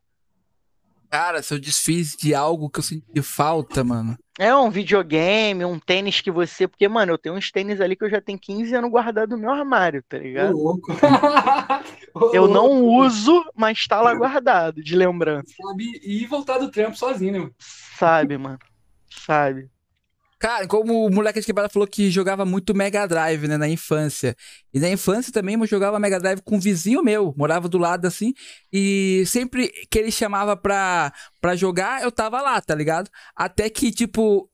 Cara, 1.10 1.42
se 1.42 1.52
eu 1.52 1.58
desfiz 1.58 2.16
de 2.16 2.34
algo 2.34 2.70
que 2.70 2.78
eu 2.78 2.82
senti 2.84 3.20
falta, 3.22 3.82
mano. 3.82 4.16
É 4.38 4.54
um 4.54 4.70
videogame, 4.70 5.64
um 5.64 5.78
tênis 5.78 6.20
que 6.20 6.30
você. 6.30 6.66
Porque, 6.68 6.88
mano, 6.88 7.12
eu 7.12 7.18
tenho 7.18 7.34
uns 7.34 7.50
tênis 7.50 7.80
ali 7.80 7.96
que 7.96 8.04
eu 8.04 8.10
já 8.10 8.20
tenho 8.20 8.38
15 8.38 8.74
anos 8.74 8.90
guardado 8.90 9.30
no 9.32 9.38
meu 9.38 9.50
armário, 9.50 10.02
tá 10.08 10.16
Ô, 10.18 10.20
ligado? 10.22 10.52
louco. 10.52 10.92
Ô, 12.14 12.32
Eu 12.32 12.48
não 12.48 12.66
louco. 12.68 13.04
uso, 13.04 13.44
mas 13.54 13.86
tá 13.86 14.00
lá 14.00 14.14
guardado, 14.14 14.82
de 14.82 14.96
lembrança. 14.96 15.52
Sabe, 15.56 16.00
e 16.02 16.26
voltar 16.26 16.58
do 16.58 16.70
trampo 16.70 16.96
sozinho, 16.96 17.32
né, 17.32 17.38
mano? 17.40 17.54
Sabe, 17.58 18.38
mano. 18.38 18.58
Sabe. 19.10 19.70
Cara, 20.40 20.66
como 20.66 21.04
o 21.04 21.10
moleque 21.10 21.38
de 21.38 21.44
quebrada 21.44 21.68
falou 21.68 21.86
que 21.86 22.10
jogava 22.10 22.46
muito 22.46 22.74
Mega 22.74 23.06
Drive, 23.06 23.46
né, 23.46 23.58
na 23.58 23.68
infância. 23.68 24.34
E 24.72 24.80
na 24.80 24.88
infância 24.88 25.30
também 25.30 25.54
eu 25.54 25.66
jogava 25.66 25.98
Mega 25.98 26.18
Drive 26.18 26.40
com 26.40 26.56
um 26.56 26.58
vizinho 26.58 27.02
meu, 27.02 27.34
morava 27.36 27.68
do 27.68 27.76
lado 27.76 28.06
assim. 28.06 28.32
E 28.72 29.22
sempre 29.26 29.70
que 29.90 29.98
ele 29.98 30.10
chamava 30.10 30.56
pra, 30.56 31.12
pra 31.42 31.54
jogar, 31.54 32.02
eu 32.02 32.10
tava 32.10 32.40
lá, 32.40 32.58
tá 32.58 32.74
ligado? 32.74 33.10
Até 33.36 33.68
que, 33.68 33.92
tipo, 33.92 34.48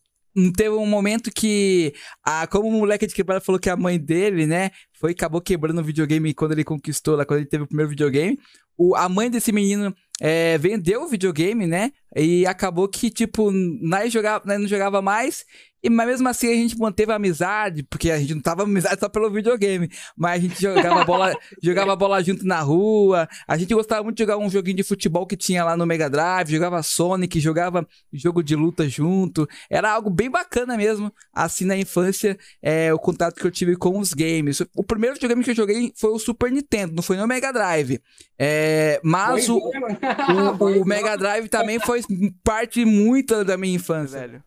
teve 0.57 0.70
um 0.70 0.87
momento 0.87 1.30
que, 1.30 1.95
a, 2.24 2.49
como 2.49 2.66
o 2.66 2.72
moleque 2.72 3.07
de 3.07 3.14
quebrada 3.14 3.41
falou 3.41 3.61
que 3.61 3.70
a 3.70 3.76
mãe 3.76 3.97
dele, 3.97 4.45
né, 4.45 4.72
foi 4.99 5.12
acabou 5.12 5.41
quebrando 5.41 5.80
o 5.80 5.84
videogame 5.84 6.34
quando 6.34 6.51
ele 6.51 6.64
conquistou 6.64 7.14
lá, 7.14 7.24
quando 7.24 7.39
ele 7.41 7.49
teve 7.49 7.62
o 7.62 7.68
primeiro 7.68 7.91
videogame. 7.91 8.37
O, 8.76 8.97
a 8.97 9.09
mãe 9.09 9.30
desse 9.30 9.53
menino 9.53 9.95
é, 10.20 10.59
vendeu 10.59 11.03
o 11.03 11.09
videogame, 11.09 11.66
né? 11.66 11.93
E 12.14 12.47
acabou 12.47 12.89
que, 12.89 13.11
tipo, 13.11 13.51
nós, 13.51 14.12
jogava, 14.12 14.45
nós 14.47 14.61
não 14.61 14.68
jogava 14.68 15.01
mais. 15.01 15.45
E, 15.87 15.89
mas 15.89 16.07
mesmo 16.09 16.28
assim 16.28 16.49
a 16.49 16.55
gente 16.55 16.76
manteve 16.76 17.12
a 17.12 17.14
amizade, 17.14 17.84
porque 17.84 18.11
a 18.11 18.18
gente 18.18 18.34
não 18.34 18.43
tava 18.43 18.64
amizade 18.64 18.99
só 18.99 19.09
pelo 19.09 19.30
videogame. 19.30 19.89
Mas 20.16 20.32
a 20.32 20.43
gente 20.43 20.61
jogava 20.61 21.05
bola, 21.05 21.32
jogava 21.62 21.95
bola 21.95 22.24
junto 22.24 22.45
na 22.45 22.61
rua. 22.61 23.28
A 23.47 23.57
gente 23.57 23.72
gostava 23.72 24.03
muito 24.03 24.16
de 24.16 24.24
jogar 24.24 24.37
um 24.37 24.51
joguinho 24.51 24.78
de 24.78 24.82
futebol 24.82 25.24
que 25.24 25.37
tinha 25.37 25.64
lá 25.64 25.76
no 25.76 25.87
Mega 25.87 26.11
Drive, 26.11 26.51
jogava 26.51 26.82
Sonic, 26.82 27.39
jogava 27.39 27.87
jogo 28.12 28.43
de 28.43 28.57
luta 28.57 28.89
junto. 28.89 29.49
Era 29.70 29.93
algo 29.93 30.11
bem 30.11 30.28
bacana 30.28 30.76
mesmo, 30.76 31.12
assim 31.32 31.64
na 31.64 31.76
infância, 31.76 32.37
é, 32.61 32.93
o 32.93 32.99
contato 32.99 33.37
que 33.37 33.47
eu 33.47 33.51
tive 33.53 33.76
com 33.76 33.97
os 34.01 34.12
games. 34.12 34.61
O 34.74 34.82
primeiro 34.82 35.14
videogame 35.14 35.45
que 35.45 35.53
eu 35.53 35.55
joguei 35.55 35.93
foi 35.95 36.11
o 36.11 36.18
Super 36.18 36.51
Nintendo, 36.51 36.95
não 36.97 37.03
foi 37.03 37.16
no 37.16 37.28
Mega 37.28 37.53
Drive. 37.53 38.01
É, 38.37 39.01
mas 39.05 39.49
o, 39.49 39.57
o, 39.57 39.70
o. 40.82 40.84
Mega 40.84 41.16
Drive 41.16 41.49
também 41.49 41.78
foi 41.78 42.01
parte 42.43 42.84
muito 42.84 43.45
da 43.45 43.57
minha 43.57 43.76
infância, 43.76 44.18
velho. 44.18 44.43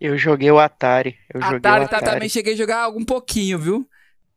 Eu 0.00 0.16
joguei 0.18 0.50
o 0.50 0.58
Atari. 0.58 1.18
Eu 1.32 1.40
joguei 1.40 1.56
Atari, 1.58 1.84
o 1.84 1.88
tá, 1.88 1.96
Atari. 1.98 2.12
também 2.12 2.28
cheguei 2.28 2.54
a 2.54 2.56
jogar 2.56 2.88
um 2.90 3.04
pouquinho, 3.04 3.58
viu? 3.58 3.88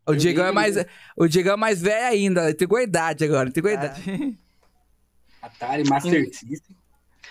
O 0.06 0.14
Eu 0.14 0.16
Diegão 0.16 0.46
é 0.46 0.52
mais, 0.52 0.76
o 1.16 1.28
Diegão 1.28 1.54
é 1.54 1.58
mais 1.58 1.82
velho 1.82 2.08
ainda, 2.08 2.50
entregou 2.50 2.78
a 2.78 2.84
idade 2.84 3.24
agora, 3.24 3.50
a 3.54 3.72
idade. 3.72 4.38
Atari, 5.42 5.88
Master 5.88 6.26
System. 6.34 6.76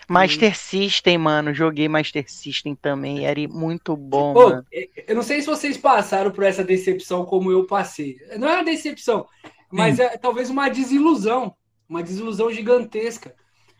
Master 0.09 0.57
System, 0.57 1.19
mano. 1.19 1.53
Joguei 1.53 1.89
Master 1.89 2.25
System 2.31 2.75
também. 2.75 3.27
Era 3.27 3.47
muito 3.49 3.97
bom, 3.97 4.35
Ô, 4.35 4.49
mano. 4.51 4.67
eu 4.73 5.15
não 5.15 5.23
sei 5.23 5.41
se 5.41 5.47
vocês 5.47 5.77
passaram 5.77 6.31
por 6.31 6.45
essa 6.45 6.65
decepção 6.65 7.25
como 7.27 7.53
eu 7.53 7.67
passei. 7.67 8.17
Não 8.39 8.49
é 8.49 8.55
uma 8.55 8.65
decepção, 8.65 9.27
mas 9.71 9.99
é 9.99 10.17
talvez 10.17 10.49
uma 10.49 10.69
desilusão. 10.69 11.55
Uma 11.89 12.03
desilusão 12.03 12.53
gigantesca. 12.53 13.35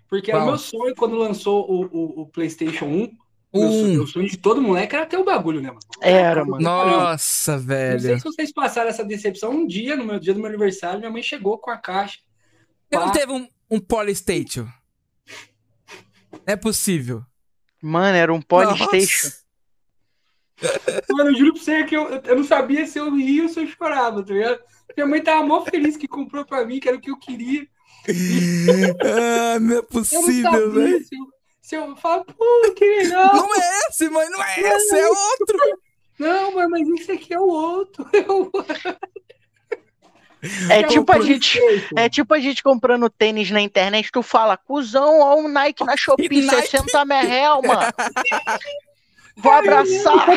Porque 0.09 0.31
era 0.31 0.41
o 0.41 0.43
Qual? 0.43 0.51
meu 0.53 0.59
sonho 0.59 0.95
quando 0.95 1.17
lançou 1.17 1.71
o, 1.71 1.85
o, 1.85 2.23
o 2.23 2.27
PlayStation 2.27 2.87
1. 2.87 3.11
Um. 3.53 3.71
sonho, 3.71 3.93
meu 3.95 4.07
sonho 4.07 4.29
de 4.29 4.37
todo 4.37 4.61
moleque 4.61 4.95
era 4.95 5.07
ter 5.07 5.17
o 5.17 5.25
bagulho, 5.25 5.61
né, 5.61 5.69
mano? 5.69 5.81
Era, 6.03 6.45
mano. 6.45 6.63
Nossa, 6.63 7.53
Não 7.53 7.59
sei 7.59 7.67
velho. 7.67 8.19
se 8.19 8.25
vocês 8.25 8.53
passaram 8.53 8.91
essa 8.91 9.05
decepção. 9.05 9.51
Um 9.51 9.67
dia, 9.67 9.97
no 9.97 10.05
meu 10.05 10.19
dia 10.19 10.35
do 10.35 10.41
meu 10.41 10.49
aniversário, 10.49 10.99
minha 10.99 11.11
mãe 11.11 11.23
chegou 11.23 11.59
com 11.59 11.71
a 11.71 11.79
caixa. 11.79 12.19
Você 12.91 12.99
não 12.99 13.07
Pá. 13.07 13.13
teve 13.13 13.33
um, 13.33 13.49
um 13.71 13.81
Polystation? 13.81 14.67
Não 16.31 16.41
é 16.47 16.57
possível. 16.57 17.23
Mano, 17.83 18.17
era 18.17 18.33
um 18.33 18.43
Polystation. 18.43 19.31
Mano, 21.11 21.31
eu 21.31 21.37
juro 21.37 21.55
pra 21.55 21.63
você 21.63 21.85
que 21.85 21.97
eu, 21.97 22.09
eu 22.09 22.37
não 22.37 22.45
sabia 22.45 22.87
se 22.87 22.99
eu 22.99 23.15
ria 23.15 23.45
ou 23.45 23.49
se 23.49 23.61
eu 23.61 23.67
chorava, 23.67 24.23
tá 24.25 24.33
ligado? 24.33 24.61
Minha 24.97 25.07
mãe 25.07 25.23
tava 25.23 25.47
mó 25.47 25.65
feliz 25.65 25.97
que 25.97 26.09
comprou 26.09 26.45
pra 26.45 26.67
mim, 26.67 26.81
que 26.81 26.89
era 26.89 26.97
o 26.97 27.01
que 27.01 27.11
eu 27.11 27.19
queria. 27.19 27.67
ah, 29.05 29.61
não 29.61 29.73
é 29.73 29.77
não 29.77 29.85
possível, 29.85 30.73
velho. 30.73 31.05
Se 31.69 31.75
eu, 31.77 31.85
eu 31.85 31.97
falo, 31.97 32.25
pô, 32.25 32.73
que 32.75 32.85
legal. 32.85 33.35
Não 33.35 33.55
é 33.55 33.79
esse, 33.91 34.09
mãe, 34.09 34.29
não 34.31 34.43
é 34.43 34.61
esse, 34.61 34.99
é 34.99 35.07
outro. 35.09 35.59
Não, 36.19 36.55
mãe, 36.55 36.67
mas 36.67 36.89
esse 36.89 37.13
aqui 37.13 37.35
é 37.35 37.39
o 37.39 37.47
outro. 37.47 38.09
É 38.15 38.33
o 38.33 38.51
É 40.71 40.81
É 40.81 40.83
tipo 40.85 41.13
a 41.13 41.21
gente. 41.21 41.59
É 41.97 42.09
tipo 42.09 42.33
a 42.33 42.39
gente 42.39 42.63
comprando 42.63 43.11
tênis 43.11 43.51
na 43.51 43.61
internet, 43.61 44.11
tu 44.13 44.23
fala, 44.23 44.57
cuzão, 44.57 45.21
ó 45.21 45.37
o 45.37 45.49
Nike 45.49 45.85
na 45.85 45.95
Shopee, 45.99 46.41
Nike. 46.43 46.69
60 46.69 47.05
merrel, 47.05 47.61
mano. 47.63 47.81
Vou 49.37 49.53
abraçar. 49.53 50.29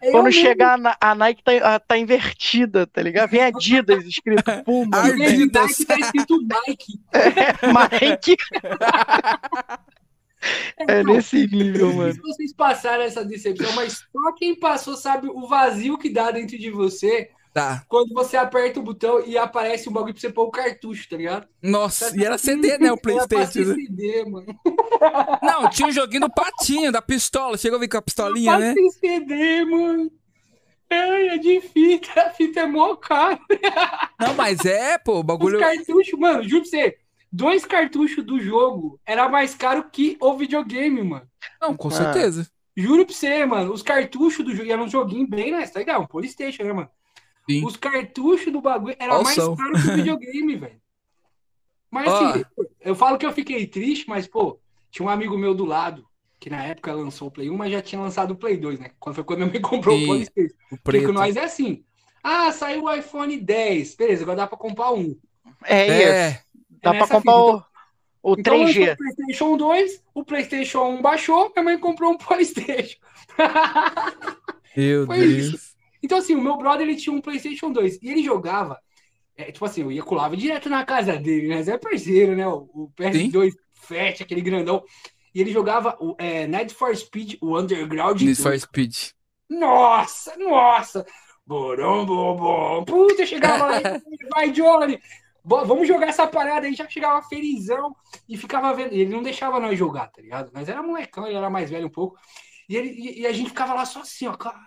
É 0.00 0.08
eu 0.08 0.12
Quando 0.12 0.24
mesmo. 0.26 0.40
chegar, 0.42 0.76
na- 0.78 0.96
a 1.00 1.14
Nike 1.14 1.42
tá, 1.44 1.52
a- 1.74 1.78
tá 1.80 1.96
invertida, 1.98 2.86
tá 2.86 3.00
ligado? 3.02 3.30
Vem 3.30 3.42
Adidas 3.42 4.04
escrito 4.04 4.42
Puma, 4.64 5.00
Adidas. 5.00 5.58
Nike, 5.68 5.84
tá 5.86 5.96
escrito 5.98 6.38
Nike. 6.42 7.00
Nike. 8.00 8.36
É 10.76 11.02
Não, 11.02 11.14
nesse 11.14 11.46
nível, 11.46 11.90
Se 11.90 11.96
mano. 11.96 12.14
vocês 12.22 12.52
passaram 12.52 13.04
essa 13.04 13.24
decepção, 13.24 13.72
mas 13.74 14.04
só 14.10 14.32
quem 14.36 14.54
passou 14.58 14.96
sabe 14.96 15.28
o 15.28 15.46
vazio 15.46 15.96
que 15.98 16.08
dá 16.10 16.30
dentro 16.30 16.58
de 16.58 16.70
você 16.70 17.30
Tá. 17.54 17.84
quando 17.86 18.14
você 18.14 18.36
aperta 18.36 18.80
o 18.80 18.82
botão 18.82 19.22
e 19.26 19.36
aparece 19.36 19.88
um 19.88 19.92
bagulho 19.92 20.14
pra 20.14 20.20
você 20.20 20.30
pôr 20.30 20.44
o 20.44 20.50
cartucho, 20.50 21.06
tá 21.08 21.16
ligado? 21.18 21.46
Nossa, 21.62 22.16
e 22.18 22.24
era 22.24 22.38
CD, 22.38 22.78
né? 22.78 22.90
O 22.90 22.94
Era 22.94 22.96
Playstation. 23.28 23.68
né? 23.68 23.74
CD, 23.74 24.24
mano. 24.24 24.46
Não, 25.42 25.68
tinha 25.68 25.88
o 25.88 25.92
joguinho 25.92 26.22
do 26.22 26.30
patinho, 26.32 26.90
da 26.90 27.02
pistola. 27.02 27.58
Chegou 27.58 27.76
a 27.76 27.80
ver 27.80 27.88
com 27.88 27.98
a 27.98 28.02
pistolinha, 28.02 28.58
né? 28.58 28.74
CD, 28.98 29.64
mano. 29.66 30.10
É, 30.88 31.26
é 31.34 31.38
de 31.38 31.60
fita, 31.60 32.20
a 32.22 32.30
fita 32.30 32.60
é 32.60 32.66
mó 32.66 32.94
cara. 32.96 33.38
Não, 34.20 34.34
mas 34.34 34.64
é, 34.64 34.98
pô, 34.98 35.16
o 35.16 35.20
Os 35.20 35.24
bagulho. 35.26 35.58
cartuchos, 35.58 36.18
mano, 36.18 36.42
juro 36.46 36.62
pra 36.62 36.70
você, 36.70 36.96
dois 37.32 37.64
cartuchos 37.64 38.24
do 38.24 38.38
jogo 38.40 39.00
era 39.06 39.28
mais 39.28 39.54
caro 39.54 39.88
que 39.90 40.16
o 40.20 40.36
videogame, 40.36 41.02
mano. 41.02 41.26
Não, 41.60 41.76
com 41.76 41.88
Ah. 41.88 41.92
certeza. 41.92 42.48
Juro 42.76 43.04
pra 43.04 43.14
você, 43.14 43.44
mano, 43.44 43.72
os 43.72 43.82
cartuchos 43.82 44.44
do 44.44 44.54
jogo, 44.54 44.66
e 44.68 44.72
era 44.72 44.82
um 44.82 44.88
joguinho 44.88 45.26
bem, 45.28 45.50
né? 45.52 45.66
Tá 45.66 45.78
legal, 45.78 46.02
um 46.02 46.06
Polystation, 46.06 46.62
né, 46.64 46.72
mano? 46.72 46.90
Sim. 47.50 47.64
Os 47.66 47.76
cartuchos 47.76 48.52
do 48.52 48.60
bagulho 48.60 48.96
era 48.98 49.20
mais 49.22 49.36
caro 49.36 49.72
que 49.82 49.90
o 49.90 49.94
videogame, 49.96 50.56
velho. 50.56 50.80
Mas 51.90 52.08
Ó. 52.08 52.16
assim, 52.30 52.44
eu 52.80 52.94
falo 52.94 53.18
que 53.18 53.26
eu 53.26 53.32
fiquei 53.32 53.66
triste, 53.66 54.08
mas, 54.08 54.26
pô, 54.26 54.58
tinha 54.90 55.04
um 55.04 55.10
amigo 55.10 55.36
meu 55.36 55.54
do 55.54 55.64
lado, 55.66 56.06
que 56.40 56.48
na 56.48 56.64
época 56.64 56.94
lançou 56.94 57.28
o 57.28 57.30
Play 57.30 57.50
1, 57.50 57.56
mas 57.56 57.70
já 57.72 57.82
tinha 57.82 58.00
lançado 58.00 58.30
o 58.30 58.36
Play 58.36 58.56
2, 58.56 58.80
né? 58.80 58.90
Quando 58.98 59.16
foi 59.16 59.24
quando 59.24 59.40
minha 59.40 59.50
mãe 59.52 59.60
comprou 59.60 59.96
Sim. 59.98 60.04
o 60.04 60.06
Polystation. 60.06 60.54
O 60.70 60.78
Porque 60.82 61.02
com 61.06 61.12
nós 61.12 61.36
é 61.36 61.44
assim. 61.44 61.84
Ah, 62.24 62.50
saiu 62.52 62.84
o 62.84 62.94
iPhone 62.94 63.36
10. 63.36 63.94
Beleza, 63.96 64.22
agora 64.22 64.36
dá 64.38 64.46
pra 64.46 64.56
comprar 64.56 64.92
um. 64.92 65.14
É 65.64 66.30
isso. 66.30 66.40
É, 66.82 66.90
Dá 66.90 66.94
É 66.94 66.94
pra 66.94 67.08
comprar 67.08 67.34
fita. 67.34 67.34
o, 67.34 67.64
o 68.22 68.36
Então 68.36 68.56
lançou 68.58 68.86
3G. 68.86 68.88
o 68.88 68.96
PlayStation 68.96 69.56
2, 69.56 70.04
o 70.14 70.24
PlayStation 70.24 70.82
1 70.90 71.02
baixou, 71.02 71.50
minha 71.54 71.64
mãe 71.64 71.78
comprou 71.78 72.12
um 72.12 72.18
PlayStation. 72.18 72.98
meu 74.76 75.06
Foi 75.06 75.26
Deus. 75.26 75.52
isso. 75.52 75.72
Então, 76.02 76.18
assim, 76.18 76.34
o 76.34 76.40
meu 76.42 76.56
brother 76.56 76.86
ele 76.86 76.96
tinha 76.96 77.14
um 77.14 77.20
PlayStation 77.20 77.70
2 77.72 77.98
e 78.02 78.08
ele 78.10 78.22
jogava 78.22 78.80
É, 79.36 79.52
tipo 79.52 79.64
assim, 79.66 79.82
eu 79.82 79.92
ia 79.92 80.02
com 80.04 80.14
o 80.14 80.18
Lava 80.18 80.36
direto 80.36 80.68
na 80.70 80.84
casa 80.86 81.18
dele, 81.18 81.48
né? 81.48 81.62
Zé 81.62 81.78
parceiro, 81.78 82.36
né? 82.36 82.46
O, 82.48 82.70
o 82.74 82.92
PS2 82.96 83.52
Fat, 83.74 84.22
aquele 84.22 84.42
grandão. 84.42 84.84
E 85.34 85.40
ele 85.42 85.52
jogava 85.52 85.96
o 86.00 86.16
é, 86.18 86.46
Need 86.48 86.74
for 86.74 86.96
Speed, 86.96 87.36
o 87.42 87.58
Underground. 87.58 88.22
Need 88.22 88.40
for 88.42 88.58
Speed. 88.58 88.94
Nossa, 89.50 90.36
nossa! 90.38 91.06
Borom, 91.46 92.06
bom, 92.06 92.36
bom. 92.36 92.84
Puta, 92.84 93.26
chegava 93.26 93.66
lá, 93.66 93.80
vai, 94.34 94.50
Johnny! 94.52 95.00
Vamos 95.44 95.88
jogar 95.88 96.06
essa 96.08 96.26
parada 96.26 96.66
aí, 96.66 96.74
já 96.74 96.88
chegava 96.88 97.26
felizão 97.28 97.94
e 98.28 98.36
ficava 98.36 98.72
vendo. 98.74 98.92
Ele 98.92 99.10
não 99.10 99.22
deixava 99.22 99.58
nós 99.58 99.78
jogar, 99.78 100.08
tá 100.08 100.22
ligado? 100.22 100.50
Mas 100.54 100.68
era 100.68 100.82
molecão, 100.82 101.26
ele 101.26 101.36
era 101.36 101.50
mais 101.50 101.68
velho 101.68 101.86
um 101.86 101.90
pouco. 101.90 102.16
E, 102.68 102.76
ele, 102.76 102.88
e, 102.90 103.20
e 103.20 103.26
a 103.26 103.32
gente 103.32 103.48
ficava 103.48 103.74
lá 103.74 103.84
só 103.84 104.00
assim, 104.00 104.26
ó, 104.28 104.34
caralho, 104.34 104.62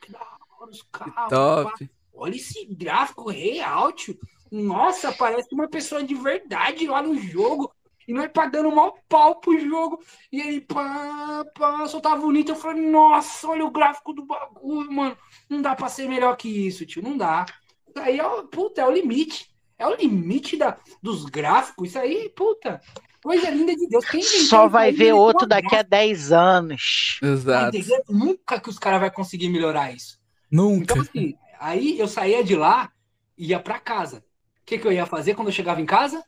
que 0.00 0.10
da 0.10 0.20
hora 0.58 0.70
os 0.70 0.82
carros. 0.90 1.28
Top. 1.28 1.90
Olha 2.14 2.34
esse 2.34 2.64
gráfico 2.66 3.30
real, 3.30 3.92
tio. 3.92 4.18
Nossa, 4.50 5.12
parece 5.12 5.54
uma 5.54 5.68
pessoa 5.68 6.02
de 6.02 6.14
verdade 6.14 6.86
lá 6.86 7.02
no 7.02 7.16
jogo. 7.16 7.72
E 8.08 8.12
nós 8.14 8.30
pagando 8.32 8.74
mal 8.74 8.98
pau 9.06 9.38
pro 9.38 9.58
jogo. 9.60 10.02
E 10.32 10.40
ele, 10.40 10.60
pá, 10.62 11.44
pá, 11.54 11.86
soltava 11.86 12.16
bonito. 12.16 12.52
Eu 12.52 12.56
falei, 12.56 12.90
nossa, 12.90 13.46
olha 13.46 13.66
o 13.66 13.70
gráfico 13.70 14.14
do 14.14 14.24
bagulho, 14.24 14.90
mano. 14.90 15.16
Não 15.48 15.60
dá 15.60 15.76
pra 15.76 15.90
ser 15.90 16.08
melhor 16.08 16.34
que 16.36 16.48
isso, 16.48 16.86
tio. 16.86 17.02
Não 17.02 17.16
dá. 17.16 17.44
Isso 17.86 17.98
aí 17.98 18.18
é, 18.18 18.42
puta, 18.50 18.80
é 18.80 18.86
o 18.86 18.90
limite. 18.90 19.54
É 19.78 19.86
o 19.86 19.94
limite 19.94 20.56
da, 20.56 20.76
dos 21.00 21.24
gráficos. 21.24 21.90
Isso 21.90 21.98
aí, 21.98 22.28
puta. 22.30 22.80
Coisa 23.22 23.50
linda 23.50 23.74
de 23.74 23.86
Deus. 23.88 24.04
Quem 24.04 24.22
Só 24.22 24.68
vai 24.68 24.92
ver 24.92 25.12
outro 25.12 25.46
daqui 25.46 25.74
a 25.74 25.82
10 25.82 26.32
anos. 26.32 27.18
Exato. 27.22 27.76
Nunca 28.08 28.60
que 28.60 28.68
os 28.68 28.78
caras 28.78 29.00
vão 29.00 29.10
conseguir 29.10 29.48
melhorar 29.48 29.92
isso. 29.92 30.18
Nunca. 30.50 30.94
Então, 30.94 31.00
assim, 31.00 31.34
aí 31.60 31.98
eu 31.98 32.08
saía 32.08 32.42
de 32.42 32.56
lá 32.56 32.90
e 33.36 33.48
ia 33.48 33.60
para 33.60 33.78
casa. 33.78 34.18
O 34.62 34.66
que, 34.66 34.78
que 34.78 34.86
eu 34.86 34.92
ia 34.92 35.06
fazer 35.06 35.34
quando 35.34 35.48
eu 35.48 35.52
chegava 35.52 35.80
em 35.80 35.86
casa? 35.86 36.22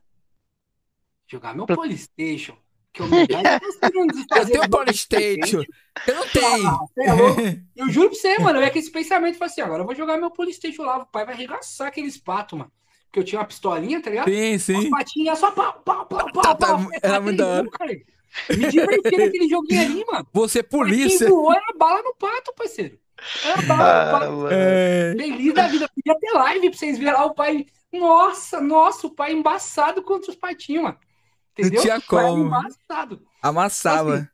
Jogar 1.26 1.54
meu 1.54 1.66
Playstation. 1.66 2.56
Que 2.92 3.02
eu, 3.02 3.08
me 3.08 3.20
eu 3.22 4.46
tenho 4.46 4.68
Playstation. 4.68 5.62
Eu 6.06 6.14
não 6.14 6.28
tenho. 6.28 6.68
Ah, 6.68 6.84
é 6.98 7.60
eu 7.76 7.88
juro 7.88 8.10
pra 8.10 8.18
você, 8.18 8.38
mano. 8.38 8.60
É 8.60 8.68
que 8.68 8.78
esse 8.78 8.90
pensamento 8.90 9.38
foi 9.38 9.46
assim: 9.46 9.60
agora 9.60 9.82
eu 9.82 9.86
vou 9.86 9.94
jogar 9.94 10.16
meu 10.16 10.30
Playstation 10.30 10.82
lá. 10.82 10.98
O 10.98 11.06
pai 11.06 11.24
vai 11.24 11.34
arregaçar 11.34 11.88
aqueles 11.88 12.18
patos, 12.18 12.58
mano. 12.58 12.72
Porque 13.10 13.18
eu 13.18 13.24
tinha 13.24 13.40
uma 13.40 13.46
pistolinha, 13.46 14.00
tá 14.00 14.08
ligado? 14.08 14.30
Sim, 14.30 14.58
sim. 14.58 14.76
As 14.76 14.88
patinhas 14.88 15.38
só 15.40 15.50
pau, 15.50 15.82
pau, 15.84 16.06
pau, 16.06 16.32
pau, 16.32 16.42
tá, 16.42 16.54
tá, 16.54 16.66
pau. 16.68 16.88
Era 17.02 17.20
muito 17.20 17.38
da 17.38 17.46
hora. 17.46 17.66
Me 18.48 18.68
diverti 18.70 19.16
naquele 19.16 19.48
joguinho 19.48 19.82
ali, 19.82 20.04
mano. 20.06 20.28
Você, 20.32 20.62
polícia. 20.62 21.26
Quem 21.26 21.28
voou 21.28 21.52
era 21.52 21.74
bala 21.76 22.02
no 22.02 22.14
pato, 22.14 22.54
parceiro. 22.54 22.96
Era 23.44 23.62
bala 23.62 24.04
no 24.04 24.12
pato. 24.12 24.46
Ah, 24.46 24.48
é... 24.52 25.14
Feliz 25.16 25.54
da 25.54 25.66
vida. 25.66 25.90
Podia 25.92 26.20
ter 26.20 26.32
live 26.38 26.70
pra 26.70 26.78
vocês 26.78 26.98
verem 26.98 27.14
lá 27.14 27.24
o 27.24 27.34
pai. 27.34 27.66
Nossa, 27.92 28.60
nossa, 28.60 29.08
o 29.08 29.10
pai 29.10 29.32
embaçado 29.32 30.04
contra 30.04 30.30
os 30.30 30.36
patinhos, 30.36 30.84
mano. 30.84 30.98
Entendeu? 31.52 31.74
Não 31.74 31.82
tinha 31.82 32.00
como. 32.00 32.54
Amassado. 32.54 33.26
Amassava. 33.42 34.10
Então, 34.10 34.14
assim, 34.20 34.28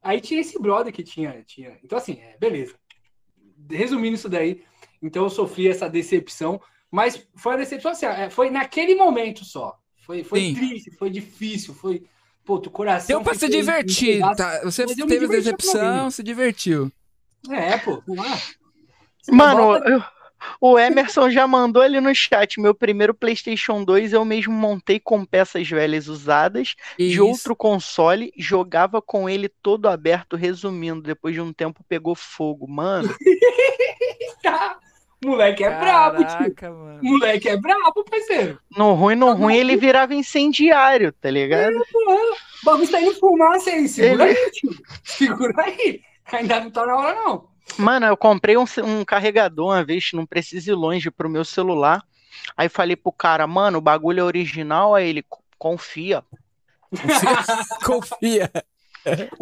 aí 0.00 0.20
tinha 0.20 0.40
esse 0.40 0.56
brother 0.60 0.92
que 0.92 1.02
tinha. 1.02 1.42
tinha... 1.44 1.76
Então, 1.82 1.98
assim, 1.98 2.20
é, 2.20 2.36
beleza. 2.38 2.76
Resumindo 3.68 4.14
isso 4.14 4.28
daí, 4.28 4.62
então 5.02 5.24
eu 5.24 5.30
sofri 5.30 5.68
essa 5.68 5.88
decepção, 5.88 6.60
mas 6.92 7.26
foi 7.34 7.52
uma 7.52 7.58
decepção 7.58 7.90
assim, 7.90 8.04
é, 8.04 8.28
foi 8.28 8.50
naquele 8.50 8.94
momento 8.94 9.46
só. 9.46 9.78
Foi, 10.04 10.22
foi 10.22 10.52
triste, 10.52 10.90
foi 10.90 11.08
difícil, 11.08 11.72
foi. 11.72 12.04
Pô, 12.44 12.56
o 12.56 12.70
coração. 12.70 13.06
Deu 13.06 13.22
pra 13.22 13.34
se 13.34 13.48
divertir, 13.48 14.20
tá? 14.36 14.60
Você 14.64 14.84
teve 14.84 15.26
decepção, 15.26 16.10
se 16.10 16.22
divertiu. 16.22 16.92
É, 17.50 17.78
pô. 17.78 18.02
Mano, 19.30 19.76
eu, 19.86 20.02
o 20.60 20.78
Emerson 20.78 21.30
já 21.30 21.46
mandou 21.46 21.80
ali 21.80 21.98
no 21.98 22.14
chat. 22.14 22.60
Meu 22.60 22.74
primeiro 22.74 23.14
PlayStation 23.14 23.82
2 23.84 24.12
eu 24.12 24.24
mesmo 24.24 24.52
montei 24.52 25.00
com 25.00 25.24
peças 25.24 25.66
velhas 25.68 26.08
usadas 26.08 26.74
Isso. 26.98 27.12
de 27.12 27.20
outro 27.22 27.56
console, 27.56 28.32
jogava 28.36 29.00
com 29.00 29.30
ele 29.30 29.48
todo 29.48 29.88
aberto, 29.88 30.36
resumindo. 30.36 31.00
Depois 31.00 31.34
de 31.34 31.40
um 31.40 31.54
tempo 31.54 31.82
pegou 31.88 32.14
fogo, 32.14 32.68
mano. 32.68 33.14
Moleque 35.24 35.62
é 35.62 35.70
Caraca, 35.70 36.18
brabo, 36.18 36.52
tio. 36.52 36.74
Mano. 36.74 37.00
Moleque 37.02 37.48
é 37.48 37.56
brabo, 37.56 38.04
parceiro. 38.04 38.58
No 38.76 38.92
ruim, 38.94 39.14
no 39.14 39.32
ruim, 39.32 39.54
ele 39.54 39.76
virava 39.76 40.14
incendiário, 40.14 41.12
tá 41.12 41.30
ligado? 41.30 41.72
É, 41.72 41.78
O 41.78 42.64
bagulho 42.64 42.90
tá 42.90 43.00
indo 43.00 43.14
fumaça 43.14 43.70
aí. 43.70 43.88
Segura 43.88 44.28
ele... 44.28 44.38
aí, 44.38 44.50
tio. 44.50 44.70
Segura 45.04 45.62
aí. 45.62 46.00
Ainda 46.32 46.60
não 46.60 46.70
tá 46.70 46.84
na 46.84 46.96
hora, 46.96 47.14
não. 47.14 47.48
Mano, 47.78 48.06
eu 48.06 48.16
comprei 48.16 48.56
um, 48.56 48.64
um 48.84 49.04
carregador 49.04 49.66
uma 49.66 49.84
vez, 49.84 50.10
não 50.12 50.26
precisa 50.26 50.72
ir 50.72 50.74
longe 50.74 51.10
pro 51.10 51.30
meu 51.30 51.44
celular. 51.44 52.02
Aí 52.56 52.68
falei 52.68 52.96
pro 52.96 53.12
cara, 53.12 53.46
mano, 53.46 53.78
o 53.78 53.82
bagulho 53.82 54.20
é 54.20 54.24
original. 54.24 54.94
Aí 54.94 55.08
ele, 55.08 55.24
confia. 55.56 56.24
confia. 57.84 58.50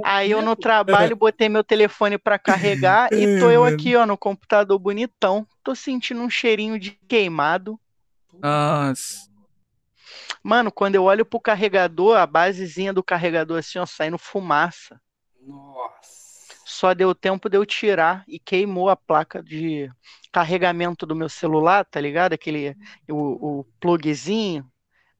Aí 0.04 0.30
eu 0.30 0.42
no 0.42 0.56
trabalho 0.56 1.16
botei 1.16 1.48
meu 1.48 1.62
telefone 1.62 2.18
para 2.18 2.38
carregar 2.38 3.12
e 3.12 3.38
tô 3.38 3.50
eu 3.50 3.64
aqui, 3.64 3.94
ó, 3.96 4.06
no 4.06 4.16
computador 4.16 4.78
bonitão. 4.78 5.46
Tô 5.62 5.74
sentindo 5.74 6.20
um 6.20 6.30
cheirinho 6.30 6.78
de 6.78 6.92
queimado. 7.08 7.78
Nossa. 8.32 9.28
Mano, 10.42 10.72
quando 10.72 10.94
eu 10.94 11.04
olho 11.04 11.24
pro 11.24 11.40
carregador, 11.40 12.16
a 12.16 12.26
basezinha 12.26 12.92
do 12.92 13.02
carregador 13.02 13.58
assim, 13.58 13.78
ó, 13.78 13.86
saindo 13.86 14.18
fumaça. 14.18 15.00
Nossa 15.40 16.10
só 16.70 16.94
deu 16.94 17.14
tempo 17.14 17.48
de 17.48 17.56
eu 17.56 17.66
tirar 17.66 18.24
e 18.28 18.38
queimou 18.38 18.88
a 18.88 18.96
placa 18.96 19.42
de 19.42 19.90
carregamento 20.32 21.04
do 21.04 21.16
meu 21.16 21.28
celular, 21.28 21.84
tá 21.84 22.00
ligado? 22.00 22.32
Aquele, 22.32 22.76
o, 23.08 23.60
o 23.60 23.64
plugzinho. 23.80 24.69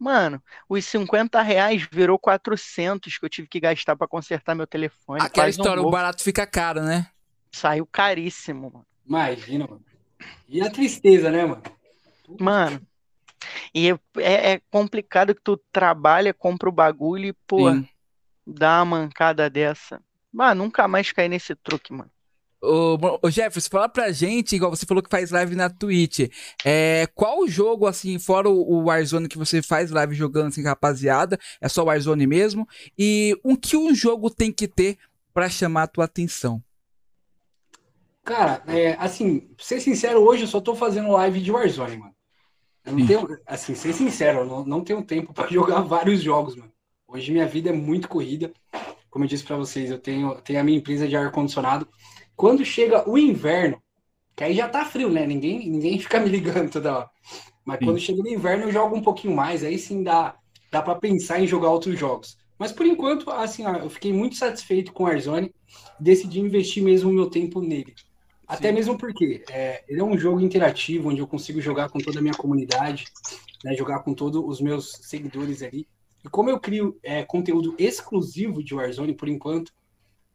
Mano, 0.01 0.43
os 0.67 0.87
50 0.87 1.43
reais 1.43 1.87
virou 1.93 2.19
400 2.19 3.19
que 3.19 3.25
eu 3.27 3.29
tive 3.29 3.47
que 3.47 3.61
gastar 3.61 3.95
para 3.95 4.09
consertar 4.09 4.55
meu 4.55 4.67
telefone. 4.67 5.21
Aquela 5.21 5.51
história, 5.51 5.83
o 5.83 5.91
barato 5.91 6.23
fica 6.23 6.47
caro, 6.47 6.81
né? 6.83 7.11
Saiu 7.53 7.85
caríssimo, 7.85 8.71
mano. 8.73 8.87
Imagina, 9.07 9.67
mano. 9.67 9.85
E 10.49 10.63
a 10.63 10.71
tristeza, 10.71 11.31
né, 11.31 11.45
mano? 11.45 11.63
Mano, 12.41 12.81
e 13.75 13.91
é, 13.91 14.53
é 14.53 14.61
complicado 14.71 15.35
que 15.35 15.43
tu 15.43 15.61
trabalha, 15.71 16.33
compra 16.33 16.71
o 16.71 16.73
bagulho 16.73 17.27
e, 17.27 17.33
pô, 17.47 17.71
Sim. 17.71 17.87
dá 18.47 18.83
uma 18.83 19.01
mancada 19.01 19.51
dessa. 19.51 20.01
Mano, 20.33 20.65
nunca 20.65 20.89
mais 20.89 21.13
caí 21.13 21.29
nesse 21.29 21.55
truque, 21.55 21.93
mano. 21.93 22.11
Ô, 22.63 22.99
ô 23.23 23.31
Jefferson, 23.31 23.71
fala 23.71 23.89
pra 23.89 24.13
gente, 24.13 24.55
igual 24.55 24.71
você 24.71 24.85
falou 24.85 25.03
que 25.03 25.09
faz 25.09 25.31
live 25.31 25.57
na 25.57 25.71
Twitch. 25.71 26.29
É, 26.65 27.07
qual 27.15 27.49
jogo, 27.49 27.87
assim, 27.87 28.19
fora 28.19 28.51
o 28.51 28.85
Warzone 28.85 29.29
que 29.29 29.39
você 29.39 29.63
faz 29.63 29.91
live 29.91 30.15
jogando 30.15 30.49
assim, 30.49 30.63
rapaziada? 30.63 31.39
É 31.61 31.69
só 31.69 31.85
Warzone 31.85 32.27
mesmo? 32.27 32.69
E 32.99 33.39
o 33.43 33.57
que 33.57 33.77
um 33.77 33.95
jogo 33.95 34.29
tem 34.29 34.53
que 34.53 34.69
ter 34.69 34.99
para 35.33 35.49
chamar 35.49 35.85
a 35.85 35.87
tua 35.87 36.05
atenção? 36.05 36.63
Cara, 38.23 38.63
é, 38.67 38.93
assim, 38.99 39.41
pra 39.41 39.65
ser 39.65 39.81
sincero, 39.81 40.21
hoje 40.21 40.43
eu 40.43 40.49
só 40.49 40.61
tô 40.61 40.75
fazendo 40.75 41.13
live 41.13 41.41
de 41.41 41.51
Warzone, 41.51 41.97
mano. 41.97 42.15
Eu 42.85 42.93
não 42.93 43.07
tenho, 43.07 43.39
assim, 43.47 43.75
ser 43.75 43.95
sincero, 43.95 44.41
eu 44.41 44.47
não, 44.47 44.65
não 44.67 44.85
tenho 44.85 45.03
tempo 45.03 45.33
para 45.33 45.49
jogar 45.53 45.81
vários 45.81 46.23
jogos, 46.23 46.55
mano. 46.55 46.71
Hoje 47.09 47.33
minha 47.33 47.47
vida 47.47 47.71
é 47.71 47.73
muito 47.73 48.07
corrida 48.07 48.53
como 49.11 49.25
eu 49.25 49.29
disse 49.29 49.45
para 49.45 49.57
vocês, 49.57 49.91
eu 49.91 49.99
tenho, 49.99 50.37
tenho 50.37 50.61
a 50.61 50.65
minha 50.65 50.79
empresa 50.79 51.07
de 51.07 51.17
ar-condicionado. 51.17 51.87
Quando 52.41 52.65
chega 52.65 53.07
o 53.07 53.19
inverno, 53.19 53.79
que 54.35 54.43
aí 54.43 54.55
já 54.55 54.67
tá 54.67 54.83
frio, 54.83 55.11
né? 55.11 55.27
Ninguém, 55.27 55.69
ninguém 55.69 55.99
fica 55.99 56.19
me 56.19 56.31
ligando 56.31 56.71
toda 56.73 56.97
hora. 56.97 57.11
Mas 57.67 57.79
sim. 57.79 57.85
quando 57.85 57.99
chega 57.99 58.23
o 58.23 58.27
inverno, 58.27 58.65
eu 58.65 58.73
jogo 58.73 58.97
um 58.97 59.03
pouquinho 59.03 59.37
mais. 59.37 59.63
Aí 59.63 59.79
sim 59.79 60.03
dá, 60.03 60.35
dá 60.73 60.81
para 60.81 60.95
pensar 60.95 61.39
em 61.39 61.47
jogar 61.47 61.69
outros 61.69 61.99
jogos. 61.99 62.39
Mas 62.59 62.73
por 62.73 62.87
enquanto, 62.87 63.31
assim, 63.31 63.67
ó, 63.67 63.77
eu 63.77 63.91
fiquei 63.91 64.11
muito 64.11 64.37
satisfeito 64.37 64.91
com 64.91 65.03
o 65.03 65.07
Warzone. 65.07 65.55
Decidi 66.01 66.41
investir 66.41 66.83
mesmo 66.83 67.11
o 67.11 67.13
meu 67.13 67.29
tempo 67.29 67.61
nele. 67.61 67.95
Até 68.49 68.69
sim. 68.69 68.75
mesmo 68.75 68.97
porque 68.97 69.45
é, 69.51 69.85
ele 69.87 70.01
é 70.01 70.05
um 70.05 70.17
jogo 70.17 70.41
interativo, 70.41 71.11
onde 71.11 71.21
eu 71.21 71.27
consigo 71.27 71.61
jogar 71.61 71.91
com 71.91 71.99
toda 71.99 72.21
a 72.21 72.23
minha 72.23 72.33
comunidade, 72.33 73.05
né, 73.63 73.77
jogar 73.77 73.99
com 73.99 74.15
todos 74.15 74.43
os 74.43 74.63
meus 74.63 74.93
seguidores 75.03 75.63
ali. 75.63 75.87
E 76.25 76.29
como 76.31 76.49
eu 76.49 76.59
crio 76.59 76.99
é, 77.03 77.23
conteúdo 77.23 77.75
exclusivo 77.79 78.65
de 78.65 78.75
Warzone 78.75 79.13
por 79.13 79.29
enquanto, 79.29 79.71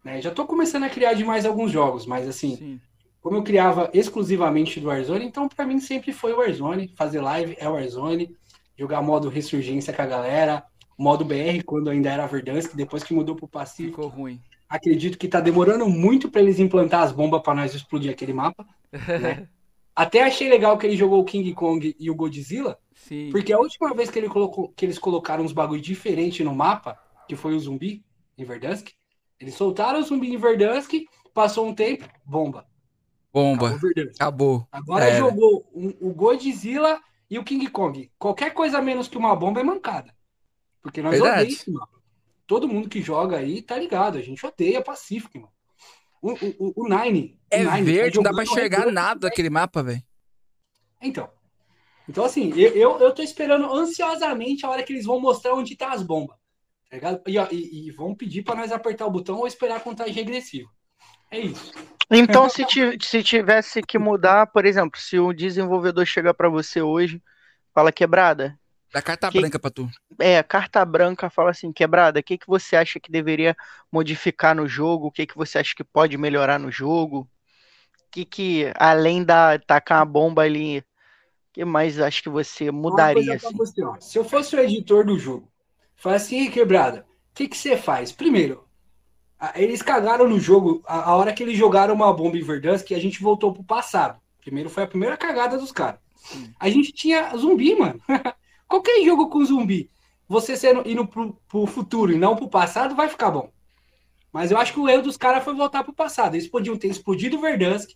né, 0.05 0.21
já 0.21 0.29
estou 0.29 0.45
começando 0.45 0.83
a 0.83 0.89
criar 0.89 1.13
de 1.13 1.25
mais 1.25 1.45
alguns 1.45 1.71
jogos, 1.71 2.05
mas 2.05 2.27
assim, 2.27 2.55
Sim. 2.55 2.81
como 3.19 3.35
eu 3.35 3.43
criava 3.43 3.89
exclusivamente 3.93 4.79
do 4.79 4.87
Warzone, 4.87 5.25
então 5.25 5.49
para 5.49 5.65
mim 5.65 5.79
sempre 5.79 6.13
foi 6.13 6.31
o 6.31 6.37
Warzone. 6.37 6.93
Fazer 6.95 7.19
live 7.19 7.57
é 7.59 7.67
Warzone, 7.67 8.33
jogar 8.77 9.01
modo 9.01 9.27
ressurgência 9.27 9.91
com 9.91 10.01
a 10.01 10.05
galera, 10.05 10.63
modo 10.97 11.25
BR 11.25 11.63
quando 11.65 11.89
ainda 11.89 12.09
era 12.09 12.27
Verdansk, 12.27 12.75
depois 12.75 13.03
que 13.03 13.13
mudou 13.13 13.35
para 13.35 13.45
o 13.45 13.49
Pacífico. 13.49 14.03
Ficou 14.03 14.07
ruim. 14.07 14.39
Acredito 14.69 15.17
que 15.17 15.25
está 15.25 15.41
demorando 15.41 15.89
muito 15.89 16.29
para 16.29 16.41
eles 16.41 16.59
implantar 16.59 17.03
as 17.03 17.11
bombas 17.11 17.41
para 17.41 17.55
nós 17.55 17.75
explodir 17.75 18.11
aquele 18.11 18.33
mapa. 18.33 18.65
Né? 19.21 19.49
Até 19.93 20.23
achei 20.23 20.49
legal 20.49 20.77
que 20.77 20.85
ele 20.85 20.97
jogou 20.97 21.21
o 21.21 21.25
King 21.25 21.53
Kong 21.53 21.95
e 21.97 22.11
o 22.11 22.15
Godzilla, 22.15 22.77
Sim. 22.95 23.29
Porque 23.31 23.53
a 23.53 23.59
última 23.59 23.93
vez 23.93 24.09
que, 24.09 24.17
ele 24.17 24.29
colocou, 24.29 24.69
que 24.69 24.85
eles 24.85 24.97
colocaram 24.97 25.43
uns 25.43 25.51
bagulho 25.51 25.81
diferente 25.81 26.43
no 26.43 26.55
mapa, 26.55 26.97
que 27.27 27.35
foi 27.35 27.53
o 27.53 27.59
zumbi 27.59 28.03
em 28.37 28.43
Verdansk, 28.43 28.93
eles 29.45 29.53
soltaram 29.53 29.99
o 29.99 30.03
zumbi 30.03 30.33
em 30.33 30.37
Verdansk, 30.37 30.91
passou 31.31 31.67
um 31.67 31.75
tempo, 31.75 32.09
bomba. 32.25 32.65
Bomba. 33.31 33.79
Acabou. 34.15 34.67
Agora 34.71 35.05
é. 35.05 35.19
jogou 35.19 35.69
um, 35.71 35.93
o 36.01 36.13
Godzilla 36.13 36.99
E 37.29 37.37
o 37.37 37.43
King 37.43 37.69
Kong, 37.69 38.11
qualquer 38.17 38.55
coisa 38.55 38.81
menos 38.81 39.07
que 39.07 39.17
uma 39.19 39.35
bomba 39.35 39.59
é 39.59 39.63
mancada. 39.63 40.15
Porque 40.81 40.99
nós 40.99 41.11
Verdade. 41.11 41.51
esse 41.53 41.69
mapa. 41.69 41.95
Todo 42.47 42.67
mundo 42.67 42.89
que 42.89 43.03
joga 43.03 43.37
aí 43.37 43.61
tá 43.61 43.77
ligado. 43.77 44.17
A 44.17 44.21
gente 44.21 44.43
odeia 44.43 44.81
Pacific, 44.81 45.37
mano. 45.37 45.51
O, 46.21 46.31
o, 46.31 46.73
o 46.83 46.89
Nine. 46.89 47.39
É 47.51 47.63
o 47.63 47.71
Nine, 47.71 47.83
verde, 47.83 48.15
não 48.15 48.23
dá 48.23 48.31
pra 48.31 48.43
enxergar 48.43 48.91
nada 48.91 49.21
daquele 49.21 49.49
mapa, 49.49 49.83
velho. 49.83 50.03
Então. 51.01 51.29
Então, 52.09 52.23
assim, 52.25 52.51
eu, 52.55 52.71
eu, 52.71 52.99
eu 52.99 53.13
tô 53.13 53.21
esperando 53.21 53.71
ansiosamente 53.71 54.65
a 54.65 54.69
hora 54.69 54.81
que 54.81 54.93
eles 54.93 55.05
vão 55.05 55.19
mostrar 55.19 55.53
onde 55.53 55.75
tá 55.75 55.91
as 55.91 56.01
bombas. 56.01 56.37
Tá 56.89 56.95
ligado? 56.97 57.21
E, 57.27 57.37
e, 57.37 57.87
e 57.87 57.91
vão 57.91 58.15
pedir 58.15 58.43
para 58.43 58.55
nós 58.55 58.71
apertar 58.71 59.05
o 59.05 59.11
botão 59.11 59.37
ou 59.37 59.47
esperar 59.47 59.77
a 59.77 59.81
contagem 59.81 60.13
regressiva. 60.13 60.69
É 61.31 61.39
isso. 61.39 61.73
Então, 62.09 62.47
se, 62.49 62.63
se 63.01 63.23
tivesse 63.23 63.81
que 63.81 63.97
mudar, 63.97 64.47
por 64.47 64.65
exemplo, 64.65 64.99
se 64.99 65.17
o 65.17 65.33
desenvolvedor 65.33 66.05
chega 66.05 66.33
para 66.33 66.49
você 66.49 66.81
hoje, 66.81 67.21
fala 67.73 67.91
quebrada. 67.91 68.57
Dá 68.93 69.01
carta 69.01 69.29
que, 69.29 69.41
branca 69.41 69.59
para 69.59 69.71
tu. 69.71 69.89
É, 70.19 70.41
carta 70.43 70.85
branca 70.85 71.29
fala 71.29 71.49
assim, 71.49 71.73
quebrada, 71.73 72.19
o 72.19 72.23
que, 72.23 72.37
que 72.37 72.47
você 72.47 72.75
acha 72.75 72.99
que 72.99 73.11
deveria 73.11 73.57
modificar 73.91 74.55
no 74.55 74.67
jogo? 74.67 75.07
O 75.07 75.11
que, 75.11 75.25
que 75.25 75.35
você 75.35 75.57
acha 75.57 75.73
que 75.75 75.83
pode 75.83 76.17
melhorar 76.17 76.59
no 76.59 76.71
jogo? 76.71 77.21
O 77.21 78.11
que, 78.11 78.23
que 78.23 78.71
além 78.75 79.23
da 79.23 79.59
tacar 79.59 80.01
a 80.01 80.05
bomba 80.05 80.43
ali, 80.43 80.81
que 81.51 81.65
mais 81.65 81.99
acho 81.99 82.23
que 82.23 82.29
você 82.29 82.71
mudaria? 82.71 83.35
Assim? 83.35 83.53
Você, 83.57 83.81
se 83.99 84.17
eu 84.17 84.23
fosse 84.23 84.55
o 84.55 84.59
editor 84.59 85.05
do 85.05 85.19
jogo, 85.19 85.51
fala 85.95 86.15
assim, 86.15 86.49
quebrada, 86.49 87.05
o 87.31 87.35
que, 87.35 87.55
você 87.55 87.77
faz? 87.77 88.11
Primeiro, 88.11 88.63
eles 89.55 89.81
cagaram 89.81 90.27
no 90.27 90.39
jogo 90.39 90.81
a, 90.85 91.09
a 91.11 91.15
hora 91.15 91.33
que 91.33 91.43
eles 91.43 91.57
jogaram 91.57 91.93
uma 91.93 92.13
bomba 92.13 92.37
em 92.37 92.43
Verdansk 92.43 92.87
que 92.87 92.95
a 92.95 92.99
gente 92.99 93.21
voltou 93.21 93.53
pro 93.53 93.63
passado. 93.63 94.19
Primeiro 94.39 94.69
foi 94.69 94.83
a 94.83 94.87
primeira 94.87 95.17
cagada 95.17 95.57
dos 95.57 95.71
caras. 95.71 95.99
A 96.59 96.69
gente 96.69 96.91
tinha 96.91 97.35
zumbi, 97.35 97.75
mano. 97.75 97.99
Qualquer 98.67 99.03
jogo 99.03 99.29
com 99.29 99.43
zumbi, 99.45 99.89
você 100.27 100.57
sendo 100.57 100.87
indo 100.89 101.07
pro, 101.07 101.33
pro 101.47 101.67
futuro 101.67 102.11
e 102.11 102.17
não 102.17 102.35
pro 102.35 102.49
passado, 102.49 102.95
vai 102.95 103.09
ficar 103.09 103.31
bom. 103.31 103.51
Mas 104.31 104.51
eu 104.51 104.57
acho 104.57 104.73
que 104.73 104.79
o 104.79 104.89
erro 104.89 105.03
dos 105.03 105.17
caras 105.17 105.43
foi 105.43 105.55
voltar 105.55 105.83
pro 105.83 105.93
passado. 105.93 106.35
Eles 106.35 106.47
podiam 106.47 106.77
ter 106.77 106.87
explodido 106.87 107.39
Verdansk, 107.39 107.91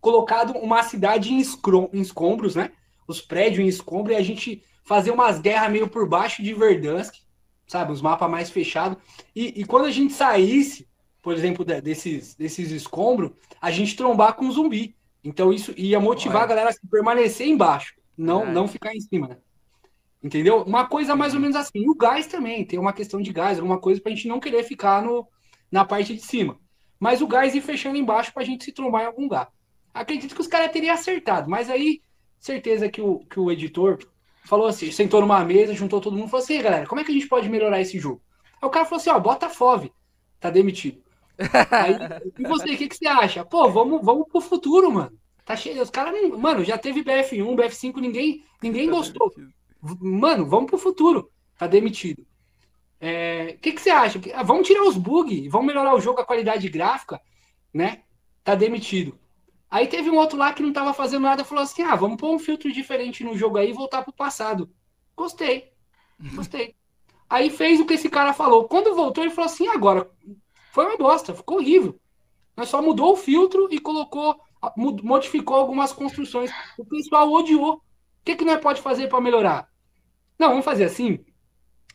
colocado 0.00 0.52
uma 0.58 0.82
cidade 0.82 1.32
em, 1.32 1.40
em 1.40 2.00
escombros, 2.00 2.54
né? 2.54 2.72
Os 3.06 3.20
prédios 3.20 3.64
em 3.64 3.68
escombros 3.68 4.14
e 4.14 4.20
a 4.20 4.22
gente 4.22 4.62
fazer 4.84 5.10
umas 5.10 5.38
guerras 5.38 5.72
meio 5.72 5.88
por 5.88 6.08
baixo 6.08 6.42
de 6.42 6.52
Verdansk 6.52 7.14
sabe? 7.68 7.92
Os 7.92 8.02
mapas 8.02 8.28
mais 8.28 8.50
fechados. 8.50 8.98
E, 9.36 9.60
e 9.60 9.64
quando 9.64 9.84
a 9.84 9.90
gente 9.90 10.12
saísse, 10.12 10.88
por 11.22 11.34
exemplo, 11.34 11.64
desses, 11.64 12.34
desses 12.34 12.72
escombros, 12.72 13.30
a 13.60 13.70
gente 13.70 13.94
trombar 13.94 14.34
com 14.34 14.46
um 14.46 14.52
zumbi. 14.52 14.96
Então 15.22 15.52
isso 15.52 15.74
ia 15.76 16.00
motivar 16.00 16.38
Olha. 16.38 16.44
a 16.44 16.48
galera 16.48 16.70
a 16.70 16.88
permanecer 16.90 17.46
embaixo, 17.46 17.94
não, 18.16 18.50
não 18.50 18.66
ficar 18.66 18.94
em 18.94 19.00
cima, 19.00 19.28
né? 19.28 19.36
Entendeu? 20.22 20.62
Uma 20.62 20.86
coisa 20.88 21.14
mais 21.14 21.34
ou 21.34 21.40
menos 21.40 21.54
assim. 21.54 21.80
E 21.80 21.88
o 21.88 21.94
gás 21.94 22.26
também, 22.26 22.64
tem 22.64 22.78
uma 22.78 22.92
questão 22.92 23.20
de 23.20 23.32
gás, 23.32 23.58
alguma 23.58 23.78
coisa 23.78 24.00
pra 24.00 24.10
gente 24.10 24.26
não 24.26 24.40
querer 24.40 24.64
ficar 24.64 25.02
no, 25.02 25.28
na 25.70 25.84
parte 25.84 26.14
de 26.14 26.22
cima. 26.22 26.58
Mas 26.98 27.20
o 27.20 27.26
gás 27.26 27.54
ir 27.54 27.60
fechando 27.60 27.96
embaixo 27.96 28.32
pra 28.32 28.42
gente 28.42 28.64
se 28.64 28.72
trombar 28.72 29.02
em 29.02 29.06
algum 29.06 29.22
lugar. 29.22 29.48
Acredito 29.92 30.34
que 30.34 30.40
os 30.40 30.46
caras 30.46 30.72
teriam 30.72 30.94
acertado, 30.94 31.48
mas 31.48 31.70
aí, 31.70 32.00
certeza 32.38 32.88
que 32.88 33.00
o, 33.00 33.20
que 33.20 33.38
o 33.38 33.50
editor 33.50 33.98
falou 34.48 34.66
assim, 34.66 34.90
sentou 34.90 35.20
numa 35.20 35.44
mesa, 35.44 35.74
juntou 35.74 36.00
todo 36.00 36.16
mundo, 36.16 36.28
falou 36.28 36.42
assim, 36.42 36.60
galera, 36.62 36.86
como 36.86 37.00
é 37.00 37.04
que 37.04 37.10
a 37.10 37.14
gente 37.14 37.28
pode 37.28 37.48
melhorar 37.48 37.80
esse 37.80 37.98
jogo? 37.98 38.22
Aí 38.60 38.66
o 38.66 38.70
cara 38.70 38.86
falou 38.86 39.00
assim, 39.00 39.10
ó, 39.10 39.20
bota 39.20 39.46
a 39.46 39.50
FOV, 39.50 39.92
tá 40.40 40.50
demitido. 40.50 41.02
Aí, 41.70 41.94
e 42.38 42.48
você, 42.48 42.72
o 42.72 42.76
que, 42.76 42.88
que 42.88 42.96
você 42.96 43.06
acha? 43.06 43.44
Pô, 43.44 43.70
vamos, 43.70 44.04
vamos 44.04 44.26
pro 44.26 44.40
futuro, 44.40 44.90
mano. 44.90 45.16
Tá 45.44 45.54
cheio, 45.54 45.82
os 45.82 45.90
caras, 45.90 46.14
mano, 46.30 46.64
já 46.64 46.76
teve 46.76 47.04
BF1, 47.04 47.56
BF5, 47.56 47.96
ninguém, 48.00 48.44
ninguém 48.62 48.86
tá 48.86 48.96
gostou. 48.96 49.32
Mano, 50.00 50.46
vamos 50.46 50.70
pro 50.70 50.78
futuro. 50.78 51.30
Tá 51.58 51.66
demitido. 51.66 52.20
O 52.20 52.26
é, 53.00 53.56
que, 53.60 53.72
que 53.72 53.80
você 53.80 53.90
acha? 53.90 54.20
Ah, 54.34 54.42
vamos 54.42 54.66
tirar 54.66 54.82
os 54.82 54.96
bugs, 54.96 55.48
vamos 55.50 55.66
melhorar 55.66 55.94
o 55.94 56.00
jogo, 56.00 56.20
a 56.20 56.24
qualidade 56.24 56.68
gráfica, 56.68 57.20
né? 57.72 58.02
Tá 58.42 58.54
demitido. 58.54 59.18
Aí 59.70 59.86
teve 59.86 60.08
um 60.08 60.16
outro 60.16 60.38
lá 60.38 60.52
que 60.52 60.62
não 60.62 60.72
tava 60.72 60.94
fazendo 60.94 61.22
nada, 61.22 61.44
falou 61.44 61.64
assim: 61.64 61.82
ah, 61.82 61.94
vamos 61.94 62.16
pôr 62.16 62.34
um 62.34 62.38
filtro 62.38 62.72
diferente 62.72 63.22
no 63.22 63.36
jogo 63.36 63.58
aí 63.58 63.70
e 63.70 63.74
voltar 63.74 64.02
pro 64.02 64.12
passado. 64.12 64.70
Gostei. 65.16 65.72
Gostei. 66.34 66.74
aí 67.28 67.50
fez 67.50 67.78
o 67.80 67.84
que 67.86 67.94
esse 67.94 68.08
cara 68.08 68.32
falou. 68.32 68.68
Quando 68.68 68.94
voltou, 68.94 69.22
ele 69.22 69.32
falou 69.32 69.50
assim: 69.50 69.68
agora, 69.68 70.10
foi 70.72 70.86
uma 70.86 70.96
bosta, 70.96 71.34
ficou 71.34 71.58
horrível. 71.58 72.00
Nós 72.56 72.68
só 72.68 72.82
mudou 72.82 73.12
o 73.12 73.16
filtro 73.16 73.68
e 73.70 73.78
colocou, 73.78 74.40
modificou 74.76 75.56
algumas 75.56 75.92
construções. 75.92 76.50
O 76.78 76.84
pessoal 76.84 77.30
odiou. 77.30 77.74
O 77.74 77.80
que, 78.24 78.36
que 78.36 78.44
nós 78.44 78.60
pode 78.60 78.82
fazer 78.82 79.08
para 79.08 79.20
melhorar? 79.20 79.68
Não, 80.38 80.50
vamos 80.50 80.64
fazer 80.64 80.84
assim. 80.84 81.24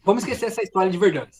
Vamos 0.04 0.24
esquecer 0.24 0.46
essa 0.46 0.62
história 0.62 0.92
de 0.92 0.98
verdade. 0.98 1.32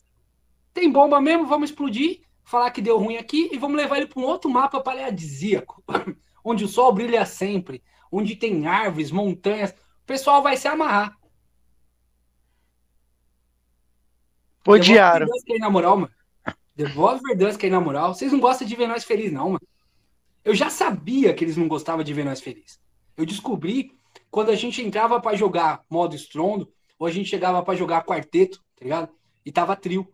Tem 0.74 0.92
bomba 0.92 1.22
mesmo, 1.22 1.46
vamos 1.46 1.70
explodir, 1.70 2.22
falar 2.44 2.72
que 2.72 2.82
deu 2.82 2.98
ruim 2.98 3.18
aqui 3.18 3.50
e 3.52 3.58
vamos 3.58 3.78
levar 3.78 3.98
ele 3.98 4.08
para 4.08 4.22
um 4.22 4.26
outro 4.26 4.50
mapa 4.50 4.82
paleadisíaco. 4.82 5.84
onde 6.44 6.66
o 6.66 6.68
sol 6.68 6.92
brilha 6.92 7.26
sempre, 7.26 7.82
onde 8.12 8.36
tem 8.36 8.68
árvores, 8.68 9.12
montanhas, 9.12 9.72
o 9.72 10.06
pessoal 10.06 10.44
vai 10.44 10.58
se 10.58 10.68
amarrar. 10.68 11.18
Odiaram. 14.68 15.26
Devolve 15.26 15.60
na 15.60 15.70
moral, 15.70 15.98
mano. 15.98 16.14
Devolve 16.76 17.22
Verdansk 17.28 17.64
aí 17.64 17.70
na 17.70 17.80
moral. 17.80 18.14
Vocês 18.14 18.32
não 18.32 18.40
gostam 18.40 18.68
de 18.68 18.76
ver 18.76 18.88
nós 18.88 19.04
felizes, 19.04 19.34
não, 19.34 19.50
mano. 19.50 19.68
Eu 20.44 20.56
já 20.56 20.70
sabia 20.70 21.34
que 21.34 21.44
eles 21.44 21.56
não 21.56 21.68
gostavam 21.68 22.04
de 22.04 22.14
ver 22.14 22.26
nós 22.26 22.42
felizes. 22.42 22.80
Eu 23.16 23.26
descobri 23.26 23.92
quando 24.30 24.50
a 24.50 24.56
gente 24.56 24.82
entrava 24.82 25.22
para 25.22 25.38
jogar 25.38 25.84
modo 25.90 26.16
estrondo, 26.16 26.72
ou 26.98 27.08
a 27.08 27.12
gente 27.12 27.30
chegava 27.30 27.62
para 27.64 27.76
jogar 27.76 28.06
quarteto, 28.06 28.60
tá 28.76 28.84
ligado? 28.84 29.10
E 29.46 29.52
tava 29.52 29.76
trio. 29.76 30.08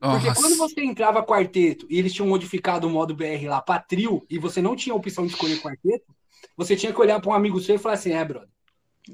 Porque 0.00 0.28
Nossa. 0.28 0.40
quando 0.40 0.56
você 0.56 0.80
entrava 0.82 1.22
quarteto 1.22 1.86
e 1.90 1.98
eles 1.98 2.14
tinham 2.14 2.26
modificado 2.26 2.86
o 2.86 2.90
modo 2.90 3.14
BR 3.14 3.46
lá 3.46 3.60
pra 3.60 3.78
trio 3.78 4.24
e 4.30 4.38
você 4.38 4.62
não 4.62 4.74
tinha 4.74 4.94
a 4.94 4.96
opção 4.96 5.26
de 5.26 5.32
escolher 5.32 5.60
quarteto, 5.60 6.06
você 6.56 6.74
tinha 6.74 6.90
que 6.90 7.00
olhar 7.00 7.20
pra 7.20 7.30
um 7.30 7.34
amigo 7.34 7.60
seu 7.60 7.74
e 7.74 7.78
falar 7.78 7.96
assim: 7.96 8.12
é, 8.12 8.24
brother. 8.24 8.48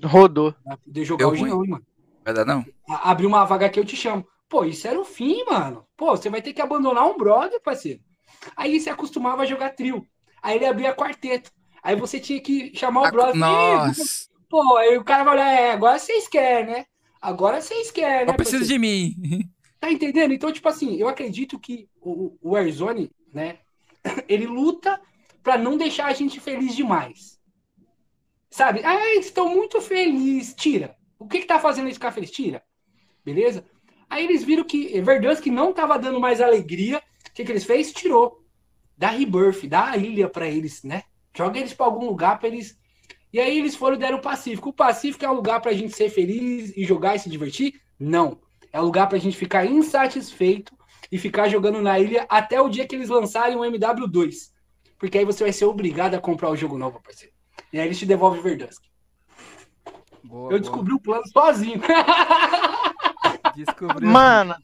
Rodou. 0.05 0.55
Poder 0.85 1.05
jogar 1.05 1.25
eu 1.25 1.31
hoje 1.31 1.43
ruim. 1.43 1.51
não, 1.51 1.65
hein, 1.65 1.71
mano. 1.71 1.87
Vai 2.25 2.35
dar 2.35 2.45
não? 2.45 2.65
Abrir 2.89 3.27
uma 3.27 3.45
vaga 3.45 3.69
que 3.69 3.81
eu 3.81 3.85
te 3.85 3.97
chamo. 3.97 4.25
Pô, 4.49 4.65
isso 4.65 4.87
era 4.87 5.01
o 5.01 5.05
fim, 5.05 5.45
mano. 5.45 5.85
Pô, 5.97 6.17
você 6.17 6.31
vai 6.31 6.41
ter 6.41 6.53
que 6.53 6.63
abandonar 6.63 7.05
um 7.05 7.17
brother, 7.17 7.61
parceiro. 7.61 8.01
Aí 8.57 8.79
você 8.79 8.89
acostumava 8.89 9.43
a 9.43 9.47
jogar 9.47 9.71
trio. 9.71 10.07
Aí 10.41 10.57
ele 10.57 10.67
abria 10.67 10.95
quarteto. 10.95 11.51
Aí 11.83 11.97
você 11.97 12.21
tinha 12.21 12.41
que 12.41 12.73
chamar 12.77 13.09
o 13.09 13.11
brother. 13.11 13.35
Nossa. 13.35 14.29
Pô, 14.49 14.77
aí 14.77 14.97
o 14.97 15.05
cara 15.05 15.25
vai 15.25 15.35
olhar, 15.35 15.51
é, 15.51 15.73
agora 15.73 15.99
vocês 15.99 16.29
querem, 16.29 16.67
né? 16.67 16.87
Agora 17.21 17.61
vocês 17.61 17.91
querem, 17.91 18.21
né? 18.21 18.27
Não 18.27 18.35
precisa 18.35 18.65
de 18.65 18.79
mim. 18.79 19.15
Tá 19.87 19.93
entendendo? 19.93 20.35
Então, 20.35 20.53
tipo 20.53 20.69
assim, 20.69 20.97
eu 20.97 21.07
acredito 21.07 21.61
que 21.61 21.89
o, 22.01 22.37
o 22.43 22.57
né, 23.33 23.59
ele 24.29 24.45
luta 24.45 25.01
para 25.45 25.57
não 25.57 25.77
deixar 25.77 26.07
a 26.07 26.13
gente 26.13 26.41
feliz 26.41 26.75
demais. 26.75 27.41
Sabe? 28.51 28.81
Ah, 28.83 29.15
estão 29.15 29.49
muito 29.49 29.81
felizes. 29.81 30.55
Tira. 30.55 30.97
O 31.17 31.29
que 31.29 31.39
que 31.39 31.47
tá 31.47 31.61
fazendo 31.61 31.85
eles 31.87 31.99
ficar 31.99 32.11
felizes? 32.11 32.35
Tira. 32.35 32.65
Beleza? 33.25 33.65
Aí 34.11 34.25
eles 34.25 34.43
viram 34.43 34.65
que 34.65 35.01
Verdansk 35.01 35.47
não 35.47 35.73
tava 35.73 35.97
dando 36.01 36.19
mais 36.19 36.41
alegria. 36.41 36.99
O 36.99 37.33
que 37.33 37.45
que 37.45 37.53
eles 37.53 37.65
fez? 37.65 37.93
Tirou. 37.93 38.45
Dá 38.99 39.11
rebirth, 39.11 39.69
dá 39.69 39.91
a 39.91 39.97
ilha 39.97 40.29
para 40.29 40.49
eles, 40.49 40.83
né? 40.83 41.05
Joga 41.33 41.61
eles 41.61 41.75
para 41.75 41.87
algum 41.87 42.07
lugar 42.07 42.41
para 42.41 42.49
eles. 42.49 42.77
E 43.33 43.39
aí 43.39 43.57
eles 43.57 43.77
foram 43.77 43.95
e 43.95 44.01
deram 44.01 44.19
o 44.19 44.23
Pacífico. 44.23 44.71
O 44.71 44.73
Pacífico 44.73 45.25
é 45.25 45.31
um 45.31 45.35
lugar 45.35 45.61
pra 45.61 45.73
gente 45.73 45.95
ser 45.95 46.11
feliz 46.11 46.77
e 46.77 46.85
jogar 46.85 47.15
e 47.15 47.21
se 47.21 47.31
divertir? 47.31 47.81
Não. 48.01 48.45
É 48.73 48.81
lugar 48.81 49.09
pra 49.09 49.19
gente 49.19 49.37
ficar 49.37 49.65
insatisfeito 49.65 50.77
e 51.11 51.19
ficar 51.19 51.49
jogando 51.49 51.81
na 51.81 51.99
ilha 51.99 52.27
até 52.29 52.61
o 52.61 52.69
dia 52.69 52.87
que 52.87 52.95
eles 52.95 53.09
lançarem 53.09 53.57
o 53.57 53.61
MW2. 53.61 54.51
Porque 54.99 55.19
aí 55.19 55.25
você 55.25 55.45
vai 55.45 55.53
ser 55.53 55.65
obrigado 55.67 56.15
a 56.15 56.21
comprar 56.21 56.51
o 56.51 56.57
jogo 56.57 56.79
novo, 56.79 57.01
parceiro. 57.01 57.35
E 57.73 57.79
aí 57.79 57.87
eles 57.87 57.99
te 57.99 58.07
devolvem 58.07 58.43
Verdansk. 58.43 58.83
Boa, 60.23 60.53
Eu 60.53 60.59
descobri 60.59 60.91
boa. 60.91 60.99
o 60.99 61.03
plano 61.03 61.29
sozinho. 61.29 61.81
Descobriu. 63.55 64.09
Mano, 64.09 64.57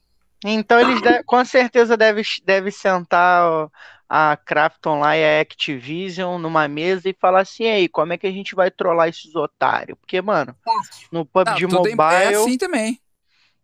então 0.45 0.81
eles 0.81 1.01
deve, 1.01 1.23
com 1.25 1.45
certeza 1.45 1.97
devem 1.97 2.25
deve 2.45 2.71
sentar 2.71 3.71
a 4.09 4.37
Crafton 4.37 5.01
lá 5.01 5.17
e 5.17 5.25
a 5.25 5.41
Activision 5.41 6.39
numa 6.39 6.69
mesa 6.69 7.09
e 7.09 7.17
falar 7.19 7.41
assim, 7.41 7.67
aí, 7.67 7.89
como 7.89 8.13
é 8.13 8.19
que 8.19 8.27
a 8.27 8.31
gente 8.31 8.55
vai 8.55 8.71
trollar 8.71 9.09
esses 9.09 9.35
otários? 9.35 9.97
Porque, 9.99 10.21
mano, 10.21 10.55
no 11.11 11.25
PUBG 11.25 11.67
Não, 11.67 11.79
Mobile... 11.79 11.97
É 12.01 12.35
assim 12.35 12.59
também. 12.59 13.01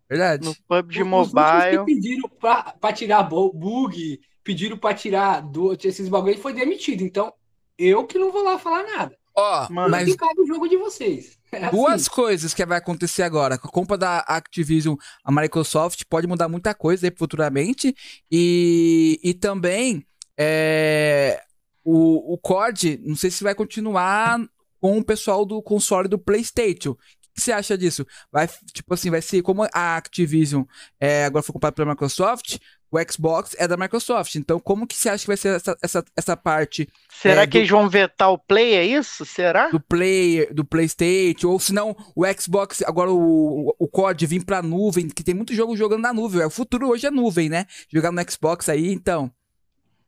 Verdade. 0.09 0.45
No 0.45 0.55
PUBG 0.67 1.05
Mobile. 1.05 1.85
pediram 1.85 2.29
pra, 2.29 2.75
pra 2.81 2.93
tirar 2.93 3.23
bug, 3.25 4.21
pediram 4.43 4.79
pra 4.79 4.95
tirar 4.95 5.41
do, 5.41 5.73
esses 5.73 6.09
bagulho 6.09 6.35
e 6.35 6.41
foi 6.41 6.55
demitido. 6.55 7.03
Então, 7.03 7.33
eu 7.79 8.07
que 8.07 8.19
não 8.19 8.33
vou 8.33 8.43
lá 8.43 8.59
falar 8.59 8.85
nada. 8.85 9.17
Ó, 9.37 9.67
oh, 9.71 9.73
mas 9.73 10.09
o 10.37 10.47
jogo 10.47 10.69
de 10.69 10.77
vocês. 10.77 11.39
É 11.53 11.71
duas 11.71 12.03
assim. 12.03 12.11
coisas 12.11 12.53
que 12.53 12.67
vai 12.67 12.79
acontecer 12.79 13.23
agora. 13.23 13.57
Com 13.57 13.69
a 13.69 13.71
compra 13.71 13.97
da 13.97 14.19
Activision, 14.21 14.97
a 15.23 15.31
Microsoft 15.31 16.03
pode 16.11 16.27
mudar 16.27 16.49
muita 16.49 16.75
coisa 16.75 17.07
aí 17.07 17.13
futuramente. 17.17 17.95
E, 18.31 19.21
e 19.23 19.35
também 19.35 20.05
é, 20.37 21.41
o, 21.85 22.35
o 22.35 22.39
COD, 22.39 23.01
não 23.05 23.15
sei 23.15 23.31
se 23.31 23.45
vai 23.45 23.55
continuar 23.55 24.41
com 24.81 24.99
o 24.99 25.05
pessoal 25.05 25.45
do 25.45 25.63
console 25.63 26.09
do 26.09 26.19
PlayStation. 26.19 26.97
O 27.39 27.41
que 27.41 27.45
você 27.45 27.53
acha 27.53 27.79
disso? 27.79 28.05
Vai, 28.33 28.49
tipo 28.73 28.93
assim, 28.93 29.11
vai 29.11 29.23
ser 29.23 29.43
como 29.43 29.63
a 29.73 29.97
Activision 29.97 30.65
é, 30.99 31.25
agora 31.25 31.43
foi 31.43 31.53
comprada 31.53 31.75
pela 31.75 31.91
Microsoft, 31.91 32.59
o 32.91 32.99
Xbox 32.99 33.55
é 33.59 33.69
da 33.69 33.77
Microsoft. 33.77 34.35
Então, 34.35 34.59
como 34.59 34.87
que 34.87 34.97
você 34.97 35.09
acha 35.09 35.23
que 35.23 35.29
vai 35.29 35.37
ser 35.37 35.55
essa, 35.55 35.77
essa, 35.81 36.05
essa 36.17 36.37
parte? 36.37 36.89
Será 37.11 37.43
é, 37.43 37.47
que 37.47 37.53
do, 37.53 37.59
eles 37.59 37.71
vão 37.71 37.89
vetar 37.89 38.33
o 38.33 38.39
Play, 38.39 38.75
é 38.75 38.85
isso? 38.85 39.25
Será? 39.25 39.69
Do 39.69 39.79
Player, 39.79 40.53
do 40.53 40.65
PlayStation, 40.65 41.49
ou 41.49 41.61
se 41.61 41.73
não, 41.73 41.95
o 42.17 42.25
Xbox, 42.27 42.83
agora 42.83 43.11
o, 43.11 43.75
o 43.79 43.89
COD 43.89 44.27
vir 44.27 44.45
pra 44.45 44.63
nuvem, 44.63 45.09
que 45.09 45.23
tem 45.23 45.35
muito 45.35 45.55
jogo 45.55 45.77
jogando 45.77 46.03
na 46.03 46.13
nuvem. 46.13 46.45
O 46.45 46.51
futuro 46.51 46.89
hoje 46.89 47.07
é 47.07 47.11
nuvem, 47.11 47.49
né? 47.49 47.67
Jogar 47.93 48.11
no 48.11 48.31
Xbox 48.31 48.69
aí, 48.69 48.91
então. 48.91 49.31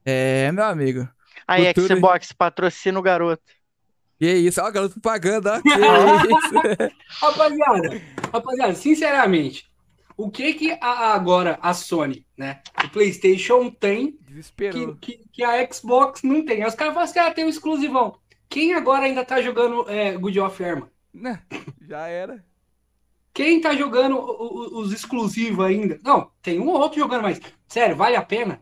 É, 0.05 0.51
meu 0.51 0.65
amigo. 0.65 1.09
Aí, 1.47 1.67
futuro... 1.75 1.97
Xbox, 1.97 2.33
patrocina 2.33 2.99
o 2.99 3.03
garoto. 3.03 3.43
E 4.21 4.27
é 4.27 4.35
isso, 4.35 4.61
ó, 4.61 4.71
garoto 4.71 5.01
propaganda, 5.01 5.55
ó. 5.57 5.63
Que 5.63 5.69
isso. 5.73 6.95
rapaziada, 7.21 8.03
rapaziada, 8.33 8.75
sinceramente, 8.75 9.71
o 10.17 10.31
que 10.31 10.53
que 10.53 10.79
a, 10.81 11.15
agora 11.15 11.59
a 11.63 11.73
Sony, 11.73 12.27
né? 12.37 12.61
O 12.85 12.89
PlayStation 12.91 13.71
tem 13.71 14.19
que, 14.71 14.95
que, 15.01 15.21
que, 15.33 15.43
a 15.43 15.73
Xbox 15.73 16.23
não 16.23 16.45
tem. 16.45 16.63
Aí 16.63 16.69
os 16.69 16.75
caras 16.75 16.93
falam 16.93 17.09
assim: 17.09 17.19
ah, 17.19 17.31
tem 17.31 17.47
um 17.47 17.49
exclusivão. 17.49 18.19
Quem 18.49 18.75
agora 18.75 19.05
ainda 19.05 19.25
tá 19.25 19.41
jogando 19.41 19.89
é, 19.89 20.17
Good 20.17 20.39
of 20.41 20.63
Arma? 20.63 20.91
Né, 21.13 21.41
já 21.81 22.07
era. 22.07 22.45
Quem 23.33 23.61
tá 23.61 23.75
jogando 23.75 24.19
os 24.19 24.93
exclusivos 24.93 25.65
ainda? 25.65 25.99
Não, 26.05 26.31
tem 26.43 26.61
um 26.61 26.69
ou 26.69 26.79
outro 26.79 26.99
jogando, 26.99 27.23
mas 27.23 27.41
sério, 27.67 27.97
vale 27.97 28.17
a 28.17 28.23
pena? 28.23 28.61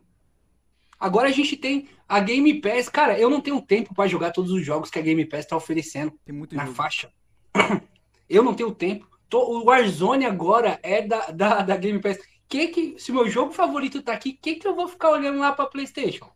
Agora 0.99 1.29
a 1.29 1.33
gente 1.33 1.57
tem 1.57 1.89
a 2.09 2.21
Game 2.21 2.61
Pass. 2.61 2.89
Cara, 2.89 3.19
eu 3.19 3.31
não 3.31 3.41
tenho 3.41 3.61
tempo 3.61 3.95
para 3.95 4.09
jogar 4.09 4.33
todos 4.33 4.51
os 4.51 4.65
jogos 4.65 4.91
que 4.91 4.99
a 4.99 5.03
Game 5.03 5.25
Pass 5.25 5.47
tá 5.47 5.57
oferecendo 5.57 6.19
na 6.53 6.65
jogo. 6.65 6.77
faixa. 6.77 7.11
Eu 8.29 8.43
não 8.43 8.53
tenho 8.53 8.75
tempo. 8.75 9.09
Tô, 9.27 9.41
o 9.41 9.65
Warzone 9.65 10.27
agora 10.27 10.79
é 10.83 11.01
da, 11.01 11.27
da, 11.31 11.63
da 11.63 11.77
Game 11.77 11.99
Pass. 11.99 12.19
Que 12.47 12.69
que, 12.69 12.95
se 12.99 13.11
meu 13.11 13.29
jogo 13.29 13.53
favorito 13.53 14.03
tá 14.03 14.13
aqui, 14.13 14.31
o 14.31 14.43
que, 14.43 14.57
que 14.57 14.67
eu 14.67 14.75
vou 14.75 14.89
ficar 14.89 15.11
olhando 15.11 15.39
lá 15.39 15.53
pra 15.53 15.67
PlayStation? 15.67 16.31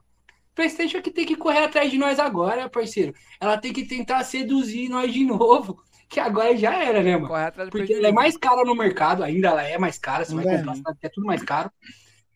PlayStation 0.55 0.99
é 0.99 1.03
que 1.03 1.11
tem 1.11 1.25
que 1.25 1.37
correr 1.37 1.65
atrás 1.65 1.91
de 1.91 1.99
nós 1.99 2.19
agora, 2.19 2.69
parceiro. 2.69 3.15
Ela 3.41 3.57
tem 3.57 3.73
que 3.73 3.87
tentar 3.87 4.23
seduzir 4.25 4.89
nós 4.89 5.13
de 5.13 5.25
novo. 5.27 5.83
Que 6.09 6.21
agora 6.21 6.55
já 6.55 6.75
era, 6.75 7.03
né, 7.03 7.17
mano? 7.17 7.29
Porque 7.71 7.95
ela 7.95 8.09
é 8.09 8.13
mais 8.13 8.37
cara 8.37 8.65
no 8.65 8.75
mercado, 8.75 9.25
ainda 9.25 9.49
ela 9.49 9.63
é 9.63 9.79
mais 9.79 9.97
cara. 9.97 10.25
Você 10.25 10.35
vai 10.35 10.47
é. 10.47 10.63
comprar, 10.63 10.95
que 10.95 11.07
é 11.07 11.09
tudo 11.09 11.27
mais 11.27 11.43
caro. 11.43 11.71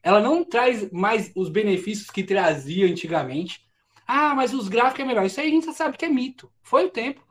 Ela 0.07 0.21
não 0.21 0.45
traz 0.45 0.89
mais 0.93 1.33
os 1.35 1.49
benefícios 1.49 2.13
que 2.13 2.23
trazia 2.23 2.87
antigamente. 2.87 3.67
Ah, 4.07 4.37
mas 4.37 4.55
os 4.55 4.69
gráficos 4.69 5.01
é 5.01 5.05
melhor. 5.05 5.27
Isso 5.27 5.41
aí 5.41 5.49
a 5.49 5.51
gente 5.51 5.73
sabe 5.73 5.99
que 5.99 6.05
é 6.05 6.09
mito. 6.09 6.49
Foi 6.63 6.85
o 6.85 6.91
tempo. 6.91 7.27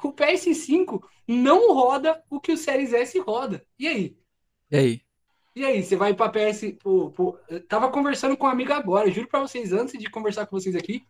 O 0.00 0.12
PS5 0.12 1.02
não 1.26 1.74
roda 1.74 2.22
o 2.30 2.38
que 2.38 2.52
o 2.52 2.56
Series 2.56 2.92
S 2.92 3.18
roda. 3.18 3.66
E 3.76 3.88
aí? 3.88 4.16
E 4.70 4.76
aí? 4.76 5.02
E 5.56 5.64
aí, 5.64 5.82
você 5.82 5.96
vai 5.96 6.14
para 6.14 6.30
PS. 6.30 6.76
Pô, 6.80 7.36
eu 7.48 7.66
tava 7.66 7.90
conversando 7.90 8.36
com 8.36 8.46
um 8.46 8.50
amigo 8.50 8.72
agora, 8.72 9.10
juro 9.10 9.26
para 9.26 9.40
vocês, 9.40 9.72
antes 9.72 9.98
de 9.98 10.08
conversar 10.08 10.46
com 10.46 10.56
vocês 10.56 10.76
aqui, 10.76 11.02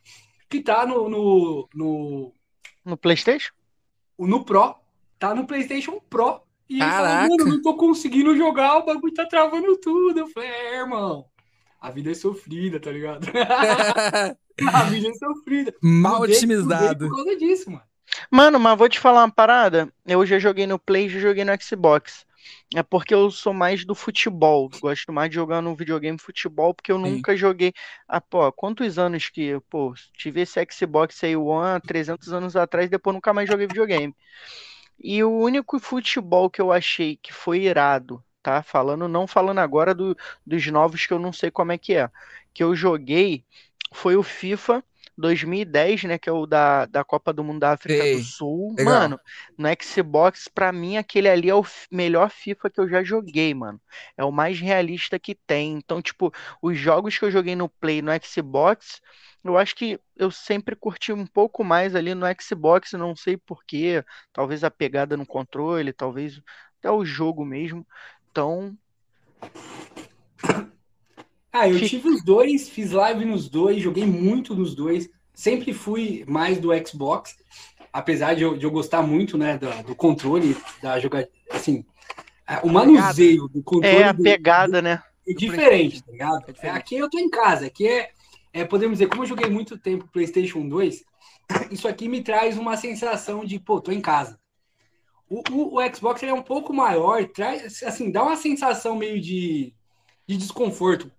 que 0.48 0.62
tá 0.62 0.86
no. 0.86 1.06
No, 1.06 1.68
no, 1.74 2.34
no 2.82 2.96
PlayStation? 2.96 3.52
No 4.18 4.42
Pro. 4.42 4.74
Tá 5.18 5.34
no 5.34 5.46
PlayStation 5.46 6.00
Pro. 6.08 6.40
E 6.70 6.78
Caraca. 6.78 7.28
falou, 7.28 7.36
mano, 7.36 7.50
não 7.56 7.62
tô 7.62 7.74
conseguindo 7.74 8.36
jogar, 8.36 8.76
o 8.76 8.84
bagulho 8.84 9.12
tá 9.12 9.26
travando 9.26 9.76
tudo. 9.78 10.20
Eu 10.20 10.28
falei, 10.28 10.48
é, 10.48 10.78
irmão. 10.78 11.26
A 11.80 11.90
vida 11.90 12.12
é 12.12 12.14
sofrida, 12.14 12.78
tá 12.78 12.92
ligado? 12.92 13.26
a 14.72 14.82
vida 14.84 15.08
é 15.08 15.14
sofrida. 15.14 15.74
Mal 15.82 16.20
otimizado. 16.20 17.08
Por 17.08 17.16
causa 17.16 17.36
disso, 17.36 17.72
mano. 17.72 17.82
Mano, 18.30 18.60
mas 18.60 18.78
vou 18.78 18.88
te 18.88 19.00
falar 19.00 19.24
uma 19.24 19.32
parada. 19.32 19.92
Eu 20.06 20.24
já 20.24 20.38
joguei 20.38 20.64
no 20.64 20.78
Play, 20.78 21.08
já 21.08 21.18
joguei 21.18 21.44
no 21.44 21.52
Xbox. 21.60 22.24
É 22.72 22.84
porque 22.84 23.12
eu 23.12 23.32
sou 23.32 23.52
mais 23.52 23.84
do 23.84 23.94
futebol. 23.96 24.70
Gosto 24.80 25.12
mais 25.12 25.28
de 25.28 25.34
jogar 25.34 25.60
no 25.60 25.74
videogame 25.74 26.18
futebol, 26.18 26.72
porque 26.72 26.92
eu 26.92 27.02
Sim. 27.02 27.16
nunca 27.16 27.36
joguei. 27.36 27.72
Ah, 28.06 28.20
pô, 28.20 28.52
quantos 28.52 28.96
anos 28.96 29.28
que, 29.28 29.58
pô, 29.68 29.92
tive 30.16 30.42
esse 30.42 30.64
Xbox 30.70 31.24
aí 31.24 31.36
One 31.36 31.80
300 31.80 32.32
anos 32.32 32.54
atrás, 32.54 32.88
depois 32.88 33.14
nunca 33.14 33.32
mais 33.32 33.48
joguei 33.48 33.66
videogame. 33.66 34.14
E 35.02 35.22
o 35.24 35.30
único 35.30 35.78
futebol 35.80 36.50
que 36.50 36.60
eu 36.60 36.72
achei 36.72 37.16
que 37.16 37.32
foi 37.32 37.62
irado, 37.64 38.24
tá? 38.42 38.62
Falando, 38.62 39.08
não 39.08 39.26
falando 39.26 39.58
agora 39.58 39.94
do, 39.94 40.16
dos 40.46 40.66
novos 40.68 41.06
que 41.06 41.12
eu 41.12 41.18
não 41.18 41.32
sei 41.32 41.50
como 41.50 41.72
é 41.72 41.78
que 41.78 41.94
é, 41.94 42.10
que 42.52 42.62
eu 42.62 42.74
joguei 42.74 43.44
foi 43.94 44.16
o 44.16 44.22
FIFA 44.22 44.84
2010, 45.20 46.04
né, 46.04 46.18
que 46.18 46.28
é 46.28 46.32
o 46.32 46.46
da, 46.46 46.86
da 46.86 47.04
Copa 47.04 47.32
do 47.32 47.44
Mundo 47.44 47.60
da 47.60 47.72
África 47.72 48.04
Ei, 48.04 48.16
do 48.16 48.22
Sul. 48.22 48.74
Legal. 48.76 48.94
Mano, 48.94 49.20
no 49.56 49.68
Xbox, 49.80 50.48
pra 50.48 50.72
mim, 50.72 50.96
aquele 50.96 51.28
ali 51.28 51.48
é 51.48 51.54
o 51.54 51.64
melhor 51.90 52.30
FIFA 52.30 52.70
que 52.70 52.80
eu 52.80 52.88
já 52.88 53.04
joguei, 53.04 53.54
mano. 53.54 53.80
É 54.16 54.24
o 54.24 54.32
mais 54.32 54.58
realista 54.58 55.18
que 55.18 55.34
tem. 55.34 55.74
Então, 55.74 56.02
tipo, 56.02 56.32
os 56.60 56.78
jogos 56.78 57.16
que 57.18 57.24
eu 57.24 57.30
joguei 57.30 57.54
no 57.54 57.68
Play 57.68 58.02
no 58.02 58.10
Xbox, 58.22 59.00
eu 59.44 59.56
acho 59.56 59.76
que 59.76 60.00
eu 60.16 60.30
sempre 60.30 60.74
curti 60.74 61.12
um 61.12 61.26
pouco 61.26 61.62
mais 61.62 61.94
ali 61.94 62.14
no 62.14 62.26
Xbox, 62.40 62.92
não 62.92 63.14
sei 63.14 63.36
porquê. 63.36 64.04
Talvez 64.32 64.64
a 64.64 64.70
pegada 64.70 65.16
no 65.16 65.26
controle, 65.26 65.92
talvez 65.92 66.40
até 66.78 66.90
o 66.90 67.04
jogo 67.04 67.44
mesmo. 67.44 67.86
Então. 68.30 68.76
Ah, 71.52 71.68
eu 71.68 71.80
tive 71.80 72.08
os 72.08 72.22
dois, 72.22 72.68
fiz 72.68 72.92
live 72.92 73.24
nos 73.24 73.48
dois, 73.48 73.82
joguei 73.82 74.06
muito 74.06 74.54
nos 74.54 74.74
dois. 74.74 75.10
Sempre 75.34 75.72
fui 75.72 76.24
mais 76.28 76.58
do 76.58 76.70
Xbox, 76.86 77.36
apesar 77.92 78.34
de 78.34 78.42
eu, 78.42 78.56
de 78.56 78.64
eu 78.64 78.70
gostar 78.70 79.02
muito, 79.02 79.36
né, 79.36 79.58
do, 79.58 79.70
do 79.82 79.94
controle, 79.94 80.56
da 80.80 81.00
jogada, 81.00 81.28
assim, 81.50 81.84
o 82.62 82.68
manuseio 82.68 83.48
do 83.48 83.62
controle. 83.62 83.96
É 83.96 84.08
a 84.08 84.14
pegada, 84.14 84.80
do, 84.80 84.84
né? 84.84 85.02
É 85.26 85.32
diferente, 85.32 86.02
tá 86.02 86.12
ligado? 86.12 86.44
É 86.46 86.52
diferente. 86.52 86.76
Aqui 86.76 86.96
eu 86.96 87.10
tô 87.10 87.18
em 87.18 87.30
casa, 87.30 87.66
aqui 87.66 87.88
é, 87.88 88.10
é, 88.52 88.64
podemos 88.64 88.98
dizer, 88.98 89.08
como 89.08 89.22
eu 89.22 89.28
joguei 89.28 89.50
muito 89.50 89.78
tempo 89.78 90.08
PlayStation 90.12 90.68
2, 90.68 91.04
isso 91.70 91.88
aqui 91.88 92.08
me 92.08 92.22
traz 92.22 92.56
uma 92.56 92.76
sensação 92.76 93.44
de, 93.44 93.58
pô, 93.58 93.80
tô 93.80 93.90
em 93.90 94.00
casa. 94.00 94.38
O, 95.28 95.42
o, 95.50 95.78
o 95.78 95.94
Xbox 95.94 96.22
é 96.22 96.32
um 96.32 96.42
pouco 96.42 96.72
maior, 96.72 97.26
traz, 97.28 97.82
assim, 97.82 98.10
dá 98.10 98.22
uma 98.22 98.36
sensação 98.36 98.96
meio 98.96 99.20
de, 99.20 99.72
de 100.26 100.36
desconforto 100.36 101.10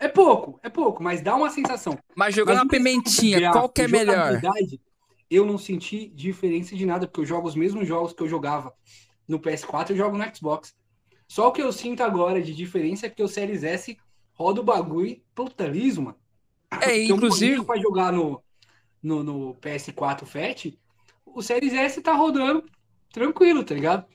é 0.00 0.08
pouco, 0.08 0.58
é 0.62 0.70
pouco, 0.70 1.02
mas 1.02 1.20
dá 1.20 1.36
uma 1.36 1.50
sensação. 1.50 1.98
Mas 2.16 2.34
jogando 2.34 2.56
uma 2.56 2.68
pimentinha, 2.68 3.52
qual 3.52 3.68
que 3.68 3.82
é 3.82 3.88
melhor? 3.88 4.40
Eu 5.28 5.44
não 5.44 5.58
senti 5.58 6.08
diferença 6.08 6.74
de 6.74 6.86
nada, 6.86 7.06
porque 7.06 7.20
eu 7.20 7.26
jogo 7.26 7.46
os 7.46 7.54
mesmos 7.54 7.86
jogos 7.86 8.14
que 8.14 8.22
eu 8.22 8.26
jogava 8.26 8.72
no 9.28 9.38
PS4, 9.38 9.90
eu 9.90 9.96
jogo 9.96 10.16
no 10.16 10.34
Xbox. 10.34 10.74
Só 11.28 11.48
o 11.48 11.52
que 11.52 11.62
eu 11.62 11.70
sinto 11.70 12.02
agora 12.02 12.42
de 12.42 12.54
diferença 12.54 13.06
é 13.06 13.10
que 13.10 13.22
o 13.22 13.28
Series 13.28 13.62
S 13.62 13.96
roda 14.32 14.62
o 14.62 14.64
bagulho 14.64 15.20
puta 15.34 15.66
liso, 15.68 16.00
mano. 16.00 16.16
É, 16.80 17.04
inclusive. 17.04 17.62
Para 17.62 17.78
jogar 17.78 18.10
no, 18.10 18.42
no, 19.02 19.22
no, 19.22 19.54
PS4 19.56 20.24
Fat, 20.24 20.72
o 21.26 21.42
Series 21.42 21.74
S 21.74 22.00
tá 22.00 22.14
rodando 22.14 22.64
tranquilo, 23.12 23.62
tá 23.62 23.74
ligado? 23.74 24.06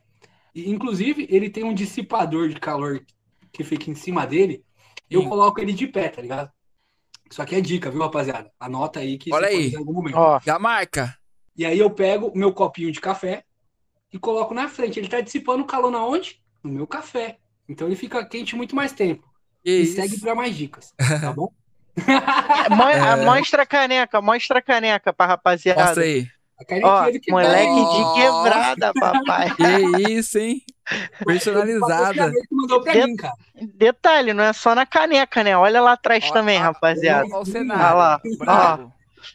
E, 0.53 0.69
inclusive, 0.69 1.27
ele 1.29 1.47
tem 1.47 1.63
um 1.63 1.75
dissipador 1.75 2.49
de 2.49 2.59
calor 2.59 3.05
que 3.53 3.63
fica 3.63 3.89
em 3.91 3.95
cima 3.95 4.25
dele, 4.25 4.64
eu 5.09 5.21
Sim. 5.21 5.29
coloco 5.29 5.59
ele 5.59 5.73
de 5.73 5.87
pé, 5.87 6.09
tá 6.09 6.21
ligado? 6.21 6.51
Isso 7.29 7.41
aqui 7.41 7.55
é 7.55 7.61
dica, 7.61 7.89
viu, 7.89 8.01
rapaziada? 8.01 8.51
Anota 8.59 8.99
aí 8.99 9.17
que 9.17 9.33
Olha 9.33 9.47
aí. 9.47 9.73
em 9.73 9.77
algum 9.77 9.93
momento. 9.93 10.17
Ó, 10.17 10.39
já 10.39 10.59
marca. 10.59 11.17
E 11.57 11.65
aí 11.65 11.79
eu 11.79 11.89
pego 11.89 12.27
o 12.27 12.37
meu 12.37 12.53
copinho 12.53 12.91
de 12.91 13.01
café 13.01 13.43
e 14.11 14.19
coloco 14.19 14.53
na 14.53 14.67
frente. 14.67 14.99
Ele 14.99 15.07
tá 15.07 15.21
dissipando 15.21 15.63
o 15.63 15.67
calor 15.67 15.89
na 15.89 16.05
onde? 16.05 16.41
No 16.63 16.71
meu 16.71 16.85
café. 16.85 17.37
Então 17.67 17.87
ele 17.87 17.95
fica 17.95 18.23
quente 18.25 18.55
muito 18.55 18.75
mais 18.75 18.91
tempo. 18.91 19.27
e 19.63 19.85
segue 19.85 20.19
para 20.19 20.35
mais 20.35 20.55
dicas, 20.55 20.93
tá 20.97 21.33
bom? 21.33 21.51
é. 21.97 23.25
Mostra 23.25 23.63
a 23.63 23.65
caneca, 23.65 24.21
mostra 24.21 24.59
a 24.59 24.61
caneca 24.61 25.13
pra 25.13 25.25
rapaziada. 25.25 25.85
Mostra 25.85 26.03
aí. 26.03 26.27
Ó, 26.83 27.03
moleque 27.31 27.85
de 27.91 28.13
quebrada, 28.13 28.93
papai. 28.93 29.53
Que 29.55 30.11
isso, 30.13 30.37
hein? 30.37 30.61
Personalizada. 31.25 32.31
De... 32.31 33.67
Detalhe, 33.73 34.33
não 34.33 34.43
é 34.43 34.53
só 34.53 34.75
na 34.75 34.85
caneca, 34.85 35.43
né? 35.43 35.57
Olha 35.57 35.81
lá 35.81 35.93
atrás 35.93 36.25
ó, 36.29 36.33
também, 36.33 36.59
ó, 36.59 36.63
rapaziada. 36.63 37.27
Olha 37.33 37.93
lá. 37.93 38.21
Ó, 38.47 38.87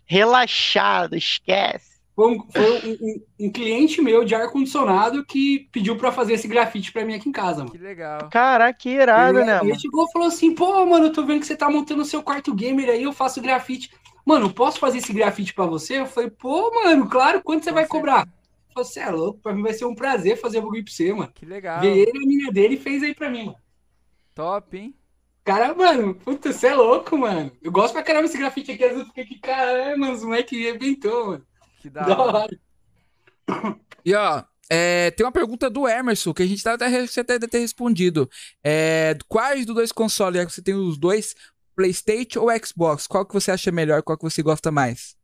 relaxado, 0.07 1.17
esquece. 1.17 1.91
Foi, 2.15 2.35
um, 2.35 2.45
foi 2.51 2.99
um, 3.01 3.47
um, 3.47 3.51
cliente 3.51 4.03
meu 4.03 4.25
de 4.25 4.35
ar-condicionado 4.35 5.25
que 5.25 5.69
pediu 5.73 5.97
pra 5.97 6.13
fazer 6.13 6.35
esse 6.35 6.47
grafite 6.47 6.93
pra 6.93 7.05
mim 7.05 7.15
aqui 7.15 7.29
em 7.29 7.33
casa, 7.33 7.61
mano. 7.61 7.71
Que 7.71 7.79
legal. 7.79 8.29
Caraca, 8.31 8.79
que 8.79 8.91
irado, 8.91 9.39
ele, 9.39 9.47
né, 9.47 9.59
ele 9.59 9.71
mano? 9.71 9.81
chegou 9.81 10.05
e 10.05 10.13
falou 10.13 10.29
assim, 10.29 10.55
pô, 10.55 10.85
mano, 10.85 11.07
eu 11.07 11.13
tô 11.13 11.25
vendo 11.25 11.41
que 11.41 11.47
você 11.47 11.57
tá 11.57 11.71
montando 11.71 12.03
o 12.03 12.05
seu 12.05 12.23
quarto 12.23 12.55
gamer 12.55 12.91
aí, 12.91 13.05
eu 13.05 13.13
faço 13.13 13.41
grafite. 13.41 13.91
Mano, 14.25 14.53
posso 14.53 14.79
fazer 14.79 14.99
esse 14.99 15.13
grafite 15.13 15.55
pra 15.55 15.65
você? 15.65 16.01
Eu 16.01 16.07
falei, 16.07 16.31
pô, 16.31 16.71
mano, 16.85 17.09
claro, 17.09 17.41
quanto 17.43 17.65
você 17.65 17.73
vai 17.73 17.87
cobrar? 17.87 18.29
Você 18.75 19.01
é 19.01 19.11
louco, 19.11 19.41
pra 19.41 19.53
mim 19.53 19.63
vai 19.63 19.73
ser 19.73 19.85
um 19.85 19.95
prazer 19.95 20.37
fazer 20.37 20.59
o 20.59 20.63
bagulho 20.63 20.85
pra 20.85 20.93
você, 20.93 21.13
mano. 21.13 21.33
Que 21.35 21.47
legal. 21.47 21.81
Ver 21.81 21.97
ele 21.97 22.11
a 22.11 22.27
mina 22.27 22.53
dele 22.53 22.77
fez 22.77 23.03
aí 23.03 23.15
pra 23.15 23.31
mim, 23.31 23.47
mano. 23.47 23.59
Top, 24.35 24.77
hein? 24.77 24.95
Cara, 25.45 25.75
mano, 25.75 26.15
puta, 26.15 26.53
você 26.53 26.69
é 26.69 26.75
louco, 26.75 27.17
mano. 27.17 27.51
Eu 27.63 27.73
gosto 27.73 27.93
pra 27.93 28.03
caramba 28.03 28.27
desse 28.27 28.39
grafite 28.39 28.73
aqui, 28.73 28.85
às 28.85 28.91
vezes 28.91 29.03
eu 29.03 29.09
fiquei 29.09 29.25
aqui, 29.25 29.39
caramba, 29.39 30.13
os 30.13 30.23
moleques 30.23 30.59
arrebentou, 30.59 31.27
mano. 31.27 31.47
Que 31.81 31.91
da 31.91 32.19
hora. 32.19 32.49
E 34.03 34.15
ó, 34.15 34.43
é, 34.73 35.11
tem 35.11 35.27
uma 35.27 35.33
pergunta 35.33 35.69
do 35.69 35.87
Emerson 35.87 36.33
que 36.33 36.43
a 36.43 36.47
gente 36.47 36.63
tá 36.63 36.73
até, 36.73 37.07
você 37.07 37.21
até 37.21 37.39
deve 37.39 37.51
ter 37.51 37.59
respondido. 37.59 38.31
É, 38.65 39.15
quais 39.29 39.67
dos 39.67 39.75
dois 39.75 39.93
consoles? 39.93 40.55
Você 40.55 40.63
tem 40.63 40.75
os 40.75 40.97
dois, 40.97 41.35
PlayStation 41.75 42.41
ou 42.41 42.49
Xbox? 42.65 43.07
Qual 43.07 43.27
que 43.27 43.35
você 43.35 43.51
acha 43.51 43.73
melhor? 43.73 44.03
Qual 44.03 44.17
que 44.17 44.25
você 44.25 44.43
gosta 44.43 44.71
mais? 44.71 45.17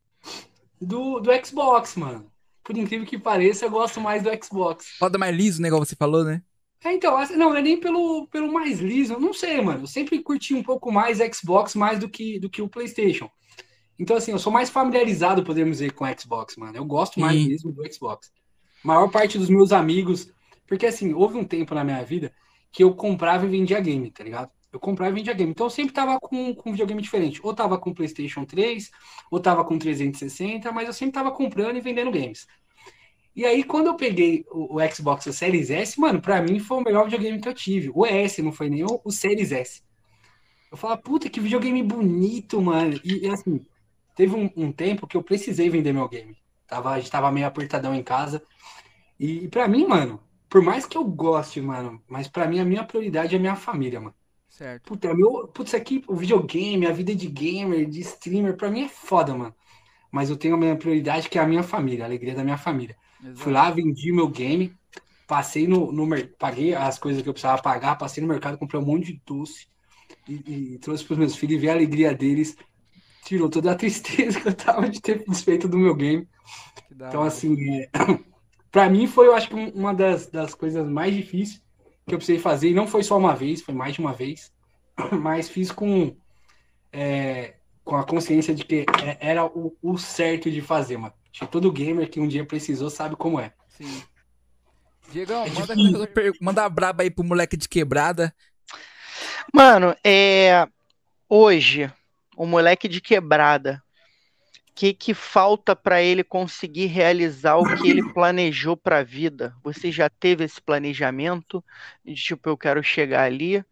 Do, 0.79 1.19
do 1.21 1.31
Xbox, 1.45 1.95
mano. 1.95 2.29
Por 2.67 2.77
incrível 2.77 3.07
que 3.07 3.17
pareça, 3.17 3.63
eu 3.63 3.71
gosto 3.71 4.01
mais 4.01 4.21
do 4.21 4.29
Xbox. 4.43 4.97
Roda 4.99 5.17
mais 5.17 5.33
liso, 5.33 5.61
né? 5.61 5.69
Igual 5.69 5.85
você 5.85 5.95
falou, 5.95 6.25
né? 6.25 6.41
É, 6.83 6.91
então, 6.91 7.17
não, 7.17 7.37
não 7.37 7.55
é 7.55 7.61
nem 7.61 7.79
pelo, 7.79 8.27
pelo 8.27 8.51
mais 8.51 8.81
liso, 8.81 9.13
eu 9.13 9.21
não 9.21 9.31
sei, 9.31 9.61
mano. 9.61 9.83
Eu 9.83 9.87
sempre 9.87 10.19
curti 10.19 10.53
um 10.53 10.61
pouco 10.61 10.91
mais 10.91 11.19
Xbox 11.33 11.75
mais 11.75 11.97
do 11.97 12.09
que, 12.09 12.37
do 12.37 12.49
que 12.49 12.61
o 12.61 12.67
PlayStation. 12.67 13.29
Então, 13.97 14.17
assim, 14.17 14.33
eu 14.33 14.37
sou 14.37 14.51
mais 14.51 14.69
familiarizado, 14.69 15.45
podemos 15.45 15.77
dizer, 15.77 15.93
com 15.93 16.03
o 16.03 16.19
Xbox, 16.19 16.57
mano. 16.57 16.75
Eu 16.75 16.83
gosto 16.83 17.21
mais 17.21 17.41
Sim. 17.41 17.47
mesmo 17.47 17.71
do 17.71 17.93
Xbox. 17.93 18.33
A 18.83 18.87
maior 18.87 19.09
parte 19.09 19.37
dos 19.37 19.49
meus 19.49 19.71
amigos. 19.71 20.29
Porque, 20.67 20.87
assim, 20.87 21.13
houve 21.13 21.37
um 21.37 21.45
tempo 21.45 21.73
na 21.73 21.85
minha 21.85 22.03
vida 22.03 22.33
que 22.69 22.83
eu 22.83 22.93
comprava 22.93 23.45
e 23.45 23.49
vendia 23.49 23.79
game, 23.79 24.11
tá 24.11 24.25
ligado? 24.25 24.51
Eu 24.77 24.79
comprava 24.79 25.11
e 25.11 25.15
vendia 25.15 25.33
game. 25.33 25.49
Então, 25.49 25.65
eu 25.65 25.71
sempre 25.71 25.91
tava 25.91 26.19
com, 26.19 26.53
com 26.53 26.69
um 26.69 26.71
videogame 26.71 27.01
diferente. 27.01 27.39
Ou 27.43 27.51
tava 27.51 27.79
com 27.79 27.93
PlayStation 27.93 28.45
3, 28.45 28.91
ou 29.31 29.39
tava 29.39 29.65
com 29.65 29.77
360, 29.77 30.71
mas 30.71 30.87
eu 30.87 30.93
sempre 30.93 31.13
tava 31.13 31.31
comprando 31.31 31.77
e 31.77 31.81
vendendo 31.81 32.11
games. 32.11 32.47
E 33.35 33.43
aí, 33.43 33.63
quando 33.63 33.87
eu 33.87 33.95
peguei 33.95 34.45
o, 34.51 34.77
o 34.77 34.91
Xbox 34.93 35.25
o 35.25 35.33
Series 35.33 35.71
S, 35.71 35.99
mano, 35.99 36.21
pra 36.21 36.41
mim 36.41 36.59
foi 36.59 36.77
o 36.77 36.83
melhor 36.83 37.05
videogame 37.05 37.41
que 37.41 37.49
eu 37.49 37.55
tive. 37.55 37.91
O 37.93 38.05
S, 38.05 38.39
não 38.43 38.51
foi 38.51 38.69
nem 38.69 38.83
o, 38.83 39.11
Series 39.11 39.51
S. 39.51 39.81
Eu 40.71 40.77
falava, 40.77 41.01
puta, 41.01 41.27
que 41.27 41.39
videogame 41.39 41.81
bonito, 41.81 42.61
mano. 42.61 42.99
E, 43.03 43.25
e 43.25 43.29
assim, 43.29 43.65
teve 44.15 44.35
um, 44.35 44.49
um, 44.55 44.71
tempo 44.71 45.07
que 45.07 45.17
eu 45.17 45.23
precisei 45.23 45.69
vender 45.69 45.91
meu 45.91 46.07
game. 46.07 46.37
Tava, 46.67 46.91
a 46.91 46.99
gente 46.99 47.09
tava 47.09 47.31
meio 47.31 47.47
apertadão 47.47 47.95
em 47.95 48.03
casa. 48.03 48.43
E, 49.19 49.45
e 49.45 49.47
para 49.47 49.67
mim, 49.67 49.87
mano, 49.87 50.21
por 50.47 50.61
mais 50.61 50.85
que 50.85 50.97
eu 50.97 51.03
goste, 51.03 51.59
mano, 51.61 51.99
mas 52.07 52.27
para 52.27 52.47
mim 52.47 52.59
a 52.59 52.65
minha 52.65 52.83
prioridade 52.83 53.33
é 53.33 53.37
a 53.37 53.41
minha 53.41 53.55
família, 53.55 53.99
mano. 53.99 54.15
Certo. 54.57 54.85
Puta, 54.85 55.07
é 55.07 55.13
meu, 55.13 55.47
putz, 55.49 55.75
aqui 55.75 56.03
o 56.07 56.15
videogame, 56.15 56.87
a 56.87 56.91
vida 56.91 57.13
de 57.13 57.27
gamer, 57.27 57.87
de 57.87 57.99
streamer, 58.01 58.57
para 58.57 58.71
mim 58.71 58.85
é 58.85 58.89
foda, 58.89 59.35
mano. 59.35 59.53
Mas 60.11 60.31
eu 60.31 60.35
tenho 60.35 60.55
a 60.55 60.57
minha 60.57 60.75
prioridade 60.75 61.29
que 61.29 61.37
é 61.37 61.41
a 61.43 61.47
minha 61.47 61.61
família, 61.61 62.03
a 62.03 62.07
alegria 62.07 62.33
da 62.33 62.43
minha 62.43 62.57
família. 62.57 62.97
Exato. 63.21 63.39
Fui 63.39 63.53
lá, 63.53 63.69
vendi 63.69 64.11
meu 64.11 64.27
game, 64.27 64.75
passei 65.27 65.67
no, 65.67 65.91
no 65.91 66.07
paguei 66.39 66.73
as 66.73 66.97
coisas 66.97 67.21
que 67.21 67.29
eu 67.29 67.33
precisava 67.33 67.61
pagar, 67.61 67.97
passei 67.97 68.19
no 68.19 68.27
mercado, 68.27 68.57
comprei 68.57 68.81
um 68.81 68.85
monte 68.85 69.13
de 69.13 69.21
doce 69.23 69.67
e, 70.27 70.73
e 70.73 70.79
trouxe 70.79 71.03
para 71.03 71.13
os 71.13 71.19
meus 71.19 71.35
filhos 71.35 71.57
e 71.57 71.59
vi 71.59 71.69
a 71.69 71.73
alegria 71.73 72.15
deles 72.15 72.57
tirou 73.23 73.49
toda 73.49 73.73
a 73.73 73.75
tristeza 73.75 74.39
que 74.41 74.47
eu 74.47 74.55
tava 74.55 74.89
de 74.89 74.99
ter 74.99 75.23
desfeito 75.23 75.67
do 75.67 75.77
meu 75.77 75.93
game. 75.93 76.27
Então, 76.91 77.21
assim, 77.21 77.55
é... 77.73 77.89
para 78.71 78.89
mim 78.89 79.05
foi, 79.05 79.27
eu 79.27 79.35
acho 79.35 79.49
que 79.49 79.55
uma 79.75 79.93
das, 79.93 80.25
das 80.31 80.55
coisas 80.55 80.89
mais 80.89 81.13
difíceis 81.13 81.61
que 82.07 82.13
eu 82.13 82.17
precisei 82.17 82.39
fazer, 82.39 82.69
e 82.69 82.73
não 82.73 82.87
foi 82.87 83.03
só 83.03 83.17
uma 83.17 83.35
vez, 83.35 83.61
foi 83.61 83.73
mais 83.73 83.93
de 83.93 83.99
uma 83.99 84.13
vez, 84.13 84.51
mas 85.11 85.49
fiz 85.49 85.71
com, 85.71 86.15
é, 86.91 87.55
com 87.83 87.97
a 87.97 88.03
consciência 88.05 88.55
de 88.55 88.63
que 88.63 88.85
é, 89.03 89.17
era 89.19 89.45
o, 89.45 89.75
o 89.81 89.97
certo 89.97 90.49
de 90.49 90.61
fazer, 90.61 90.97
mano. 90.97 91.13
Acho 91.31 91.45
que 91.45 91.51
todo 91.51 91.71
gamer 91.71 92.09
que 92.09 92.19
um 92.19 92.27
dia 92.27 92.45
precisou 92.45 92.89
sabe 92.89 93.15
como 93.15 93.39
é. 93.39 93.53
Sim. 93.67 94.01
Diegão, 95.11 95.43
é 95.45 95.49
manda, 95.49 95.75
manda 96.41 96.65
a 96.65 96.69
braba 96.69 97.03
aí 97.03 97.11
pro 97.11 97.23
moleque 97.23 97.55
de 97.55 97.69
quebrada. 97.69 98.33
Mano, 99.53 99.95
é. 100.03 100.67
Hoje, 101.29 101.91
o 102.35 102.45
moleque 102.45 102.87
de 102.87 103.01
quebrada, 103.01 103.83
que, 104.77 104.93
que 104.93 105.11
falta 105.15 105.75
para 105.75 106.03
ele 106.03 106.23
conseguir 106.23 106.85
realizar 106.85 107.55
o 107.55 107.65
que 107.77 107.89
ele 107.89 108.13
planejou 108.13 108.77
para 108.77 108.99
a 108.99 109.03
vida? 109.03 109.55
Você 109.63 109.91
já 109.91 110.07
teve 110.07 110.43
esse 110.43 110.61
planejamento 110.61 111.65
de 112.05 112.13
tipo 112.13 112.47
eu 112.47 112.55
quero 112.55 112.83
chegar 112.83 113.23
ali 113.23 113.65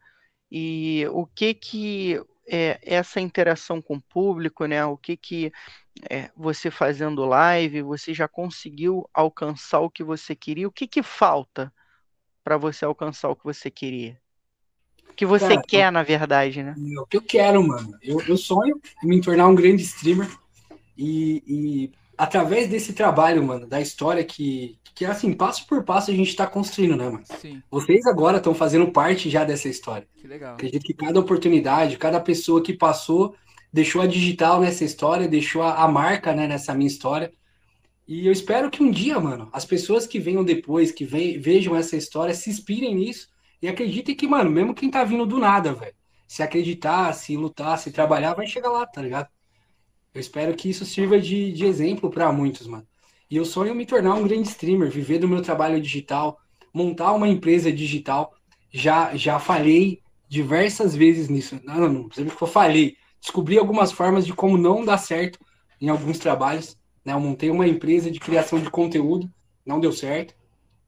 e 0.52 1.06
o 1.12 1.28
que 1.28 1.54
que 1.54 2.20
é, 2.48 2.80
essa 2.82 3.22
interação 3.22 3.84
com 3.84 3.98
o 3.98 4.02
público, 4.02 4.66
né? 4.66 4.84
O 4.84 4.98
que 4.98 5.16
que 5.16 5.52
é, 6.10 6.32
você 6.36 6.72
fazendo 6.72 7.24
live, 7.24 7.84
você 7.84 8.12
já 8.12 8.28
conseguiu 8.28 9.08
alcançar 9.14 9.82
o 9.82 9.92
que 9.92 10.04
você 10.04 10.36
queria? 10.36 10.68
O 10.68 10.72
que 10.72 10.88
que 10.88 11.04
falta 11.04 11.72
para 12.44 12.58
você 12.58 12.84
alcançar 12.84 13.30
o 13.30 13.36
que 13.36 13.44
você 13.44 13.70
queria? 13.70 14.20
que 15.16 15.26
você 15.26 15.50
Cara, 15.50 15.62
quer, 15.66 15.92
na 15.92 16.04
verdade, 16.04 16.62
né? 16.64 16.76
É 16.78 17.00
o 17.00 17.06
que 17.06 17.16
eu 17.16 17.22
quero, 17.22 17.64
mano. 17.64 17.96
Eu, 18.02 18.20
eu 18.28 18.36
sonho 18.36 18.82
em 19.04 19.08
me 19.08 19.22
tornar 19.22 19.48
um 19.48 19.56
grande 19.56 19.84
streamer 19.84 20.28
e, 20.98 21.44
e, 21.46 21.92
através 22.18 22.70
desse 22.70 22.94
trabalho, 22.94 23.44
mano, 23.44 23.68
da 23.68 23.82
história 23.82 24.24
que, 24.24 24.78
que 24.94 25.06
assim, 25.06 25.34
passo 25.34 25.68
por 25.68 25.84
passo 25.84 26.12
a 26.12 26.14
gente 26.14 26.36
tá 26.36 26.48
construindo, 26.48 26.96
né, 26.96 27.10
mano? 27.10 27.24
Sim. 27.40 27.62
Vocês 27.70 28.06
agora 28.06 28.38
estão 28.38 28.54
fazendo 28.54 28.92
parte 28.92 29.30
já 29.30 29.44
dessa 29.44 29.68
história. 29.68 30.08
Que 30.16 30.28
legal. 30.28 30.54
Acredito 30.54 30.84
que 30.84 30.94
cada 30.94 31.20
oportunidade, 31.20 31.98
cada 31.98 32.20
pessoa 32.20 32.64
que 32.64 32.74
passou, 32.74 33.36
deixou 33.72 34.02
a 34.02 34.08
digital 34.08 34.62
nessa 34.62 34.86
história, 34.86 35.28
deixou 35.28 35.62
a, 35.62 35.84
a 35.84 35.88
marca, 35.88 36.34
né, 36.34 36.48
nessa 36.48 36.74
minha 36.74 36.88
história. 36.88 37.32
E 38.08 38.26
eu 38.26 38.32
espero 38.32 38.70
que 38.70 38.84
um 38.84 38.92
dia, 38.92 39.20
mano, 39.20 39.50
as 39.52 39.66
pessoas 39.66 40.06
que 40.06 40.20
venham 40.20 40.44
depois, 40.44 40.92
que 40.92 41.04
ve 41.04 41.38
vejam 41.38 41.76
essa 41.76 41.98
história, 41.98 42.34
se 42.34 42.50
inspirem 42.50 42.96
nisso 42.96 43.28
e 43.62 43.68
acreditem 43.68 44.16
que, 44.16 44.28
mano, 44.28 44.50
mesmo 44.50 44.76
quem 44.76 44.92
tá 44.92 45.04
vindo 45.04 45.26
do 45.26 45.40
nada, 45.40 45.74
velho, 45.74 45.96
se 46.28 46.44
acreditar, 46.44 47.12
se 47.14 47.36
lutar, 47.36 47.78
se 47.80 47.92
trabalhar, 47.92 48.34
vai 48.36 48.48
chegar 48.48 48.70
lá, 48.70 48.86
tá 48.86 49.02
ligado? 49.02 49.28
Eu 50.16 50.20
espero 50.20 50.56
que 50.56 50.70
isso 50.70 50.86
sirva 50.86 51.20
de, 51.20 51.52
de 51.52 51.66
exemplo 51.66 52.10
para 52.10 52.32
muitos, 52.32 52.66
mano. 52.66 52.88
E 53.30 53.38
eu 53.38 53.46
sonho 53.46 53.76
me 53.76 53.86
tornar 53.86 54.16
um 54.16 54.28
grande 54.28 54.48
streamer, 54.48 54.90
viver 54.90 55.20
do 55.20 55.28
meu 55.28 55.42
trabalho 55.42 55.80
digital, 55.80 56.40
montar 56.74 57.12
uma 57.12 57.28
empresa 57.28 57.72
digital. 57.72 58.34
Já, 58.72 59.16
já 59.16 59.38
falhei 59.38 60.02
diversas 60.28 60.96
vezes 60.96 61.30
nisso. 61.30 61.60
Não, 61.64 61.76
não, 61.76 61.90
não 61.90 62.08
precisa 62.08 62.36
que 62.36 62.42
eu 62.42 62.48
falhei. 62.48 62.98
Descobri 63.22 63.60
algumas 63.60 63.92
formas 63.92 64.26
de 64.26 64.34
como 64.34 64.58
não 64.58 64.84
dar 64.84 64.98
certo 64.98 65.38
em 65.80 65.90
alguns 65.90 66.18
trabalhos. 66.18 66.76
Né? 67.04 67.14
Eu 67.14 67.20
montei 67.20 67.52
uma 67.52 67.68
empresa 67.68 68.10
de 68.10 68.20
criação 68.20 68.60
de 68.60 68.72
conteúdo, 68.72 69.30
não 69.64 69.80
deu 69.80 69.92
certo 69.92 70.34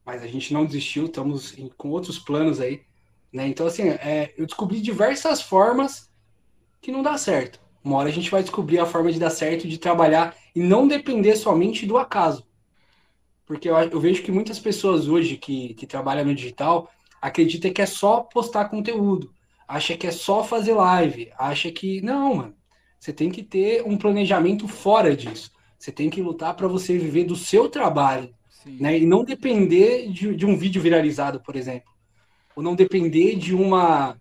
mas 0.07 0.23
a 0.23 0.27
gente 0.27 0.53
não 0.53 0.65
desistiu, 0.65 1.07
estamos 1.07 1.53
com 1.75 1.89
outros 1.89 2.17
planos 2.17 2.61
aí, 2.61 2.81
né? 3.29 3.45
Então, 3.45 3.67
assim, 3.67 3.89
é, 3.89 4.33
eu 4.37 4.45
descobri 4.45 4.79
diversas 4.79 5.41
formas 5.41 6.09
que 6.81 6.93
não 6.93 7.03
dá 7.03 7.17
certo. 7.17 7.59
Uma 7.87 7.99
hora 7.99 8.09
a 8.09 8.11
gente 8.11 8.29
vai 8.29 8.41
descobrir 8.41 8.79
a 8.79 8.85
forma 8.85 9.09
de 9.09 9.17
dar 9.17 9.29
certo, 9.29 9.65
de 9.65 9.77
trabalhar 9.77 10.35
e 10.53 10.59
não 10.59 10.89
depender 10.89 11.37
somente 11.37 11.85
do 11.85 11.97
acaso. 11.97 12.45
Porque 13.45 13.69
eu, 13.69 13.77
eu 13.77 13.99
vejo 14.01 14.21
que 14.23 14.31
muitas 14.31 14.59
pessoas 14.59 15.07
hoje 15.07 15.37
que, 15.37 15.73
que 15.73 15.87
trabalham 15.87 16.25
no 16.25 16.35
digital 16.35 16.91
acreditam 17.21 17.71
que 17.71 17.81
é 17.81 17.85
só 17.85 18.19
postar 18.19 18.65
conteúdo, 18.65 19.31
acha 19.65 19.95
que 19.95 20.05
é 20.05 20.11
só 20.11 20.43
fazer 20.43 20.73
live, 20.73 21.31
acha 21.39 21.71
que. 21.71 22.01
Não, 22.01 22.35
mano. 22.35 22.55
Você 22.99 23.13
tem 23.13 23.29
que 23.29 23.41
ter 23.41 23.81
um 23.85 23.97
planejamento 23.97 24.67
fora 24.67 25.15
disso. 25.15 25.49
Você 25.79 25.89
tem 25.89 26.09
que 26.09 26.21
lutar 26.21 26.55
para 26.55 26.67
você 26.67 26.97
viver 26.97 27.23
do 27.23 27.37
seu 27.37 27.69
trabalho, 27.69 28.33
né? 28.65 28.99
E 28.99 29.05
não 29.05 29.23
depender 29.23 30.11
de, 30.11 30.35
de, 30.35 30.45
um 30.45 30.57
vídeo 30.57 30.81
viralizado, 30.81 31.39
por 31.39 31.55
exemplo. 31.55 31.89
Ou 32.53 32.61
não 32.61 32.75
depender 32.75 33.35
de 33.35 33.55
uma 33.55 34.17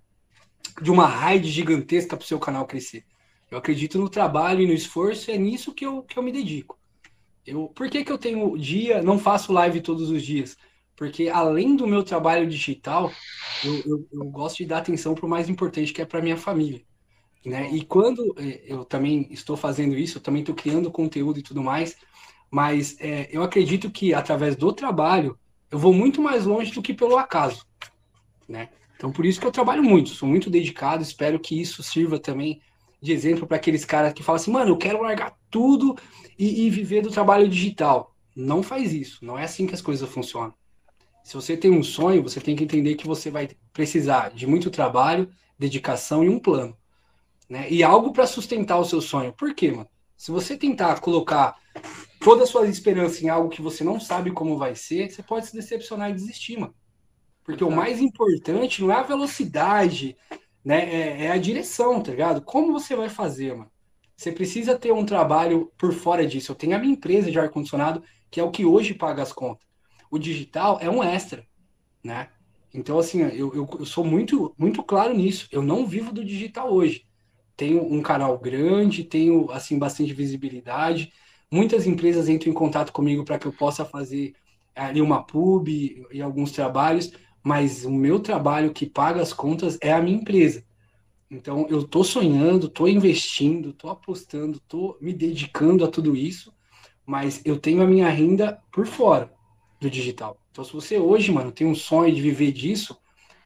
de 0.81 0.93
uma 0.93 1.07
raid 1.07 1.49
gigantesca 1.51 2.17
para 2.17 2.25
o 2.25 2.27
seu 2.27 2.39
canal 2.39 2.65
crescer. 2.65 3.03
Eu 3.51 3.59
acredito 3.59 3.99
no 3.99 4.09
trabalho 4.09 4.63
e 4.63 4.67
no 4.67 4.73
esforço, 4.73 5.31
é 5.31 5.39
nisso 5.39 5.73
que 5.73 5.87
eu, 5.87 6.03
que 6.03 6.19
eu 6.19 6.23
me 6.23 6.33
dedico. 6.33 6.79
Eu, 7.47 7.69
por 7.69 7.89
que, 7.89 8.05
que 8.05 8.11
eu 8.11 8.19
tenho 8.19 8.59
dia, 8.59 9.01
não 9.03 9.19
faço 9.19 9.53
live 9.53 9.81
todos 9.81 10.11
os 10.11 10.23
dias? 10.23 10.57
Porque 10.97 11.29
além 11.29 11.77
do 11.77 11.87
meu 11.87 12.03
trabalho 12.03 12.49
digital, 12.49 13.13
eu, 13.65 13.83
eu, 13.87 14.09
eu 14.13 14.25
gosto 14.25 14.59
de 14.59 14.67
dar 14.67 14.79
atenção 14.79 15.15
para 15.15 15.27
o 15.27 15.29
mais 15.29 15.49
importante, 15.49 15.93
que 15.93 16.03
é 16.03 16.07
para 16.07 16.23
minha 16.23 16.37
família. 16.37 16.83
Né? 17.45 17.71
E 17.71 17.85
quando 17.85 18.35
eh, 18.39 18.65
eu 18.67 18.85
também 18.85 19.29
estou 19.31 19.57
fazendo 19.57 19.97
isso, 19.97 20.19
eu 20.19 20.23
também 20.23 20.41
estou 20.41 20.55
criando 20.55 20.91
conteúdo 20.91 21.39
e 21.39 21.43
tudo 21.43 21.63
mais, 21.63 21.97
mas 22.51 22.97
é, 22.99 23.29
eu 23.31 23.43
acredito 23.43 23.91
que 23.91 24.13
através 24.13 24.57
do 24.57 24.73
trabalho 24.73 25.39
eu 25.71 25.79
vou 25.79 25.93
muito 25.93 26.21
mais 26.21 26.45
longe 26.45 26.73
do 26.73 26.83
que 26.83 26.93
pelo 26.93 27.17
acaso, 27.17 27.65
né? 28.49 28.71
Então 28.97 29.13
por 29.13 29.25
isso 29.25 29.39
que 29.39 29.47
eu 29.47 29.53
trabalho 29.53 29.83
muito, 29.83 30.11
sou 30.11 30.29
muito 30.29 30.51
dedicado, 30.51 31.03
espero 31.03 31.39
que 31.39 31.61
isso 31.61 31.83
sirva 31.83 32.19
também 32.19 32.61
de 33.01 33.13
exemplo 33.13 33.47
para 33.47 33.57
aqueles 33.57 33.85
caras 33.85 34.13
que 34.13 34.23
falam 34.23 34.41
assim, 34.41 34.51
mano, 34.51 34.71
eu 34.71 34.77
quero 34.77 35.03
largar 35.03 35.37
tudo 35.51 35.97
e, 36.39 36.67
e 36.67 36.71
viver 36.71 37.03
do 37.03 37.11
trabalho 37.11 37.49
digital. 37.49 38.15
Não 38.35 38.63
faz 38.63 38.93
isso, 38.93 39.25
não 39.25 39.39
é 39.39 39.45
assim 39.45 39.67
que 39.67 39.75
as 39.75 39.83
coisas 39.83 40.09
funcionam. 40.09 40.55
Se 41.25 41.35
você 41.35 41.57
tem 41.57 41.71
um 41.71 41.83
sonho, 41.83 42.23
você 42.23 42.41
tem 42.41 42.55
que 42.55 42.65
entender 42.65 42.95
que 42.95 43.07
você 43.07 43.31
vai 43.31 43.49
precisar 43.73 44.31
de 44.31 44.47
muito 44.47 44.71
trabalho, 44.71 45.29
dedicação 45.59 46.23
e 46.23 46.29
um 46.29 46.39
plano. 46.39 46.77
Né? 47.49 47.69
E 47.71 47.83
algo 47.83 48.13
para 48.13 48.27
sustentar 48.27 48.79
o 48.79 48.85
seu 48.85 49.01
sonho. 49.01 49.33
Por 49.33 49.55
quê, 49.55 49.71
mano? 49.71 49.89
Se 50.17 50.31
você 50.31 50.57
tentar 50.57 51.01
colocar 51.01 51.57
toda 52.21 52.45
a 52.45 52.47
sua 52.47 52.67
esperança 52.69 53.25
em 53.25 53.29
algo 53.29 53.49
que 53.49 53.61
você 53.61 53.85
não 53.85 54.01
sabe 54.01 54.31
como 54.31 54.57
vai 54.57 54.75
ser, 54.75 55.11
você 55.11 55.23
pode 55.23 55.47
se 55.47 55.55
decepcionar 55.55 56.11
e 56.11 56.15
desistir, 56.15 56.59
mano. 56.59 56.75
Porque 57.45 57.63
Exato. 57.63 57.73
o 57.73 57.77
mais 57.77 58.01
importante 58.01 58.83
não 58.83 58.91
é 58.91 58.97
a 58.97 59.03
velocidade, 59.03 60.17
né? 60.67 60.81
É, 60.93 61.27
é, 61.27 61.31
a 61.31 61.39
direção, 61.39 62.03
tá 62.03 62.11
ligado? 62.11 62.43
Como 62.43 62.73
você 62.73 62.97
vai 62.97 63.09
fazer, 63.09 63.55
mano? 63.55 63.71
Você 64.17 64.33
precisa 64.33 64.77
ter 64.77 64.93
um 64.93 65.07
trabalho 65.07 65.73
por 65.79 65.93
fora 65.93 66.27
disso. 66.27 66.51
Eu 66.51 66.57
tenho 66.57 66.75
a 66.75 66.79
minha 66.81 66.93
empresa 66.93 67.31
de 67.31 67.39
ar-condicionado 67.39 68.03
que 68.29 68.41
é 68.41 68.43
o 68.43 68.51
que 68.51 68.65
hoje 68.65 68.93
paga 68.93 69.23
as 69.23 69.33
contas. 69.33 69.65
O 70.11 70.19
digital 70.19 70.79
é 70.81 70.91
um 70.91 71.05
extra, 71.05 71.47
né? 72.03 72.31
Então, 72.75 72.99
assim, 72.99 73.23
eu, 73.23 73.55
eu, 73.55 73.69
eu 73.79 73.87
sou 73.87 74.05
muito, 74.05 74.53
muito 74.59 74.83
claro 74.83 75.15
nisso. 75.15 75.47
Eu 75.53 75.63
não 75.63 75.87
vivo 75.87 76.13
do 76.13 76.25
digital 76.25 76.73
hoje. 76.73 77.07
Tenho 77.57 77.85
um 77.85 78.03
canal 78.03 78.37
grande, 78.37 79.05
tenho, 79.05 79.49
assim, 79.53 79.79
bastante 79.79 80.13
visibilidade. 80.13 81.13
Muitas 81.49 81.87
empresas 81.87 82.29
entram 82.29 82.51
em 82.51 82.55
contato 82.55 82.93
comigo 82.93 83.25
para 83.25 83.39
que 83.39 83.47
eu 83.47 83.53
possa 83.53 83.85
fazer 83.85 84.35
ali 84.75 85.01
uma 85.01 85.23
pub 85.23 85.69
e 85.69 86.21
alguns 86.21 86.51
trabalhos, 86.51 87.13
mas 87.47 87.85
o 87.85 87.93
meu 87.93 88.19
trabalho 88.19 88.73
que 88.73 88.85
paga 88.85 89.23
as 89.23 89.33
contas 89.33 89.79
é 89.81 89.93
a 89.93 90.03
minha 90.03 90.17
empresa. 90.17 90.65
Então, 91.31 91.65
eu 91.71 91.83
estou 91.83 92.03
sonhando, 92.03 92.67
estou 92.67 92.89
investindo, 92.89 93.71
estou 93.71 93.89
apostando, 93.89 94.57
estou 94.57 94.99
me 95.01 95.13
dedicando 95.13 95.85
a 95.85 95.89
tudo 95.89 96.17
isso, 96.17 96.53
mas 97.07 97.41
eu 97.45 97.57
tenho 97.57 97.83
a 97.83 97.87
minha 97.87 98.09
renda 98.09 98.61
por 98.73 98.85
fora 98.85 99.33
do 99.81 99.89
digital. 99.89 100.37
Então, 100.51 100.65
se 100.65 100.73
você 100.73 100.99
hoje, 100.99 101.31
mano, 101.31 101.53
tem 101.53 101.65
um 101.65 101.75
sonho 101.77 102.13
de 102.13 102.21
viver 102.21 102.51
disso, 102.51 102.99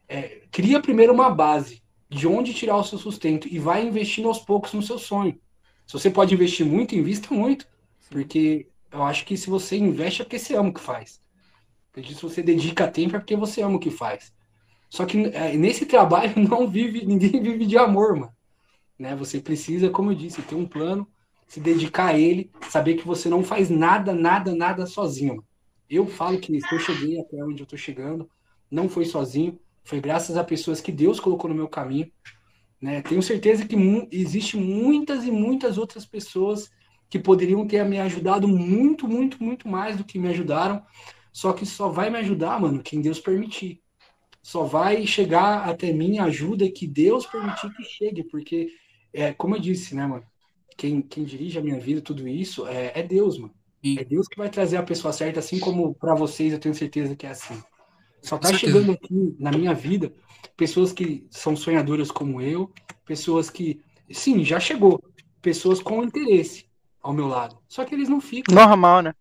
é, 0.09 0.45
cria 0.51 0.81
primeiro 0.81 1.13
uma 1.13 1.29
base 1.29 1.83
de 2.09 2.27
onde 2.27 2.55
tirar 2.55 2.79
o 2.79 2.85
seu 2.85 2.97
sustento 2.97 3.47
e 3.49 3.59
vai 3.59 3.87
investindo 3.87 4.29
aos 4.29 4.39
poucos 4.39 4.73
no 4.73 4.83
seu 4.83 4.99
sonho. 4.99 5.39
Se 5.87 5.93
você 5.93 6.09
pode 6.09 6.33
investir 6.33 6.65
muito, 6.65 6.95
invista 6.95 7.35
muito, 7.35 7.69
porque 8.09 8.67
eu 8.91 9.03
acho 9.03 9.27
que 9.27 9.37
se 9.37 9.51
você 9.51 9.77
investe 9.77 10.23
é 10.23 10.25
porque 10.25 10.39
você 10.39 10.57
ama 10.57 10.71
o 10.71 10.73
que 10.73 10.81
faz. 10.81 11.21
Se 11.95 12.23
você 12.23 12.43
dedica 12.43 12.89
tempo 12.89 13.17
é 13.17 13.19
porque 13.19 13.37
você 13.37 13.62
ama 13.62 13.77
o 13.77 13.81
que 13.81 13.91
faz. 13.91 14.33
Só 14.89 15.05
que 15.05 15.19
é, 15.27 15.57
nesse 15.57 15.87
trabalho 15.87 16.33
não 16.49 16.69
vive, 16.69 17.07
ninguém 17.07 17.43
vive 17.43 17.67
de 17.67 17.79
amor, 17.79 18.17
mano. 18.17 18.33
Né? 18.99 19.15
Você 19.17 19.41
precisa, 19.41 19.89
como 19.89 20.11
eu 20.11 20.15
disse, 20.15 20.43
ter 20.43 20.55
um 20.55 20.67
plano, 20.67 21.09
se 21.47 21.61
dedicar 21.61 22.07
a 22.07 22.19
ele, 22.19 22.51
saber 22.69 22.95
que 22.95 23.07
você 23.07 23.29
não 23.29 23.43
faz 23.43 23.71
nada, 23.71 24.12
nada, 24.12 24.55
nada 24.55 24.87
sozinho. 24.87 25.37
Mano. 25.37 25.45
Eu 25.89 26.07
falo 26.07 26.39
que 26.39 26.57
eu 26.71 26.79
cheguei 26.79 27.21
até 27.21 27.43
onde 27.43 27.62
eu 27.62 27.67
tô 27.67 27.77
chegando, 27.77 28.31
não 28.71 28.89
foi 28.89 29.05
sozinho, 29.05 29.59
foi 29.83 30.01
graças 30.01 30.37
a 30.37 30.45
pessoas 30.45 30.81
que 30.81 30.93
Deus 30.93 31.19
colocou 31.19 31.51
no 31.51 31.57
meu 31.57 31.69
caminho. 31.69 32.11
Né? 32.81 33.03
Tenho 33.03 33.23
certeza 33.23 33.67
que 33.67 33.77
mu 33.77 34.07
existe 34.11 34.57
muitas 34.57 35.25
e 35.25 35.31
muitas 35.31 35.79
outras 35.79 36.07
pessoas 36.07 36.71
que 37.09 37.19
poderiam 37.19 37.67
ter 37.67 37.85
me 37.85 37.99
ajudado 37.99 38.47
muito, 38.47 39.09
muito, 39.09 39.43
muito 39.43 39.69
mais 39.69 39.97
do 39.97 40.05
que 40.05 40.19
me 40.19 40.29
ajudaram. 40.29 40.81
Só 41.32 41.52
que 41.52 41.65
só 41.65 41.89
vai 41.89 42.11
me 42.11 42.19
ajudar, 42.19 42.61
mano, 42.61 42.82
quem 42.82 43.01
Deus 43.01 43.20
permitir 43.20 43.81
só 44.43 44.65
vai 44.65 45.07
chegar 45.07 45.69
até 45.69 45.93
mim 45.93 46.19
a 46.19 46.24
ajuda 46.24 46.70
que 46.70 46.86
Deus 46.86 47.27
permitir 47.27 47.73
que 47.74 47.85
chegue, 47.85 48.24
porque, 48.24 48.69
é, 49.12 49.32
como 49.32 49.55
eu 49.55 49.61
disse, 49.61 49.94
né, 49.94 50.07
mano? 50.07 50.24
Quem, 50.77 51.02
quem 51.02 51.24
dirige 51.24 51.59
a 51.59 51.62
minha 51.62 51.78
vida, 51.78 52.01
tudo 52.01 52.27
isso, 52.27 52.66
é, 52.66 52.93
é 52.94 53.02
Deus, 53.02 53.39
mano. 53.39 53.55
Sim. 53.85 53.98
É 53.98 54.05
Deus 54.05 54.27
que 54.27 54.39
vai 54.39 54.48
trazer 54.48 54.77
a 54.77 54.82
pessoa 54.82 55.12
certa, 55.12 55.40
assim 55.40 55.59
como 55.59 55.94
para 55.94 56.15
vocês 56.15 56.52
eu 56.52 56.59
tenho 56.59 56.74
certeza 56.74 57.15
que 57.15 57.27
é 57.27 57.31
assim. 57.31 57.62
Só 58.23 58.39
tá 58.39 58.52
chegando 58.52 58.93
aqui 58.93 59.35
na 59.39 59.51
minha 59.51 59.74
vida 59.74 60.12
pessoas 60.57 60.93
que 60.93 61.27
são 61.31 61.57
sonhadoras 61.57 62.11
como 62.11 62.40
eu, 62.40 62.70
pessoas 63.05 63.48
que, 63.48 63.81
sim, 64.11 64.44
já 64.44 64.61
chegou, 64.61 65.02
pessoas 65.40 65.81
com 65.81 66.02
interesse 66.02 66.66
ao 67.02 67.15
meu 67.15 67.27
lado. 67.27 67.59
Só 67.66 67.85
que 67.85 67.94
eles 67.94 68.09
não 68.09 68.20
ficam. 68.20 68.55
Normal, 68.55 69.02
né? 69.02 69.15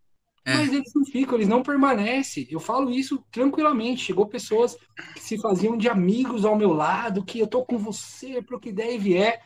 É. 0.49 0.55
Mas 0.55 0.73
eles 0.73 0.91
não 0.95 1.05
ficam, 1.05 1.35
eles 1.35 1.47
não 1.47 1.61
permanecem. 1.61 2.47
Eu 2.49 2.59
falo 2.59 2.89
isso 2.89 3.23
tranquilamente. 3.31 4.05
Chegou 4.05 4.25
pessoas 4.25 4.75
que 5.13 5.21
se 5.21 5.37
faziam 5.39 5.77
de 5.77 5.87
amigos 5.87 6.43
ao 6.43 6.55
meu 6.55 6.73
lado, 6.73 7.23
que 7.23 7.39
eu 7.39 7.45
tô 7.45 7.63
com 7.63 7.77
você 7.77 8.41
para 8.41 8.57
o 8.57 8.59
que 8.59 8.71
der 8.71 8.95
e 8.95 8.97
vier. 8.97 9.41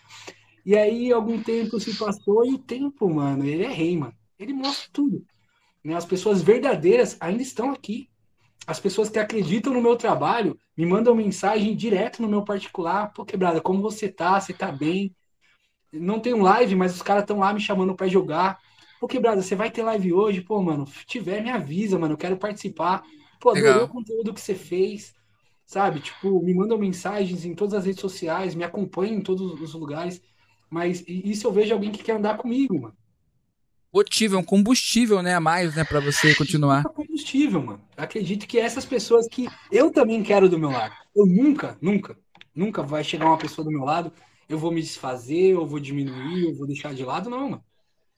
E 0.66 0.78
aí 0.78 1.12
algum 1.12 1.44
tempo 1.44 1.78
se 1.78 1.94
passou 1.98 2.46
e 2.46 2.54
o 2.54 2.58
tempo, 2.58 3.14
mano, 3.14 3.46
ele 3.46 3.64
é 3.64 3.72
rei, 3.72 3.98
mano. 3.98 4.14
Ele 4.40 4.54
mostra 4.54 4.90
tudo. 4.94 5.26
Né? 5.84 5.94
As 5.94 6.06
pessoas 6.06 6.42
verdadeiras 6.42 7.18
ainda 7.20 7.44
estão 7.44 7.72
aqui. 7.72 8.10
As 8.66 8.80
pessoas 8.80 9.10
que 9.10 9.20
acreditam 9.20 9.74
no 9.74 9.82
meu 9.82 9.98
trabalho 9.98 10.58
me 10.78 10.86
mandam 10.86 11.14
mensagem 11.14 11.76
direto 11.76 12.22
no 12.22 12.30
meu 12.30 12.46
particular. 12.46 13.12
Pô, 13.12 13.26
quebrada, 13.26 13.60
como 13.60 13.82
você 13.82 14.08
tá? 14.08 14.40
Você 14.40 14.54
tá 14.54 14.72
bem? 14.72 15.14
Não 15.92 16.18
tem 16.18 16.34
um 16.34 16.42
live, 16.42 16.76
mas 16.76 16.96
os 16.96 17.02
caras 17.02 17.24
estão 17.24 17.40
lá 17.40 17.54
me 17.54 17.60
chamando 17.60 17.94
para 17.94 18.08
jogar. 18.08 18.58
Pô, 19.04 19.08
quebrada, 19.08 19.42
você 19.42 19.54
vai 19.54 19.70
ter 19.70 19.84
live 19.84 20.14
hoje? 20.14 20.40
Pô, 20.40 20.62
mano, 20.62 20.88
se 20.88 21.06
tiver, 21.06 21.44
me 21.44 21.50
avisa, 21.50 22.00
mano. 22.00 22.14
Eu 22.14 22.18
quero 22.18 22.38
participar. 22.38 23.04
Pô, 23.38 23.50
adorei 23.50 23.74
Legal. 23.74 23.84
o 23.84 23.90
conteúdo 23.90 24.34
que 24.34 24.40
você 24.40 24.56
fez. 24.56 25.14
Sabe? 25.66 26.00
Tipo, 26.00 26.42
me 26.42 26.54
mandam 26.54 26.78
mensagens 26.78 27.44
em 27.44 27.54
todas 27.54 27.74
as 27.74 27.86
redes 27.86 28.00
sociais, 28.00 28.56
me 28.56 28.64
acompanham 28.64 29.16
em 29.16 29.22
todos 29.22 29.60
os 29.60 29.74
lugares. 29.74 30.22
Mas 30.70 31.04
isso 31.06 31.46
eu 31.46 31.52
vejo 31.52 31.74
alguém 31.74 31.92
que 31.92 32.02
quer 32.02 32.16
andar 32.16 32.38
comigo, 32.38 32.80
mano. 32.80 32.96
Motivo, 33.94 34.38
é 34.38 34.40
um 34.40 34.44
combustível, 34.44 35.22
né, 35.22 35.36
a 35.36 35.42
mais, 35.42 35.76
né, 35.76 35.84
para 35.84 36.00
você 36.00 36.34
continuar. 36.36 36.84
É 36.86 36.90
um 36.90 36.94
combustível, 36.94 37.62
mano. 37.62 37.82
Eu 37.98 38.06
acredito 38.06 38.48
que 38.48 38.58
essas 38.58 38.86
pessoas 38.86 39.28
que 39.28 39.50
eu 39.70 39.92
também 39.92 40.24
quero 40.24 40.48
do 40.48 40.58
meu 40.58 40.72
lado. 40.72 40.96
Eu 41.14 41.26
nunca, 41.26 41.78
nunca, 41.82 42.18
nunca 42.56 42.82
vai 42.82 43.04
chegar 43.04 43.26
uma 43.26 43.38
pessoa 43.38 43.66
do 43.66 43.72
meu 43.72 43.84
lado, 43.84 44.14
eu 44.48 44.58
vou 44.58 44.72
me 44.72 44.80
desfazer, 44.82 45.56
eu 45.56 45.66
vou 45.66 45.78
diminuir, 45.82 46.46
eu 46.46 46.56
vou 46.56 46.66
deixar 46.66 46.94
de 46.94 47.04
lado, 47.04 47.30
não, 47.30 47.50
mano. 47.50 47.64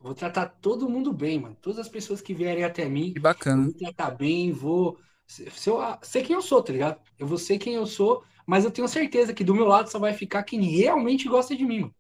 Vou 0.06 0.14
tratar 0.14 0.45
todo 0.61 0.88
mundo 0.88 1.11
bem, 1.11 1.40
mano. 1.40 1.57
Todas 1.60 1.80
as 1.80 1.90
pessoas 1.90 2.22
que 2.22 2.32
vierem 2.32 2.64
até 2.64 2.88
mim. 2.88 3.11
Que 3.11 3.19
bacana. 3.19 3.64
Vou 3.64 3.73
tratar 3.73 4.11
bem, 4.11 4.52
vou. 4.52 4.99
Se 5.26 5.68
eu, 5.68 5.80
sei 6.03 6.22
quem 6.22 6.36
eu 6.36 6.44
sou, 6.44 6.61
tá 6.61 6.72
ligado? 6.72 7.02
Eu 7.18 7.26
vou 7.26 7.40
ser 7.40 7.57
quem 7.57 7.73
eu 7.73 7.88
sou, 7.88 8.23
mas 8.45 8.64
eu 8.64 8.69
tenho 8.69 8.88
certeza 8.88 9.34
que 9.34 9.44
do 9.44 9.56
meu 9.56 9.65
lado 9.65 9.90
só 9.90 9.98
vai 9.98 10.14
ficar 10.14 10.44
quem 10.44 10.61
realmente 10.61 11.27
gosta 11.27 11.56
de 11.56 11.65
mim, 11.65 11.80
mano. 11.80 11.95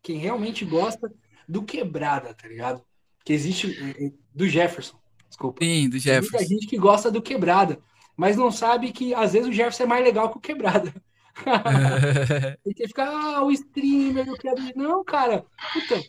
Quem 0.00 0.16
realmente 0.16 0.64
gosta 0.64 1.12
do 1.48 1.64
quebrada, 1.64 2.32
tá 2.32 2.46
ligado? 2.46 2.84
Que 3.24 3.32
existe. 3.32 3.76
É, 3.82 4.06
é, 4.06 4.12
do 4.32 4.46
Jefferson. 4.46 5.00
Desculpa. 5.28 5.64
Sim, 5.64 5.88
do 5.88 5.98
Jefferson. 5.98 6.30
Tem 6.30 6.46
muita 6.46 6.54
gente 6.54 6.68
que 6.68 6.78
gosta 6.78 7.10
do 7.10 7.20
quebrada, 7.20 7.80
mas 8.16 8.36
não 8.36 8.52
sabe 8.52 8.92
que 8.92 9.12
às 9.12 9.32
vezes 9.32 9.48
o 9.48 9.52
Jefferson 9.52 9.82
é 9.82 9.86
mais 9.86 10.04
legal 10.04 10.30
que 10.30 10.38
o 10.38 10.40
quebrada. 10.40 10.94
Tem 12.62 12.74
que 12.74 12.86
ficar, 12.86 13.08
ah, 13.08 13.42
o 13.42 13.50
streamer, 13.50 14.30
o 14.30 14.36
quebrada. 14.36 14.72
Não, 14.76 15.02
cara. 15.02 15.44
Puta 15.72 16.00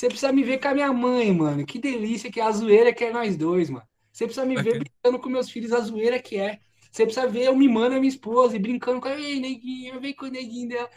você 0.00 0.08
precisa 0.08 0.32
me 0.32 0.42
ver 0.42 0.58
com 0.58 0.68
a 0.68 0.74
minha 0.74 0.90
mãe, 0.94 1.30
mano. 1.30 1.66
Que 1.66 1.78
delícia 1.78 2.32
que 2.32 2.40
é 2.40 2.42
a 2.42 2.50
zoeira 2.50 2.90
que 2.90 3.04
é 3.04 3.12
nós 3.12 3.36
dois, 3.36 3.68
mano. 3.68 3.84
Você 4.10 4.24
precisa 4.24 4.46
me 4.46 4.56
ver 4.56 4.78
brincando 4.78 5.18
com 5.18 5.28
meus 5.28 5.50
filhos, 5.50 5.72
a 5.72 5.80
zoeira 5.80 6.18
que 6.18 6.38
é. 6.38 6.58
Você 6.90 7.04
precisa 7.04 7.26
ver 7.28 7.44
eu 7.44 7.54
mimando 7.54 7.94
a 7.94 7.98
minha 7.98 8.08
esposa 8.08 8.56
e 8.56 8.58
brincando 8.58 8.98
com 8.98 9.08
ela. 9.08 9.20
Ei, 9.20 9.38
neguinho, 9.38 10.00
vem 10.00 10.14
com 10.14 10.24
o 10.24 10.30
neguinho 10.30 10.70
dela. 10.70 10.88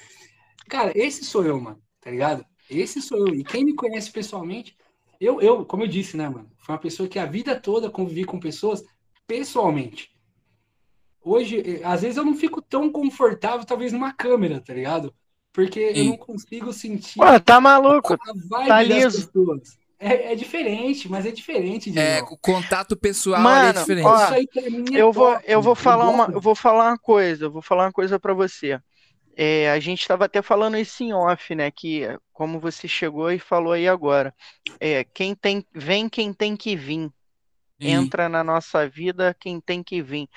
Cara, 0.70 0.94
esse 0.96 1.26
sou 1.26 1.44
eu, 1.44 1.60
mano. 1.60 1.84
Tá 2.00 2.10
ligado? 2.10 2.46
Esse 2.70 3.02
sou 3.02 3.28
eu. 3.28 3.36
E 3.36 3.44
quem 3.44 3.66
me 3.66 3.76
conhece 3.76 4.10
pessoalmente, 4.10 4.78
eu, 5.20 5.42
eu, 5.42 5.66
como 5.66 5.84
eu 5.84 5.88
disse, 5.88 6.16
né, 6.16 6.30
mano? 6.30 6.50
Foi 6.56 6.74
uma 6.74 6.80
pessoa 6.80 7.10
que 7.10 7.20
a 7.20 7.26
vida 7.26 7.60
toda 7.60 7.90
convivi 7.90 8.24
com 8.24 8.40
pessoas 8.40 8.86
pessoalmente. 9.28 10.16
Hoje, 11.22 11.60
eh, 11.60 11.82
às 11.84 12.04
vezes 12.04 12.16
eu 12.16 12.24
não 12.24 12.36
fico 12.36 12.62
tão 12.62 12.90
confortável, 12.90 13.66
talvez, 13.66 13.92
numa 13.92 14.14
câmera, 14.14 14.62
tá 14.62 14.74
ligado? 14.74 15.14
Porque 15.54 15.94
Sim. 15.94 16.00
eu 16.00 16.06
não 16.06 16.18
consigo 16.18 16.74
sentir. 16.74 17.20
Pô, 17.20 17.40
tá 17.40 17.62
maluco? 17.62 18.18
tá 18.68 18.82
liso. 18.82 19.30
É, 20.00 20.34
é, 20.34 20.36
diferente, 20.36 21.08
mas 21.08 21.26
é 21.26 21.32
diferente. 21.32 21.90
De 21.90 21.98
é, 21.98 22.22
o 22.24 22.36
contato 22.36 22.98
pessoal 22.98 23.40
é 23.40 23.44
Mano, 23.44 23.80
é 23.80 23.82
diferente. 23.82 24.06
Ó, 24.06 24.34
é 24.34 25.02
eu, 25.02 25.14
vou, 25.14 25.40
eu 25.46 25.62
vou 25.62 25.76
falar 25.76 26.10
uma, 26.10 26.26
eu 26.26 26.42
vou 26.42 26.56
falar 26.56 26.90
uma 26.90 26.98
coisa, 26.98 27.46
eu 27.46 27.52
vou 27.52 27.62
falar 27.62 27.86
uma 27.86 27.92
coisa 27.94 28.20
para 28.20 28.34
você. 28.34 28.78
É, 29.36 29.72
a 29.72 29.80
gente 29.80 30.02
estava 30.02 30.26
até 30.26 30.42
falando 30.42 30.78
isso 30.78 31.04
em 31.04 31.14
off, 31.14 31.56
né? 31.56 31.72
Que 31.72 32.06
como 32.34 32.60
você 32.60 32.86
chegou 32.86 33.32
e 33.32 33.40
falou 33.40 33.72
aí 33.72 33.88
agora, 33.88 34.34
é, 34.80 35.06
quem 35.06 35.34
tem, 35.34 35.66
vem 35.74 36.10
quem 36.10 36.34
tem 36.34 36.58
que 36.58 36.76
vir. 36.76 37.10
Entra 37.80 38.30
na 38.30 38.44
nossa 38.44 38.88
vida 38.88 39.36
quem 39.40 39.60
tem 39.60 39.84
que 39.84 40.02
vir. 40.02 40.30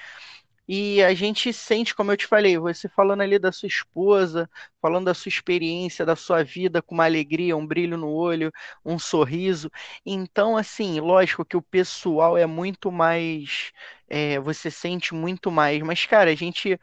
E 0.68 1.02
a 1.02 1.14
gente 1.14 1.52
sente, 1.52 1.94
como 1.94 2.10
eu 2.12 2.16
te 2.16 2.26
falei, 2.26 2.58
você 2.58 2.88
falando 2.88 3.20
ali 3.22 3.38
da 3.38 3.52
sua 3.52 3.68
esposa, 3.68 4.50
falando 4.82 5.06
da 5.06 5.14
sua 5.14 5.28
experiência, 5.28 6.04
da 6.04 6.16
sua 6.16 6.42
vida 6.42 6.82
com 6.82 6.94
uma 6.94 7.04
alegria, 7.04 7.56
um 7.56 7.66
brilho 7.66 7.96
no 7.96 8.08
olho, 8.10 8.52
um 8.84 8.98
sorriso. 8.98 9.70
Então, 10.04 10.56
assim, 10.56 10.98
lógico 11.00 11.44
que 11.44 11.56
o 11.56 11.62
pessoal 11.62 12.36
é 12.36 12.46
muito 12.46 12.90
mais. 12.90 13.72
É, 14.08 14.38
você 14.40 14.70
sente 14.70 15.14
muito 15.14 15.50
mais. 15.50 15.80
Mas, 15.82 16.04
cara, 16.06 16.30
a 16.30 16.34
gente 16.34 16.78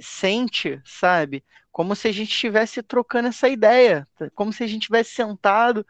sente, 0.00 0.80
sabe? 0.84 1.44
Como 1.70 1.96
se 1.96 2.08
a 2.08 2.12
gente 2.12 2.30
estivesse 2.30 2.82
trocando 2.82 3.28
essa 3.28 3.48
ideia, 3.48 4.06
como 4.34 4.52
se 4.52 4.62
a 4.62 4.66
gente 4.66 4.82
tivesse 4.84 5.14
sentado. 5.14 5.86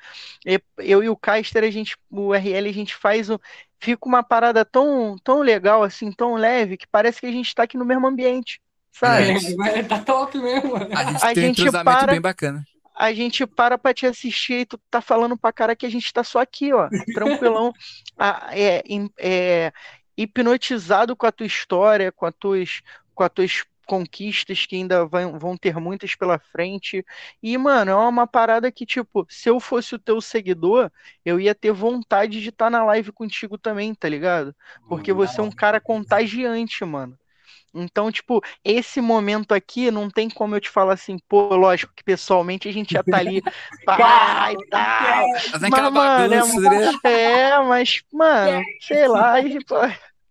Eu 0.78 1.02
e 1.02 1.08
o 1.08 1.16
Caster, 1.16 1.64
a 1.64 1.70
gente, 1.70 1.96
o 2.10 2.34
RL, 2.34 2.68
a 2.68 2.72
gente 2.72 2.94
faz 2.94 3.30
o, 3.30 3.40
fica 3.82 4.06
uma 4.08 4.22
parada 4.22 4.64
tão, 4.64 5.16
tão 5.24 5.40
legal, 5.40 5.82
assim, 5.82 6.12
tão 6.12 6.34
leve, 6.34 6.76
que 6.76 6.86
parece 6.86 7.20
que 7.20 7.26
a 7.26 7.32
gente 7.32 7.52
tá 7.52 7.64
aqui 7.64 7.76
no 7.76 7.84
mesmo 7.84 8.06
ambiente, 8.06 8.60
sabe? 8.92 9.32
É, 9.74 9.82
tá 9.82 9.98
top 9.98 10.38
mesmo. 10.38 10.76
A 10.76 11.04
gente 11.04 11.24
a 11.24 11.34
tem 11.34 11.54
gente 11.54 11.68
um 11.68 11.72
para, 11.84 12.12
bem 12.12 12.20
bacana. 12.20 12.64
A 12.94 13.12
gente 13.12 13.44
para 13.44 13.76
pra 13.76 13.92
te 13.92 14.06
assistir 14.06 14.60
e 14.60 14.66
tu 14.66 14.78
tá 14.88 15.00
falando 15.00 15.36
pra 15.36 15.52
cara 15.52 15.74
que 15.74 15.84
a 15.84 15.90
gente 15.90 16.12
tá 16.12 16.22
só 16.22 16.40
aqui, 16.40 16.72
ó, 16.72 16.88
tranquilão, 17.12 17.72
é, 18.52 18.84
é, 19.18 19.72
hipnotizado 20.16 21.16
com 21.16 21.26
a 21.26 21.32
tua 21.32 21.46
história, 21.46 22.12
com, 22.12 22.24
a 22.24 22.30
tuas, 22.30 22.82
com, 23.12 23.24
a 23.24 23.28
tuas, 23.28 23.64
conquistas 23.86 24.66
que 24.66 24.76
ainda 24.76 25.04
vão, 25.06 25.38
vão 25.38 25.56
ter 25.56 25.76
muitas 25.76 26.14
pela 26.14 26.38
frente. 26.38 27.04
E, 27.42 27.56
mano, 27.58 27.90
é 27.90 27.94
uma 27.94 28.26
parada 28.26 28.70
que, 28.70 28.86
tipo, 28.86 29.26
se 29.28 29.48
eu 29.48 29.60
fosse 29.60 29.94
o 29.94 29.98
teu 29.98 30.20
seguidor, 30.20 30.90
eu 31.24 31.40
ia 31.40 31.54
ter 31.54 31.72
vontade 31.72 32.40
de 32.40 32.48
estar 32.48 32.66
tá 32.66 32.70
na 32.70 32.84
live 32.84 33.12
contigo 33.12 33.58
também, 33.58 33.94
tá 33.94 34.08
ligado? 34.08 34.54
Porque 34.88 35.12
você 35.12 35.40
é 35.40 35.42
um 35.42 35.50
cara 35.50 35.80
contagiante, 35.80 36.84
mano. 36.84 37.18
Então, 37.74 38.12
tipo, 38.12 38.42
esse 38.62 39.00
momento 39.00 39.52
aqui 39.54 39.90
não 39.90 40.10
tem 40.10 40.28
como 40.28 40.54
eu 40.54 40.60
te 40.60 40.68
falar 40.68 40.92
assim, 40.92 41.18
pô, 41.28 41.54
lógico 41.56 41.92
que 41.94 42.04
pessoalmente 42.04 42.68
a 42.68 42.72
gente 42.72 42.92
já 42.92 43.02
tá 43.02 43.16
ali, 43.16 43.40
pá 43.86 44.52
e 44.52 44.66
tal. 44.68 45.26
Mas, 45.58 45.90
mano, 45.90 46.34
é, 46.34 46.38
né? 46.68 46.92
é, 47.04 47.58
mas, 47.60 48.02
mano, 48.12 48.62
sei 48.80 49.08
lá, 49.08 49.40
e, 49.40 49.64
pô, 49.64 49.76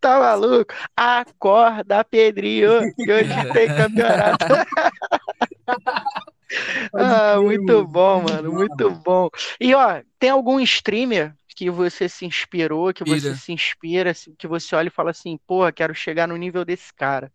tá 0.01 0.19
maluco? 0.19 0.73
Acorda, 0.97 2.03
Pedrinho, 2.03 2.93
que 2.95 3.11
hoje 3.11 3.53
tem 3.53 3.67
campeonato. 3.67 4.45
ah, 6.93 7.39
muito 7.39 7.87
bom, 7.87 8.23
mano, 8.23 8.51
muito 8.51 8.89
bom. 8.89 9.29
E 9.59 9.73
ó, 9.75 10.01
tem 10.19 10.31
algum 10.31 10.59
streamer 10.59 11.33
que 11.55 11.69
você 11.69 12.09
se 12.09 12.25
inspirou, 12.25 12.93
que 12.93 13.03
você 13.03 13.35
se 13.35 13.53
inspira, 13.53 14.13
que 14.37 14.47
você 14.47 14.75
olha 14.75 14.87
e 14.87 14.91
fala 14.91 15.11
assim, 15.11 15.39
porra, 15.45 15.71
quero 15.71 15.93
chegar 15.93 16.27
no 16.27 16.35
nível 16.35 16.65
desse 16.65 16.91
cara? 16.93 17.31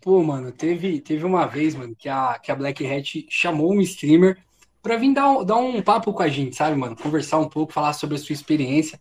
Pô, 0.00 0.22
mano, 0.22 0.52
teve, 0.52 1.00
teve 1.00 1.24
uma 1.24 1.46
vez, 1.46 1.74
mano, 1.74 1.94
que 1.96 2.08
a, 2.08 2.38
que 2.38 2.50
a 2.50 2.54
Black 2.54 2.86
Hat 2.86 3.26
chamou 3.28 3.72
um 3.72 3.80
streamer 3.80 4.38
pra 4.82 4.96
vir 4.96 5.14
dar, 5.14 5.42
dar 5.44 5.56
um 5.56 5.80
papo 5.80 6.12
com 6.12 6.22
a 6.22 6.28
gente, 6.28 6.56
sabe, 6.56 6.76
mano? 6.76 6.94
Conversar 6.94 7.38
um 7.38 7.48
pouco, 7.48 7.72
falar 7.72 7.94
sobre 7.94 8.16
a 8.16 8.18
sua 8.18 8.34
experiência. 8.34 9.00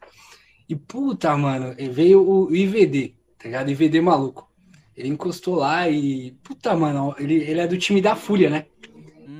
E 0.67 0.75
puta, 0.75 1.35
mano, 1.35 1.75
veio 1.91 2.21
o 2.27 2.55
IVD, 2.55 3.15
tá 3.37 3.45
ligado? 3.45 3.69
IVD 3.69 4.01
maluco. 4.01 4.49
Ele 4.95 5.09
encostou 5.09 5.55
lá 5.55 5.89
e. 5.89 6.31
Puta, 6.43 6.75
mano, 6.75 7.15
ele, 7.17 7.35
ele 7.35 7.59
é 7.59 7.67
do 7.67 7.77
time 7.77 8.01
da 8.01 8.15
Fúria, 8.15 8.49
né? 8.49 8.65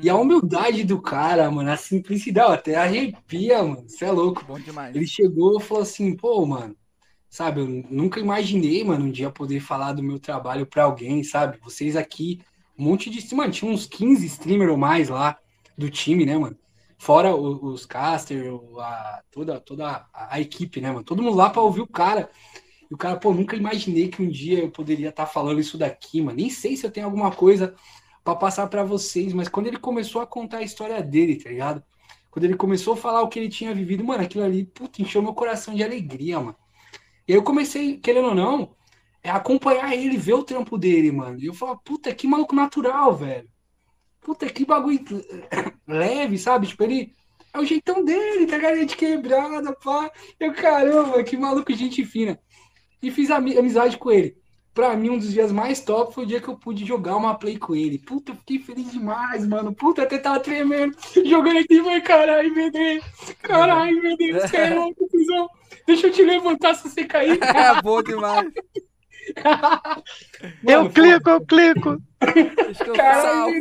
E 0.01 0.09
a 0.09 0.15
humildade 0.17 0.83
do 0.83 1.01
cara, 1.01 1.49
mano, 1.49 1.71
a 1.71 1.77
simplicidade, 1.77 2.53
até 2.53 2.75
arrepia, 2.75 3.63
mano. 3.63 3.87
Você 3.87 4.03
é 4.03 4.11
louco. 4.11 4.43
Bom 4.45 4.59
demais. 4.59 4.93
Ele 4.93 5.07
chegou 5.07 5.57
e 5.57 5.63
falou 5.63 5.83
assim, 5.83 6.15
pô, 6.15 6.45
mano, 6.45 6.75
sabe, 7.29 7.61
eu 7.61 7.67
nunca 7.89 8.19
imaginei, 8.19 8.83
mano, 8.83 9.05
um 9.05 9.11
dia 9.11 9.29
poder 9.29 9.61
falar 9.61 9.93
do 9.93 10.03
meu 10.03 10.19
trabalho 10.19 10.65
pra 10.65 10.83
alguém, 10.83 11.23
sabe? 11.23 11.57
Vocês 11.63 11.95
aqui, 11.95 12.41
um 12.77 12.83
monte 12.83 13.09
de. 13.09 13.33
Mano, 13.33 13.53
tinha 13.53 13.71
uns 13.71 13.85
15 13.85 14.25
streamers 14.25 14.71
ou 14.71 14.77
mais 14.77 15.07
lá 15.07 15.37
do 15.77 15.89
time, 15.89 16.25
né, 16.25 16.37
mano? 16.37 16.57
Fora 17.03 17.35
os, 17.35 17.61
os 17.61 17.85
caster, 17.85 18.49
a, 18.80 19.21
toda, 19.30 19.59
toda 19.59 20.07
a, 20.13 20.35
a, 20.35 20.39
equipe, 20.39 20.80
né, 20.80 20.89
mano? 20.89 21.03
Todo 21.03 21.21
mundo 21.21 21.35
lá 21.35 21.49
pra 21.49 21.61
ouvir 21.61 21.81
o 21.81 21.88
cara. 21.88 22.30
E 22.89 22.93
o 22.93 22.97
cara, 22.97 23.17
pô, 23.17 23.34
nunca 23.34 23.57
imaginei 23.57 24.07
que 24.07 24.21
um 24.21 24.30
dia 24.30 24.59
eu 24.59 24.71
poderia 24.71 25.09
estar 25.09 25.25
tá 25.25 25.30
falando 25.30 25.59
isso 25.59 25.77
daqui, 25.77 26.21
mano. 26.21 26.38
Nem 26.38 26.49
sei 26.49 26.77
se 26.77 26.85
eu 26.85 26.91
tenho 26.91 27.05
alguma 27.05 27.30
coisa 27.30 27.75
para 28.23 28.38
passar 28.38 28.67
para 28.67 28.85
vocês, 28.85 29.34
mas 29.34 29.49
quando 29.49 29.67
ele 29.67 29.80
começou 29.80 30.21
a 30.21 30.25
contar 30.25 30.59
a 30.59 30.63
história 30.63 31.03
dele, 31.03 31.35
tá 31.35 31.49
ligado? 31.49 31.84
Quando 32.31 32.45
ele 32.45 32.55
começou 32.55 32.93
a 32.93 32.97
falar 32.97 33.21
o 33.21 33.27
que 33.27 33.38
ele 33.38 33.49
tinha 33.49 33.75
vivido, 33.75 34.01
mano, 34.01 34.23
aquilo 34.23 34.45
ali, 34.45 34.63
puta, 34.63 35.01
encheu 35.01 35.21
meu 35.21 35.34
coração 35.34 35.75
de 35.75 35.84
alegria, 35.84 36.39
mano. 36.39 36.55
E 37.27 37.34
eu 37.34 37.43
comecei, 37.43 37.97
querendo 37.97 38.30
ou 38.30 38.35
não, 38.35 38.77
é 39.21 39.30
acompanhar 39.30 39.93
ele, 39.93 40.15
ver 40.15 40.35
o 40.35 40.43
trampo 40.43 40.77
dele, 40.77 41.11
mano. 41.11 41.38
E 41.38 41.47
eu 41.47 41.53
falo, 41.53 41.77
puta, 41.80 42.15
que 42.15 42.25
maluco 42.25 42.55
natural, 42.55 43.13
velho 43.13 43.52
puta, 44.23 44.47
que 44.47 44.65
bagulho 44.65 44.99
leve, 45.87 46.37
sabe? 46.37 46.67
Tipo, 46.67 46.83
ele. 46.83 47.15
É 47.53 47.59
o 47.59 47.65
jeitão 47.65 48.03
dele, 48.03 48.47
tá 48.47 48.55
ligado? 48.55 48.83
De 48.83 48.95
quebrada, 48.95 49.73
pá. 49.73 50.09
Eu, 50.39 50.53
caramba, 50.53 51.23
que 51.23 51.37
maluco, 51.37 51.71
gente 51.73 52.03
fina. 52.03 52.39
E 53.01 53.11
fiz 53.11 53.29
amizade 53.29 53.97
com 53.97 54.11
ele. 54.11 54.35
Pra 54.73 54.95
mim, 54.95 55.11
um 55.11 55.19
dos 55.19 55.31
dias 55.31 55.51
mais 55.51 55.79
top 55.81 56.15
foi 56.15 56.23
o 56.23 56.27
dia 56.27 56.41
que 56.41 56.47
eu 56.47 56.57
pude 56.57 56.83
jogar 56.83 57.15
uma 57.15 57.37
play 57.37 57.59
com 57.59 57.75
ele. 57.75 57.99
Puta, 57.99 58.31
eu 58.31 58.35
fiquei 58.37 58.57
feliz 58.57 58.91
demais, 58.91 59.45
mano. 59.45 59.71
Puta, 59.71 60.01
até 60.01 60.17
tava 60.17 60.39
tremendo. 60.39 60.97
Jogando 61.23 61.59
aqui, 61.59 61.79
vai, 61.79 62.01
caralho, 62.01 62.51
VD. 62.55 63.03
Caralho, 63.43 64.01
VD, 64.01 64.33
você 64.33 64.57
é 64.57 64.73
louco, 64.73 65.07
cuzão. 65.07 65.47
Deixa 65.85 66.07
eu 66.07 66.11
te 66.11 66.23
levantar 66.23 66.73
se 66.73 66.89
você 66.89 67.05
cair. 67.05 67.37
É 67.43 67.81
bom 67.83 68.01
demais. 68.01 68.51
eu 70.67 70.89
clico, 70.89 71.29
eu 71.29 71.45
clico. 71.45 72.01
Caralho. 72.95 73.53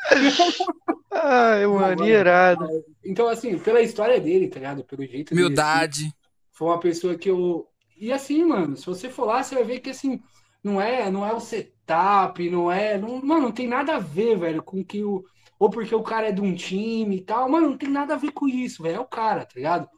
Ai, 1.12 1.66
mano, 1.66 2.06
irado. 2.06 2.66
Então, 3.04 3.28
assim, 3.28 3.58
pela 3.58 3.80
história 3.80 4.20
dele, 4.20 4.48
tá 4.48 4.58
ligado? 4.58 4.84
Pelo 4.84 5.04
jeito 5.04 5.32
Humildade. 5.32 5.98
Dele, 5.98 6.08
assim, 6.08 6.20
foi 6.52 6.68
uma 6.68 6.80
pessoa 6.80 7.16
que 7.16 7.30
eu. 7.30 7.66
E 7.96 8.12
assim, 8.12 8.44
mano, 8.44 8.76
se 8.76 8.86
você 8.86 9.10
for 9.10 9.26
lá, 9.26 9.42
você 9.42 9.54
vai 9.54 9.64
ver 9.64 9.80
que 9.80 9.90
assim, 9.90 10.22
não 10.62 10.80
é, 10.80 11.10
não 11.10 11.26
é 11.26 11.32
o 11.32 11.40
setup, 11.40 12.48
não 12.50 12.70
é. 12.70 12.98
Não, 12.98 13.20
mano, 13.24 13.42
não 13.42 13.52
tem 13.52 13.66
nada 13.66 13.96
a 13.96 13.98
ver, 13.98 14.38
velho, 14.38 14.62
com 14.62 14.84
que 14.84 15.02
o. 15.02 15.24
Ou 15.58 15.68
porque 15.68 15.94
o 15.94 16.02
cara 16.02 16.28
é 16.28 16.32
de 16.32 16.40
um 16.40 16.54
time 16.54 17.16
e 17.16 17.20
tal. 17.20 17.48
Mano, 17.48 17.70
não 17.70 17.76
tem 17.76 17.88
nada 17.88 18.14
a 18.14 18.16
ver 18.16 18.32
com 18.32 18.48
isso, 18.48 18.82
velho. 18.82 18.96
É 18.96 19.00
o 19.00 19.06
cara, 19.06 19.44
tá 19.44 19.52
ligado? 19.56 19.88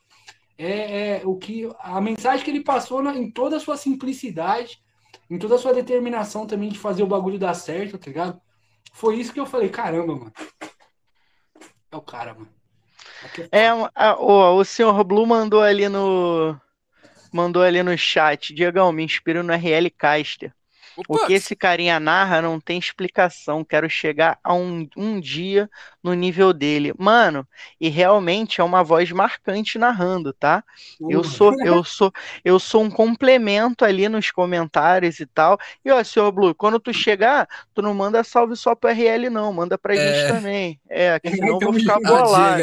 É, 0.59 1.19
é 1.19 1.23
o 1.25 1.37
que. 1.37 1.69
A 1.81 2.01
mensagem 2.01 2.45
que 2.45 2.51
ele 2.51 2.65
passou 2.65 3.03
na, 3.03 3.17
em 3.17 3.31
toda 3.31 3.57
a 3.57 3.61
sua 3.61 3.77
simplicidade, 3.77 4.81
em 5.31 5.39
toda 5.39 5.55
a 5.57 5.59
sua 5.59 5.73
determinação 5.73 6.47
também 6.47 6.69
de 6.69 6.79
fazer 6.79 7.03
o 7.03 7.07
bagulho 7.09 7.39
dar 7.39 7.55
certo, 7.55 7.99
tá 7.99 8.09
ligado? 8.09 8.41
Foi 8.93 9.17
isso 9.17 9.33
que 9.33 9.41
eu 9.41 9.47
falei, 9.47 9.69
caramba, 9.69 10.15
mano. 10.15 10.33
É 11.91 11.97
o 11.97 12.01
cara, 12.01 12.35
mano. 12.35 12.49
É, 13.51 13.69
a, 13.95 14.17
o, 14.17 14.59
o 14.59 14.65
senhor 14.65 15.03
Blue 15.05 15.27
mandou 15.27 15.61
ali 15.61 15.89
no 15.89 16.59
mandou 17.33 17.63
ali 17.63 17.83
no 17.83 17.97
chat, 17.97 18.55
Diegão, 18.55 18.93
me 18.93 19.03
inspiro 19.03 19.43
no 19.43 19.53
RL 19.53 19.91
Caster. 19.91 20.55
Opa. 20.97 21.25
O 21.25 21.27
que 21.27 21.33
esse 21.33 21.57
carinha 21.57 21.99
narra 21.99 22.43
não 22.43 22.61
tem 22.61 22.79
explicação. 22.79 23.65
Quero 23.65 23.89
chegar 23.89 24.39
a 24.43 24.55
um, 24.55 24.89
um 24.97 25.21
dia 25.21 25.71
no 26.03 26.15
nível 26.15 26.53
dele. 26.53 26.93
Mano, 26.99 27.47
e 27.81 27.89
realmente 27.89 28.61
é 28.61 28.65
uma 28.65 28.83
voz 28.83 29.11
marcante 29.11 29.79
narrando, 29.79 30.33
tá? 30.33 30.63
Eu 31.09 31.23
sou, 31.23 31.55
eu 31.65 31.85
sou, 31.85 32.13
eu 32.45 32.59
sou 32.59 32.83
um 32.83 32.91
complemento 32.91 33.85
ali 33.85 34.09
nos 34.09 34.31
comentários 34.31 35.21
e 35.21 35.27
tal. 35.27 35.59
E 35.85 35.91
ó, 35.91 36.03
senhor 36.03 36.31
Blue, 36.33 36.55
quando 36.55 36.81
tu 36.81 36.93
chegar, 36.93 37.49
tu 37.75 37.81
não 37.81 37.95
manda 37.95 38.23
salve 38.25 38.57
só 38.57 38.75
pro 38.75 38.91
RL, 38.91 39.31
não, 39.31 39.53
manda 39.53 39.79
pra 39.79 39.95
é. 39.95 39.97
gente 39.97 40.33
também. 40.33 40.81
É, 40.89 41.19
que 41.21 41.31
senão 41.37 41.49
eu 41.49 41.61
vou 41.61 41.73
ficar 41.73 41.99
bolado. 42.01 42.63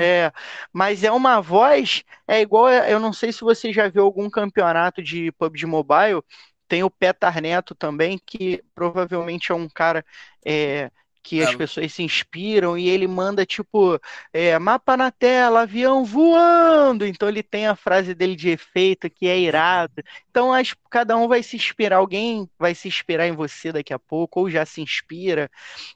É, 0.00 0.32
mas 0.72 1.04
é 1.04 1.10
uma 1.10 1.40
voz, 1.40 2.02
é 2.26 2.40
igual, 2.40 2.68
eu 2.68 2.98
não 2.98 3.12
sei 3.12 3.32
se 3.32 3.40
você 3.40 3.72
já 3.72 3.88
viu 3.88 4.02
algum 4.02 4.28
campeonato 4.28 5.02
de 5.02 5.30
PUBG 5.32 5.66
Mobile 5.66 6.22
tem 6.68 6.82
o 6.82 6.90
Petar 6.90 7.40
Neto 7.40 7.74
também, 7.74 8.20
que 8.24 8.62
provavelmente 8.74 9.52
é 9.52 9.54
um 9.54 9.68
cara 9.68 10.04
é, 10.44 10.90
que 11.24 11.42
as 11.42 11.54
é. 11.54 11.56
pessoas 11.56 11.92
se 11.92 12.02
inspiram 12.02 12.76
e 12.76 12.86
ele 12.86 13.08
manda 13.08 13.46
tipo 13.46 13.98
é, 14.30 14.58
mapa 14.58 14.94
na 14.94 15.10
tela, 15.10 15.62
avião 15.62 16.04
voando. 16.04 17.06
Então 17.06 17.28
ele 17.28 17.42
tem 17.42 17.66
a 17.66 17.74
frase 17.74 18.14
dele 18.14 18.36
de 18.36 18.50
efeito 18.50 19.08
que 19.08 19.26
é 19.26 19.38
irado. 19.38 20.04
Então 20.30 20.52
acho 20.52 20.76
que 20.76 20.82
cada 20.90 21.16
um 21.16 21.26
vai 21.26 21.42
se 21.42 21.56
inspirar, 21.56 21.96
alguém 21.96 22.48
vai 22.58 22.74
se 22.74 22.86
inspirar 22.88 23.26
em 23.26 23.32
você 23.32 23.72
daqui 23.72 23.94
a 23.94 23.98
pouco, 23.98 24.40
ou 24.40 24.50
já 24.50 24.66
se 24.66 24.82
inspira. 24.82 25.50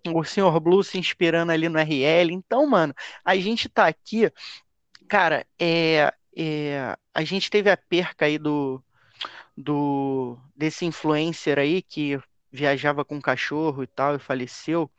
O 0.09 0.25
Sr. 0.25 0.59
Blue 0.61 0.83
se 0.83 0.99
inspirando 0.99 1.53
ali 1.53 1.69
no 1.69 1.79
RL. 1.79 2.33
Então, 2.33 2.67
mano, 2.67 2.95
a 3.23 3.37
gente 3.37 3.69
tá 3.69 3.87
aqui, 3.87 4.33
cara, 5.07 5.47
é, 5.59 6.13
é 6.35 6.97
a 7.15 7.23
gente 7.23 7.51
teve 7.51 7.71
a 7.71 7.77
perca 7.77 8.25
aí 8.25 8.39
do 8.39 8.83
do 9.59 10.39
desse 10.57 10.85
influencer 10.87 11.59
aí 11.59 11.83
que 11.83 12.19
viajava 12.51 13.05
com 13.05 13.17
um 13.17 13.21
cachorro 13.21 13.83
e 13.83 13.87
tal 13.87 14.17
e 14.17 14.19
faleceu. 14.19 14.91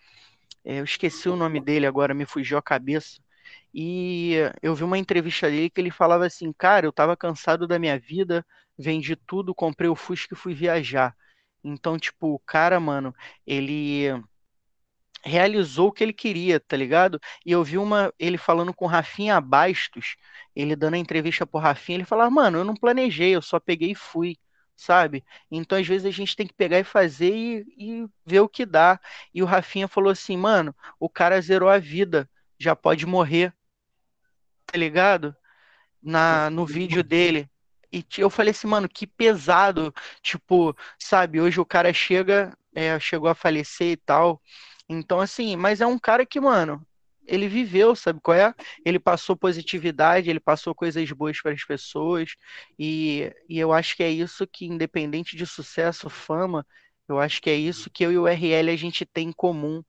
É, 0.66 0.80
eu 0.80 0.84
esqueci 0.84 1.30
o 1.30 1.36
nome 1.36 1.62
dele 1.62 1.86
agora, 1.88 2.14
me 2.14 2.26
fugiu 2.26 2.58
a 2.58 2.62
cabeça. 2.62 3.22
E 3.74 4.36
eu 4.62 4.76
vi 4.76 4.84
uma 4.84 4.98
entrevista 4.98 5.50
dele 5.50 5.70
que 5.70 5.82
ele 5.82 5.92
falava 5.92 6.26
assim: 6.26 6.54
Cara, 6.54 6.86
eu 6.86 6.94
tava 6.94 7.16
cansado 7.18 7.68
da 7.68 7.80
minha 7.80 8.00
vida, 8.00 8.46
vendi 8.78 9.16
tudo, 9.16 9.56
comprei 9.56 9.90
o 9.90 9.96
Fusca 9.96 10.36
e 10.36 10.38
fui 10.38 10.54
viajar. 10.54 11.16
Então, 11.64 11.98
tipo, 12.00 12.34
o 12.36 12.40
cara, 12.40 12.80
mano, 12.80 13.14
ele 13.46 14.08
realizou 15.24 15.90
o 15.90 15.92
que 15.92 16.04
ele 16.04 16.14
queria, 16.14 16.60
tá 16.60 16.78
ligado? 16.78 17.20
E 17.46 17.52
eu 17.52 17.64
vi 17.64 17.78
uma 17.78 18.14
ele 18.20 18.38
falando 18.38 18.74
com 18.74 18.86
Rafinha 18.86 19.40
Bastos, 19.42 20.16
ele 20.56 20.76
dando 20.76 20.96
a 20.96 20.98
entrevista 20.98 21.46
pro 21.46 21.60
Rafinha, 21.60 21.98
ele 21.98 22.06
falava: 22.06 22.30
"Mano, 22.32 22.60
eu 22.60 22.66
não 22.66 22.76
planejei, 22.76 23.36
eu 23.36 23.42
só 23.42 23.60
peguei 23.60 23.92
e 23.92 23.96
fui" 23.96 24.38
sabe? 24.80 25.26
Então, 25.52 25.78
às 25.78 25.86
vezes, 25.86 26.06
a 26.06 26.12
gente 26.12 26.36
tem 26.36 26.48
que 26.48 26.54
pegar 26.54 26.80
e 26.80 26.84
fazer 26.84 27.34
e, 27.36 27.66
e, 27.78 28.08
ver 28.26 28.40
o 28.40 28.50
que 28.50 28.66
dá. 28.66 29.00
E 29.34 29.44
o 29.44 29.46
Rafinha 29.46 29.88
falou 29.88 30.12
assim, 30.12 30.38
mano, 30.38 30.74
o 31.00 31.10
cara 31.10 31.42
zerou 31.42 31.70
a 31.70 31.78
vida, 31.78 32.30
já 32.58 32.76
pode 32.76 33.06
morrer, 33.06 33.54
tá 34.66 34.78
ligado? 34.78 35.36
Na, 36.02 36.50
no 36.50 36.66
vídeo 36.66 37.04
dele. 37.04 37.50
E 37.92 38.06
eu 38.18 38.30
falei 38.30 38.52
assim, 38.52 38.68
mano, 38.68 38.88
que 38.88 39.06
pesado. 39.06 39.94
Tipo, 40.22 40.76
sabe, 40.98 41.42
hoje 41.42 41.60
o 41.60 41.66
cara 41.66 41.92
chega, 41.94 42.58
é, 42.74 42.98
chegou 43.00 43.30
a 43.30 43.36
falecer 43.36 43.92
e 43.92 43.98
tal. 43.98 44.42
Então, 44.88 45.20
assim, 45.20 45.56
mas 45.58 45.82
é 45.82 45.88
um 45.88 46.00
cara 46.00 46.26
que, 46.26 46.40
mano, 46.40 46.86
ele 47.30 47.48
viveu, 47.48 47.96
sabe 47.96 48.20
qual 48.22 48.38
é? 48.38 48.54
Ele 48.86 49.00
passou 49.00 49.36
positividade, 49.38 50.30
ele 50.30 50.40
passou 50.40 50.76
coisas 50.76 51.12
boas 51.12 51.42
para 51.42 51.54
as 51.54 51.64
pessoas, 51.66 52.36
e, 52.78 53.32
e 53.48 53.60
eu 53.60 53.72
acho 53.74 53.96
que 53.96 54.04
é 54.04 54.10
isso 54.10 54.48
que, 54.48 54.66
independente 54.66 55.36
de 55.38 55.46
sucesso, 55.46 56.10
fama, 56.10 56.66
Eu 57.08 57.20
acho 57.20 57.42
que 57.42 57.50
é 57.50 57.56
isso 57.56 57.90
que 57.90 58.06
eu 58.06 58.12
e 58.12 58.18
o 58.18 58.28
RL 58.28 58.72
a 58.72 58.76
gente 58.76 59.06
tem 59.06 59.30
em 59.30 59.34
comum. 59.34 59.84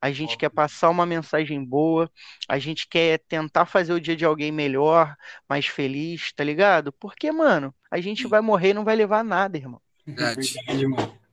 A 0.00 0.12
gente 0.12 0.36
quer 0.36 0.50
passar 0.50 0.90
uma 0.90 1.06
mensagem 1.06 1.64
boa, 1.64 2.10
a 2.48 2.58
gente 2.58 2.86
quer 2.88 3.18
tentar 3.28 3.66
fazer 3.66 3.92
o 3.94 4.00
dia 4.00 4.14
de 4.16 4.24
alguém 4.24 4.52
melhor, 4.52 5.16
mais 5.48 5.66
feliz, 5.66 6.32
tá 6.32 6.44
ligado? 6.44 6.92
Porque, 6.92 7.32
mano, 7.32 7.74
a 7.90 8.00
gente 8.00 8.26
vai 8.26 8.40
morrer 8.42 8.70
e 8.70 8.74
não 8.74 8.84
vai 8.84 8.94
levar 8.96 9.24
nada, 9.24 9.56
irmão. 9.56 9.80
Verdade. 10.06 10.52
Verdade, 10.66 10.86
mano. 10.86 11.25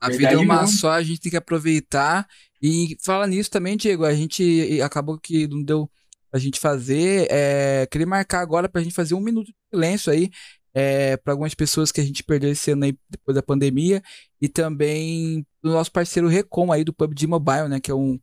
A 0.00 0.08
Verdade 0.08 0.18
vida 0.18 0.42
é 0.42 0.44
uma 0.44 0.62
mesmo. 0.62 0.78
só, 0.78 0.92
a 0.92 1.02
gente 1.02 1.20
tem 1.20 1.30
que 1.30 1.36
aproveitar. 1.36 2.26
E 2.62 2.96
fala 3.04 3.26
nisso 3.26 3.50
também, 3.50 3.76
Diego, 3.76 4.04
a 4.04 4.14
gente 4.14 4.80
acabou 4.82 5.18
que 5.18 5.46
não 5.46 5.62
deu 5.62 5.90
pra 6.30 6.40
gente 6.40 6.60
fazer. 6.60 7.26
É, 7.30 7.86
queria 7.90 8.06
marcar 8.06 8.40
agora 8.40 8.68
pra 8.68 8.82
gente 8.82 8.94
fazer 8.94 9.14
um 9.14 9.20
minuto 9.20 9.46
de 9.46 9.54
silêncio 9.72 10.12
aí 10.12 10.30
é, 10.74 11.16
para 11.16 11.32
algumas 11.32 11.54
pessoas 11.54 11.90
que 11.90 12.00
a 12.00 12.04
gente 12.04 12.22
perdeu 12.22 12.50
esse 12.50 12.70
ano 12.70 12.84
aí 12.84 12.96
depois 13.08 13.34
da 13.34 13.42
pandemia. 13.42 14.02
E 14.40 14.48
também 14.48 15.46
do 15.62 15.72
nosso 15.72 15.90
parceiro 15.90 16.28
Recon 16.28 16.72
aí 16.72 16.84
do 16.84 16.92
PUBG 16.92 17.26
Mobile, 17.26 17.68
né? 17.68 17.80
Que 17.80 17.90
é 17.90 17.94
um, 17.94 18.18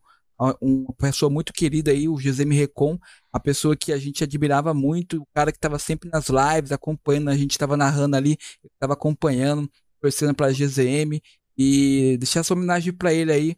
uma 0.61 0.93
pessoa 0.93 1.29
muito 1.29 1.53
querida 1.53 1.91
aí, 1.91 2.07
o 2.07 2.15
GZM 2.15 2.53
Recon, 2.53 2.97
a 3.31 3.39
pessoa 3.39 3.75
que 3.75 3.91
a 3.93 3.97
gente 3.97 4.23
admirava 4.23 4.73
muito, 4.73 5.21
o 5.21 5.27
cara 5.33 5.51
que 5.51 5.57
estava 5.57 5.79
sempre 5.79 6.09
nas 6.09 6.27
lives, 6.27 6.71
acompanhando, 6.71 7.29
a 7.29 7.37
gente 7.37 7.51
estava 7.51 7.77
narrando 7.77 8.15
ali, 8.15 8.37
estava 8.73 8.93
acompanhando, 8.93 9.69
torcendo 10.01 10.33
para 10.33 10.47
a 10.47 10.51
GZM. 10.51 11.21
E 11.57 12.17
deixar 12.19 12.41
essa 12.41 12.53
homenagem 12.53 12.93
para 12.93 13.13
ele 13.13 13.31
aí, 13.31 13.55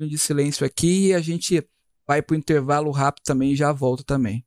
um 0.00 0.08
de 0.08 0.18
silêncio 0.18 0.66
aqui, 0.66 1.08
e 1.08 1.14
a 1.14 1.20
gente 1.20 1.66
vai 2.06 2.22
pro 2.22 2.36
intervalo 2.36 2.90
rápido 2.92 3.24
também 3.24 3.52
e 3.52 3.56
já 3.56 3.72
volta 3.72 4.04
também. 4.04 4.45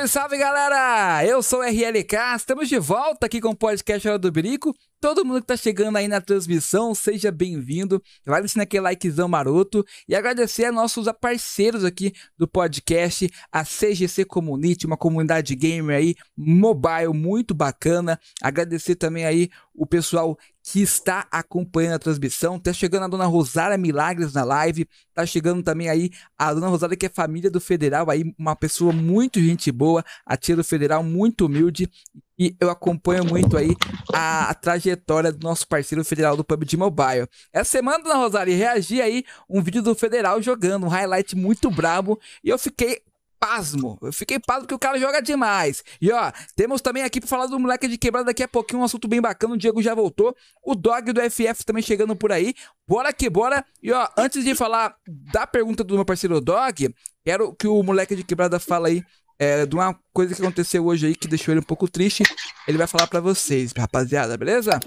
Salve, 0.00 0.08
salve 0.08 0.38
galera! 0.38 1.24
Eu 1.26 1.42
sou 1.42 1.60
o 1.60 1.62
RLK, 1.62 2.36
estamos 2.36 2.68
de 2.68 2.78
volta 2.78 3.26
aqui 3.26 3.40
com 3.40 3.50
o 3.50 3.56
podcast 3.56 4.06
Hora 4.08 4.18
do 4.18 4.30
Birico. 4.30 4.74
Todo 5.00 5.24
mundo 5.24 5.40
que 5.40 5.46
tá 5.46 5.56
chegando 5.56 5.96
aí 5.96 6.06
na 6.06 6.20
transmissão, 6.20 6.94
seja 6.94 7.30
bem-vindo. 7.30 8.02
Vai 8.24 8.40
deixando 8.40 8.62
aquele 8.62 8.82
likezão 8.82 9.28
maroto 9.28 9.84
e 10.06 10.14
agradecer 10.14 10.66
a 10.66 10.72
nossos 10.72 11.06
parceiros 11.20 11.84
aqui 11.84 12.12
do 12.38 12.46
podcast, 12.46 13.30
a 13.50 13.64
CGC 13.64 14.26
Community, 14.26 14.86
uma 14.86 14.96
comunidade 14.96 15.54
gamer 15.54 15.96
aí, 15.96 16.14
mobile, 16.36 17.14
muito 17.14 17.54
bacana. 17.54 18.20
Agradecer 18.42 18.94
também 18.94 19.24
aí 19.24 19.48
o 19.80 19.86
pessoal 19.86 20.38
que 20.62 20.82
está 20.82 21.26
acompanhando 21.30 21.94
a 21.94 21.98
transmissão. 21.98 22.58
Tá 22.58 22.70
chegando 22.70 23.04
a 23.04 23.08
dona 23.08 23.24
Rosária 23.24 23.78
Milagres 23.78 24.34
na 24.34 24.44
live. 24.44 24.86
Tá 25.14 25.24
chegando 25.24 25.62
também 25.62 25.88
aí 25.88 26.10
a 26.36 26.52
dona 26.52 26.68
Rosária, 26.68 26.94
que 26.94 27.06
é 27.06 27.08
família 27.08 27.50
do 27.50 27.58
Federal, 27.58 28.10
aí 28.10 28.34
uma 28.38 28.54
pessoa 28.54 28.92
muito 28.92 29.40
gente 29.40 29.72
boa, 29.72 30.04
a 30.26 30.36
tia 30.36 30.54
do 30.54 30.62
Federal, 30.62 31.02
muito 31.02 31.46
humilde. 31.46 31.90
E 32.38 32.54
eu 32.60 32.68
acompanho 32.68 33.24
muito 33.24 33.56
aí 33.56 33.74
a, 34.12 34.50
a 34.50 34.54
trajetória 34.54 35.32
do 35.32 35.42
nosso 35.42 35.66
parceiro 35.66 36.04
federal 36.04 36.36
do 36.36 36.44
PUBG 36.44 36.76
Mobile. 36.76 37.26
Essa 37.50 37.70
semana, 37.70 38.02
dona 38.02 38.16
Rosária, 38.16 38.54
reagi 38.54 39.00
aí 39.00 39.24
um 39.48 39.62
vídeo 39.62 39.82
do 39.82 39.94
Federal 39.94 40.42
jogando, 40.42 40.84
um 40.84 40.90
highlight 40.90 41.34
muito 41.34 41.70
brabo. 41.70 42.20
E 42.44 42.50
eu 42.50 42.58
fiquei 42.58 43.00
pasmo. 43.40 43.98
Eu 44.02 44.12
fiquei 44.12 44.38
pasmo 44.38 44.62
porque 44.62 44.74
o 44.74 44.78
cara 44.78 44.98
joga 44.98 45.22
demais. 45.22 45.82
E 46.00 46.12
ó, 46.12 46.30
temos 46.54 46.82
também 46.82 47.02
aqui 47.02 47.18
pra 47.18 47.28
falar 47.28 47.46
do 47.46 47.58
moleque 47.58 47.88
de 47.88 47.96
quebrada 47.96 48.26
daqui 48.26 48.42
a 48.42 48.48
pouquinho, 48.48 48.82
um 48.82 48.84
assunto 48.84 49.08
bem 49.08 49.20
bacana. 49.20 49.54
O 49.54 49.56
Diego 49.56 49.82
já 49.82 49.94
voltou. 49.94 50.36
O 50.62 50.74
Dog 50.74 51.12
do 51.12 51.20
FF 51.22 51.64
também 51.64 51.82
chegando 51.82 52.14
por 52.14 52.30
aí. 52.30 52.54
Bora 52.86 53.12
que 53.12 53.30
bora. 53.30 53.64
E 53.82 53.90
ó, 53.90 54.06
antes 54.16 54.44
de 54.44 54.54
falar 54.54 54.94
da 55.32 55.46
pergunta 55.46 55.82
do 55.82 55.94
meu 55.94 56.04
parceiro 56.04 56.40
Dog, 56.40 56.94
quero 57.24 57.54
que 57.54 57.66
o 57.66 57.82
moleque 57.82 58.14
de 58.14 58.22
quebrada 58.22 58.60
fala 58.60 58.88
aí 58.88 59.02
é, 59.38 59.64
de 59.64 59.74
uma 59.74 59.98
coisa 60.12 60.34
que 60.34 60.42
aconteceu 60.42 60.84
hoje 60.84 61.06
aí 61.06 61.14
que 61.16 61.26
deixou 61.26 61.52
ele 61.52 61.60
um 61.60 61.64
pouco 61.64 61.88
triste. 61.88 62.22
Ele 62.68 62.76
vai 62.76 62.86
falar 62.86 63.06
pra 63.06 63.20
vocês, 63.20 63.72
rapaziada, 63.72 64.36
beleza? 64.36 64.78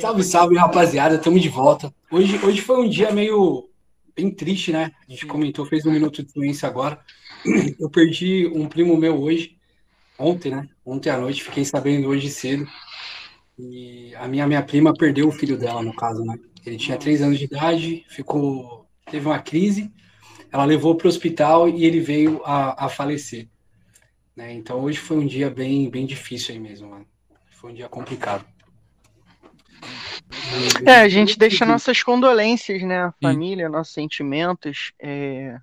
Salve, 0.00 0.24
salve, 0.24 0.56
rapaziada. 0.56 1.18
Tamo 1.18 1.38
de 1.38 1.48
volta. 1.48 1.94
Hoje, 2.10 2.40
hoje 2.44 2.60
foi 2.60 2.84
um 2.84 2.88
dia 2.88 3.12
meio 3.12 3.68
bem 4.14 4.30
triste, 4.30 4.72
né? 4.72 4.92
A 5.08 5.10
gente 5.10 5.26
comentou, 5.26 5.66
fez 5.66 5.84
um 5.84 5.92
minuto 5.92 6.22
de 6.22 6.30
silêncio 6.30 6.66
agora. 6.66 7.00
Eu 7.78 7.90
perdi 7.90 8.46
um 8.46 8.68
primo 8.68 8.96
meu 8.96 9.20
hoje, 9.20 9.56
ontem, 10.18 10.50
né? 10.50 10.68
Ontem 10.84 11.10
à 11.10 11.18
noite, 11.18 11.42
fiquei 11.42 11.64
sabendo 11.64 12.08
hoje 12.08 12.30
cedo. 12.30 12.66
E 13.58 14.14
a 14.16 14.26
minha, 14.26 14.46
minha 14.46 14.62
prima 14.62 14.92
perdeu 14.92 15.28
o 15.28 15.32
filho 15.32 15.58
dela, 15.58 15.82
no 15.82 15.94
caso, 15.94 16.24
né? 16.24 16.38
Ele 16.64 16.76
tinha 16.76 16.96
três 16.96 17.20
anos 17.20 17.38
de 17.38 17.44
idade, 17.44 18.04
ficou, 18.08 18.86
teve 19.10 19.26
uma 19.26 19.38
crise, 19.38 19.92
ela 20.50 20.64
levou 20.64 20.94
para 20.94 21.06
o 21.06 21.08
hospital 21.08 21.68
e 21.68 21.84
ele 21.84 22.00
veio 22.00 22.40
a, 22.44 22.86
a 22.86 22.88
falecer. 22.88 23.48
Né? 24.34 24.52
Então 24.54 24.80
hoje 24.80 24.98
foi 24.98 25.18
um 25.18 25.26
dia 25.26 25.50
bem, 25.50 25.90
bem 25.90 26.06
difícil 26.06 26.54
aí 26.54 26.60
mesmo, 26.60 26.88
mano. 26.88 27.06
Foi 27.50 27.70
um 27.70 27.74
dia 27.74 27.88
complicado. 27.88 28.44
É, 30.86 30.96
a 31.00 31.08
gente 31.08 31.38
deixa 31.38 31.64
nossas 31.64 32.02
condolências, 32.02 32.82
né? 32.82 33.04
A 33.04 33.12
família, 33.12 33.68
nossos 33.68 33.94
sentimentos. 33.94 34.92
É... 34.98 35.58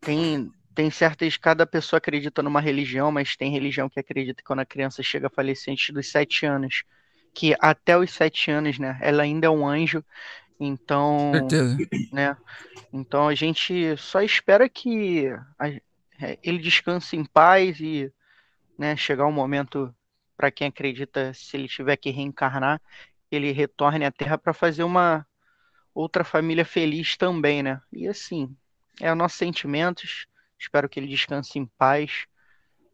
Tem, 0.00 0.50
tem 0.74 0.90
certas. 0.90 1.36
Cada 1.36 1.66
pessoa 1.66 1.98
acredita 1.98 2.42
numa 2.42 2.60
religião, 2.60 3.10
mas 3.10 3.36
tem 3.36 3.50
religião 3.50 3.88
que 3.88 4.00
acredita 4.00 4.42
que 4.42 4.46
quando 4.46 4.60
a 4.60 4.66
criança 4.66 5.02
chega 5.02 5.26
a 5.26 5.30
falecer 5.30 5.72
antes 5.72 5.90
dos 5.90 6.10
sete 6.10 6.46
anos, 6.46 6.84
que 7.34 7.54
até 7.60 7.96
os 7.96 8.10
sete 8.10 8.50
anos, 8.50 8.78
né? 8.78 8.98
Ela 9.00 9.22
ainda 9.22 9.46
é 9.46 9.50
um 9.50 9.66
anjo. 9.66 10.04
Então, 10.60 11.48
Certeza. 11.48 11.78
né? 12.12 12.36
Então 12.92 13.28
a 13.28 13.34
gente 13.34 13.96
só 13.96 14.20
espera 14.22 14.68
que 14.68 15.26
a- 15.58 15.68
é, 16.20 16.38
ele 16.42 16.58
descanse 16.58 17.16
em 17.16 17.24
paz 17.24 17.78
e, 17.80 18.12
né, 18.76 18.96
chegar 18.96 19.26
um 19.26 19.32
momento 19.32 19.94
para 20.36 20.50
quem 20.50 20.68
acredita, 20.68 21.32
se 21.34 21.56
ele 21.56 21.68
tiver 21.68 21.96
que 21.96 22.10
reencarnar, 22.10 22.80
ele 23.30 23.52
retorne 23.52 24.04
à 24.04 24.12
Terra 24.12 24.38
para 24.38 24.52
fazer 24.52 24.82
uma 24.82 25.26
outra 25.94 26.24
família 26.24 26.64
feliz 26.64 27.16
também, 27.16 27.62
né? 27.62 27.80
E 27.92 28.06
assim, 28.06 28.56
é 29.00 29.10
os 29.10 29.18
nossos 29.18 29.38
sentimentos. 29.38 30.26
Espero 30.58 30.88
que 30.88 30.98
ele 30.98 31.08
descanse 31.08 31.58
em 31.58 31.66
paz, 31.78 32.26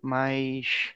mas 0.02 0.94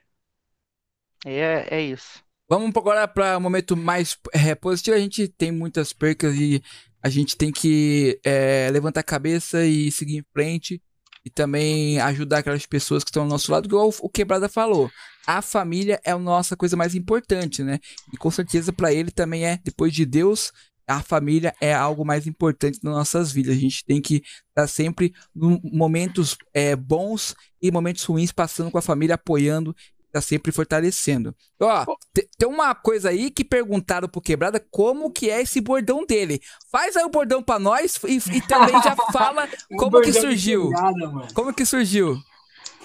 é, 1.24 1.76
é 1.76 1.80
isso. 1.80 2.22
Vamos 2.48 2.74
agora 2.74 3.06
para 3.06 3.36
um 3.36 3.40
momento 3.40 3.76
mais 3.76 4.18
é, 4.32 4.54
positivo. 4.54 4.96
A 4.96 5.00
gente 5.00 5.28
tem 5.28 5.52
muitas 5.52 5.92
percas 5.92 6.34
e 6.34 6.62
a 7.02 7.08
gente 7.08 7.36
tem 7.36 7.52
que 7.52 8.18
é, 8.24 8.70
levantar 8.70 9.00
a 9.00 9.04
cabeça 9.04 9.64
e 9.64 9.90
seguir 9.92 10.18
em 10.18 10.24
frente. 10.32 10.82
E 11.28 11.30
também 11.30 12.00
ajudar 12.00 12.38
aquelas 12.38 12.64
pessoas 12.64 13.04
que 13.04 13.10
estão 13.10 13.24
ao 13.24 13.28
nosso 13.28 13.52
lado, 13.52 13.66
igual 13.66 13.92
o 14.00 14.08
Quebrada 14.08 14.48
falou. 14.48 14.90
A 15.26 15.42
família 15.42 16.00
é 16.02 16.12
a 16.12 16.18
nossa 16.18 16.56
coisa 16.56 16.74
mais 16.74 16.94
importante, 16.94 17.62
né? 17.62 17.78
E 18.10 18.16
com 18.16 18.30
certeza 18.30 18.72
para 18.72 18.94
ele 18.94 19.10
também 19.10 19.44
é, 19.44 19.60
depois 19.62 19.92
de 19.92 20.06
Deus, 20.06 20.50
a 20.86 21.02
família 21.02 21.54
é 21.60 21.74
algo 21.74 22.02
mais 22.02 22.26
importante 22.26 22.80
nas 22.82 22.94
nossas 22.94 23.30
vidas. 23.30 23.54
A 23.54 23.60
gente 23.60 23.84
tem 23.84 24.00
que 24.00 24.22
estar 24.48 24.66
sempre 24.66 25.12
em 25.36 25.60
momentos 25.70 26.34
é, 26.54 26.74
bons 26.74 27.36
e 27.60 27.70
momentos 27.70 28.04
ruins, 28.04 28.32
passando 28.32 28.70
com 28.70 28.78
a 28.78 28.82
família, 28.82 29.16
apoiando 29.16 29.76
tá 30.12 30.20
sempre 30.20 30.50
fortalecendo. 30.52 31.34
Ó, 31.60 31.84
te- 32.14 32.28
tem 32.38 32.48
uma 32.48 32.74
coisa 32.74 33.10
aí 33.10 33.30
que 33.30 33.44
perguntaram 33.44 34.08
pro 34.08 34.20
Quebrada 34.20 34.64
como 34.70 35.10
que 35.10 35.28
é 35.30 35.42
esse 35.42 35.60
bordão 35.60 36.04
dele. 36.06 36.40
Faz 36.70 36.96
aí 36.96 37.04
o 37.04 37.10
bordão 37.10 37.42
pra 37.42 37.58
nós 37.58 37.98
e, 38.04 38.16
e 38.36 38.40
também 38.40 38.74
já 38.82 38.94
fala 39.12 39.48
como 39.76 40.00
que 40.00 40.12
surgiu. 40.12 40.68
quebrada, 40.70 41.08
mano. 41.10 41.28
Como 41.34 41.52
que 41.54 41.64
surgiu? 41.66 42.16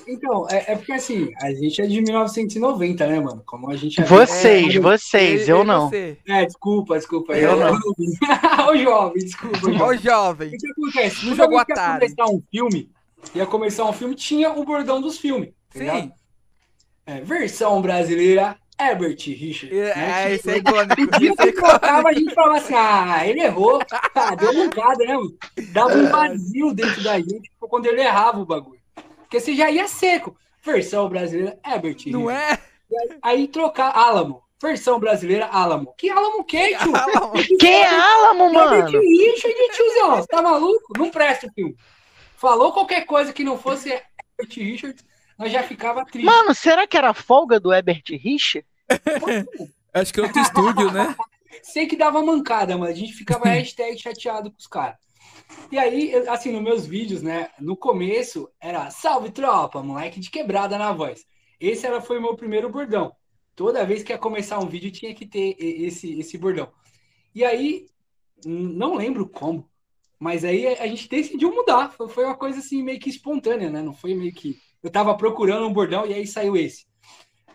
Então, 0.06 0.46
é, 0.50 0.74
é 0.74 0.76
porque 0.76 0.92
assim, 0.92 1.30
a 1.42 1.54
gente 1.54 1.82
é 1.82 1.88
de 1.88 2.02
1990, 2.02 3.08
né, 3.08 3.22
mano? 3.22 3.42
Como 3.46 3.70
a 3.72 3.76
gente 3.78 4.02
é. 4.02 4.04
Vocês, 4.04 4.76
É, 4.76 4.80
vocês, 4.80 5.48
eu 5.48 5.64
não. 5.64 5.88
Você. 5.90 6.18
É, 6.28 6.46
desculpa, 6.46 6.98
desculpa. 6.98 7.34
Eu 7.38 7.56
não. 7.56 7.80
Ô, 8.68 8.76
jovem, 8.76 9.24
desculpa. 9.24 9.60
Ó, 9.66 9.94
Jovem. 9.94 10.00
jovem. 10.00 10.48
O 10.50 10.58
que 10.58 10.72
acontece? 10.72 11.26
No 11.26 11.36
jogo 11.38 11.54
ia 11.54 11.66
começar 11.66 12.26
um 12.26 12.44
filme, 12.52 12.92
ia 13.34 13.46
começar 13.46 13.86
um 13.86 13.94
filme, 13.94 14.14
tinha 14.16 14.52
o 14.52 14.66
bordão 14.66 15.00
dos 15.00 15.18
filmes. 15.18 15.52
tá 15.74 15.80
ligado? 15.80 16.12
É, 17.06 17.20
versão 17.22 17.82
brasileira, 17.82 18.58
Herbert 18.80 19.18
Richard. 19.20 19.74
né? 19.76 20.26
É, 20.30 20.34
esse 20.34 20.50
é 20.50 20.54
Tipo, 20.56 20.70
icônico. 20.70 21.02
O 21.16 21.20
dia 21.20 21.32
Esse 21.32 21.42
é 21.42 21.52
que 21.52 21.60
colocava, 21.62 22.10
a 22.10 22.14
gente 22.14 22.34
falava 22.34 22.58
assim, 22.58 22.74
ah, 22.76 23.28
ele 23.28 23.42
errou. 23.42 23.80
Ah, 24.16 24.36
deu 24.36 24.54
mancada, 24.54 25.06
né, 25.06 25.14
mano? 25.16 25.38
Dava 25.72 25.94
um 25.96 26.08
vazio 26.10 26.74
dentro 26.74 27.04
da 27.04 27.20
gente 27.20 27.52
quando 27.60 27.86
ele 27.88 28.02
errava 28.02 28.40
o 28.40 28.46
bagulho. 28.46 28.80
Porque 29.20 29.40
você 29.40 29.56
já 29.56 29.70
ia 29.70 29.88
seco. 29.88 30.36
Versão 30.64 31.10
brasileira, 31.10 31.60
Herbert 31.66 31.98
Não 32.08 32.28
Richard. 32.28 32.62
é? 32.62 33.18
Aí 33.22 33.48
trocar 33.48 33.90
Alamo. 33.98 34.42
Versão 34.62 34.98
brasileira, 34.98 35.48
Alamo. 35.48 35.94
Que 35.98 36.10
Alamo 36.10 36.40
o 36.40 36.44
quê, 36.46 36.78
tio? 36.78 37.58
Quem 37.60 37.74
é 37.84 37.88
Alamo, 37.90 38.46
Herbert 38.46 38.84
mano? 38.94 39.00
Richard, 39.02 39.56
tiozão. 39.76 40.16
Você 40.16 40.28
tá 40.28 40.42
maluco? 40.42 40.94
Não 40.98 41.10
presta 41.10 41.48
o 41.48 41.52
filme. 41.52 41.76
Falou 42.38 42.72
qualquer 42.72 43.06
coisa 43.06 43.34
que 43.34 43.44
não 43.44 43.58
fosse 43.58 43.90
Herbert 43.90 44.56
Richard, 44.56 45.04
nós 45.38 45.52
já 45.52 45.64
ficava 45.64 46.06
triste. 46.06 46.26
Mano, 46.26 46.54
será 46.54 46.88
que 46.88 46.98
era 46.98 47.10
a 47.10 47.14
folga 47.14 47.60
do 47.60 47.74
Herbert 47.74 48.04
Rich? 48.10 48.66
Acho 49.94 50.14
que 50.14 50.20
é 50.20 50.24
outro 50.24 50.42
estúdio, 50.42 50.92
né? 50.92 51.16
Sei 51.62 51.86
que 51.86 51.96
dava 51.96 52.24
mancada, 52.24 52.78
mas 52.78 52.90
a 52.90 52.96
gente 52.96 53.14
ficava 53.14 53.46
hashtag 53.50 53.98
chateado 53.98 54.52
com 54.52 54.58
os 54.58 54.68
caras. 54.68 54.98
E 55.72 55.78
aí, 55.78 56.16
assim, 56.28 56.52
nos 56.52 56.62
meus 56.62 56.86
vídeos, 56.86 57.22
né? 57.22 57.50
No 57.60 57.78
começo 57.78 58.50
era 58.60 58.90
salve 58.90 59.30
tropa, 59.30 59.84
moleque 59.84 60.20
de 60.20 60.30
quebrada 60.30 60.78
na 60.78 60.92
voz. 60.92 61.26
Esse 61.60 61.86
era, 61.86 62.02
foi 62.02 62.18
o 62.18 62.22
meu 62.22 62.36
primeiro 62.36 62.70
bordão. 62.70 63.16
Toda 63.56 63.86
vez 63.86 64.02
que 64.02 64.12
ia 64.12 64.18
começar 64.18 64.60
um 64.60 64.68
vídeo 64.68 64.92
tinha 64.92 65.14
que 65.14 65.28
ter 65.28 65.56
esse, 65.60 66.20
esse 66.20 66.38
bordão. 66.38 66.72
E 67.36 67.44
aí, 67.44 67.86
não 68.46 68.96
lembro 68.96 69.28
como, 69.28 69.70
mas 70.24 70.46
aí 70.46 70.66
a 70.68 70.88
gente 70.88 71.10
decidiu 71.10 71.54
mudar. 71.54 71.94
Foi 72.10 72.24
uma 72.24 72.36
coisa 72.36 72.60
assim 72.60 72.82
meio 72.82 73.00
que 73.00 73.10
espontânea, 73.10 73.70
né? 73.70 73.82
Não 73.82 73.94
foi 73.94 74.16
meio 74.16 74.34
que. 74.34 74.58
Eu 74.84 74.92
tava 74.92 75.16
procurando 75.16 75.66
um 75.66 75.74
bordão 75.74 76.06
e 76.06 76.14
aí 76.14 76.28
saiu 76.28 76.58
esse. 76.58 76.86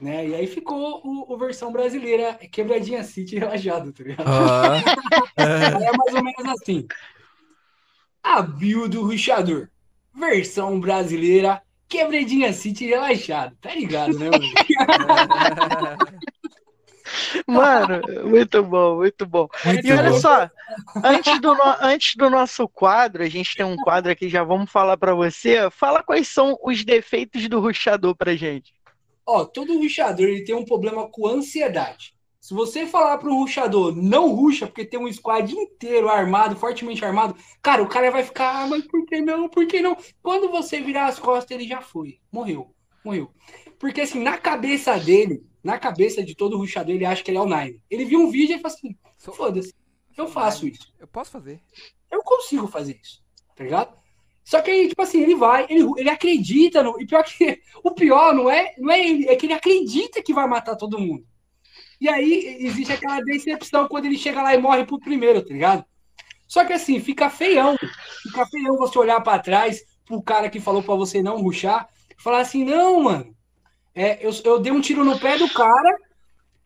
Né? 0.00 0.28
E 0.28 0.34
aí 0.34 0.46
ficou 0.46 1.02
o, 1.04 1.34
o 1.34 1.36
versão 1.36 1.70
brasileira, 1.70 2.34
quebradinha 2.50 3.04
City 3.04 3.38
relaxado, 3.38 3.92
tá 3.92 4.02
ligado? 4.02 4.26
Ó. 4.26 5.38
É 5.38 5.96
mais 5.96 6.14
ou 6.14 6.24
menos 6.24 6.46
assim. 6.60 6.86
A 8.22 8.42
build 8.42 8.88
do 8.96 9.02
ruxador. 9.02 9.68
Versão 10.14 10.80
brasileira, 10.80 11.62
quebradinha 11.88 12.52
City 12.52 12.86
relaxado. 12.86 13.56
Tá 13.60 13.74
ligado, 13.74 14.18
né, 14.18 14.30
mano? 14.30 14.44
Mano, 17.46 18.02
muito 18.28 18.62
bom, 18.64 18.96
muito 18.96 19.26
bom. 19.26 19.48
Muito 19.62 19.82
E 19.82 19.92
olha 19.92 20.12
bom. 20.12 20.12
só, 20.12 20.50
antes 21.02 21.40
do, 21.40 21.54
no- 21.54 21.76
antes 21.80 22.14
do 22.16 22.30
nosso 22.30 22.68
quadro, 22.68 23.22
a 23.22 23.28
gente 23.28 23.56
tem 23.56 23.66
um 23.66 23.78
quadro 23.78 24.12
aqui, 24.12 24.28
já 24.28 24.44
vamos 24.44 24.70
falar 24.70 24.96
pra 24.96 25.14
você. 25.14 25.70
Fala 25.70 26.02
quais 26.02 26.28
são 26.28 26.58
os 26.62 26.84
defeitos 26.84 27.48
do 27.48 27.60
ruxador 27.60 28.16
pra 28.16 28.36
gente. 28.36 28.72
Ó, 29.26 29.44
todo 29.44 29.76
ruxador 29.78 30.26
ele 30.26 30.44
tem 30.44 30.54
um 30.54 30.64
problema 30.64 31.08
com 31.10 31.26
ansiedade. 31.26 32.14
Se 32.40 32.54
você 32.54 32.86
falar 32.86 33.18
para 33.18 33.28
um 33.28 33.40
ruxador 33.40 33.94
não 33.94 34.34
ruxa, 34.34 34.66
porque 34.66 34.84
tem 34.86 34.98
um 34.98 35.12
squad 35.12 35.52
inteiro 35.54 36.08
armado, 36.08 36.56
fortemente 36.56 37.04
armado, 37.04 37.36
cara, 37.62 37.82
o 37.82 37.88
cara 37.88 38.10
vai 38.10 38.22
ficar, 38.22 38.62
ah, 38.62 38.66
mas 38.66 38.86
por 38.86 39.04
que 39.04 39.20
não? 39.20 39.48
Por 39.48 39.66
que 39.66 39.80
não? 39.82 39.96
Quando 40.22 40.48
você 40.50 40.80
virar 40.80 41.06
as 41.08 41.18
costas, 41.18 41.50
ele 41.58 41.68
já 41.68 41.82
foi. 41.82 42.18
Morreu. 42.32 42.74
Morreu. 43.04 43.30
Porque 43.78 44.00
assim, 44.00 44.20
na 44.20 44.38
cabeça 44.38 44.98
dele, 44.98 45.42
na 45.62 45.78
cabeça 45.78 46.22
de 46.22 46.34
todo 46.34 46.56
ruxador, 46.56 46.94
ele 46.94 47.04
acha 47.04 47.22
que 47.22 47.30
ele 47.30 47.38
é 47.38 47.40
o 47.40 47.46
Nine. 47.46 47.80
Ele 47.90 48.04
viu 48.04 48.20
um 48.20 48.30
vídeo 48.30 48.56
e 48.56 48.60
fala 48.60 48.74
assim: 48.74 48.96
Sou- 49.16 49.34
foda-se, 49.34 49.74
eu 50.16 50.28
faço 50.28 50.66
isso. 50.66 50.92
Eu 50.98 51.06
posso 51.06 51.30
fazer. 51.30 51.60
Eu 52.10 52.22
consigo 52.22 52.66
fazer 52.66 52.98
isso, 53.02 53.22
tá 53.54 53.64
ligado? 53.64 53.96
Só 54.44 54.62
que 54.62 54.70
aí, 54.70 54.88
tipo 54.88 55.02
assim, 55.02 55.20
ele 55.20 55.34
vai, 55.34 55.66
ele, 55.68 55.86
ele 55.98 56.08
acredita 56.10 56.82
no. 56.82 57.00
E 57.00 57.06
pior 57.06 57.22
que 57.22 57.60
o 57.84 57.92
pior 57.92 58.34
não 58.34 58.50
é, 58.50 58.74
não 58.78 58.90
é 58.90 59.00
ele, 59.06 59.28
é 59.28 59.36
que 59.36 59.46
ele 59.46 59.52
acredita 59.52 60.22
que 60.22 60.32
vai 60.32 60.46
matar 60.48 60.76
todo 60.76 60.98
mundo. 60.98 61.26
E 62.00 62.08
aí 62.08 62.58
existe 62.60 62.92
aquela 62.92 63.20
decepção 63.20 63.88
quando 63.88 64.06
ele 64.06 64.16
chega 64.16 64.42
lá 64.42 64.54
e 64.54 64.58
morre 64.58 64.84
pro 64.86 64.98
primeiro, 65.00 65.42
tá 65.44 65.52
ligado? 65.52 65.84
Só 66.46 66.64
que 66.64 66.72
assim, 66.72 67.00
fica 67.00 67.30
feião. 67.30 67.76
Fica 68.22 68.46
feião 68.46 68.76
você 68.76 68.98
olhar 68.98 69.20
pra 69.20 69.38
trás 69.38 69.82
pro 70.04 70.22
cara 70.22 70.48
que 70.50 70.60
falou 70.60 70.82
pra 70.82 70.94
você 70.94 71.22
não 71.22 71.42
ruxar 71.42 71.88
e 72.18 72.22
falar 72.22 72.40
assim: 72.40 72.64
não, 72.64 73.02
mano, 73.02 73.36
é, 74.00 74.18
eu, 74.26 74.30
eu 74.44 74.58
dei 74.60 74.72
um 74.72 74.80
tiro 74.80 75.04
no 75.04 75.18
pé 75.18 75.36
do 75.38 75.48
cara 75.52 75.96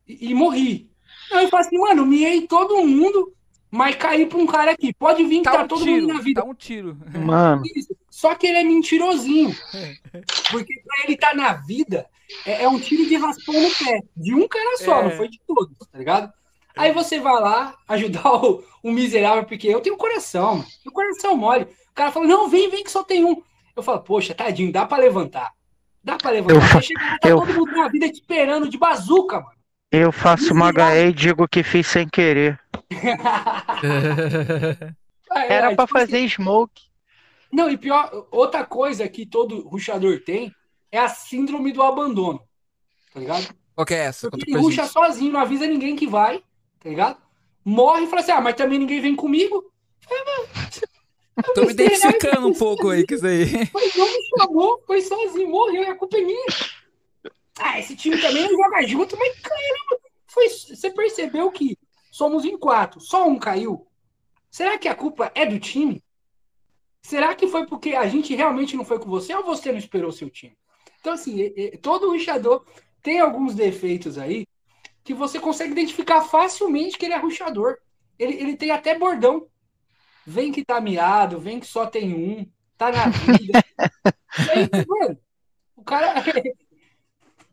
e, 0.06 0.30
e 0.30 0.34
morri. 0.34 0.90
Aí 1.32 1.44
eu 1.44 1.48
falo 1.50 1.64
assim, 1.64 1.78
mano, 1.78 2.04
miei 2.04 2.46
todo 2.46 2.84
mundo, 2.86 3.32
mas 3.70 3.96
caí 3.96 4.26
pra 4.26 4.38
um 4.38 4.46
cara 4.46 4.72
aqui. 4.72 4.92
Pode 4.92 5.24
vir 5.24 5.38
que 5.38 5.44
Tá 5.44 5.52
tá 5.52 5.62
um 5.64 5.68
todo 5.68 5.82
tiro. 5.84 6.02
mundo 6.02 6.14
na 6.14 6.20
vida. 6.20 6.42
Tá 6.42 6.46
um 6.46 6.54
tiro. 6.54 6.96
Mano, 7.18 7.62
Isso. 7.74 7.96
Só 8.10 8.34
que 8.34 8.46
ele 8.46 8.58
é 8.58 8.64
mentirosinho. 8.64 9.54
Porque 10.50 10.74
pra 10.84 11.04
ele 11.04 11.14
estar 11.14 11.34
na 11.34 11.54
vida, 11.54 12.06
é, 12.44 12.64
é 12.64 12.68
um 12.68 12.78
tiro 12.78 13.06
de 13.06 13.16
raspão 13.16 13.54
no 13.54 13.70
pé. 13.74 14.00
De 14.16 14.34
um 14.34 14.46
cara 14.46 14.76
só, 14.78 15.00
É. 15.00 15.04
não 15.04 15.10
foi 15.12 15.28
de 15.28 15.40
todos, 15.46 15.76
tá 15.90 15.98
ligado? 15.98 16.32
Aí 16.76 16.92
você 16.92 17.18
vai 17.20 17.34
lá 17.40 17.74
ajudar 17.88 18.26
o, 18.44 18.62
o 18.82 18.90
miserável, 18.90 19.44
porque 19.44 19.68
eu 19.68 19.80
tenho 19.80 19.96
coração, 19.96 20.56
mano. 20.56 20.66
Meu 20.84 20.92
coração 20.92 21.36
mole. 21.36 21.64
O 21.64 21.94
cara 21.94 22.10
fala, 22.12 22.26
não, 22.26 22.48
vem, 22.48 22.70
vem 22.70 22.82
que 22.84 22.90
só 22.90 23.02
tem 23.02 23.24
um. 23.24 23.42
Eu 23.76 23.82
falo, 23.82 24.00
poxa, 24.00 24.34
tadinho, 24.34 24.72
dá 24.72 24.84
pra 24.86 24.98
levantar. 24.98 25.50
Dá 26.04 26.16
pra 26.16 26.30
levantar. 26.32 26.54
Eu 26.54 26.60
fa- 26.60 26.80
chega 26.80 27.00
tá 27.20 27.28
eu- 27.28 27.38
todo 27.38 27.54
mundo 27.54 27.72
na 27.72 27.88
vida 27.88 28.08
te 28.08 28.14
esperando 28.20 28.68
de 28.68 28.76
bazuca, 28.78 29.40
mano. 29.40 29.52
eu 29.90 30.12
faço 30.12 30.52
uma 30.52 30.70
HE 30.70 31.08
e 31.08 31.12
digo 31.12 31.48
que 31.48 31.62
fiz 31.62 31.86
sem 31.86 32.08
querer. 32.08 32.58
Era 35.48 35.60
pra 35.60 35.70
tipo 35.70 35.82
assim, 35.82 35.92
fazer 35.92 36.28
smoke. 36.28 36.82
Não, 37.52 37.70
e 37.70 37.76
pior, 37.76 38.26
outra 38.30 38.64
coisa 38.64 39.08
que 39.08 39.26
todo 39.26 39.66
ruxador 39.68 40.20
tem 40.24 40.52
é 40.90 40.98
a 40.98 41.08
síndrome 41.08 41.72
do 41.72 41.82
abandono. 41.82 42.40
Tá 43.12 43.20
ligado? 43.20 43.54
Qual 43.74 43.86
que 43.86 43.94
é 43.94 44.04
essa? 44.04 44.30
Porque 44.30 44.50
ele 44.50 44.58
ruxa 44.60 44.82
gente. 44.82 44.92
sozinho, 44.92 45.32
não 45.32 45.40
avisa 45.40 45.66
ninguém 45.66 45.96
que 45.96 46.06
vai, 46.06 46.42
tá 46.80 46.88
ligado? 46.88 47.16
Morre 47.64 48.04
e 48.04 48.06
fala 48.06 48.20
assim: 48.22 48.32
ah, 48.32 48.40
mas 48.40 48.54
também 48.54 48.78
ninguém 48.78 49.00
vem 49.00 49.14
comigo. 49.16 49.64
Tô 51.54 51.62
me 51.62 51.72
identificando 51.72 52.48
um 52.48 52.54
pouco 52.54 52.90
aí 52.90 53.06
com 53.06 53.14
isso 53.14 53.26
aí. 53.26 53.46
Mas 53.72 53.96
não 53.96 54.06
me 54.06 54.28
chamou, 54.38 54.82
foi 54.86 55.00
sozinho, 55.00 55.48
morreu, 55.48 55.82
e 55.82 55.86
a 55.86 55.94
culpa 55.94 56.18
é 56.18 56.20
minha. 56.20 56.46
Ah, 57.58 57.78
esse 57.78 57.96
time 57.96 58.20
também 58.20 58.42
não 58.42 58.50
joga 58.50 58.86
junto, 58.86 59.16
mas 59.16 59.38
caramba, 59.40 60.02
foi, 60.26 60.48
você 60.48 60.90
percebeu 60.90 61.50
que 61.50 61.78
somos 62.10 62.44
em 62.44 62.56
quatro, 62.58 63.00
só 63.00 63.26
um 63.26 63.38
caiu. 63.38 63.86
Será 64.50 64.78
que 64.78 64.88
a 64.88 64.94
culpa 64.94 65.32
é 65.34 65.46
do 65.46 65.58
time? 65.58 66.02
Será 67.02 67.34
que 67.34 67.48
foi 67.48 67.66
porque 67.66 67.94
a 67.94 68.06
gente 68.06 68.34
realmente 68.34 68.76
não 68.76 68.84
foi 68.84 68.98
com 68.98 69.08
você 69.08 69.34
ou 69.34 69.42
você 69.42 69.72
não 69.72 69.78
esperou 69.78 70.12
seu 70.12 70.30
time? 70.30 70.56
Então, 71.00 71.14
assim, 71.14 71.52
todo 71.80 72.10
ruxador 72.10 72.64
tem 73.02 73.18
alguns 73.18 73.54
defeitos 73.54 74.16
aí 74.16 74.46
que 75.02 75.12
você 75.12 75.40
consegue 75.40 75.72
identificar 75.72 76.22
facilmente 76.22 76.96
que 76.96 77.04
ele 77.04 77.14
é 77.14 77.18
ruxador. 77.18 77.76
Ele, 78.18 78.34
ele 78.34 78.56
tem 78.56 78.70
até 78.70 78.96
bordão. 78.96 79.48
Vem 80.26 80.52
que 80.52 80.64
tá 80.64 80.80
miado, 80.80 81.38
vem 81.38 81.58
que 81.58 81.66
só 81.66 81.86
tem 81.86 82.14
um, 82.14 82.46
tá 82.78 82.90
na 82.90 83.08
vida. 83.08 83.64
aí, 84.50 84.68
mano, 84.86 85.18
o 85.76 85.82
cara. 85.82 86.14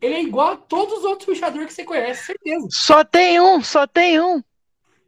Ele 0.00 0.14
é 0.14 0.22
igual 0.22 0.52
a 0.52 0.56
todos 0.56 1.00
os 1.00 1.04
outros 1.04 1.28
ruxadores 1.28 1.66
que 1.66 1.74
você 1.74 1.84
conhece, 1.84 2.24
certeza. 2.24 2.66
Só 2.70 3.04
tem 3.04 3.38
um, 3.38 3.62
só 3.62 3.86
tem 3.86 4.18
um. 4.18 4.42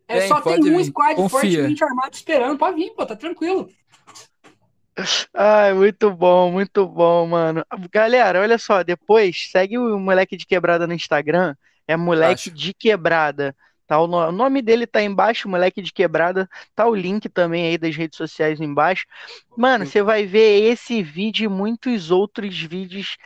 É, 0.06 0.18
Bem, 0.18 0.28
só 0.28 0.40
tem 0.42 0.60
um 0.60 0.76
vir. 0.76 0.84
squad 0.84 1.14
Confia. 1.16 1.40
fortemente 1.40 1.82
armado 1.82 2.14
esperando. 2.14 2.58
Pode 2.58 2.76
vir, 2.76 2.90
pô, 2.90 3.06
tá 3.06 3.16
tranquilo. 3.16 3.70
Ai, 5.32 5.72
muito 5.72 6.10
bom, 6.10 6.52
muito 6.52 6.86
bom, 6.86 7.26
mano. 7.26 7.64
Galera, 7.90 8.42
olha 8.42 8.58
só, 8.58 8.82
depois 8.82 9.50
segue 9.50 9.78
o 9.78 9.98
moleque 9.98 10.36
de 10.36 10.44
quebrada 10.44 10.86
no 10.86 10.92
Instagram. 10.92 11.56
É 11.88 11.96
moleque 11.96 12.48
Acho. 12.48 12.50
de 12.50 12.74
quebrada. 12.74 13.56
Tá, 13.92 14.00
o, 14.00 14.32
nome 14.32 14.62
dele 14.62 14.86
tá 14.86 15.02
embaixo, 15.02 15.46
moleque 15.46 15.82
de 15.82 15.92
quebrada. 15.92 16.48
Tá 16.74 16.86
o 16.86 16.94
link 16.94 17.28
também 17.28 17.66
aí 17.66 17.76
das 17.76 17.94
redes 17.94 18.16
sociais 18.16 18.58
embaixo. 18.58 19.04
Mano, 19.54 19.84
você 19.84 20.02
vai 20.02 20.24
ver 20.24 20.62
esse 20.62 21.02
vídeo 21.02 21.44
e 21.44 21.48
muitos 21.48 22.10
outros 22.10 22.58
vídeos 22.58 23.18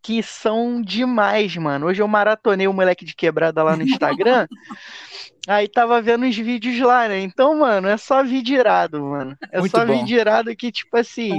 que 0.00 0.22
são 0.22 0.80
demais, 0.80 1.54
mano. 1.58 1.88
Hoje 1.88 2.00
eu 2.00 2.08
maratonei 2.08 2.66
o 2.66 2.72
moleque 2.72 3.04
de 3.04 3.14
quebrada 3.14 3.62
lá 3.62 3.76
no 3.76 3.82
Instagram. 3.82 4.48
Aí 5.46 5.68
tava 5.68 6.00
vendo 6.00 6.24
os 6.24 6.34
vídeos 6.34 6.80
lá, 6.80 7.06
né? 7.06 7.20
Então, 7.20 7.58
mano, 7.58 7.86
é 7.86 7.98
só 7.98 8.24
vídeo 8.24 8.58
irado, 8.58 9.04
mano. 9.04 9.36
É 9.52 9.60
muito 9.60 9.76
só 9.76 9.84
bom. 9.84 9.92
vídeo 9.92 10.18
irado 10.18 10.56
que, 10.56 10.72
tipo 10.72 10.96
assim. 10.96 11.38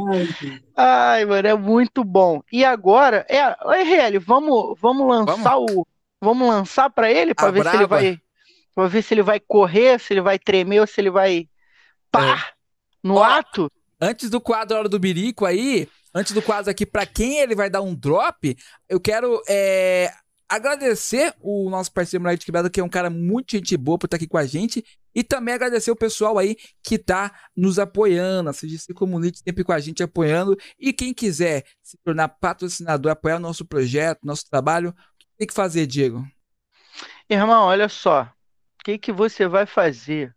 Ai, 0.78 1.22
ai, 1.22 1.26
mano, 1.26 1.48
é 1.48 1.56
muito 1.56 2.04
bom. 2.04 2.40
E 2.52 2.64
agora, 2.64 3.26
é, 3.28 3.40
RL, 3.40 4.20
vamos, 4.20 4.78
vamos 4.80 5.08
lançar 5.08 5.56
vamos. 5.56 5.72
o. 5.72 5.88
Vamos 6.22 6.48
lançar 6.48 6.90
para 6.90 7.12
ele 7.12 7.34
para 7.34 7.52
ver 7.52 7.62
brava. 7.62 7.78
se 7.78 7.84
ele 7.84 7.88
vai. 7.88 8.25
Pra 8.76 8.88
ver 8.88 9.02
se 9.02 9.14
ele 9.14 9.24
vai 9.24 9.40
correr, 9.40 10.00
se 10.00 10.14
ele 10.14 10.22
vai 10.22 10.38
tremer 10.38 10.82
ou 10.82 10.88
se 10.88 11.00
ele 11.00 11.10
vai. 11.10 11.50
Pá! 12.12 12.38
É. 12.38 12.56
No 13.02 13.16
Ó, 13.16 13.24
ato. 13.24 13.72
Antes 14.02 14.30
do 14.30 14.42
quadro 14.42 14.78
Hora 14.78 14.90
do 14.90 15.00
Birico 15.00 15.46
aí, 15.46 15.88
antes 16.14 16.34
do 16.34 16.42
quadro 16.42 16.70
aqui, 16.70 16.86
para 16.86 17.06
quem 17.06 17.40
ele 17.40 17.56
vai 17.56 17.70
dar 17.70 17.82
um 17.82 17.96
drop, 17.96 18.56
eu 18.90 19.00
quero 19.00 19.42
é, 19.48 20.12
agradecer 20.50 21.34
o 21.40 21.70
nosso 21.70 21.92
parceiro 21.92 22.22
Moleque 22.22 22.40
de 22.40 22.46
Quebrada, 22.46 22.70
que 22.70 22.80
é 22.80 22.84
um 22.84 22.90
cara 22.90 23.10
muito 23.10 23.52
gente 23.52 23.76
boa 23.78 23.98
por 23.98 24.08
estar 24.08 24.18
aqui 24.18 24.28
com 24.28 24.38
a 24.38 24.46
gente. 24.46 24.84
E 25.14 25.24
também 25.24 25.54
agradecer 25.54 25.92
o 25.92 25.96
pessoal 25.96 26.38
aí 26.38 26.58
que 26.84 26.98
tá 26.98 27.32
nos 27.56 27.80
apoiando, 27.80 28.50
a 28.50 28.54
CGC 28.54 28.94
Community 28.94 29.40
sempre 29.40 29.64
com 29.64 29.72
a 29.72 29.80
gente 29.80 30.04
apoiando. 30.04 30.58
E 30.78 30.92
quem 30.92 31.14
quiser 31.14 31.64
se 31.82 31.98
tornar 32.04 32.28
patrocinador, 32.28 33.12
apoiar 33.12 33.38
o 33.38 33.40
nosso 33.40 33.64
projeto, 33.64 34.20
nosso 34.26 34.44
trabalho, 34.50 34.90
o 34.90 34.94
que 35.18 35.26
tem 35.38 35.48
que 35.48 35.54
fazer, 35.54 35.88
Diego? 35.88 36.28
Irmão, 37.30 37.64
olha 37.66 37.88
só. 37.88 38.30
Que, 38.86 39.00
que 39.00 39.12
você 39.12 39.48
vai 39.48 39.66
fazer? 39.66 40.32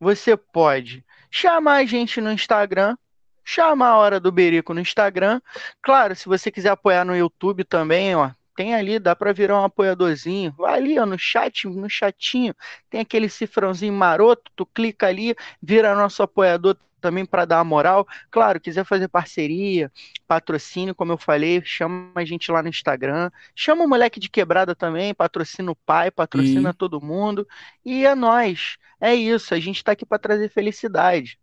Você 0.00 0.36
pode 0.36 1.04
chamar 1.30 1.74
a 1.74 1.84
gente 1.84 2.20
no 2.20 2.32
Instagram, 2.32 2.96
chamar 3.44 3.90
a 3.90 3.98
Hora 3.98 4.18
do 4.18 4.32
Berico 4.32 4.74
no 4.74 4.80
Instagram. 4.80 5.40
Claro, 5.80 6.16
se 6.16 6.26
você 6.26 6.50
quiser 6.50 6.70
apoiar 6.70 7.04
no 7.04 7.14
YouTube 7.14 7.62
também, 7.62 8.16
ó, 8.16 8.32
tem 8.56 8.74
ali, 8.74 8.98
dá 8.98 9.14
para 9.14 9.32
virar 9.32 9.60
um 9.60 9.64
apoiadorzinho. 9.64 10.52
Vai 10.58 10.74
ali, 10.74 10.98
ó, 10.98 11.06
no 11.06 11.16
chat, 11.16 11.68
no 11.68 11.88
chatinho, 11.88 12.52
tem 12.90 13.00
aquele 13.00 13.28
cifrãozinho 13.28 13.92
maroto, 13.92 14.50
tu 14.56 14.66
clica 14.66 15.06
ali, 15.06 15.36
vira 15.62 15.94
nosso 15.94 16.20
apoiador 16.20 16.76
também 17.04 17.26
para 17.26 17.44
dar 17.44 17.58
a 17.58 17.64
moral. 17.64 18.08
Claro, 18.30 18.58
quiser 18.58 18.82
fazer 18.86 19.08
parceria, 19.08 19.92
patrocínio, 20.26 20.94
como 20.94 21.12
eu 21.12 21.18
falei, 21.18 21.62
chama 21.62 22.10
a 22.14 22.24
gente 22.24 22.50
lá 22.50 22.62
no 22.62 22.68
Instagram. 22.70 23.30
Chama 23.54 23.84
o 23.84 23.88
moleque 23.88 24.18
de 24.18 24.30
quebrada 24.30 24.74
também, 24.74 25.12
patrocina 25.12 25.70
o 25.70 25.76
pai, 25.76 26.10
patrocina 26.10 26.72
todo 26.72 27.04
mundo. 27.04 27.46
E 27.84 28.06
é 28.06 28.14
nós. 28.14 28.78
É 28.98 29.14
isso, 29.14 29.52
a 29.52 29.60
gente 29.60 29.76
está 29.76 29.92
aqui 29.92 30.06
para 30.06 30.18
trazer 30.18 30.48
felicidade. 30.48 31.38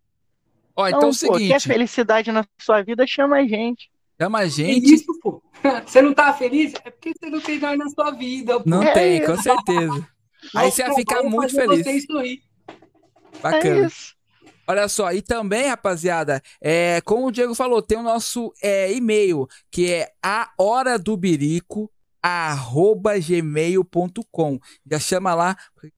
Ó, 0.74 0.88
então, 0.88 0.98
então 0.98 1.08
é 1.08 1.12
o 1.12 1.14
seguinte, 1.14 1.48
quer 1.52 1.60
felicidade 1.60 2.32
na 2.32 2.44
sua 2.58 2.82
vida, 2.82 3.06
chama 3.06 3.36
a 3.36 3.46
gente. 3.46 3.88
Chama 4.20 4.40
a 4.40 4.48
gente. 4.48 4.94
Isso, 4.94 5.20
pô. 5.22 5.40
Você 5.86 6.02
não 6.02 6.12
tá 6.12 6.32
feliz? 6.32 6.74
É 6.84 6.90
porque 6.90 7.12
você 7.16 7.30
não 7.30 7.40
tem 7.40 7.60
nós 7.60 7.78
na 7.78 7.88
sua 7.88 8.10
vida. 8.10 8.58
Pô. 8.58 8.68
Não 8.68 8.82
é 8.82 8.92
tem, 8.92 9.18
isso. 9.18 9.26
com 9.26 9.36
certeza. 9.40 10.08
Aí 10.56 10.72
você 10.72 10.82
vai 10.82 10.94
ficar 10.96 11.22
muito 11.22 11.54
feliz. 11.54 12.06
Bacana. 13.40 13.86
É 13.86 14.21
Olha 14.66 14.88
só, 14.88 15.12
e 15.12 15.20
também, 15.20 15.68
rapaziada, 15.68 16.40
é, 16.60 17.00
como 17.02 17.26
o 17.26 17.32
Diego 17.32 17.54
falou, 17.54 17.82
tem 17.82 17.98
o 17.98 18.02
nosso 18.02 18.52
é, 18.62 18.92
e-mail, 18.92 19.48
que 19.70 19.90
é 19.90 20.12
a 20.22 20.50
hora 20.56 20.98
do 20.98 21.16
birico 21.16 21.90
arroba 22.22 23.18
gmail.com. 23.18 24.60
Já 24.88 24.98
chama 25.00 25.34
lá 25.34 25.56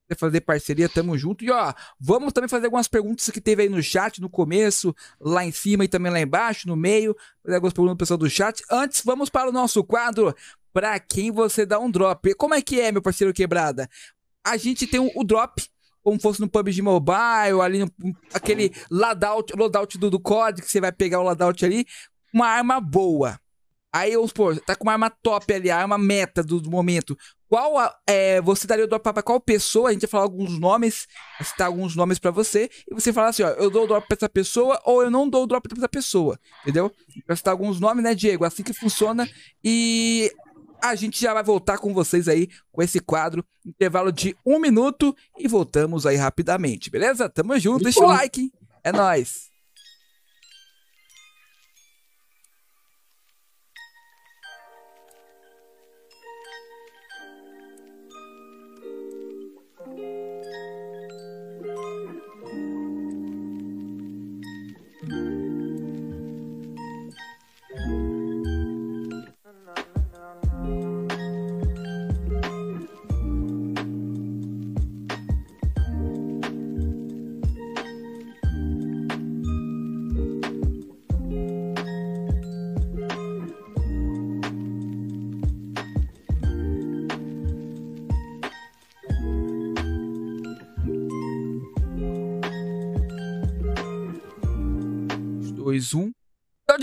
para 0.09 0.17
fazer 0.17 0.41
parceria, 0.41 0.89
tamo 0.89 1.19
junto. 1.19 1.45
E 1.45 1.51
ó, 1.51 1.73
vamos 2.01 2.33
também 2.33 2.49
fazer 2.49 2.65
algumas 2.65 2.89
perguntas 2.89 3.29
que 3.29 3.41
teve 3.41 3.65
aí 3.65 3.69
no 3.69 3.83
chat 3.83 4.21
no 4.21 4.31
começo, 4.31 4.95
lá 5.21 5.45
em 5.45 5.53
cima 5.53 5.85
e 5.85 5.89
também 5.89 6.11
lá 6.11 6.21
embaixo, 6.21 6.67
no 6.67 6.75
meio. 6.75 7.15
Fazer 7.43 7.57
algumas 7.57 7.75
perguntas 7.75 7.95
do 7.95 7.99
pessoal 7.99 8.19
do 8.19 8.31
chat. 8.31 8.65
Antes, 8.71 9.03
vamos 9.05 9.29
para 9.29 9.51
o 9.51 9.53
nosso 9.53 9.85
quadro. 9.85 10.35
Para 10.73 10.99
quem 10.99 11.31
você 11.31 11.67
dá 11.67 11.79
um 11.79 11.91
drop. 11.91 12.35
Como 12.35 12.55
é 12.55 12.63
que 12.63 12.81
é, 12.81 12.91
meu 12.91 13.03
parceiro 13.03 13.35
quebrada? 13.35 13.89
A 14.43 14.57
gente 14.57 14.87
tem 14.87 15.01
o 15.01 15.25
drop 15.25 15.63
como 16.05 16.21
fosse 16.21 16.41
no 16.41 16.49
PUBG 16.49 16.83
Mobile, 16.83 17.63
ali 17.63 17.79
no, 17.79 17.91
aquele 18.33 18.71
loadout, 18.91 19.57
loadout 19.57 19.99
do, 19.99 20.11
do 20.11 20.21
COD, 20.21 20.61
que 20.61 20.71
você 20.71 20.81
vai 20.81 20.93
pegar 20.93 21.19
o 21.19 21.23
loadout 21.23 21.65
ali, 21.65 21.87
uma 22.33 22.47
arma 22.47 22.79
boa. 22.79 23.41
Aí, 23.91 24.15
vamos 24.15 24.31
supor, 24.31 24.61
tá 24.61 24.77
com 24.77 24.85
uma 24.85 24.93
arma 24.93 25.09
top 25.09 25.55
ali, 25.55 25.71
a 25.71 25.79
arma 25.79 25.97
meta 25.97 26.43
do, 26.43 26.61
do 26.61 26.71
momento. 26.71 27.17
Qual 27.49 27.75
é, 28.07 28.41
você 28.41 28.67
daria 28.67 28.85
o 28.85 28.89
drop 28.89 29.03
pra 29.03 29.23
qual 29.23 29.41
pessoa? 29.41 29.89
A 29.89 29.93
gente 29.93 30.03
vai 30.03 30.11
falar 30.11 30.25
alguns 30.25 30.59
nomes, 30.59 31.07
citar 31.43 31.69
alguns 31.69 31.95
nomes 31.95 32.19
para 32.19 32.33
você, 32.33 32.69
e 32.91 32.93
você 32.93 33.13
fala 33.13 33.29
assim, 33.29 33.45
ó, 33.45 33.51
eu 33.51 33.71
dou 33.71 33.85
o 33.85 33.87
drop 33.87 34.07
pra 34.07 34.17
essa 34.17 34.29
pessoa 34.29 34.81
ou 34.85 35.03
eu 35.03 35.11
não 35.11 35.29
dou 35.29 35.45
o 35.45 35.47
drop 35.47 35.69
pra 35.69 35.79
essa 35.79 35.89
pessoa, 35.89 36.39
entendeu? 36.63 36.93
Pra 37.25 37.37
citar 37.37 37.53
alguns 37.53 37.79
nomes, 37.79 38.03
né, 38.03 38.15
Diego? 38.15 38.45
Assim 38.45 38.65
que 38.65 38.75
funciona. 38.75 39.27
E 39.63 40.31
a 40.91 40.95
gente 40.95 41.21
já 41.21 41.33
vai 41.33 41.43
voltar 41.43 41.79
com 41.79 41.95
vocês 41.95 42.29
aí 42.29 42.49
com 42.71 42.83
esse 42.83 43.01
quadro, 43.01 43.45
intervalo 43.65 44.13
de 44.13 44.37
um 44.45 44.59
minuto, 44.59 45.15
e 45.39 45.49
voltamos 45.49 46.07
aí 46.07 46.17
rapidamente, 46.17 46.91
beleza? 46.91 47.29
Tamo 47.29 47.59
junto, 47.59 47.85
deixa 47.85 48.01
o 48.01 48.07
like, 48.07 48.51
é 48.83 48.93
nóis! 48.93 49.54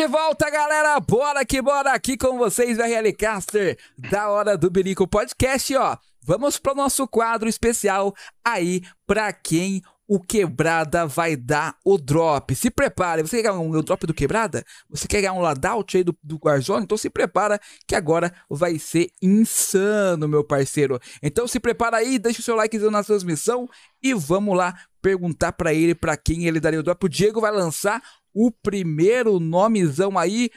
De 0.02 0.08
volta, 0.08 0.50
galera! 0.50 1.00
Bora 1.00 1.46
que 1.46 1.62
bora 1.62 1.94
aqui 1.94 2.18
com 2.18 2.36
vocês, 2.36 2.80
RL 2.80 3.14
Caster, 3.14 3.78
da 3.96 4.32
Hora 4.32 4.58
do 4.58 4.68
Berico 4.68 5.08
Podcast, 5.08 5.76
ó. 5.76 5.96
Vamos 6.24 6.58
pro 6.58 6.74
nosso 6.74 7.08
quadro 7.08 7.48
especial 7.48 8.12
aí 8.44 8.82
pra 9.06 9.32
quem 9.32 9.80
o 10.08 10.20
Quebrada 10.20 11.06
vai 11.06 11.36
dar 11.36 11.78
o 11.86 12.00
drop. 12.00 12.56
Se 12.56 12.72
prepare. 12.72 13.22
Você 13.22 13.38
quer 13.38 13.44
ganhar 13.44 13.60
um, 13.60 13.70
o 13.70 13.84
drop 13.84 14.08
do 14.08 14.14
Quebrada? 14.14 14.66
Você 14.90 15.08
quer 15.08 15.22
ganhar 15.22 15.34
um 15.34 15.40
ladout 15.40 15.96
aí 15.96 16.04
do, 16.04 16.18
do 16.24 16.40
Warzone? 16.44 16.84
Então 16.84 16.98
se 16.98 17.10
prepara 17.10 17.60
que 17.88 17.94
agora 17.94 18.34
vai 18.50 18.80
ser 18.80 19.12
insano, 19.22 20.28
meu 20.28 20.44
parceiro. 20.44 21.00
Então 21.22 21.48
se 21.48 21.60
prepara 21.60 21.98
aí, 21.98 22.18
deixa 22.18 22.40
o 22.40 22.44
seu 22.44 22.56
like 22.56 22.76
na 22.78 23.04
transmissão 23.04 23.70
e 24.02 24.16
vamos 24.16 24.58
lá 24.58 24.74
perguntar 25.00 25.54
para 25.54 25.74
ele 25.74 25.96
para 25.96 26.18
quem 26.18 26.46
ele 26.46 26.60
daria 26.60 26.80
o 26.80 26.84
drop. 26.84 27.06
O 27.06 27.10
Diego 27.10 27.40
vai 27.40 27.52
lançar 27.52 28.02
o 28.34 28.52
primeiro 28.52 29.40
nomezão 29.40 30.18
aí. 30.18 30.50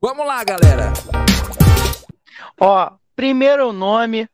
Vamos 0.00 0.26
lá, 0.26 0.42
galera. 0.44 0.92
Ó, 2.60 2.90
primeiro 3.14 3.72
nome 3.72 4.28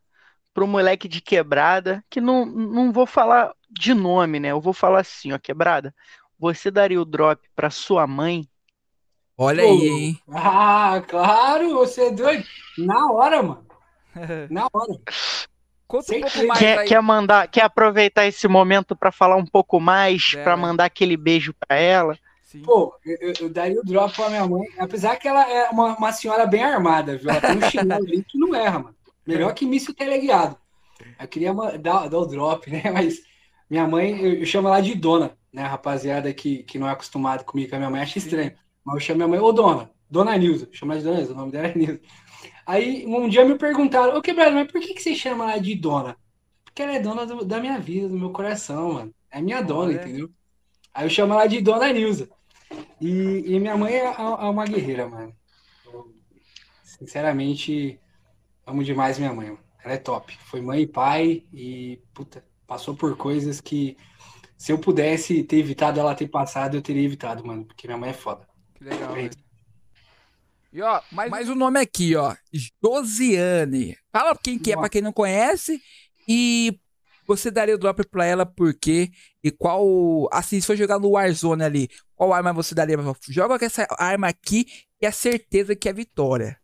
pro 0.53 0.67
moleque 0.67 1.09
de 1.09 1.21
quebrada, 1.21 2.05
que 2.09 2.21
não, 2.21 2.47
não 2.47 2.93
vou 2.93 3.07
falar 3.07 3.53
de 3.71 3.93
nome, 3.93 4.39
né? 4.39 4.49
Eu 4.53 4.61
vou 4.61 4.73
falar 4.73 5.01
assim, 5.01 5.33
ó, 5.33 5.39
quebrada. 5.39 5.95
Você 6.39 6.71
daria 6.71 7.01
o 7.01 7.05
drop 7.05 7.41
pra 7.57 7.71
sua 7.71 8.07
mãe? 8.07 8.49
Olha 9.37 9.65
aí, 9.65 9.89
hein? 9.89 10.19
Ah, 10.33 11.03
claro, 11.09 11.75
você 11.75 12.03
é 12.07 12.11
doido. 12.13 12.45
Na 12.79 13.11
hora, 13.11 13.43
mano. 13.43 13.67
Na 14.49 14.69
hora. 14.73 14.95
Conta 15.89 16.15
um 16.17 16.21
pouco 16.21 16.47
mais 16.47 16.59
Quer, 16.61 16.79
aí. 16.79 16.89
quer 16.89 17.03
mandar, 17.03 17.49
quer 17.49 17.63
aproveitar 17.63 18.27
esse 18.27 18.47
momento 18.47 18.95
pra 18.97 19.11
falar 19.13 19.37
um 19.37 19.45
pouco 19.45 19.81
mais, 19.81 20.33
É, 20.37 20.43
pra 20.43 20.57
né? 20.57 20.63
mandar 20.63 20.85
aquele 20.85 21.17
beijo 21.17 21.53
pra 21.55 21.77
ela? 21.77 22.17
Sim. 22.55 22.63
Pô, 22.63 22.95
eu, 23.05 23.33
eu- 23.41 23.49
daria 23.51 23.81
o 23.81 23.85
drop 23.85 24.15
pra 24.15 24.29
minha 24.29 24.47
mãe, 24.47 24.67
apesar 24.79 25.17
que 25.17 25.27
ela 25.27 25.49
é 25.51 25.71
uma, 25.71 25.97
uma 25.97 26.13
senhora 26.13 26.47
bem 26.47 26.63
armada, 26.63 27.17
viu? 27.19 27.31
Ela 27.31 27.41
tem 27.41 27.57
um 27.57 27.63
chinelo 27.63 28.05
ali 28.05 28.25
que 28.25 28.39
não 28.39 28.55
erra, 28.55 28.79
mano. 28.79 28.97
Melhor 29.27 29.53
que 29.55 29.67
míssil 29.67 29.95
teleguiado. 29.95 30.57
Eu 31.19 31.29
queria 31.29 31.53
dar, 31.79 32.09
dar 32.09 32.19
o 32.19 32.27
drop, 32.27 32.71
né? 32.71 32.83
Mas 32.93 33.21
minha 33.69 33.87
mãe, 33.87 34.21
eu, 34.21 34.35
eu 34.41 34.47
chamo 34.47 34.69
ela 34.69 34.81
de 34.81 34.95
dona, 34.95 35.37
né? 35.53 35.63
A 35.63 35.69
rapaziada 35.69 36.33
que, 36.35 36.63
que 36.65 36.79
não 36.79 36.89
é 36.89 36.93
acostumado 36.93 37.45
comigo 37.45 37.71
com 37.71 37.77
a 37.77 37.79
minha 37.79 37.91
mãe 37.91 38.03
acha 38.03 38.19
estranho. 38.19 38.53
Mas 38.85 38.95
eu 38.97 39.01
chamo 39.01 39.17
minha 39.19 39.29
mãe, 39.29 39.39
ô 39.41 39.53
dona, 39.53 39.91
dona 40.11 40.37
Nilza. 40.37 40.69
Chamo 40.73 40.93
ela 40.93 41.01
de 41.01 41.05
dona 41.07 41.17
Nilza, 41.19 41.33
o 41.33 41.37
nome 41.37 41.53
dela 41.53 41.69
é 41.69 41.75
Nilza. 41.79 42.01
Aí 42.67 43.07
um 43.07 43.29
dia 43.29 43.45
me 43.45 43.57
perguntaram, 43.59 44.17
ô 44.17 44.23
quebrado, 44.23 44.55
mas 44.55 44.71
por 44.71 44.81
que, 44.81 44.95
que 44.95 45.03
você 45.03 45.15
chama 45.15 45.51
ela 45.53 45.61
de 45.61 45.75
dona? 45.75 46.17
Porque 46.65 46.83
ela 46.83 46.93
é 46.95 47.01
dona 47.01 47.27
do- 47.27 47.45
da 47.45 47.61
minha 47.61 47.79
vida, 47.79 48.09
do 48.09 48.19
meu 48.19 48.31
coração, 48.33 48.95
mano. 48.95 49.15
É 49.31 49.41
minha 49.41 49.63
dona, 49.63 49.91
Olha. 49.91 49.95
entendeu? 49.95 50.31
Aí 50.95 51.07
eu 51.07 51.11
chamo 51.11 51.35
ela 51.35 51.47
de 51.47 51.61
dona 51.61 51.93
Nilza. 51.93 52.29
E, 53.01 53.55
e 53.55 53.61
minha 53.61 53.77
mãe 53.77 53.95
é, 53.95 54.05
é 54.05 54.21
uma 54.21 54.65
guerreira, 54.65 55.09
mano. 55.09 55.35
Eu, 55.85 56.15
sinceramente, 56.83 58.01
amo 58.67 58.85
demais 58.85 59.19
minha 59.19 59.33
mãe. 59.33 59.49
mano. 59.49 59.61
Ela 59.85 59.95
é 59.95 59.99
top. 59.99 60.37
Foi 60.47 60.61
mãe 60.61 60.83
e 60.83 60.87
pai 60.87 61.45
e, 61.53 62.01
puta, 62.15 62.45
passou 62.67 62.97
por 62.97 63.17
coisas 63.17 63.61
que 63.61 63.97
se 64.57 64.73
eu 64.73 64.79
pudesse 64.79 65.43
ter 65.43 65.59
evitado 65.59 66.01
ela 66.01 66.15
ter 66.15 66.29
passado, 66.29 66.77
eu 66.77 66.83
teria 66.83 67.05
evitado, 67.05 67.45
mano. 67.47 67.65
Porque 67.67 67.87
minha 67.87 67.99
mãe 67.99 68.11
é 68.11 68.15
foda. 68.15 68.47
Que 68.75 68.85
legal, 68.85 69.17
É. 69.17 69.31
E 70.73 70.83
ó, 70.83 71.01
mais, 71.13 71.31
mais 71.31 71.49
um 71.49 71.55
nome 71.55 71.79
aqui, 71.79 72.17
ó. 72.17 72.35
Josiane. 72.83 73.97
Fala 74.13 74.37
quem 74.37 74.59
que 74.59 74.73
é, 74.73 74.77
pra 74.77 74.89
quem 74.89 75.01
não 75.01 75.13
conhece. 75.13 75.81
E 76.27 76.77
você 77.27 77.51
daria 77.51 77.75
o 77.75 77.79
drop 77.79 78.03
pra 78.09 78.25
ela 78.27 78.45
por 78.47 78.75
quê? 78.75 79.11
E 79.43 79.51
qual. 79.51 80.29
Assim, 80.33 80.61
se 80.61 80.67
for 80.67 80.77
jogar 80.77 80.99
no 80.99 81.11
Warzone 81.11 81.63
ali, 81.65 81.89
qual 82.15 82.33
arma 82.33 82.53
você 82.53 82.75
daria? 82.75 82.97
Joga 83.29 83.59
com 83.59 83.65
essa 83.65 83.87
arma 83.99 84.29
aqui 84.29 84.65
que 84.99 85.07
é 85.07 85.11
certeza 85.11 85.75
que 85.77 85.89
é 85.89 85.93
vitória. 85.93 86.59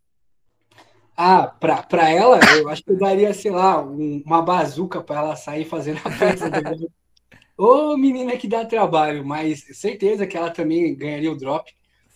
Ah, 1.16 1.46
pra, 1.48 1.82
pra 1.82 2.08
ela, 2.08 2.38
eu 2.56 2.68
acho 2.68 2.82
que 2.82 2.92
eu 2.92 2.98
daria, 2.98 3.34
sei 3.34 3.50
lá, 3.50 3.82
um- 3.84 4.22
uma 4.24 4.40
bazuca 4.40 5.02
pra 5.02 5.16
ela 5.18 5.36
sair 5.36 5.64
fazendo 5.66 6.00
a 6.04 6.10
festa. 6.10 6.46
Ô, 7.56 7.96
menina 7.96 8.36
que 8.36 8.48
dá 8.48 8.64
trabalho, 8.64 9.24
mas 9.24 9.64
certeza 9.78 10.26
que 10.26 10.36
ela 10.36 10.50
também 10.50 10.94
ganharia 10.96 11.30
o 11.30 11.36
drop. 11.36 11.70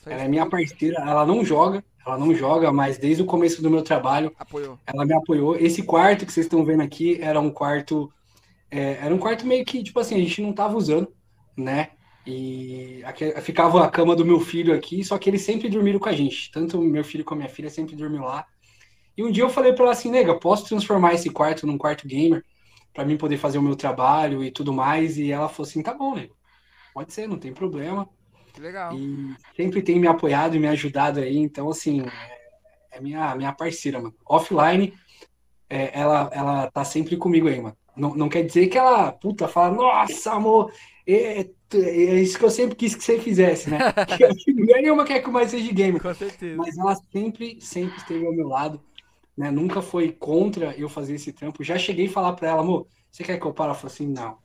Ela 0.07 0.23
é 0.23 0.29
minha 0.29 0.49
parceira, 0.49 0.99
ela 1.01 1.27
não 1.27 1.45
joga, 1.45 1.85
ela 2.07 2.19
não 2.19 2.35
joga, 2.35 2.73
mas 2.73 2.99
desde 2.99 3.23
o 3.23 3.27
começo 3.27 3.63
do 3.63 3.71
meu 3.71 3.83
trabalho, 3.83 4.35
Apoiou. 4.39 4.79
ela 4.87 5.05
me 5.05 5.15
apoiou. 5.15 5.57
Esse 5.57 5.83
quarto 5.83 6.27
que 6.27 6.33
vocês 6.33 6.47
estão 6.47 6.65
vendo 6.65 6.83
aqui 6.83 7.19
era 7.23 7.41
um 7.41 7.51
quarto, 7.51 8.11
é, 8.75 8.99
era 9.05 9.15
um 9.15 9.19
quarto 9.19 9.47
meio 9.47 9.65
que, 9.65 9.83
tipo 9.85 10.01
assim, 10.01 10.17
a 10.17 10.19
gente 10.19 10.43
não 10.43 10.53
tava 10.53 10.77
usando, 10.77 11.15
né? 11.57 11.91
E 12.27 13.03
aqui, 13.05 13.31
ficava 13.41 13.85
a 13.85 13.91
cama 13.91 14.17
do 14.17 14.25
meu 14.25 14.41
filho 14.41 14.75
aqui, 14.75 15.05
só 15.05 15.17
que 15.17 15.31
eles 15.31 15.43
sempre 15.43 15.69
dormiram 15.69 16.01
com 16.01 16.09
a 16.09 16.13
gente. 16.13 16.51
Tanto 16.51 16.81
meu 16.81 17.05
filho 17.05 17.25
como 17.25 17.41
minha 17.41 17.51
filha 17.51 17.71
sempre 17.71 17.95
dormiram 17.95 18.25
lá. 18.25 18.45
E 19.17 19.23
um 19.23 19.31
dia 19.31 19.45
eu 19.45 19.49
falei 19.49 19.73
pra 19.73 19.85
ela 19.85 19.93
assim, 19.93 20.11
nega, 20.11 20.39
posso 20.41 20.65
transformar 20.65 21.15
esse 21.15 21.31
quarto 21.31 21.67
num 21.67 21.79
quarto 21.79 22.09
gamer 22.09 22.43
pra 22.93 23.05
mim 23.05 23.17
poder 23.17 23.37
fazer 23.37 23.59
o 23.59 23.63
meu 23.63 23.77
trabalho 23.77 24.43
e 24.43 24.51
tudo 24.51 24.73
mais? 24.73 25.19
E 25.19 25.31
ela 25.31 25.49
falou 25.49 25.69
assim, 25.69 25.83
tá 25.83 25.95
bom, 25.95 26.17
nego. 26.17 26.35
Pode 26.93 27.13
ser, 27.13 27.29
não 27.29 27.39
tem 27.39 27.53
problema. 27.53 28.09
Que 28.53 28.61
legal. 28.61 28.93
E 28.93 29.37
sempre 29.55 29.83
tem 29.83 30.01
me 30.01 30.09
apoiado 30.09 30.57
e 30.57 30.59
me 30.59 30.67
ajudado 30.67 31.21
aí. 31.21 31.37
Então, 31.37 31.69
assim, 31.69 32.01
é, 32.01 32.97
é 32.97 33.01
minha, 33.01 33.35
minha 33.37 33.53
parceira, 33.53 34.01
mano. 34.01 34.15
Offline, 34.25 34.95
é, 35.71 35.97
ela, 35.97 36.31
ela 36.33 36.71
tá 36.71 36.85
sempre 36.85 37.17
comigo 37.17 37.47
aí, 37.47 37.61
mano. 37.61 37.77
Não, 37.97 38.15
não 38.15 38.29
quer 38.29 38.43
dizer 38.43 38.67
que 38.69 38.77
ela, 38.79 39.13
puta, 39.13 39.47
fala, 39.47 39.75
nossa, 39.75 40.33
amor, 40.33 40.73
é, 41.07 41.49
é 41.73 42.21
isso 42.21 42.39
que 42.39 42.45
eu 42.45 42.51
sempre 42.51 42.75
quis 42.77 42.95
que 42.95 43.05
você 43.05 43.21
fizesse, 43.21 43.71
né? 43.71 43.79
Mulher 44.49 44.83
nenhuma 44.83 45.05
quer 45.05 45.21
que 45.21 45.29
eu 45.29 45.33
mais 45.33 45.51
seja 45.51 45.73
gamer. 45.73 46.01
Com 46.01 46.15
certeza. 46.15 46.57
Mas 46.57 46.77
ela 46.77 46.95
sempre, 47.13 47.61
sempre 47.61 47.97
esteve 47.97 48.27
ao 48.27 48.33
meu 48.33 48.49
lado, 48.49 48.81
né? 49.37 49.51
Nunca 49.51 49.83
foi 49.83 50.13
contra 50.13 50.77
eu 50.77 50.89
fazer 50.89 51.15
esse 51.15 51.33
trampo. 51.33 51.63
Já 51.63 51.79
cheguei 51.79 52.07
a 52.07 52.11
falar 52.11 52.33
pra 52.33 52.49
ela, 52.49 52.61
amor, 52.61 52.87
você 53.11 53.23
quer 53.23 53.39
que 53.39 53.47
eu 53.47 53.53
pare? 53.53 53.69
Ela 53.69 53.79
falou 53.79 53.93
assim, 53.93 54.07
não. 54.07 54.39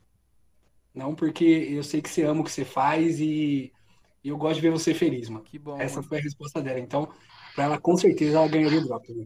Não, 0.94 1.14
porque 1.14 1.44
eu 1.44 1.82
sei 1.82 2.02
que 2.02 2.10
você 2.10 2.22
ama 2.22 2.40
o 2.40 2.44
que 2.44 2.50
você 2.50 2.64
faz 2.64 3.20
e, 3.20 3.72
e 4.22 4.28
eu 4.28 4.36
gosto 4.36 4.56
de 4.56 4.62
ver 4.62 4.70
você 4.70 4.92
feliz, 4.92 5.28
mano. 5.28 5.44
Que 5.44 5.58
bom. 5.58 5.80
Essa 5.80 5.96
mano. 5.96 6.08
foi 6.08 6.18
a 6.18 6.22
resposta 6.22 6.60
dela. 6.60 6.80
Então, 6.80 7.08
pra 7.54 7.64
ela, 7.64 7.78
com 7.78 7.96
certeza, 7.96 8.36
ela 8.38 8.48
ganharia 8.48 8.80
o 8.80 8.84
drop. 8.84 9.12
Né? 9.12 9.24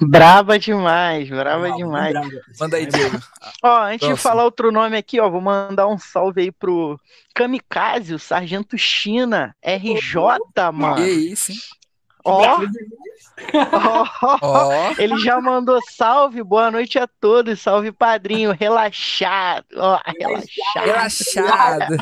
Braba 0.00 0.58
demais, 0.58 1.28
brava 1.28 1.60
Brava, 1.62 1.76
demais. 1.76 2.12
brava. 2.12 2.30
Manda 2.60 2.76
aí, 2.76 2.86
Diego. 2.86 3.18
Ó, 3.62 3.82
antes 3.84 4.00
de 4.00 4.06
Próximo. 4.06 4.16
falar 4.16 4.44
outro 4.44 4.70
nome 4.72 4.96
aqui, 4.96 5.20
ó, 5.20 5.28
vou 5.28 5.40
mandar 5.40 5.86
um 5.88 5.98
salve 5.98 6.42
aí 6.42 6.52
pro 6.52 6.98
Kamikaze, 7.34 8.14
o 8.14 8.18
Sargento 8.18 8.76
China, 8.78 9.54
RJ, 9.64 10.72
mano. 10.72 10.96
Que 10.96 11.10
isso, 11.10 11.52
hein? 11.52 11.58
Ó, 12.24 12.60
ó, 14.22 14.38
Ó. 14.42 14.94
ele 14.98 15.18
já 15.18 15.40
mandou 15.40 15.80
salve, 15.90 16.42
boa 16.42 16.70
noite 16.70 16.98
a 16.98 17.06
todos, 17.20 17.60
salve 17.60 17.90
padrinho, 17.90 18.52
relaxado, 18.52 19.66
ó, 19.76 19.98
relaxado. 20.18 20.84
Relaxado. 20.84 21.96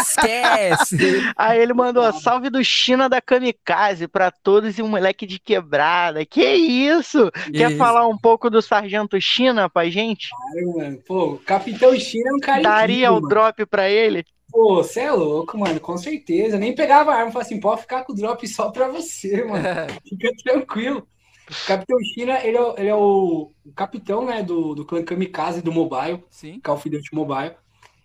Esquece. 0.00 1.32
Aí 1.36 1.60
ele 1.60 1.72
mandou 1.74 2.12
salve 2.12 2.50
do 2.50 2.62
China 2.64 3.08
da 3.08 3.20
Kamikaze 3.20 4.06
pra 4.06 4.30
todos 4.30 4.78
e 4.78 4.82
um 4.82 4.88
moleque 4.88 5.26
de 5.26 5.38
quebrada. 5.38 6.24
Que 6.24 6.44
isso? 6.44 7.30
Quer 7.52 7.70
Isso. 7.70 7.78
falar 7.78 8.06
um 8.06 8.16
pouco 8.16 8.48
do 8.50 8.62
Sargento 8.62 9.20
China 9.20 9.68
pra 9.68 9.88
gente? 9.88 10.28
Cara, 10.30 10.66
mano. 10.66 10.98
Pô, 11.06 11.24
o 11.32 11.38
Capitão 11.38 11.94
China 11.98 12.30
é 12.30 12.34
um 12.34 12.40
cara 12.40 12.62
Daria 12.62 13.08
incrível, 13.08 13.14
o 13.16 13.28
drop 13.28 13.66
pra 13.66 13.88
ele? 13.88 14.24
Pô, 14.54 14.76
você 14.76 15.00
é 15.00 15.10
louco, 15.10 15.58
mano. 15.58 15.80
Com 15.80 15.98
certeza. 15.98 16.56
Nem 16.58 16.74
pegava 16.76 17.10
a 17.10 17.14
arma 17.16 17.30
e 17.30 17.32
falava 17.32 17.46
assim, 17.48 17.58
pode 17.58 17.80
ficar 17.80 18.04
com 18.04 18.12
o 18.12 18.14
drop 18.14 18.46
só 18.46 18.70
pra 18.70 18.86
você, 18.88 19.42
mano. 19.42 19.64
Fica 20.08 20.30
tranquilo. 20.44 21.08
O 21.50 21.66
Capitão 21.66 21.98
China, 22.14 22.38
ele 22.42 22.56
é, 22.56 22.60
o- 22.62 22.74
ele 22.78 22.88
é 22.88 22.94
o, 22.94 23.50
o 23.66 23.72
capitão, 23.74 24.24
né, 24.24 24.44
do, 24.44 24.72
do 24.76 24.84
clã 24.84 25.02
Kamikaze 25.02 25.60
do 25.60 25.72
mobile. 25.72 26.22
Sim. 26.30 26.60
Call 26.60 26.76
of 26.76 26.88
Duty 26.88 27.12
Mobile. 27.12 27.56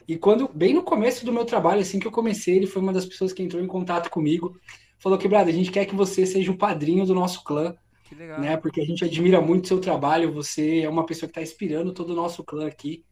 E 0.08 0.18
quando, 0.18 0.50
bem 0.52 0.74
no 0.74 0.82
começo 0.82 1.24
do 1.24 1.32
meu 1.32 1.46
trabalho, 1.46 1.82
assim 1.82 2.00
que 2.00 2.08
eu 2.08 2.12
comecei, 2.12 2.56
ele 2.56 2.66
foi 2.66 2.82
uma 2.82 2.92
das 2.92 3.06
pessoas 3.06 3.32
que 3.32 3.44
entrou 3.44 3.62
em 3.64 3.68
contato 3.68 4.10
comigo. 4.10 4.58
Falou, 4.98 5.20
quebrada, 5.20 5.52
a 5.52 5.54
gente 5.54 5.70
quer 5.72 5.86
que 5.86 5.96
você 5.96 6.26
seja 6.26 6.52
o 6.52 6.58
padrinho 6.58 7.06
do 7.06 7.14
nosso 7.14 7.44
clã, 7.44 7.76
Que 8.04 8.16
legal. 8.16 8.42
né? 8.42 8.58
Porque 8.58 8.82
a 8.82 8.86
gente 8.86 9.06
admira 9.06 9.40
muito 9.40 9.66
o 9.66 9.68
seu 9.68 9.80
trabalho. 9.80 10.34
Você 10.34 10.80
é 10.82 10.90
uma 10.90 11.06
pessoa 11.06 11.28
que 11.28 11.40
está 11.40 11.42
inspirando 11.44 11.94
todo 11.94 12.10
o 12.10 12.16
nosso 12.16 12.44
clã 12.44 12.66
aqui. 12.68 13.06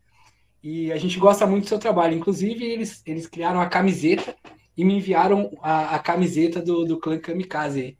E 0.69 0.91
a 0.91 0.97
gente 0.97 1.17
gosta 1.17 1.47
muito 1.47 1.63
do 1.63 1.69
seu 1.69 1.79
trabalho. 1.79 2.13
Inclusive, 2.13 2.65
eles, 2.65 3.01
eles 3.05 3.25
criaram 3.25 3.61
a 3.61 3.67
camiseta 3.67 4.35
e 4.75 4.83
me 4.83 4.97
enviaram 4.97 5.57
a, 5.61 5.95
a 5.95 5.99
camiseta 5.99 6.61
do, 6.61 6.83
do 6.83 6.99
clã 6.99 7.17
Kamikaze 7.17 7.79
aí. 7.79 7.97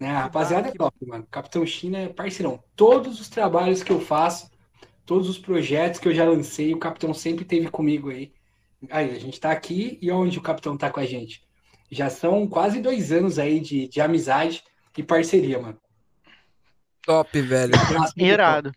Né? 0.00 0.08
A 0.08 0.22
rapaziada 0.22 0.68
é 0.68 0.72
top, 0.72 0.96
mano. 1.04 1.26
Capitão 1.30 1.66
China 1.66 1.98
é 1.98 2.08
parceirão. 2.08 2.64
Todos 2.74 3.20
os 3.20 3.28
trabalhos 3.28 3.82
que 3.82 3.92
eu 3.92 4.00
faço, 4.00 4.50
todos 5.04 5.28
os 5.28 5.38
projetos 5.38 6.00
que 6.00 6.08
eu 6.08 6.14
já 6.14 6.24
lancei, 6.24 6.72
o 6.72 6.78
Capitão 6.78 7.12
sempre 7.12 7.44
teve 7.44 7.68
comigo 7.68 8.08
aí. 8.08 8.32
Aí, 8.88 9.10
a 9.10 9.20
gente 9.20 9.38
tá 9.38 9.50
aqui 9.50 9.98
e 10.00 10.10
onde 10.10 10.38
o 10.38 10.42
Capitão 10.42 10.78
tá 10.78 10.88
com 10.88 11.00
a 11.00 11.04
gente? 11.04 11.42
Já 11.90 12.08
são 12.08 12.48
quase 12.48 12.80
dois 12.80 13.12
anos 13.12 13.38
aí 13.38 13.60
de, 13.60 13.86
de 13.86 14.00
amizade 14.00 14.62
e 14.96 15.02
parceria, 15.02 15.60
mano. 15.60 15.78
Top, 17.02 17.38
velho. 17.38 17.74
Irado. 18.16 18.72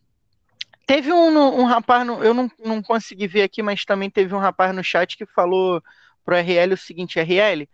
Teve 0.85 1.11
um, 1.13 1.37
um 1.61 1.63
rapaz, 1.65 2.05
no- 2.05 2.23
eu 2.23 2.33
não, 2.33 2.49
não 2.59 2.81
consegui 2.81 3.27
ver 3.27 3.43
aqui, 3.43 3.61
mas 3.61 3.85
também 3.85 4.09
teve 4.09 4.33
um 4.35 4.39
rapaz 4.39 4.75
no 4.75 4.83
chat 4.83 5.17
que 5.17 5.25
falou 5.25 5.81
pro 6.25 6.35
RL 6.35 6.73
o 6.73 6.77
seguinte: 6.77 7.19
RL, 7.19 7.69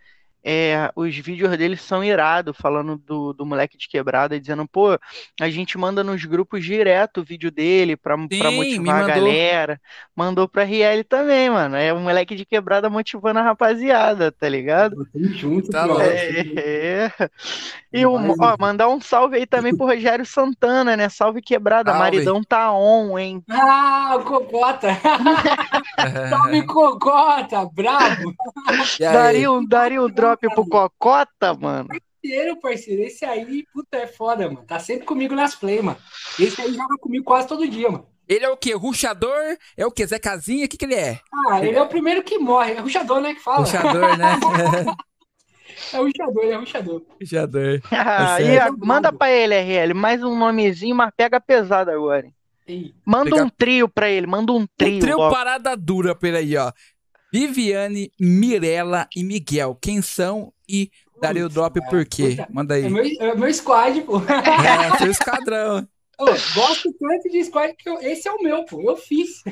é, 0.49 0.89
os 0.95 1.13
vídeos 1.17 1.57
dele 1.57 1.75
são 1.75 2.01
irados, 2.01 2.55
falando 2.57 2.97
do, 2.97 3.33
do 3.33 3.45
moleque 3.45 3.77
de 3.77 3.85
quebrada, 3.85 4.39
dizendo, 4.39 4.65
pô, 4.65 4.97
a 5.41 5.49
gente 5.49 5.77
manda 5.77 6.05
nos 6.05 6.23
grupos 6.23 6.63
direto 6.63 7.19
o 7.19 7.23
vídeo 7.23 7.51
dele 7.51 7.97
pra, 7.97 8.15
pra 8.15 8.27
Sim, 8.31 8.43
me 8.51 8.55
motivar 8.55 9.03
a 9.03 9.07
galera. 9.07 9.81
Mandou 10.15 10.47
pro 10.47 10.61
RL 10.61 11.03
também, 11.03 11.49
mano. 11.49 11.75
É 11.75 11.91
o 11.91 11.99
moleque 11.99 12.33
de 12.33 12.45
quebrada 12.45 12.89
motivando 12.89 13.39
a 13.39 13.43
rapaziada, 13.43 14.31
tá 14.31 14.47
ligado? 14.47 15.05
Junto, 15.13 15.69
Tá 15.69 15.83
louco. 15.83 16.01
É. 16.01 17.11
E 17.91 18.05
o, 18.05 18.13
ó, 18.13 18.57
mandar 18.59 18.89
um 18.89 19.01
salve 19.01 19.37
aí 19.37 19.45
também 19.45 19.75
pro 19.75 19.85
Rogério 19.85 20.25
Santana, 20.25 20.95
né? 20.95 21.09
Salve 21.09 21.41
quebrada, 21.41 21.91
Salve. 21.91 22.03
maridão 22.03 22.43
tá 22.43 22.71
on, 22.71 23.17
hein? 23.17 23.43
Ah, 23.49 24.15
o 24.17 24.23
Cocota! 24.23 24.89
Salve, 26.29 26.65
Cocota! 26.65 27.65
Bravo! 27.73 28.33
Daria 28.99 29.51
um, 29.51 29.65
daria 29.65 30.01
um 30.01 30.09
drop 30.09 30.36
pro 30.37 30.65
Cocota, 30.67 31.53
mano. 31.53 31.87
Parceiro, 31.89 32.59
parceiro, 32.59 33.03
esse 33.03 33.23
aí, 33.25 33.63
puta, 33.73 33.97
é 33.97 34.07
foda, 34.07 34.49
mano. 34.49 34.65
Tá 34.65 34.79
sempre 34.79 35.05
comigo 35.05 35.33
nas 35.35 35.55
play, 35.55 35.81
mano. 35.81 35.97
Esse 36.39 36.61
aí 36.61 36.73
joga 36.73 36.97
comigo 36.99 37.23
quase 37.25 37.47
todo 37.47 37.67
dia, 37.67 37.89
mano. 37.89 38.05
Ele 38.27 38.43
é 38.43 38.49
o 38.49 38.57
quê? 38.57 38.73
Ruxador? 38.73 39.57
É 39.77 39.85
o 39.85 39.91
quê? 39.91 40.05
Zé 40.05 40.19
Casinha? 40.19 40.65
O 40.65 40.67
que, 40.69 40.75
que 40.77 40.83
ele 40.85 40.95
é? 40.95 41.19
Ah, 41.49 41.65
ele 41.65 41.77
é 41.77 41.81
o 41.81 41.87
primeiro 41.87 42.21
que 42.23 42.37
morre. 42.37 42.73
É 42.73 42.79
ruxador, 42.79 43.21
né? 43.21 43.33
Que 43.33 43.39
fala. 43.41 43.59
Ruxador, 43.59 44.17
né? 44.17 44.35
é 45.93 45.97
ruxador, 45.97 46.43
ele 46.43 46.51
é 46.51 46.55
ruxador. 46.57 47.01
Ruxador. 47.21 47.79
Ah, 47.91 48.41
e 48.41 48.57
a- 48.59 48.71
manda 48.71 49.13
pra 49.13 49.31
ele, 49.31 49.55
RL, 49.55 49.93
mais 49.93 50.21
um 50.23 50.37
nomezinho, 50.37 50.95
mas 50.95 51.11
pega 51.15 51.39
pesado 51.39 51.89
agora. 51.91 52.25
hein? 52.25 52.33
Ei, 52.67 52.93
Manda 53.05 53.29
Pega- 53.31 53.43
um 53.45 53.49
trio 53.49 53.87
pra 53.87 54.09
ele, 54.09 54.27
manda 54.27 54.51
um 54.51 54.67
trio. 54.75 54.97
Um 54.97 54.99
trio 54.99 55.17
logo. 55.17 55.33
parada 55.33 55.75
dura 55.77 56.13
por 56.13 56.33
aí, 56.35 56.57
ó. 56.57 56.69
Viviane, 57.31 58.11
Mirella 58.19 59.07
e 59.15 59.23
Miguel. 59.23 59.77
Quem 59.81 60.01
são 60.01 60.51
e 60.67 60.89
daria 61.21 61.45
o 61.45 61.49
drop 61.49 61.79
por 61.89 62.05
quê? 62.05 62.37
Manda 62.49 62.75
aí. 62.75 62.85
é 62.85 62.89
meu, 62.89 63.03
é 63.19 63.35
meu 63.35 63.53
squad, 63.53 64.01
pô. 64.01 64.17
É, 64.19 64.97
seu 64.97 65.11
esquadrão. 65.11 65.87
Ô, 66.19 66.25
gosto 66.25 66.91
tanto 66.99 67.29
de 67.29 67.43
squad 67.43 67.75
que 67.77 67.87
eu- 67.87 67.99
esse 68.01 68.27
é 68.27 68.31
o 68.31 68.41
meu, 68.41 68.65
pô. 68.65 68.81
Eu 68.81 68.97
fiz. 68.97 69.43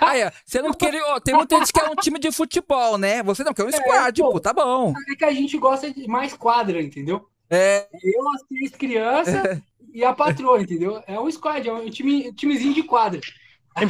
Aí, 0.00 0.24
ó, 0.24 0.30
você 0.46 0.62
não 0.62 0.72
queria. 0.72 1.04
ó, 1.06 1.18
tem 1.18 1.34
muita 1.34 1.56
gente 1.58 1.72
que 1.72 1.80
é 1.80 1.90
um 1.90 1.96
time 1.96 2.18
de 2.20 2.30
futebol, 2.30 2.96
né? 2.96 3.20
Você 3.24 3.42
não 3.42 3.52
quer 3.52 3.64
um 3.64 3.72
squad, 3.72 4.20
pô. 4.22 4.30
pô, 4.32 4.40
tá 4.40 4.52
bom. 4.52 4.92
É 5.10 5.16
que 5.16 5.24
a 5.24 5.32
gente 5.32 5.58
gosta 5.58 5.92
de 5.92 6.06
mais 6.06 6.34
quadra, 6.34 6.80
entendeu? 6.80 7.26
É, 7.50 7.88
Eu, 8.04 8.28
as 8.34 8.42
três 8.42 8.70
crianças 8.72 9.60
e 9.92 10.04
a 10.04 10.12
patroa, 10.12 10.60
entendeu? 10.62 11.02
É 11.06 11.18
um 11.18 11.28
squad, 11.30 11.68
é 11.68 11.72
um 11.72 11.90
time, 11.90 12.32
timezinho 12.32 12.74
de 12.74 12.82
quadra. 12.84 13.20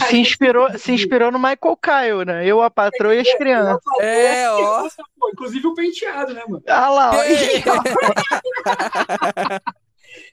Se 0.08 0.18
inspirou, 0.18 0.78
se 0.78 0.92
inspirou 0.92 1.30
no 1.30 1.38
Michael 1.38 1.76
Kyle, 1.76 2.24
né? 2.26 2.46
Eu, 2.46 2.60
a 2.62 2.70
patroa 2.70 3.14
e 3.14 3.20
as 3.20 3.34
crianças. 3.34 3.80
É, 4.00 4.50
ó. 4.50 4.82
Nossa, 4.82 5.02
pô, 5.18 5.30
inclusive 5.30 5.66
o 5.66 5.74
penteado, 5.74 6.34
né, 6.34 6.42
mano? 6.48 6.62
Ah 6.66 6.90
lá, 6.90 7.10
ó. 7.12 7.22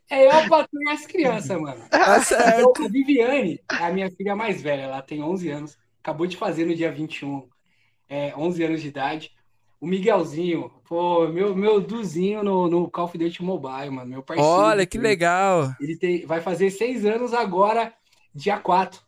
É 0.10 0.26
eu, 0.26 0.32
a 0.32 0.48
patroa 0.48 0.84
e 0.84 0.90
as 0.90 1.06
crianças, 1.06 1.60
mano. 1.60 1.82
tá 1.90 2.22
certo. 2.22 2.72
Então, 2.72 2.86
a 2.86 2.90
Viviane 2.90 3.60
é 3.80 3.86
a 3.86 3.91
minha 3.91 4.10
filha 4.11 4.36
mais 4.36 4.61
velha, 4.61 4.84
ela 4.84 5.02
tem 5.02 5.23
11 5.23 5.49
anos, 5.49 5.77
acabou 6.02 6.27
de 6.27 6.38
fazer 6.38 6.65
no 6.65 6.76
dia 6.76 6.91
21, 6.91 7.48
é, 8.10 8.34
11 8.36 8.64
anos 8.64 8.82
de 8.82 8.88
idade. 8.88 9.32
O 9.80 9.88
Miguelzinho, 9.88 10.72
pô, 10.88 11.27
meu, 11.27 11.56
meu 11.56 11.82
duzinho 11.82 12.44
no, 12.44 12.68
no 12.68 12.90
Call 12.90 13.06
of 13.06 13.18
Duty 13.18 13.44
Mobile, 13.44 13.90
mano, 13.90 14.10
meu 14.10 14.23
parceiro. 14.23 14.49
Olha 14.49 14.86
que 14.86 14.98
legal. 14.98 15.76
Ele 15.80 15.98
tem, 15.98 16.26
vai 16.26 16.41
fazer 16.41 16.72
seis 16.72 17.06
anos 17.06 17.34
agora, 17.34 17.94
dia 18.34 18.57
4. 18.57 19.05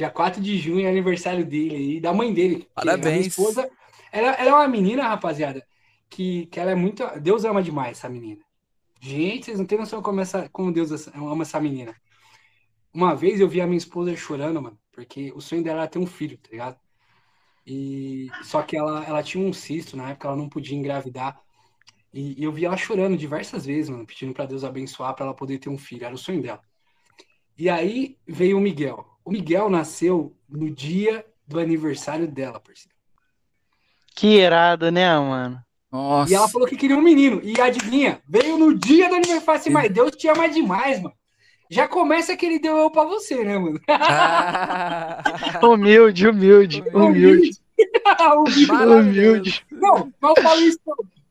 Dia 0.00 0.08
4 0.08 0.40
de 0.40 0.56
junho 0.56 0.86
é 0.86 0.88
aniversário 0.88 1.44
dele 1.44 1.96
e 1.96 2.00
da 2.00 2.10
mãe 2.10 2.32
dele. 2.32 2.60
que 2.60 2.68
A 2.74 2.84
minha 2.84 2.96
Parabéns. 2.96 3.26
esposa, 3.26 3.70
ela, 4.10 4.28
ela 4.28 4.50
é 4.50 4.54
uma 4.54 4.66
menina, 4.66 5.06
rapaziada, 5.06 5.62
que, 6.08 6.46
que 6.46 6.58
ela 6.58 6.70
é 6.70 6.74
muito. 6.74 7.04
Deus 7.20 7.44
ama 7.44 7.62
demais 7.62 7.98
essa 7.98 8.08
menina. 8.08 8.40
Gente, 8.98 9.44
vocês 9.44 9.58
não 9.58 9.66
têm 9.66 9.76
noção 9.76 10.00
como, 10.00 10.18
essa, 10.22 10.48
como 10.48 10.72
Deus 10.72 11.06
ama 11.08 11.42
essa 11.42 11.60
menina. 11.60 11.94
Uma 12.94 13.14
vez 13.14 13.40
eu 13.40 13.48
vi 13.48 13.60
a 13.60 13.66
minha 13.66 13.76
esposa 13.76 14.16
chorando, 14.16 14.62
mano, 14.62 14.78
porque 14.90 15.32
o 15.32 15.40
sonho 15.42 15.62
dela 15.62 15.82
era 15.82 15.90
ter 15.90 15.98
um 15.98 16.06
filho, 16.06 16.38
tá 16.38 16.48
ligado? 16.50 16.78
E 17.66 18.30
só 18.42 18.62
que 18.62 18.78
ela, 18.78 19.04
ela 19.04 19.22
tinha 19.22 19.46
um 19.46 19.52
cisto, 19.52 19.98
na 19.98 20.08
época 20.12 20.28
ela 20.28 20.36
não 20.36 20.48
podia 20.48 20.78
engravidar. 20.78 21.38
E, 22.10 22.40
e 22.40 22.42
eu 22.42 22.50
vi 22.50 22.64
ela 22.64 22.76
chorando 22.78 23.18
diversas 23.18 23.66
vezes, 23.66 23.90
mano, 23.90 24.06
pedindo 24.06 24.32
pra 24.32 24.46
Deus 24.46 24.64
abençoar 24.64 25.14
pra 25.14 25.26
ela 25.26 25.34
poder 25.34 25.58
ter 25.58 25.68
um 25.68 25.76
filho, 25.76 26.06
era 26.06 26.14
o 26.14 26.18
sonho 26.18 26.40
dela. 26.40 26.62
E 27.58 27.68
aí 27.68 28.16
veio 28.26 28.56
o 28.56 28.60
Miguel. 28.62 29.09
O 29.30 29.32
Miguel 29.32 29.70
nasceu 29.70 30.34
no 30.48 30.68
dia 30.68 31.24
do 31.46 31.60
aniversário 31.60 32.26
dela, 32.26 32.58
parceiro. 32.58 32.98
Que 34.12 34.40
irado, 34.40 34.90
né, 34.90 35.16
mano? 35.16 35.62
Nossa. 35.92 36.32
E 36.32 36.34
ela 36.34 36.48
falou 36.48 36.66
que 36.66 36.76
queria 36.76 36.96
um 36.96 37.00
menino. 37.00 37.40
E 37.44 37.60
adivinha? 37.60 38.20
Veio 38.28 38.58
no 38.58 38.76
dia 38.76 39.08
do 39.08 39.14
aniversário. 39.14 39.60
Assim, 39.60 39.70
mas 39.70 39.88
Deus 39.92 40.10
te 40.16 40.26
ama 40.26 40.48
demais, 40.48 41.00
mano. 41.00 41.14
Já 41.70 41.86
começa 41.86 42.36
que 42.36 42.44
ele 42.44 42.58
deu 42.58 42.76
eu 42.76 42.90
pra 42.90 43.04
você, 43.04 43.44
né, 43.44 43.56
mano? 43.56 43.80
Ah, 43.86 45.22
Humilde, 45.62 46.26
humilde, 46.26 46.80
humilde, 46.92 46.96
Humilde. 46.96 47.50
humilde. 48.98 49.66
Não, 49.70 50.12
mas 50.20 50.36
eu 50.36 50.42
falo 50.42 50.60
isso. 50.60 50.80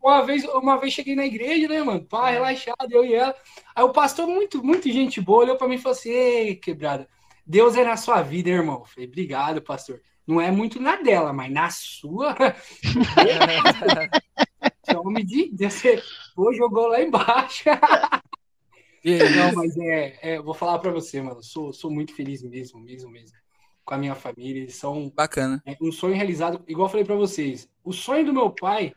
Uma 0.01 0.21
vez, 0.21 0.45
uma 0.45 0.77
vez 0.77 0.93
cheguei 0.93 1.17
na 1.17 1.25
igreja, 1.25 1.67
né, 1.67 1.83
mano? 1.83 2.05
Pá, 2.05 2.29
relaxado, 2.29 2.89
eu 2.89 3.03
e 3.03 3.13
ela. 3.13 3.35
Aí 3.75 3.83
o 3.83 3.89
pastor, 3.89 4.25
muito, 4.25 4.63
muito 4.63 4.89
gente 4.89 5.19
boa, 5.19 5.43
olhou 5.43 5.57
pra 5.57 5.67
mim 5.67 5.75
e 5.75 5.79
falou 5.79 5.97
assim: 5.97 6.11
Ei, 6.11 6.55
quebrada, 6.55 7.05
Deus 7.49 7.75
é 7.75 7.83
na 7.83 7.97
sua 7.97 8.21
vida, 8.21 8.47
irmão. 8.47 8.81
Eu 8.81 8.85
falei, 8.85 9.09
obrigado, 9.09 9.59
pastor. 9.59 9.99
Não 10.27 10.39
é 10.39 10.51
muito 10.51 10.79
na 10.79 10.97
dela, 10.97 11.33
mas 11.33 11.51
na 11.51 11.67
sua. 11.71 12.35
Homem 15.03 15.25
de 15.25 15.49
Deus. 15.51 15.73
Você 15.73 16.03
pô, 16.35 16.53
jogou 16.53 16.85
lá 16.85 17.01
embaixo. 17.01 17.63
Não, 19.03 19.53
mas 19.55 19.75
é, 19.77 20.19
é, 20.21 20.41
vou 20.41 20.53
falar 20.53 20.77
pra 20.77 20.91
você, 20.91 21.19
mano. 21.23 21.41
Sou, 21.41 21.73
sou 21.73 21.89
muito 21.89 22.13
feliz 22.13 22.43
mesmo, 22.43 22.79
mesmo, 22.79 23.09
mesmo. 23.09 23.35
Com 23.83 23.95
a 23.95 23.97
minha 23.97 24.13
família. 24.13 24.61
Eles 24.61 24.75
são 24.75 25.11
Bacana. 25.15 25.63
é 25.65 25.75
um 25.81 25.91
sonho 25.91 26.13
realizado, 26.13 26.63
igual 26.67 26.85
eu 26.85 26.91
falei 26.91 27.05
pra 27.05 27.15
vocês. 27.15 27.67
O 27.83 27.91
sonho 27.91 28.25
do 28.25 28.33
meu 28.33 28.51
pai 28.51 28.93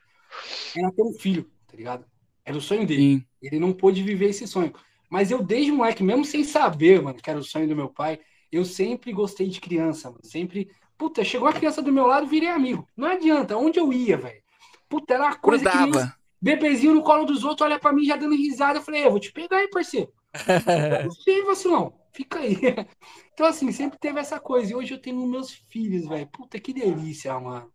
era 0.77 0.93
ter 0.93 1.03
um 1.03 1.15
filho, 1.15 1.51
tá 1.67 1.75
ligado? 1.75 2.05
Era 2.45 2.59
o 2.59 2.61
sonho 2.61 2.87
dele. 2.87 3.01
Sim. 3.01 3.25
Ele 3.41 3.59
não 3.59 3.73
pôde 3.73 4.03
viver 4.03 4.27
esse 4.27 4.47
sonho. 4.47 4.75
Mas 5.09 5.31
eu, 5.31 5.43
desde 5.43 5.73
moleque, 5.73 6.03
mesmo 6.03 6.25
sem 6.25 6.45
saber, 6.45 7.01
mano, 7.01 7.19
que 7.19 7.31
era 7.31 7.39
o 7.39 7.45
sonho 7.45 7.67
do 7.67 7.77
meu 7.77 7.89
pai, 7.89 8.21
eu 8.53 8.65
sempre 8.65 9.13
gostei 9.13 9.49
de 9.49 9.61
criança, 9.61 10.11
mano. 10.11 10.25
Sempre. 10.25 10.71
Puta, 10.99 11.25
chegou 11.25 11.49
uma 11.49 11.55
criança 11.55 11.83
do 11.83 11.93
meu 11.93 12.07
lado, 12.07 12.27
virei 12.27 12.49
amigo. 12.49 12.87
Não 12.97 13.09
adianta, 13.09 13.57
onde 13.57 13.81
eu 13.81 13.93
ia, 13.93 14.17
velho? 14.17 14.43
Puta, 14.89 15.15
era 15.15 15.25
uma 15.25 15.37
coisa 15.37 15.67
que 15.67 15.77
nem 15.79 15.91
Grudava. 15.91 16.17
bebezinho 16.41 16.95
no 16.95 17.03
colo 17.03 17.25
dos 17.25 17.45
outros, 17.45 17.67
olha 17.67 17.79
pra 17.81 17.93
mim 17.93 18.05
já 18.05 18.17
dando 18.17 18.37
risada. 18.37 18.79
Eu 18.79 18.83
falei, 18.83 19.05
eu 19.05 19.11
vou 19.11 19.21
te 19.21 19.33
pegar 19.33 19.59
aí, 19.59 19.69
parceiro. 19.69 20.13
Não 21.37 21.47
vacilão. 21.47 21.95
Fica 22.13 22.39
aí. 22.41 22.57
Então, 23.35 23.47
assim, 23.47 23.73
sempre 23.73 23.99
teve 23.99 24.21
essa 24.21 24.39
coisa. 24.39 24.71
E 24.71 24.75
hoje 24.75 24.93
eu 24.93 25.01
tenho 25.01 25.27
meus 25.27 25.51
filhos, 25.51 26.07
velho. 26.07 26.27
Puta, 26.29 26.61
que 26.61 26.75
delícia, 26.75 27.39
mano. 27.41 27.73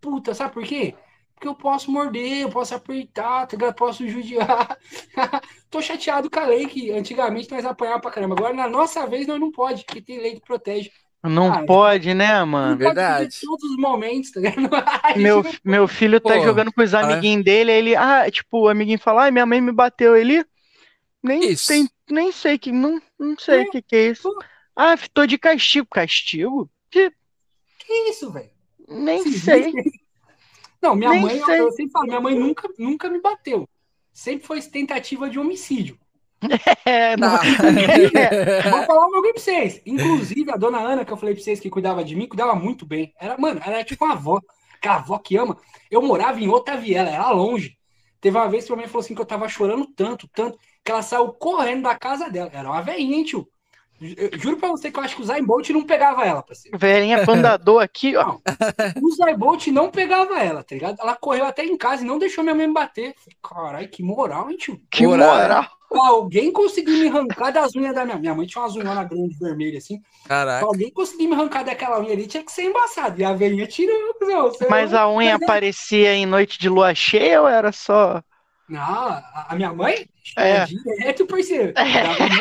Puta, 0.00 0.34
sabe 0.34 0.52
por 0.52 0.64
quê? 0.64 0.94
Porque 1.38 1.46
eu 1.46 1.54
posso 1.54 1.88
morder, 1.90 2.42
eu 2.42 2.50
posso 2.50 2.74
apertar, 2.74 3.46
tá 3.46 3.56
ligado? 3.56 3.74
Posso 3.74 4.06
judiar. 4.08 4.76
Tô 5.70 5.80
chateado 5.80 6.28
com 6.28 6.40
a 6.40 6.46
lei 6.46 6.66
que 6.66 6.90
antigamente 6.90 7.48
nós 7.50 7.64
apanhávamos 7.64 8.02
pra 8.02 8.10
caramba. 8.10 8.34
Agora, 8.34 8.54
na 8.54 8.68
nossa 8.68 9.06
vez, 9.06 9.24
nós 9.26 9.38
não 9.38 9.52
pode, 9.52 9.84
porque 9.84 10.02
tem 10.02 10.18
lei 10.18 10.34
que 10.34 10.40
protege. 10.40 10.90
Não 11.22 11.52
Ah, 11.52 11.64
pode, 11.64 12.12
né, 12.12 12.42
mano? 12.44 12.76
pode 12.76 12.78
Verdade. 12.78 13.40
todos 13.40 13.70
os 13.70 13.76
momentos, 13.76 14.32
tá 14.32 14.40
ligado? 14.40 14.68
Meu, 15.16 15.42
meu 15.64 15.88
filho 15.88 16.20
tá 16.20 16.34
Pô, 16.34 16.44
jogando 16.44 16.72
com 16.72 16.82
os 16.82 16.94
amiguinhos 16.94 17.44
dele, 17.44 17.70
aí 17.72 17.78
ele, 17.78 17.96
ah, 17.96 18.30
tipo, 18.30 18.60
o 18.62 18.68
amiguinho 18.68 18.98
fala, 18.98 19.24
ai, 19.24 19.30
minha 19.30 19.46
mãe 19.46 19.60
me 19.60 19.72
bateu 19.72 20.16
ele. 20.16 20.44
Nem, 21.22 21.40
Isso. 21.50 21.66
tem, 21.66 21.88
nem 22.10 22.32
sei 22.32 22.58
que, 22.58 22.72
não, 22.72 23.00
não 23.18 23.38
sei 23.38 23.60
É, 23.60 23.62
o 23.62 23.70
que 23.70 23.82
que 23.82 23.96
é 23.96 24.06
isso. 24.10 24.22
pô. 24.22 24.38
Ah, 24.76 24.94
tô 25.12 25.26
de 25.26 25.38
castigo. 25.38 25.86
Castigo? 25.90 26.70
Que- 26.90 27.12
Que 27.78 27.92
isso, 28.10 28.30
velho? 28.30 28.50
Nem 28.88 29.24
Sim, 29.24 29.30
sei. 29.30 29.72
Não, 30.80 30.94
minha 30.94 31.10
Nem 31.10 31.20
mãe, 31.20 31.38
eu, 31.38 31.46
sei. 31.46 31.60
eu 31.60 31.72
sempre 31.72 31.92
falo, 31.92 32.06
minha 32.06 32.20
mãe 32.20 32.38
nunca, 32.38 32.68
nunca 32.78 33.10
me 33.10 33.20
bateu. 33.20 33.68
Sempre 34.12 34.46
foi 34.46 34.60
tentativa 34.62 35.28
de 35.28 35.38
homicídio. 35.38 35.98
É, 36.84 37.16
não, 37.16 37.36
Tá. 37.36 37.42
Vou 38.70 38.86
falar 38.86 39.06
um 39.06 39.10
bagulho 39.10 39.34
pra 39.34 39.42
vocês. 39.42 39.82
Inclusive, 39.84 40.50
a 40.50 40.56
dona 40.56 40.78
Ana, 40.78 41.04
que 41.04 41.12
eu 41.12 41.16
falei 41.16 41.34
pra 41.34 41.42
vocês 41.42 41.60
que 41.60 41.68
cuidava 41.68 42.02
de 42.02 42.14
mim, 42.16 42.26
cuidava 42.26 42.54
muito 42.54 42.86
bem. 42.86 43.12
Era, 43.20 43.36
mano, 43.36 43.60
ela 43.62 43.76
era 43.76 43.84
tipo 43.84 44.04
uma 44.04 44.14
avó. 44.14 44.40
Aquela 44.74 44.96
avó 44.96 45.18
que 45.18 45.36
ama. 45.36 45.58
Eu 45.90 46.00
morava 46.00 46.40
em 46.40 46.48
outra 46.48 46.76
viela, 46.76 47.10
era 47.10 47.30
longe. 47.30 47.76
Teve 48.20 48.36
uma 48.36 48.48
vez 48.48 48.64
que 48.64 48.70
minha 48.70 48.82
mãe 48.82 48.88
falou 48.88 49.04
assim 49.04 49.14
que 49.14 49.20
eu 49.20 49.26
tava 49.26 49.48
chorando 49.48 49.86
tanto, 49.94 50.28
tanto, 50.28 50.58
que 50.84 50.90
ela 50.90 51.02
saiu 51.02 51.32
correndo 51.32 51.82
da 51.82 51.96
casa 51.96 52.30
dela. 52.30 52.50
Era 52.52 52.70
uma 52.70 52.80
velhinha, 52.80 53.16
hein, 53.16 53.24
tio? 53.24 53.48
Eu 54.00 54.38
juro 54.38 54.56
pra 54.56 54.68
você 54.68 54.90
que 54.90 54.98
eu 54.98 55.02
acho 55.02 55.16
que 55.16 55.22
o 55.22 55.24
Zayn 55.24 55.44
Bolt 55.44 55.68
não 55.70 55.84
pegava 55.84 56.24
ela, 56.24 56.42
parceiro. 56.42 56.76
velhinha 56.78 57.24
pandador 57.26 57.82
aqui, 57.82 58.16
ó. 58.16 58.36
O 59.02 59.10
Zayn 59.16 59.36
Bolt 59.36 59.66
não 59.68 59.90
pegava 59.90 60.38
ela, 60.40 60.62
tá 60.62 60.74
ligado? 60.74 60.96
Ela 61.00 61.16
correu 61.16 61.44
até 61.46 61.64
em 61.64 61.76
casa 61.76 62.02
e 62.02 62.06
não 62.06 62.18
deixou 62.18 62.44
minha 62.44 62.54
mãe 62.54 62.66
me 62.66 62.72
bater. 62.74 63.14
Caralho, 63.42 63.88
que 63.88 64.02
moral, 64.02 64.50
hein, 64.50 64.56
tio? 64.56 64.80
Que 64.90 65.06
Moral. 65.06 65.36
moral. 65.36 65.66
Alguém 65.90 66.52
conseguiu 66.52 66.98
me 66.98 67.08
arrancar 67.08 67.50
das 67.50 67.74
unhas 67.74 67.94
da 67.94 68.04
minha 68.04 68.18
Minha 68.18 68.34
mãe 68.34 68.46
tinha 68.46 68.62
umas 68.62 68.76
unhas 68.76 69.08
grande 69.08 69.34
vermelha 69.40 69.78
assim. 69.78 70.00
Caraca. 70.26 70.66
Alguém 70.66 70.90
conseguiu 70.90 71.30
me 71.30 71.34
arrancar 71.34 71.64
daquela 71.64 71.98
unha 71.98 72.12
ali, 72.12 72.26
tinha 72.26 72.44
que 72.44 72.52
ser 72.52 72.64
embaçado. 72.64 73.18
E 73.18 73.24
a 73.24 73.32
velhinha 73.32 73.66
tirou, 73.66 74.14
cuzão. 74.18 74.42
Você 74.50 74.66
Mas 74.68 74.92
não- 74.92 74.98
a 75.00 75.10
unha 75.10 75.32
Mas 75.32 75.40
é- 75.40 75.44
aparecia 75.44 76.14
em 76.14 76.26
noite 76.26 76.58
de 76.58 76.68
lua 76.68 76.94
cheia 76.94 77.40
ou 77.40 77.48
era 77.48 77.72
só. 77.72 78.22
Não, 78.68 78.82
a, 78.82 79.54
minha 79.56 79.72
mãe? 79.72 80.06
É. 80.36 80.66
Direto, 80.66 81.26
parceiro. 81.26 81.72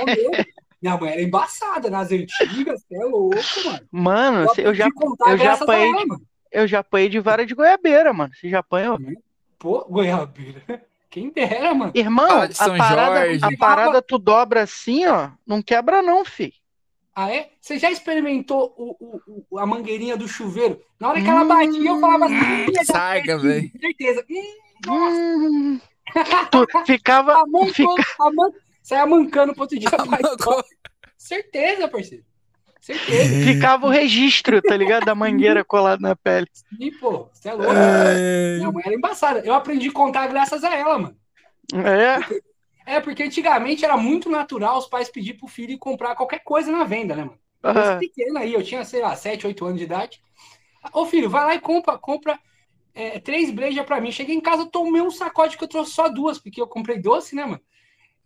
Medo. 0.05 0.45
Minha 0.81 0.97
mãe 0.97 1.11
era 1.11 1.21
embaçada 1.21 1.89
nas 1.89 2.11
antigas, 2.11 2.81
você 2.87 2.95
é 2.95 3.05
louco, 3.05 3.37
mano. 3.65 3.79
Mano, 3.91 4.47
eu 4.57 4.73
já, 4.73 4.85
eu 5.27 5.37
já 5.37 5.43
graças 5.43 5.61
a 5.61 5.63
apanhei 5.63 5.89
ela, 5.89 6.05
de- 6.05 6.23
eu 6.51 6.67
já 6.67 6.79
apanhei 6.79 7.09
de 7.09 7.19
vara 7.19 7.45
de 7.45 7.55
goiabeira, 7.55 8.13
mano. 8.13 8.31
Você 8.33 8.49
já 8.49 8.59
apanhou? 8.59 8.99
Pô, 9.57 9.85
goiabeira. 9.89 10.85
Quem 11.09 11.31
dera, 11.31 11.73
mano. 11.73 11.91
Irmão, 11.95 12.27
São 12.51 12.75
a 12.75 12.77
parada, 12.77 13.25
Jorge. 13.37 13.45
a 13.55 13.57
parada 13.57 14.01
tu 14.01 14.17
dobra 14.19 14.61
assim, 14.61 15.05
ó. 15.07 15.29
Não 15.47 15.61
quebra, 15.63 16.01
não, 16.03 16.23
fi. 16.23 16.53
Ah, 17.15 17.31
é? 17.33 17.49
Você 17.59 17.79
já 17.79 17.89
experimentou 17.89 18.71
o, 18.77 18.95
o- 19.27 19.43
o- 19.49 19.57
a 19.57 19.65
mangueirinha 19.65 20.15
do 20.15 20.27
chuveiro? 20.27 20.79
Na 20.99 21.09
hora 21.09 21.19
que 21.21 21.27
ela 21.27 21.43
batia, 21.45 21.89
eu 21.89 21.99
falava 21.99 22.25
assim, 22.25 22.65
"Filha 22.65 22.83
da 22.85 22.93
Sarga, 22.93 23.35
puta", 23.37 23.47
velho. 23.47 23.71
Certeza. 23.81 24.25
Hum, 24.29 24.55
nossa, 24.85 25.15
Hum, 25.17 25.81
tu 26.51 26.67
ficava. 26.85 27.33
a 27.41 27.47
mão 27.47 27.65
fica- 27.73 27.89
a. 28.19 28.29
Saia 28.87 29.05
mancando 29.05 29.51
pro 29.51 29.63
outro 29.63 29.77
dia 29.77 29.89
pra 29.89 30.17
escola. 30.21 30.63
Certeza, 31.17 31.89
parceiro. 31.89 32.23
Certeza. 32.79 33.43
Ficava 33.43 33.85
o 33.85 33.89
registro, 33.89 34.61
tá 34.61 34.77
ligado? 34.77 35.03
Da 35.03 35.13
mangueira 35.13 35.61
colada 35.67 36.01
na 36.01 36.15
pele. 36.15 36.47
Sim, 36.53 36.91
pô, 36.97 37.27
você 37.33 37.49
é 37.49 37.53
louco. 37.53 37.73
É... 37.73 38.55
Minha 38.55 38.71
mãe 38.71 38.83
era 38.85 38.95
embaçada. 38.95 39.41
Eu 39.41 39.53
aprendi 39.53 39.89
a 39.89 39.91
contar 39.91 40.27
graças 40.27 40.63
a 40.63 40.73
ela, 40.73 40.97
mano. 40.97 41.17
É? 42.85 42.95
É, 42.95 43.01
porque 43.01 43.23
antigamente 43.23 43.83
era 43.83 43.97
muito 43.97 44.29
natural 44.29 44.77
os 44.77 44.87
pais 44.87 45.09
pedir 45.09 45.33
pro 45.33 45.49
filho 45.49 45.77
comprar 45.77 46.15
qualquer 46.15 46.39
coisa 46.39 46.71
na 46.71 46.85
venda, 46.85 47.13
né, 47.13 47.25
mano? 47.25 47.37
Eu 47.61 47.99
pequena 47.99 48.39
aí, 48.39 48.53
eu 48.53 48.63
tinha, 48.63 48.85
sei 48.85 49.01
lá, 49.01 49.13
7, 49.17 49.47
8 49.47 49.65
anos 49.65 49.79
de 49.79 49.83
idade. 49.83 50.21
Ô 50.93 51.05
filho, 51.05 51.29
vai 51.29 51.43
lá 51.43 51.55
e 51.55 51.59
compra, 51.59 51.97
compra 51.97 52.39
é, 52.95 53.19
três 53.19 53.51
brejas 53.51 53.85
pra 53.85 53.99
mim. 53.99 54.13
Cheguei 54.13 54.33
em 54.33 54.39
casa, 54.39 54.65
tomei 54.65 55.01
um 55.01 55.11
sacode 55.11 55.57
que 55.57 55.63
eu 55.65 55.67
trouxe 55.67 55.91
só 55.91 56.07
duas, 56.07 56.39
porque 56.39 56.61
eu 56.61 56.67
comprei 56.67 56.97
doce, 56.97 57.35
né, 57.35 57.43
mano? 57.43 57.59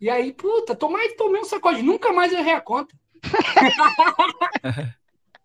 E 0.02 0.10
aí, 0.10 0.32
puta, 0.32 0.74
tomei, 0.74 1.10
tomei 1.10 1.40
um 1.40 1.44
sacode, 1.44 1.80
nunca 1.80 2.12
mais 2.12 2.32
eu 2.32 2.40
errei 2.40 2.54
a 2.54 2.60
conta. 2.60 2.92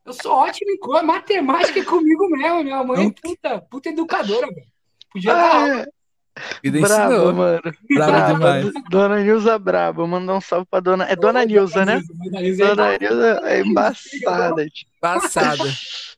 eu 0.03 0.13
sou 0.13 0.31
ótimo 0.31 0.71
em 0.71 0.79
coisa, 0.79 1.03
matemática 1.03 1.79
é 1.79 1.83
comigo 1.83 2.27
mesmo. 2.31 2.63
Minha 2.63 2.83
mãe, 2.83 3.11
puta, 3.11 3.61
puta 3.69 3.89
educadora, 3.89 4.47
velho. 4.47 4.65
Podia 5.13 5.31
ah, 5.31 5.85
Brabo, 6.81 7.33
mano. 7.33 7.61
Brabo 7.87 8.33
demais. 8.33 8.73
Dona 8.89 9.19
Nilza 9.19 9.59
brabo. 9.59 10.07
Mandar 10.07 10.33
um 10.33 10.41
salve 10.41 10.65
pra 10.65 10.79
dona. 10.79 11.05
É 11.05 11.15
Dona 11.15 11.45
Nilza, 11.45 11.85
né? 11.85 12.01
Dona 12.57 12.97
Nilza 12.97 13.41
é 13.43 13.61
embaçada. 13.61 14.65
Embaçada. 14.97 15.63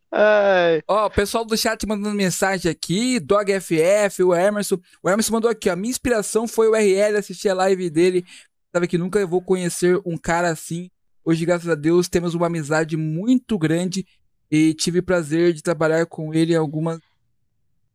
Ó, 0.88 1.10
pessoal 1.10 1.46
do 1.46 1.56
chat 1.56 1.86
mandando 1.86 2.16
mensagem 2.16 2.72
aqui, 2.72 3.20
Dog 3.20 3.52
FF, 3.60 4.24
o 4.24 4.36
Emerson. 4.36 4.80
O 5.04 5.10
Emerson 5.10 5.34
mandou 5.34 5.50
aqui, 5.50 5.70
ó. 5.70 5.76
Minha 5.76 5.92
inspiração 5.92 6.48
foi 6.48 6.68
o 6.68 6.76
RL, 6.76 7.18
assistir 7.18 7.50
a 7.50 7.54
live 7.54 7.90
dele. 7.90 8.26
Sabe 8.74 8.88
que 8.88 8.98
nunca 8.98 9.26
vou 9.26 9.42
conhecer 9.42 10.00
um 10.06 10.18
cara 10.18 10.50
assim. 10.50 10.90
Hoje, 11.24 11.46
graças 11.46 11.70
a 11.70 11.76
Deus, 11.76 12.08
temos 12.08 12.34
uma 12.34 12.48
amizade 12.48 12.98
muito 12.98 13.58
grande 13.58 14.06
e 14.50 14.74
tive 14.74 15.02
prazer 15.02 15.54
de 15.54 15.62
trabalhar 15.62 16.06
com 16.06 16.34
ele 16.34 16.54
em 16.54 16.56
algumas. 16.56 17.00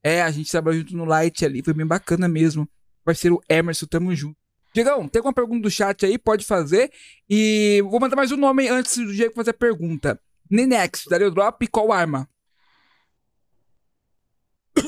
É, 0.03 0.23
a 0.23 0.31
gente 0.31 0.51
trabalhou 0.51 0.81
junto 0.81 0.97
no 0.97 1.05
Light 1.05 1.45
ali, 1.45 1.63
foi 1.63 1.75
bem 1.75 1.87
bacana 1.87 2.29
mesmo. 2.29 2.69
Parceiro 3.05 3.41
Emerson, 3.49 3.87
tamo 3.87 4.15
junto. 4.15 4.37
Diegão, 4.73 5.09
tem 5.09 5.21
alguma 5.21 5.33
pergunta 5.33 5.63
do 5.63 5.71
chat 5.71 6.05
aí? 6.05 6.19
Pode 6.19 6.45
fazer. 6.45 6.91
E 7.29 7.81
vou 7.89 8.01
mandar 8.01 8.17
mais 8.17 8.33
um 8.33 8.37
nome 8.37 8.69
antes 8.69 8.97
do 8.97 9.13
Diego 9.13 9.35
fazer 9.35 9.51
a 9.51 9.55
pergunta. 9.55 10.21
Ninex, 10.51 11.05
daria 11.09 11.29
o 11.29 11.31
drop 11.31 11.67
qual 11.69 11.93
arma? 11.93 12.29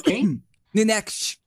Quem? 0.04 0.42
Ninext. 0.72 1.38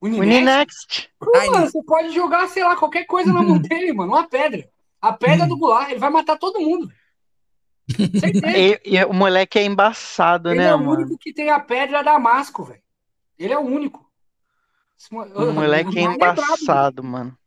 O 0.00 0.08
Ninext. 0.08 1.10
Ai, 1.34 1.48
mano, 1.48 1.66
você 1.66 1.82
pode 1.82 2.10
jogar, 2.12 2.48
sei 2.48 2.64
lá, 2.64 2.76
qualquer 2.76 3.04
coisa 3.04 3.32
na 3.32 3.42
mão 3.42 3.58
dele, 3.62 3.92
mano. 3.92 4.12
Uma 4.12 4.28
pedra. 4.28 4.68
A 5.00 5.12
pedra 5.12 5.46
do 5.46 5.56
Goulart, 5.56 5.90
ele 5.90 6.00
vai 6.00 6.10
matar 6.10 6.38
todo 6.38 6.60
mundo. 6.60 6.92
E, 8.56 8.80
e, 8.84 9.04
o 9.04 9.12
moleque 9.12 9.58
é 9.58 9.64
embaçado, 9.64 10.50
ele 10.50 10.58
né? 10.58 10.64
Ele 10.64 10.72
é 10.72 10.74
o 10.74 10.78
mano? 10.78 10.92
único 10.92 11.18
que 11.18 11.32
tem 11.32 11.50
a 11.50 11.58
pedra 11.58 12.02
Damasco, 12.02 12.64
velho. 12.64 12.82
Ele 13.38 13.52
é 13.52 13.58
o 13.58 13.62
único. 13.62 14.08
O 15.10 15.52
moleque 15.52 15.98
é 15.98 16.02
embaçado, 16.02 17.02
é 17.02 17.04
mano. 17.04 17.38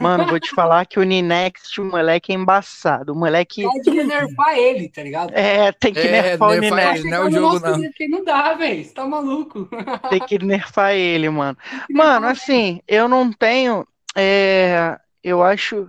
Mano, 0.00 0.26
vou 0.26 0.40
te 0.40 0.50
falar 0.50 0.86
que 0.86 0.98
o 0.98 1.02
Ninext, 1.02 1.78
o 1.78 1.84
moleque 1.84 2.32
é 2.32 2.34
embaçado. 2.34 3.12
O 3.12 3.16
moleque. 3.16 3.62
Pode 3.62 3.90
nerfar 3.90 4.56
ele, 4.56 4.88
tá 4.88 5.02
ligado? 5.02 5.32
É, 5.34 5.70
tem 5.72 5.92
que 5.92 6.00
é, 6.00 6.10
nerfar 6.10 6.48
o 6.48 6.54
Ninext. 6.54 7.04
Não 7.04 7.16
é 7.16 7.20
o 7.26 7.30
jogo, 7.30 7.60
não. 7.60 7.78
não 8.08 8.24
dá, 8.24 8.54
velho. 8.54 8.82
Você 8.82 8.94
tá 8.94 9.06
maluco. 9.06 9.68
Tem 10.08 10.20
que 10.20 10.38
nerfar 10.38 10.94
ele, 10.94 11.28
mano. 11.28 11.56
Mano, 11.90 12.26
assim, 12.26 12.80
eu 12.88 13.06
não 13.08 13.30
tenho. 13.30 13.86
É, 14.16 14.98
eu 15.22 15.42
acho. 15.42 15.86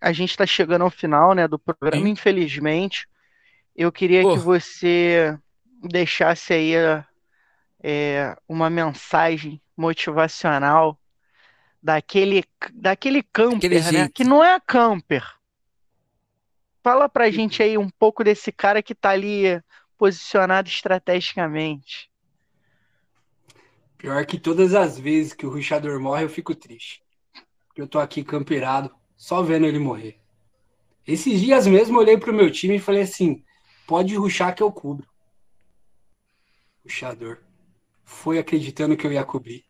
A 0.00 0.12
gente 0.12 0.36
tá 0.36 0.44
chegando 0.44 0.82
ao 0.82 0.90
final, 0.90 1.32
né, 1.32 1.46
do 1.46 1.58
programa, 1.58 2.04
Sim. 2.04 2.10
infelizmente. 2.10 3.06
Eu 3.76 3.92
queria 3.92 4.22
que 4.22 4.38
você 4.38 5.38
deixasse 5.80 6.52
aí 6.52 6.74
é, 7.80 8.36
uma 8.48 8.68
mensagem 8.68 9.62
motivacional 9.76 10.98
daquele, 11.82 12.44
daquele 12.72 13.22
camper, 13.22 13.92
né? 13.92 14.08
Que 14.08 14.22
não 14.24 14.42
é 14.42 14.60
camper. 14.60 15.24
Fala 16.82 17.08
pra 17.08 17.30
gente 17.30 17.62
aí 17.62 17.76
um 17.76 17.88
pouco 17.88 18.22
desse 18.22 18.52
cara 18.52 18.82
que 18.82 18.94
tá 18.94 19.10
ali 19.10 19.60
posicionado 19.98 20.68
estrategicamente. 20.68 22.10
Pior 23.96 24.24
que 24.26 24.38
todas 24.38 24.74
as 24.74 24.98
vezes 24.98 25.32
que 25.32 25.46
o 25.46 25.50
ruxador 25.50 26.00
morre, 26.00 26.24
eu 26.24 26.28
fico 26.28 26.54
triste. 26.54 27.02
Porque 27.68 27.80
eu 27.80 27.86
tô 27.86 28.00
aqui 28.00 28.24
camperado, 28.24 28.92
só 29.16 29.42
vendo 29.42 29.66
ele 29.66 29.78
morrer. 29.78 30.20
Esses 31.06 31.40
dias 31.40 31.66
mesmo 31.66 31.96
eu 31.96 32.00
olhei 32.00 32.18
pro 32.18 32.32
meu 32.32 32.50
time 32.50 32.76
e 32.76 32.80
falei 32.80 33.02
assim: 33.02 33.44
pode 33.86 34.16
ruxar 34.16 34.54
que 34.54 34.62
eu 34.62 34.72
cubro. 34.72 35.06
Ruxador. 36.84 37.38
Foi 38.04 38.38
acreditando 38.38 38.96
que 38.96 39.06
eu 39.06 39.12
ia 39.12 39.24
cobrir. 39.24 39.64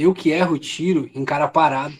Eu 0.00 0.14
que 0.14 0.30
erro 0.30 0.54
o 0.54 0.58
tiro 0.58 1.10
em 1.14 1.26
cara 1.26 1.46
parado. 1.46 1.94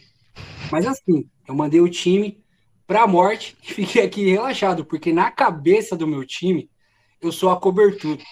Mas 0.72 0.86
assim, 0.86 1.28
eu 1.46 1.54
mandei 1.54 1.82
o 1.82 1.90
time 1.90 2.42
pra 2.86 3.06
morte 3.06 3.54
e 3.62 3.74
fiquei 3.74 4.02
aqui 4.02 4.30
relaxado, 4.30 4.86
porque 4.86 5.12
na 5.12 5.30
cabeça 5.30 5.94
do 5.94 6.06
meu 6.06 6.24
time, 6.24 6.70
eu 7.20 7.30
sou 7.30 7.50
a 7.50 7.60
cobertura. 7.60 8.22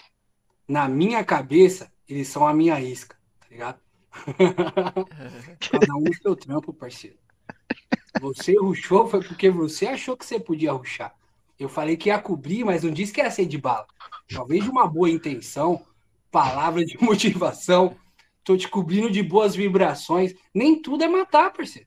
Na 0.67 0.89
minha 0.89 1.23
cabeça, 1.23 1.93
eles 2.09 2.29
são 2.29 2.49
a 2.49 2.55
minha 2.55 2.81
isca, 2.81 3.15
tá 3.41 3.47
ligado? 3.51 3.79
Cada 5.71 5.95
um 5.97 6.13
seu 6.15 6.35
trampo, 6.35 6.73
parceiro. 6.73 7.19
Você 8.23 8.57
ruxou 8.59 9.07
foi 9.07 9.23
porque 9.23 9.51
você 9.51 9.87
achou 9.87 10.17
que 10.17 10.25
você 10.25 10.41
podia 10.41 10.73
ruxar. 10.73 11.15
Eu 11.59 11.69
falei 11.69 11.95
que 11.95 12.09
ia 12.09 12.19
cobrir, 12.19 12.65
mas 12.65 12.85
não 12.85 12.91
disse 12.91 13.13
que 13.13 13.21
ia 13.21 13.31
ser 13.31 13.45
de 13.45 13.59
bala. 13.59 13.87
Talvez 14.33 14.65
de 14.65 14.71
uma 14.71 14.87
boa 14.87 15.11
intenção, 15.11 15.85
palavra 16.31 16.83
de 16.83 16.97
motivação, 17.05 17.95
tô 18.49 18.57
te 18.57 18.67
cobrindo 18.67 19.11
de 19.11 19.23
boas 19.23 19.55
vibrações. 19.55 20.35
Nem 20.55 20.81
tudo 20.81 21.05
é 21.05 21.09
matar, 21.09 21.53
parceiro. 21.53 21.87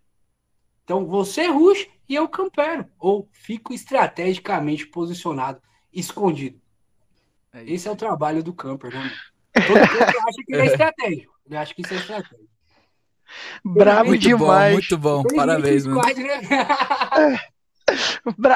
Então 0.84 1.08
você 1.08 1.48
rush 1.48 1.90
e 2.08 2.14
eu 2.14 2.30
campero. 2.30 2.86
Ou 3.00 3.28
fico 3.32 3.74
estrategicamente 3.74 4.86
posicionado, 4.86 5.60
escondido. 5.92 6.62
É 7.52 7.64
Esse 7.64 7.88
é 7.88 7.92
o 7.92 7.96
trabalho 7.96 8.44
do 8.44 8.54
camper, 8.54 8.94
né? 8.94 9.12
Todo 9.54 9.80
mundo 9.80 10.04
acha 10.04 10.44
que 10.46 10.54
ele 10.54 10.62
é 10.62 10.66
estratégico. 10.68 11.34
Ele 11.48 11.58
acha 11.58 11.74
que 11.74 11.82
isso 11.82 11.94
é 11.96 11.98
estratégico. 11.98 12.52
Bravo 13.66 14.10
muito 14.10 14.22
demais. 14.22 14.72
Bom, 14.72 14.74
muito 14.74 14.98
bom, 14.98 15.24
parabéns, 15.36 15.88
mano. 15.88 16.02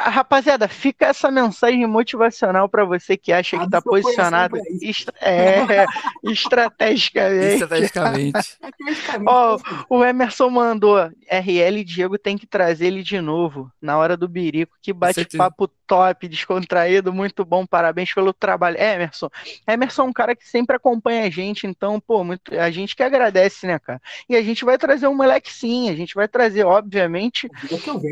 Rapaziada, 0.06 0.68
fica 0.68 1.08
essa 1.08 1.30
mensagem 1.32 1.86
motivacional 1.86 2.68
para 2.70 2.86
você 2.86 3.18
que 3.18 3.32
acha 3.32 3.58
que 3.58 3.66
está 3.66 3.82
posicionado 3.82 4.58
estra 4.82 5.14
é, 5.22 5.86
estrategicamente. 6.24 7.54
Estrategicamente. 7.54 8.58
oh, 9.28 9.96
o 9.96 10.04
Emerson 10.04 10.50
mandou: 10.50 10.98
RL 11.30 11.84
Diego 11.84 12.18
tem 12.18 12.38
que 12.38 12.48
trazer 12.48 12.88
ele 12.88 13.04
de 13.04 13.20
novo 13.22 13.72
na 13.82 13.98
hora 13.98 14.16
do 14.16 14.28
birico. 14.28 14.76
Que 14.82 14.94
bate-papo 14.94 15.70
top, 15.88 16.28
descontraído, 16.28 17.14
muito 17.14 17.46
bom. 17.46 17.66
Parabéns 17.66 18.14
pelo 18.14 18.34
trabalho. 18.34 18.78
Emerson, 18.78 19.30
Emerson 19.68 20.04
é 20.04 20.06
um 20.06 20.14
cara 20.14 20.36
que 20.36 20.48
sempre 20.48 20.76
acompanha 20.76 21.26
a 21.26 21.30
gente, 21.30 21.68
então, 21.68 22.00
pô, 22.00 22.24
muito, 22.24 22.58
a 22.58 22.70
gente 22.72 22.96
que 22.96 23.04
agradece, 23.04 23.68
né, 23.68 23.80
cara? 23.80 24.02
E 24.28 24.36
a 24.36 24.42
gente 24.42 24.66
vai 24.66 24.78
trazer 24.78 25.08
um 25.08 25.16
moleque 25.16 25.52
sim, 25.52 25.90
a 25.90 25.96
gente 25.96 26.14
vai 26.16 26.28
trazer, 26.28 26.64
obviamente. 26.66 27.50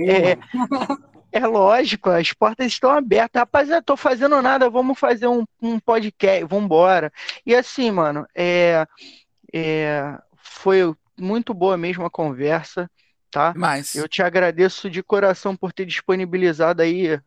É, 0.07 0.37
é 1.33 1.47
lógico, 1.47 2.11
as 2.11 2.31
portas 2.31 2.67
estão 2.67 2.91
abertas. 2.91 3.39
Rapaz, 3.39 3.69
eu 3.69 3.81
tô 3.81 3.97
fazendo 3.97 4.39
nada, 4.41 4.69
vamos 4.69 4.99
fazer 4.99 5.27
um, 5.27 5.43
um 5.59 5.79
podcast, 5.79 6.45
vamos 6.45 6.65
embora. 6.65 7.11
E 7.43 7.55
assim, 7.55 7.89
mano, 7.89 8.25
é, 8.35 8.85
é, 9.51 10.15
foi 10.37 10.93
muito 11.19 11.51
boa 11.51 11.75
mesmo 11.75 12.05
a 12.05 12.09
conversa, 12.09 12.89
tá? 13.31 13.51
Mas... 13.55 13.95
Eu 13.95 14.07
te 14.07 14.21
agradeço 14.21 14.89
de 14.91 15.01
coração 15.01 15.55
por 15.55 15.73
ter 15.73 15.85
disponibilizado 15.87 16.83
aí 16.83 17.19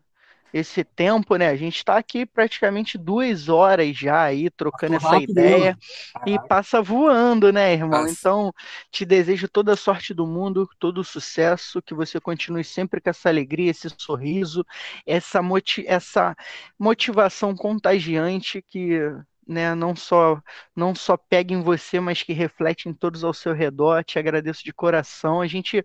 esse 0.57 0.83
tempo, 0.83 1.37
né? 1.37 1.49
A 1.49 1.57
gente 1.57 1.77
está 1.77 1.97
aqui 1.97 2.24
praticamente 2.24 2.97
duas 2.97 3.49
horas 3.49 3.97
já 3.97 4.23
aí 4.23 4.49
trocando 4.51 4.97
essa 4.97 5.11
rápido, 5.11 5.31
ideia 5.31 5.78
e 6.27 6.39
passa 6.49 6.81
voando, 6.81 7.53
né, 7.53 7.74
irmão? 7.74 8.03
Nossa. 8.03 8.12
Então, 8.12 8.53
te 8.91 9.05
desejo 9.05 9.49
toda 9.49 9.74
a 9.74 9.77
sorte 9.77 10.15
do 10.15 10.27
mundo, 10.27 10.69
todo 10.78 10.99
o 10.99 11.05
sucesso, 11.05 11.83
que 11.83 11.95
você 11.95 12.19
continue 12.19 12.65
sempre 12.65 13.01
com 13.01 13.11
essa 13.11 13.28
alegria, 13.28 13.70
esse 13.70 13.89
sorriso, 13.99 14.65
essa, 15.07 15.43
moti 15.43 15.85
essa 15.87 16.35
motivação 16.78 17.55
contagiante 17.55 18.62
que 18.62 18.99
né, 19.47 19.74
não 19.74 19.95
só 19.95 20.43
não 20.74 20.95
só 20.95 21.16
pega 21.16 21.55
em 21.55 21.62
você, 21.62 22.01
mas 22.01 22.23
que 22.23 22.33
reflete 22.33 22.89
em 22.89 22.93
todos 22.93 23.23
ao 23.23 23.33
seu 23.33 23.53
redor. 23.53 24.03
Te 24.03 24.19
agradeço 24.19 24.65
de 24.65 24.73
coração. 24.73 25.41
A 25.41 25.47
gente 25.47 25.83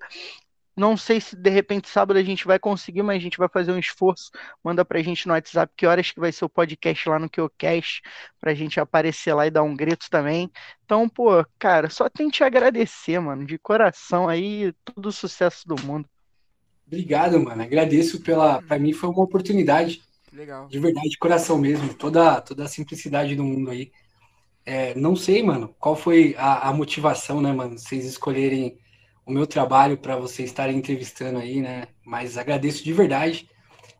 não 0.75 0.95
sei 0.95 1.19
se 1.19 1.35
de 1.35 1.49
repente 1.49 1.89
sábado 1.89 2.17
a 2.17 2.23
gente 2.23 2.45
vai 2.45 2.57
conseguir, 2.57 3.03
mas 3.03 3.17
a 3.17 3.19
gente 3.19 3.37
vai 3.37 3.49
fazer 3.49 3.71
um 3.71 3.79
esforço. 3.79 4.31
Manda 4.63 4.85
pra 4.85 5.01
gente 5.01 5.27
no 5.27 5.33
WhatsApp 5.33 5.73
que 5.75 5.85
horas 5.85 6.11
que 6.11 6.19
vai 6.19 6.31
ser 6.31 6.45
o 6.45 6.49
podcast 6.49 7.09
lá 7.09 7.19
no 7.19 7.29
QCast, 7.29 8.01
pra 8.39 8.53
gente 8.53 8.79
aparecer 8.79 9.33
lá 9.33 9.47
e 9.47 9.51
dar 9.51 9.63
um 9.63 9.75
grito 9.75 10.09
também. 10.09 10.49
Então, 10.85 11.07
pô, 11.07 11.45
cara, 11.59 11.89
só 11.89 12.09
tem 12.09 12.29
te 12.29 12.43
agradecer, 12.43 13.19
mano, 13.19 13.45
de 13.45 13.57
coração 13.57 14.27
aí, 14.27 14.73
todo 14.83 15.07
o 15.07 15.11
sucesso 15.11 15.67
do 15.67 15.75
mundo. 15.83 16.07
Obrigado, 16.87 17.39
mano. 17.39 17.61
Agradeço 17.61 18.21
pela. 18.21 18.61
Para 18.61 18.77
mim 18.77 18.91
foi 18.91 19.09
uma 19.09 19.23
oportunidade 19.23 20.01
Legal. 20.33 20.67
De 20.67 20.79
verdade, 20.79 21.09
de 21.09 21.17
coração 21.17 21.57
mesmo. 21.57 21.93
Toda, 21.93 22.39
toda 22.41 22.63
a 22.63 22.67
simplicidade 22.67 23.35
do 23.35 23.43
mundo 23.43 23.69
aí. 23.69 23.91
É, 24.65 24.95
não 24.95 25.15
sei, 25.15 25.43
mano, 25.43 25.75
qual 25.79 25.95
foi 25.95 26.35
a, 26.37 26.69
a, 26.69 26.73
motivação, 26.73 27.41
né, 27.41 27.51
mano? 27.51 27.77
Vocês 27.77 28.05
escolherem 28.05 28.77
o 29.25 29.31
meu 29.31 29.45
trabalho 29.45 29.97
para 29.97 30.15
vocês 30.15 30.49
estarem 30.49 30.77
entrevistando 30.77 31.39
aí, 31.39 31.61
né? 31.61 31.87
Mas 32.05 32.37
agradeço 32.37 32.83
de 32.83 32.93
verdade. 32.93 33.49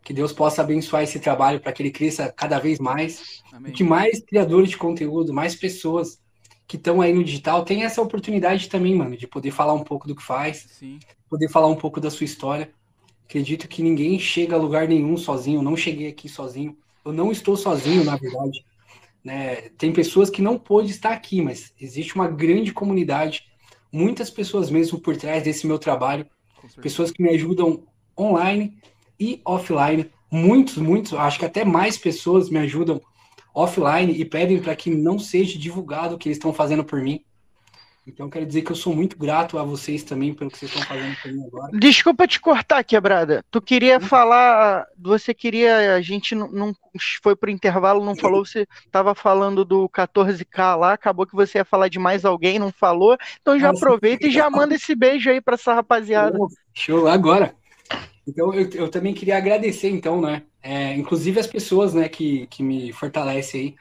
Que 0.04 0.14
Deus 0.14 0.34
possa 0.34 0.62
abençoar 0.62 1.04
esse 1.04 1.20
trabalho 1.20 1.60
para 1.60 1.72
que 1.72 1.84
ele 1.84 1.92
cresça 1.92 2.32
cada 2.36 2.58
vez 2.58 2.80
mais. 2.80 3.42
Amém. 3.54 3.72
Que 3.72 3.84
mais 3.84 4.20
criadores 4.20 4.72
de 4.72 4.78
conteúdo, 4.78 5.34
mais 5.34 5.56
pessoas 5.56 6.20
que 6.68 6.78
estão 6.78 7.02
aí 7.02 7.14
no 7.14 7.24
digital 7.24 7.66
tenham 7.66 7.86
essa 7.86 8.02
oportunidade 8.02 8.70
também, 8.70 8.96
mano, 8.96 9.18
de 9.18 9.28
poder 9.28 9.52
falar 9.52 9.74
um 9.74 9.84
pouco 9.84 10.08
do 10.08 10.16
que 10.16 10.24
faz, 10.24 10.68
Sim. 10.80 11.00
poder 11.30 11.50
falar 11.50 11.68
um 11.68 11.76
pouco 11.76 12.00
da 12.00 12.10
sua 12.10 12.24
história. 12.24 12.72
Acredito 13.26 13.68
que 13.68 13.84
ninguém 13.84 14.18
chega 14.18 14.56
a 14.56 14.60
lugar 14.60 14.88
nenhum 14.88 15.18
sozinho. 15.18 15.60
Eu 15.60 15.64
não 15.64 15.76
cheguei 15.76 16.08
aqui 16.08 16.30
sozinho. 16.30 16.78
Eu 17.04 17.14
não 17.14 17.32
estou 17.32 17.58
sozinho, 17.58 18.04
na 18.04 18.16
verdade. 18.16 18.66
Né? 19.24 19.70
Tem 19.78 19.92
pessoas 19.92 20.30
que 20.30 20.42
não 20.42 20.58
pôde 20.58 20.92
estar 20.92 21.12
aqui, 21.12 21.42
mas 21.42 21.74
existe 21.80 22.16
uma 22.16 22.28
grande 22.28 22.74
comunidade, 22.74 23.51
muitas 23.92 24.30
pessoas 24.30 24.70
mesmo 24.70 25.00
por 25.00 25.18
trás 25.18 25.44
desse 25.44 25.68
meu 25.68 25.78
trabalho, 25.78 26.26
pessoas 26.82 27.12
que 27.12 27.22
me 27.22 27.30
ajudam 27.30 27.84
online 28.18 28.78
e 29.20 29.42
offline. 29.46 30.10
Muitos, 30.32 30.78
muitos, 30.78 31.14
acho 31.14 31.40
que 31.40 31.46
até 31.46 31.66
mais 31.66 31.98
pessoas 31.98 32.50
me 32.50 32.60
ajudam 32.60 33.02
offline 33.54 34.14
e 34.14 34.24
pedem 34.24 34.62
para 34.62 34.76
que 34.76 34.90
não 34.90 35.20
seja 35.20 35.60
divulgado 35.60 36.16
o 36.16 36.18
que 36.18 36.30
eles 36.30 36.38
estão 36.38 36.54
fazendo 36.54 36.84
por 36.84 37.02
mim. 37.02 37.24
Então, 38.06 38.30
quero 38.30 38.48
dizer 38.48 38.64
que 38.64 38.72
eu 38.72 38.76
sou 38.76 38.96
muito 38.96 39.16
grato 39.16 39.60
a 39.60 39.64
vocês 39.64 40.02
também 40.02 40.34
pelo 40.34 40.50
que 40.50 40.58
vocês 40.58 40.72
estão 40.72 40.88
fazendo 40.88 41.16
por 41.22 41.32
mim 41.32 41.44
agora. 41.46 41.78
Desculpa 41.78 42.28
te 42.28 42.40
cortar, 42.40 42.84
quebrada. 42.84 43.46
Tu 43.52 43.62
queria 43.62 44.00
falar, 44.00 44.88
você 44.98 45.36
queria, 45.36 45.96
a 45.96 46.02
gente 46.02 46.34
não, 46.34 46.52
não 46.52 46.76
foi 47.22 47.36
pro 47.36 47.52
intervalo, 47.52 48.04
não 48.04 48.16
falou, 48.16 48.44
você 48.44 48.68
estava 48.86 49.14
falando 49.14 49.64
do 49.64 49.88
14K 49.90 50.76
lá, 50.78 50.94
acabou 50.94 51.28
que 51.28 51.36
você 51.36 51.60
ia 51.60 51.66
falar 51.66 51.90
de 51.90 52.00
mais 52.00 52.26
alguém, 52.26 52.58
não 52.58 52.72
falou. 52.72 53.16
Então 53.40 53.60
já 53.60 53.72
Nossa, 53.72 53.86
aproveita 53.86 54.26
e 54.26 54.32
já 54.32 54.50
manda 54.50 54.74
esse 54.74 54.96
beijo 54.96 55.30
aí 55.30 55.40
para 55.40 55.54
essa 55.54 55.74
rapaziada. 55.74 56.40
Show, 56.74 57.08
agora. 57.08 57.56
Então, 58.28 58.54
eu, 58.54 58.68
eu 58.72 58.90
também 58.90 59.14
queria 59.14 59.38
agradecer, 59.38 59.90
então, 59.90 60.22
né? 60.22 60.44
É, 60.62 60.96
inclusive 60.96 61.40
as 61.40 61.48
pessoas, 61.48 61.94
né, 61.94 62.08
que, 62.08 62.48
que 62.48 62.64
me 62.64 62.92
fortalecem 62.94 63.62
aí 63.62 63.76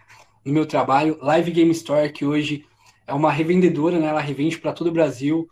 no 0.45 0.53
meu 0.53 0.67
trabalho. 0.67 1.19
Live 1.21 1.51
Game 1.51 1.71
Store, 1.71 2.11
que 2.11 2.25
hoje 2.25 2.65
é 3.11 3.15
uma 3.15 3.33
revendedora, 3.33 3.99
né? 3.99 4.07
Ela 4.07 4.21
revende 4.21 4.57
para 4.57 4.73
todo 4.73 4.87
o 4.87 4.93
Brasil. 4.93 5.51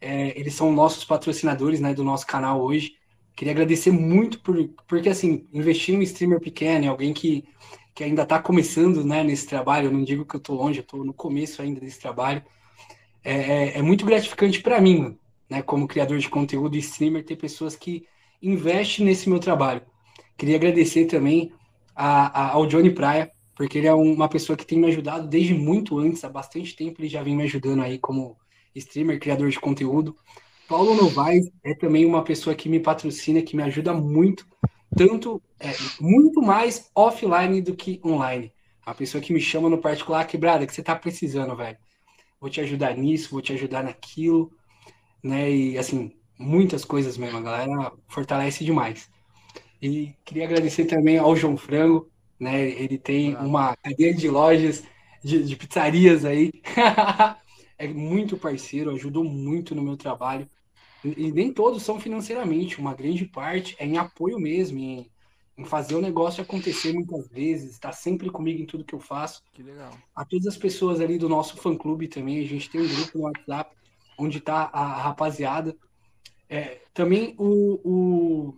É, 0.00 0.38
eles 0.38 0.54
são 0.54 0.72
nossos 0.72 1.04
patrocinadores, 1.04 1.80
né, 1.80 1.94
do 1.94 2.02
nosso 2.02 2.26
canal 2.26 2.60
hoje. 2.60 2.94
Queria 3.36 3.52
agradecer 3.52 3.92
muito 3.92 4.40
por, 4.40 4.68
porque 4.88 5.08
assim, 5.08 5.46
investir 5.52 5.94
em 5.94 5.98
um 5.98 6.02
streamer 6.02 6.40
pequeno, 6.40 6.90
alguém 6.90 7.12
que, 7.14 7.44
que 7.94 8.02
ainda 8.02 8.22
está 8.22 8.40
começando, 8.40 9.04
né, 9.04 9.22
nesse 9.22 9.46
trabalho. 9.46 9.86
Eu 9.86 9.92
não 9.92 10.02
digo 10.02 10.24
que 10.24 10.34
eu 10.34 10.38
estou 10.38 10.56
longe, 10.56 10.80
eu 10.80 10.82
estou 10.82 11.04
no 11.04 11.14
começo 11.14 11.62
ainda 11.62 11.80
desse 11.80 12.00
trabalho. 12.00 12.42
É, 13.22 13.32
é, 13.32 13.78
é 13.78 13.82
muito 13.82 14.04
gratificante 14.04 14.60
para 14.60 14.80
mim, 14.80 15.16
né, 15.48 15.62
como 15.62 15.86
criador 15.86 16.18
de 16.18 16.28
conteúdo 16.28 16.74
e 16.76 16.80
streamer, 16.80 17.24
ter 17.24 17.36
pessoas 17.36 17.76
que 17.76 18.06
investem 18.42 19.06
nesse 19.06 19.28
meu 19.30 19.38
trabalho. 19.38 19.82
Queria 20.36 20.56
agradecer 20.56 21.04
também 21.06 21.52
a, 21.94 22.26
a, 22.26 22.52
ao 22.54 22.66
Johnny 22.66 22.90
Praia, 22.90 23.30
porque 23.58 23.76
ele 23.76 23.88
é 23.88 23.92
uma 23.92 24.28
pessoa 24.28 24.56
que 24.56 24.64
tem 24.64 24.78
me 24.78 24.86
ajudado 24.86 25.26
desde 25.26 25.52
muito 25.52 25.98
antes, 25.98 26.22
há 26.22 26.28
bastante 26.28 26.76
tempo 26.76 27.00
ele 27.00 27.08
já 27.08 27.24
vem 27.24 27.34
me 27.34 27.42
ajudando 27.42 27.82
aí 27.82 27.98
como 27.98 28.38
streamer, 28.72 29.18
criador 29.18 29.50
de 29.50 29.58
conteúdo. 29.58 30.16
Paulo 30.68 30.94
Novaes 30.94 31.50
é 31.64 31.74
também 31.74 32.06
uma 32.06 32.22
pessoa 32.22 32.54
que 32.54 32.68
me 32.68 32.78
patrocina, 32.78 33.42
que 33.42 33.56
me 33.56 33.64
ajuda 33.64 33.92
muito, 33.92 34.46
tanto, 34.96 35.42
é, 35.58 35.72
muito 36.00 36.40
mais 36.40 36.88
offline 36.94 37.60
do 37.60 37.74
que 37.74 38.00
online. 38.04 38.52
A 38.86 38.94
pessoa 38.94 39.20
que 39.20 39.32
me 39.32 39.40
chama 39.40 39.68
no 39.68 39.78
particular, 39.78 40.24
quebrada, 40.24 40.64
que 40.64 40.72
você 40.72 40.82
tá 40.82 40.94
precisando, 40.94 41.56
velho. 41.56 41.76
Vou 42.40 42.48
te 42.48 42.60
ajudar 42.60 42.96
nisso, 42.96 43.32
vou 43.32 43.42
te 43.42 43.52
ajudar 43.54 43.82
naquilo, 43.82 44.52
né? 45.20 45.50
E 45.50 45.76
assim, 45.76 46.12
muitas 46.38 46.84
coisas 46.84 47.18
mesmo, 47.18 47.38
a 47.38 47.42
galera 47.42 47.92
fortalece 48.06 48.64
demais. 48.64 49.10
E 49.82 50.14
queria 50.24 50.44
agradecer 50.44 50.84
também 50.84 51.18
ao 51.18 51.34
João 51.34 51.56
Frango, 51.56 52.08
né? 52.38 52.68
Ele 52.68 52.98
tem 52.98 53.34
ah. 53.34 53.40
uma 53.40 53.76
cadeia 53.76 54.14
de 54.14 54.28
lojas, 54.28 54.84
de, 55.22 55.44
de 55.44 55.56
pizzarias 55.56 56.24
aí. 56.24 56.52
é 57.76 57.88
muito 57.88 58.36
parceiro, 58.36 58.90
ajudou 58.90 59.24
muito 59.24 59.74
no 59.74 59.82
meu 59.82 59.96
trabalho. 59.96 60.48
E 61.04 61.30
nem 61.30 61.52
todos 61.52 61.82
são 61.82 62.00
financeiramente, 62.00 62.80
uma 62.80 62.94
grande 62.94 63.24
parte 63.24 63.76
é 63.78 63.86
em 63.86 63.98
apoio 63.98 64.38
mesmo, 64.38 64.78
em, 64.78 65.08
em 65.56 65.64
fazer 65.64 65.94
o 65.94 66.00
negócio 66.00 66.42
acontecer 66.42 66.92
muitas 66.92 67.28
vezes, 67.28 67.72
está 67.72 67.92
sempre 67.92 68.30
comigo 68.30 68.60
em 68.60 68.66
tudo 68.66 68.84
que 68.84 68.94
eu 68.94 69.00
faço. 69.00 69.42
Que 69.52 69.62
legal. 69.62 69.92
A 70.14 70.24
todas 70.24 70.46
as 70.48 70.56
pessoas 70.56 71.00
ali 71.00 71.16
do 71.16 71.28
nosso 71.28 71.56
fã 71.56 71.76
clube 71.76 72.08
também, 72.08 72.40
a 72.40 72.46
gente 72.46 72.68
tem 72.68 72.80
um 72.80 72.88
grupo 72.88 73.18
no 73.18 73.24
WhatsApp 73.24 73.76
onde 74.18 74.38
está 74.38 74.68
a 74.72 75.02
rapaziada. 75.02 75.76
É, 76.48 76.80
também 76.92 77.34
o, 77.38 77.80
o. 77.84 78.56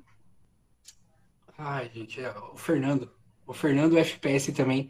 Ai, 1.58 1.90
gente, 1.92 2.22
é, 2.22 2.32
o 2.38 2.56
Fernando 2.56 3.10
o 3.50 3.52
Fernando 3.52 3.98
FPS 3.98 4.52
também. 4.52 4.88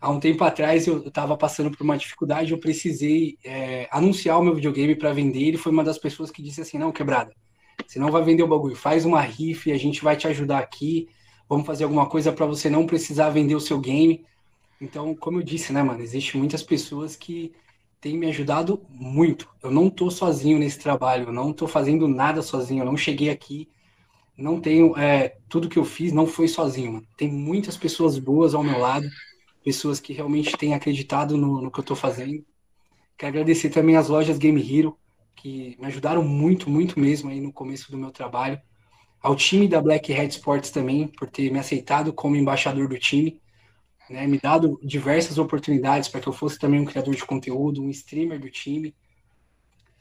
Há 0.00 0.08
um 0.10 0.20
tempo 0.20 0.42
atrás 0.44 0.86
eu 0.86 1.08
estava 1.08 1.36
passando 1.36 1.76
por 1.76 1.82
uma 1.82 1.98
dificuldade, 1.98 2.52
eu 2.52 2.58
precisei 2.58 3.36
é, 3.44 3.88
anunciar 3.90 4.38
o 4.38 4.44
meu 4.44 4.54
videogame 4.54 4.94
para 4.94 5.12
vender. 5.12 5.42
Ele 5.42 5.56
foi 5.58 5.72
uma 5.72 5.82
das 5.82 5.98
pessoas 5.98 6.30
que 6.30 6.40
disse 6.40 6.60
assim: 6.60 6.78
não, 6.78 6.92
quebrada, 6.92 7.34
você 7.84 7.98
não 7.98 8.10
vai 8.10 8.22
vender 8.22 8.44
o 8.44 8.48
bagulho, 8.48 8.76
faz 8.76 9.04
uma 9.04 9.20
riff, 9.20 9.70
a 9.72 9.76
gente 9.76 10.02
vai 10.02 10.16
te 10.16 10.28
ajudar 10.28 10.60
aqui, 10.60 11.08
vamos 11.48 11.66
fazer 11.66 11.84
alguma 11.84 12.06
coisa 12.06 12.32
para 12.32 12.46
você 12.46 12.70
não 12.70 12.86
precisar 12.86 13.28
vender 13.30 13.56
o 13.56 13.60
seu 13.60 13.78
game. 13.78 14.24
Então, 14.80 15.14
como 15.14 15.38
eu 15.38 15.42
disse, 15.42 15.72
né, 15.72 15.82
mano, 15.82 16.00
existe 16.00 16.38
muitas 16.38 16.62
pessoas 16.62 17.16
que 17.16 17.52
têm 18.00 18.16
me 18.16 18.28
ajudado 18.28 18.80
muito. 18.88 19.48
Eu 19.62 19.70
não 19.70 19.90
tô 19.90 20.10
sozinho 20.10 20.58
nesse 20.58 20.78
trabalho, 20.78 21.26
eu 21.28 21.32
não 21.32 21.52
tô 21.52 21.66
fazendo 21.66 22.06
nada 22.06 22.40
sozinho, 22.40 22.82
eu 22.82 22.86
não 22.86 22.96
cheguei 22.96 23.28
aqui 23.28 23.68
não 24.40 24.60
tenho. 24.60 24.96
É, 24.96 25.36
tudo 25.48 25.68
que 25.68 25.78
eu 25.78 25.84
fiz 25.84 26.12
não 26.12 26.26
foi 26.26 26.48
sozinho, 26.48 26.92
mano. 26.94 27.06
Tem 27.16 27.30
muitas 27.30 27.76
pessoas 27.76 28.18
boas 28.18 28.54
ao 28.54 28.64
meu 28.64 28.78
lado, 28.78 29.08
pessoas 29.62 30.00
que 30.00 30.12
realmente 30.12 30.56
têm 30.56 30.74
acreditado 30.74 31.36
no, 31.36 31.60
no 31.60 31.70
que 31.70 31.80
eu 31.80 31.84
tô 31.84 31.94
fazendo. 31.94 32.44
Quero 33.16 33.32
agradecer 33.32 33.68
também 33.68 33.96
as 33.96 34.08
lojas 34.08 34.38
Game 34.38 34.60
Hero, 34.60 34.96
que 35.36 35.76
me 35.78 35.86
ajudaram 35.86 36.24
muito, 36.24 36.70
muito 36.70 36.98
mesmo 36.98 37.30
aí 37.30 37.40
no 37.40 37.52
começo 37.52 37.90
do 37.90 37.98
meu 37.98 38.10
trabalho. 38.10 38.60
Ao 39.22 39.36
time 39.36 39.68
da 39.68 39.80
Black 39.80 40.12
Hat 40.12 40.30
Sports 40.30 40.70
também, 40.70 41.06
por 41.06 41.28
ter 41.28 41.52
me 41.52 41.58
aceitado 41.58 42.12
como 42.12 42.36
embaixador 42.36 42.88
do 42.88 42.98
time. 42.98 43.38
Né, 44.08 44.26
me 44.26 44.40
dado 44.40 44.80
diversas 44.82 45.38
oportunidades 45.38 46.08
para 46.08 46.20
que 46.20 46.28
eu 46.28 46.32
fosse 46.32 46.58
também 46.58 46.80
um 46.80 46.84
criador 46.84 47.14
de 47.14 47.24
conteúdo, 47.24 47.80
um 47.80 47.90
streamer 47.90 48.40
do 48.40 48.50
time. 48.50 48.92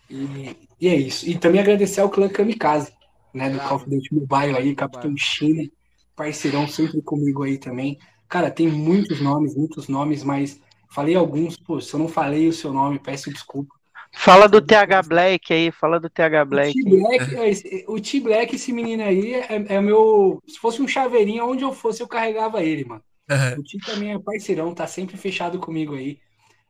E, 0.10 0.56
e 0.82 0.88
é 0.88 0.96
isso. 0.96 1.30
E 1.30 1.38
também 1.38 1.62
agradecer 1.62 2.02
ao 2.02 2.10
clã 2.10 2.28
Kamikaze, 2.28 2.92
né, 3.34 3.50
do 3.50 3.60
Call 3.60 3.78
of 3.78 3.90
Duty 3.90 4.14
Mobile 4.14 4.58
aí, 4.58 4.76
Capitão 4.76 5.16
China, 5.18 5.64
parceirão 6.16 6.68
sempre 6.68 7.02
comigo 7.02 7.44
aí 7.44 7.58
também. 7.58 7.98
Cara, 8.28 8.52
tem 8.52 8.68
muitos 8.68 9.22
nomes, 9.22 9.56
muitos 9.56 9.88
nomes, 9.88 10.24
mas 10.24 10.60
falei 10.90 11.16
alguns, 11.16 11.58
pô, 11.58 11.80
se 11.82 11.94
eu 11.94 12.00
não 12.00 12.08
falei 12.08 12.48
o 12.48 12.54
seu 12.54 12.72
nome, 12.74 13.00
peço 13.00 13.32
desculpa. 13.32 13.74
Fala 14.12 14.48
do 14.48 14.60
TH 14.60 15.04
Black 15.04 15.54
aí, 15.54 15.72
fala 15.72 16.00
do 16.00 16.10
TH 16.10 16.46
Black. 16.46 16.72
O 16.72 16.84
T 16.84 16.98
Black, 16.98 17.36
é 17.36 17.50
esse, 17.50 17.86
o 17.88 18.00
T 18.00 18.20
Black 18.20 18.56
esse 18.56 18.74
menino 18.74 19.04
aí, 19.04 19.36
é, 19.36 19.76
é 19.76 19.82
meu. 19.82 20.42
Se 20.48 20.58
fosse 20.58 20.82
um 20.82 20.88
chaveirinho, 20.88 21.46
onde 21.46 21.64
eu 21.64 21.72
fosse, 21.72 22.02
eu 22.02 22.08
carregava 22.08 22.64
ele, 22.64 22.86
mano. 22.86 23.04
Uhum. 23.30 23.60
O 23.60 23.64
T 23.64 23.78
também 23.86 24.14
é 24.14 24.20
parceirão, 24.20 24.74
tá 24.74 24.88
sempre 24.88 25.16
fechado 25.16 25.60
comigo 25.60 25.94
aí 25.94 26.20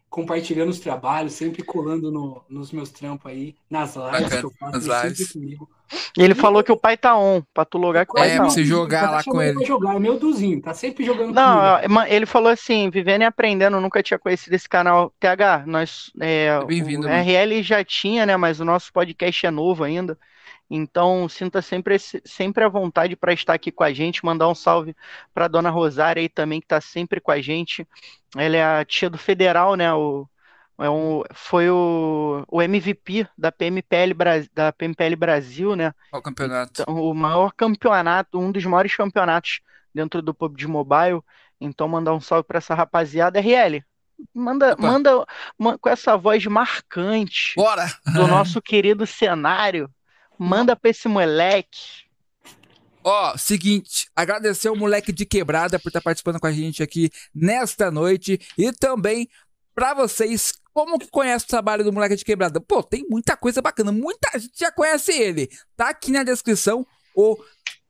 compartilhando 0.10 0.70
os 0.70 0.80
trabalhos, 0.80 1.34
sempre 1.34 1.64
colando 1.64 2.12
no, 2.12 2.42
nos 2.50 2.72
meus 2.72 2.90
trampos 2.90 3.32
aí, 3.32 3.56
nas 3.70 3.96
lives 3.96 4.12
Bacana, 4.12 4.40
que 4.40 4.46
eu 4.46 4.52
faço, 4.52 4.88
nas 4.88 5.04
lives. 5.04 5.32
comigo. 5.32 5.70
E 6.18 6.22
ele 6.22 6.36
falou 6.36 6.64
que 6.64 6.72
o 6.72 6.78
pai 6.78 6.98
tá 6.98 7.18
on, 7.18 7.42
pra 7.54 7.66
tu 7.66 7.78
logar 7.78 8.06
com 8.06 8.14
o 8.14 8.22
pai 8.22 8.30
é, 8.30 8.38
tá 8.38 8.42
pra 8.42 8.50
você 8.50 8.64
jogar 8.64 9.02
tá 9.06 9.12
lá 9.12 9.24
com 9.24 9.42
ele. 9.42 9.66
Jogar, 9.66 9.96
é 9.96 10.00
meu 10.00 10.20
duzinho, 10.20 10.62
tá 10.62 10.74
sempre 10.74 11.04
jogando 11.04 11.34
Não, 11.34 11.82
comigo. 11.82 12.02
ele 12.08 12.26
falou 12.26 12.52
assim, 12.52 12.90
vivendo 12.90 13.22
e 13.22 13.26
aprendendo, 13.26 13.80
nunca 13.80 14.04
tinha 14.04 14.20
conhecido 14.20 14.54
esse 14.56 14.70
canal. 14.70 15.14
TH, 15.20 15.64
nós, 15.66 16.12
é, 16.20 16.64
Bem-vindo. 16.66 17.08
O 17.08 17.10
RL 17.10 17.62
já 17.64 17.84
tinha, 17.84 18.26
né, 18.26 18.38
mas 18.38 18.60
o 18.60 18.66
nosso 18.66 18.92
podcast 18.94 19.46
é 19.46 19.52
novo 19.52 19.84
ainda. 19.84 20.18
Então, 20.70 21.28
sinta 21.28 21.62
sempre, 21.62 21.98
sempre 21.98 22.64
à 22.64 22.70
vontade 22.70 23.16
para 23.16 23.34
estar 23.34 23.54
aqui 23.54 23.72
com 23.72 23.84
a 23.84 23.92
gente. 23.92 24.24
Mandar 24.24 24.48
um 24.48 24.56
salve 24.56 24.96
para 25.34 25.48
dona 25.48 25.70
Rosária 25.70 26.22
aí 26.22 26.30
também, 26.30 26.60
que 26.60 26.66
está 26.66 26.80
sempre 26.80 27.20
com 27.20 27.32
a 27.32 27.42
gente. 27.42 27.88
Ela 28.38 28.56
é 28.56 28.64
a 28.64 28.86
tia 28.86 29.10
do 29.10 29.18
Federal, 29.18 29.76
né? 29.76 29.92
O, 29.94 30.30
é 30.78 30.90
um, 30.90 31.24
foi 31.34 31.70
o, 31.70 32.46
o 32.48 32.62
MVP 32.62 33.28
da 33.38 33.52
PMPL, 33.52 34.14
da 34.54 34.72
PMPL 34.72 35.16
Brasil, 35.18 35.76
né? 35.76 35.94
O 36.14 36.22
campeonato. 36.22 36.84
Então, 36.84 36.96
o 36.96 37.14
maior 37.14 37.52
campeonato, 37.52 38.40
um 38.40 38.52
dos 38.52 38.64
maiores 38.66 38.96
campeonatos 38.96 39.62
dentro 39.94 40.22
do 40.22 40.34
PUBG 40.34 40.68
Mobile. 40.68 41.22
Então, 41.60 41.88
mandar 41.88 42.14
um 42.14 42.22
salve 42.22 42.48
para 42.48 42.60
essa 42.60 42.76
rapaziada. 42.76 43.42
RL, 43.42 43.84
manda, 44.34 44.76
manda, 44.78 45.26
manda 45.58 45.78
com 45.80 45.90
essa 45.90 46.16
voz 46.16 46.46
marcante 46.46 47.56
Bora. 47.56 47.88
do 48.14 48.28
nosso 48.28 48.62
querido 48.62 49.06
cenário. 49.08 49.90
Manda 50.40 50.74
pra 50.74 50.90
esse 50.90 51.10
moleque. 51.10 52.08
Ó, 53.04 53.38
seguinte, 53.38 54.10
agradecer 54.16 54.70
o 54.70 54.76
moleque 54.76 55.12
de 55.12 55.26
quebrada 55.26 55.78
por 55.78 55.90
estar 55.90 56.02
participando 56.02 56.40
com 56.40 56.48
a 56.48 56.52
gente 56.52 56.82
aqui 56.82 57.10
nesta 57.36 57.92
noite 57.92 58.40
e 58.58 58.72
também 58.72 59.28
para 59.76 59.94
vocês 59.94 60.54
como 60.74 60.98
que 60.98 61.08
conhece 61.10 61.44
o 61.44 61.48
trabalho 61.50 61.84
do 61.84 61.92
moleque 61.92 62.16
de 62.16 62.24
quebrada? 62.24 62.62
Pô, 62.62 62.82
tem 62.82 63.06
muita 63.10 63.36
coisa 63.36 63.62
bacana, 63.62 63.92
muita 63.92 64.38
gente 64.40 64.58
já 64.58 64.72
conhece 64.72 65.12
ele. 65.12 65.50
Tá 65.76 65.90
aqui 65.90 66.12
na 66.12 66.24
descrição 66.24 66.86
o 67.14 67.38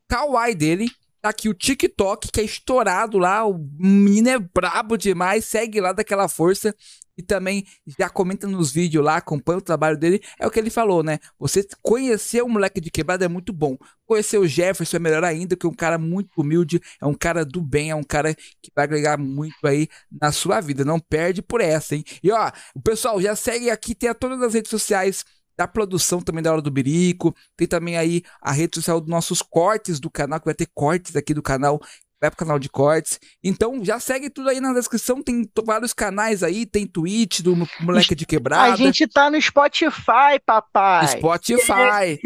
kawaii 0.08 0.56
dele, 0.56 0.90
tá 1.22 1.30
aqui 1.30 1.50
o 1.50 1.54
TikTok 1.54 2.32
que 2.32 2.40
é 2.40 2.44
estourado 2.44 3.20
lá, 3.20 3.46
o 3.46 3.60
menino 3.80 4.30
é 4.30 4.40
brabo 4.40 4.98
demais, 4.98 5.46
segue 5.46 5.80
lá 5.80 5.94
daquela 5.94 6.28
força 6.28 6.76
e 7.20 7.22
também 7.22 7.66
já 8.00 8.10
comenta 8.10 8.48
nos 8.48 8.72
vídeos 8.72 9.04
lá, 9.04 9.18
acompanha 9.18 9.58
o 9.58 9.62
trabalho 9.62 9.98
dele. 9.98 10.22
É 10.40 10.48
o 10.48 10.50
que 10.50 10.58
ele 10.58 10.70
falou, 10.70 11.04
né? 11.04 11.20
Você 11.38 11.68
conhecer 11.82 12.42
o 12.42 12.48
moleque 12.48 12.80
de 12.80 12.90
quebrada 12.90 13.26
é 13.26 13.28
muito 13.28 13.52
bom. 13.52 13.78
Conhecer 14.06 14.38
o 14.38 14.48
Jefferson 14.48 14.96
é 14.96 15.00
melhor 15.02 15.26
ainda, 15.26 15.58
que 15.58 15.66
é 15.66 15.70
um 15.70 15.74
cara 15.74 15.98
muito 15.98 16.30
humilde, 16.38 16.80
é 17.02 17.06
um 17.06 17.14
cara 17.14 17.44
do 17.44 17.62
bem, 17.62 17.90
é 17.90 17.96
um 17.96 18.04
cara 18.04 18.34
que 18.34 18.72
vai 18.74 18.86
agregar 18.86 19.18
muito 19.18 19.58
aí 19.66 19.90
na 20.10 20.32
sua 20.32 20.62
vida. 20.62 20.86
Não 20.86 20.98
perde 20.98 21.42
por 21.42 21.60
essa, 21.60 21.94
hein? 21.94 22.06
E 22.24 22.32
ó, 22.32 22.50
o 22.74 22.82
pessoal 22.82 23.22
já 23.22 23.36
segue 23.36 23.70
aqui, 23.70 23.94
tem 23.94 24.10
a 24.10 24.14
todas 24.14 24.42
as 24.42 24.54
redes 24.54 24.72
sociais 24.72 25.26
da 25.58 25.68
produção 25.68 26.22
também 26.22 26.42
da 26.42 26.54
Hora 26.54 26.62
do 26.62 26.72
Birico. 26.72 27.36
Tem 27.58 27.68
também 27.68 27.98
aí 27.98 28.24
a 28.42 28.54
rede 28.54 28.78
social 28.78 29.02
dos 29.02 29.10
nossos 29.10 29.42
cortes 29.42 30.00
do 30.00 30.10
canal, 30.10 30.40
que 30.40 30.46
vai 30.46 30.56
ter 30.56 30.70
cortes 30.74 31.18
aqui 31.18 31.34
do 31.34 31.44
canal 31.44 31.82
vai 32.22 32.30
pro 32.30 32.38
canal 32.38 32.60
de 32.60 32.70
cortes. 32.70 33.20
Então 33.44 33.84
já 33.84 34.00
segue 34.00 34.30
tudo 34.30 34.50
aí 34.50 34.60
na 34.60 34.74
descrição, 34.74 35.22
tem 35.22 35.50
vários 35.64 35.94
canais 35.94 36.44
aí, 36.44 36.66
tem 36.66 36.86
Twitch 36.86 37.42
do 37.42 37.56
Moleque 37.80 38.16
de 38.16 38.26
Quebrada. 38.26 38.74
A 38.74 38.76
gente 38.76 39.08
tá 39.08 39.30
no 39.32 39.42
Spotify, 39.42 40.40
papai. 40.46 41.08
Spotify. 41.08 42.20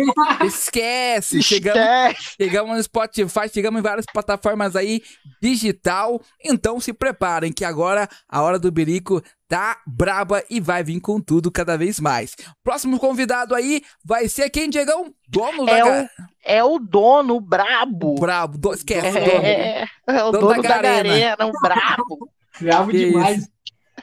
Esquece. 0.45 1.39
Esquece. 1.39 1.43
Chegamos, 1.43 2.35
chegamos 2.39 2.77
no 2.77 2.83
Spotify, 2.83 3.49
chegamos 3.53 3.79
em 3.79 3.83
várias 3.83 4.05
plataformas 4.05 4.75
aí 4.75 5.01
digital. 5.41 6.21
Então 6.43 6.79
se 6.79 6.93
preparem 6.93 7.51
que 7.51 7.63
agora 7.63 8.09
a 8.27 8.41
hora 8.41 8.57
do 8.57 8.71
Birico 8.71 9.21
tá 9.53 9.77
braba 9.85 10.43
e 10.49 10.59
vai 10.59 10.83
vir 10.83 10.99
com 10.99 11.21
tudo 11.21 11.51
cada 11.51 11.77
vez 11.77 11.99
mais. 11.99 12.35
Próximo 12.63 12.99
convidado 12.99 13.53
aí 13.53 13.83
vai 14.03 14.27
ser 14.27 14.49
quem, 14.49 14.67
Diegão? 14.67 15.13
Dono 15.27 15.69
é 15.69 15.79
da... 15.79 16.01
O, 16.01 16.07
é 16.43 16.63
o 16.63 16.79
dono, 16.79 17.35
o 17.35 17.39
brabo. 17.39 18.15
Brabo, 18.15 18.57
do... 18.57 18.73
esquece 18.73 19.15
é, 19.15 19.21
o 19.21 19.25
dono. 19.25 19.45
É, 19.45 19.87
é 20.07 20.23
o 20.23 20.31
dono, 20.31 20.47
dono 20.47 20.61
da, 20.63 20.69
da 20.69 20.81
garena. 20.81 21.45
o 21.45 21.51
brabo. 21.61 22.29
brabo 22.59 22.91
demais. 22.91 23.47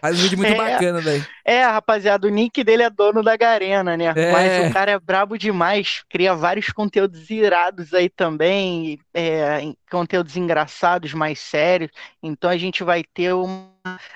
Faz 0.01 0.21
um 0.21 0.23
vídeo 0.23 0.39
muito 0.39 0.53
é, 0.53 0.57
bacana, 0.57 1.01
velho. 1.01 1.27
É, 1.45 1.65
rapaziada, 1.65 2.29
o 2.29 2.31
nick 2.31 2.63
dele 2.63 2.85
é 2.85 2.91
dono 2.91 3.21
da 3.23 3.37
Garena, 3.37 3.97
né? 3.97 4.13
É. 4.17 4.33
Mas 4.33 4.71
o 4.71 4.73
cara 4.73 4.93
é 4.93 4.99
brabo 5.01 5.37
demais, 5.37 6.05
cria 6.09 6.33
vários 6.33 6.69
conteúdos 6.69 7.29
irados 7.29 7.93
aí 7.93 8.09
também, 8.09 9.01
é, 9.13 9.61
conteúdos 9.91 10.37
engraçados, 10.37 11.13
mais 11.13 11.41
sérios. 11.41 11.91
Então 12.23 12.49
a 12.49 12.57
gente 12.57 12.85
vai 12.85 13.03
ter 13.03 13.35
uma. 13.35 13.69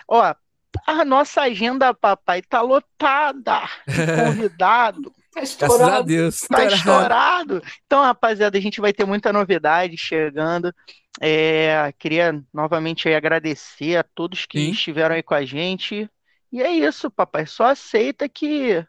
Ó, 0.09 0.35
a 0.87 1.05
nossa 1.05 1.43
agenda, 1.43 1.95
papai, 1.95 2.43
tá 2.43 2.61
lotada 2.61 3.63
convidado. 3.87 5.13
Tá 5.35 5.43
estourado. 5.43 5.79
Graças 5.79 5.99
a 5.99 6.03
Deus. 6.03 6.41
Tá 6.43 6.65
estourado. 6.65 7.63
Então, 7.85 8.03
rapaziada, 8.03 8.57
a 8.57 8.61
gente 8.61 8.81
vai 8.81 8.93
ter 8.93 9.05
muita 9.05 9.33
novidade 9.33 9.97
chegando. 9.97 10.73
É, 11.21 11.93
queria 11.99 12.41
novamente 12.53 13.09
agradecer 13.13 13.97
a 13.97 14.05
todos 14.05 14.47
que 14.47 14.59
Sim. 14.61 14.71
estiveram 14.71 15.17
aí 15.17 15.25
com 15.25 15.35
a 15.35 15.45
gente. 15.45 16.09
E 16.53 16.63
é 16.63 16.71
isso, 16.71 17.11
papai. 17.11 17.47
Só 17.47 17.65
aceita 17.65 18.29
que. 18.29 18.87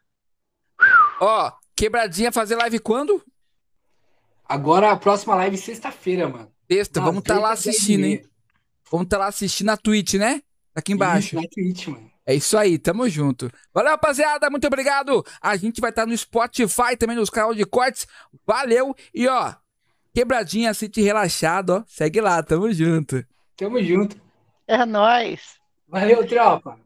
Ó, 1.19 1.51
quebradinha 1.75 2.31
fazer 2.31 2.55
live 2.57 2.77
quando? 2.77 3.23
Agora 4.47 4.91
a 4.91 4.95
próxima 4.95 5.33
live 5.33 5.57
sexta-feira, 5.57 6.29
mano. 6.29 6.51
Sexta, 6.71 7.01
vamos 7.01 7.21
estar 7.23 7.35
tá 7.35 7.39
lá 7.39 7.51
assistindo, 7.53 8.05
hein? 8.05 8.23
Vamos 8.91 9.05
estar 9.05 9.17
tá 9.17 9.23
lá 9.23 9.29
assistindo 9.29 9.65
na 9.65 9.77
Twitch, 9.77 10.13
né? 10.13 10.43
Aqui 10.75 10.93
embaixo. 10.93 11.39
Isso, 11.57 11.91
mano. 11.91 12.11
É 12.27 12.33
isso 12.33 12.57
aí, 12.57 12.79
tamo 12.79 13.07
junto. 13.07 13.51
Valeu, 13.71 13.91
rapaziada, 13.91 14.49
muito 14.49 14.65
obrigado. 14.65 15.23
A 15.39 15.55
gente 15.55 15.79
vai 15.79 15.91
estar 15.91 16.03
tá 16.03 16.07
no 16.07 16.17
Spotify, 16.17 16.97
também 16.97 17.15
nos 17.15 17.29
canais 17.29 17.55
de 17.55 17.65
cortes. 17.65 18.07
Valeu. 18.45 18.95
E 19.13 19.27
ó, 19.27 19.53
quebradinha, 20.13 20.73
sente 20.73 21.01
relaxado, 21.01 21.69
ó. 21.69 21.83
Segue 21.87 22.19
lá, 22.19 22.41
tamo 22.41 22.71
junto. 22.73 23.23
Tamo 23.55 23.81
junto. 23.81 24.19
É 24.67 24.83
nóis. 24.85 25.59
Valeu, 25.87 26.27
tropa. 26.27 26.79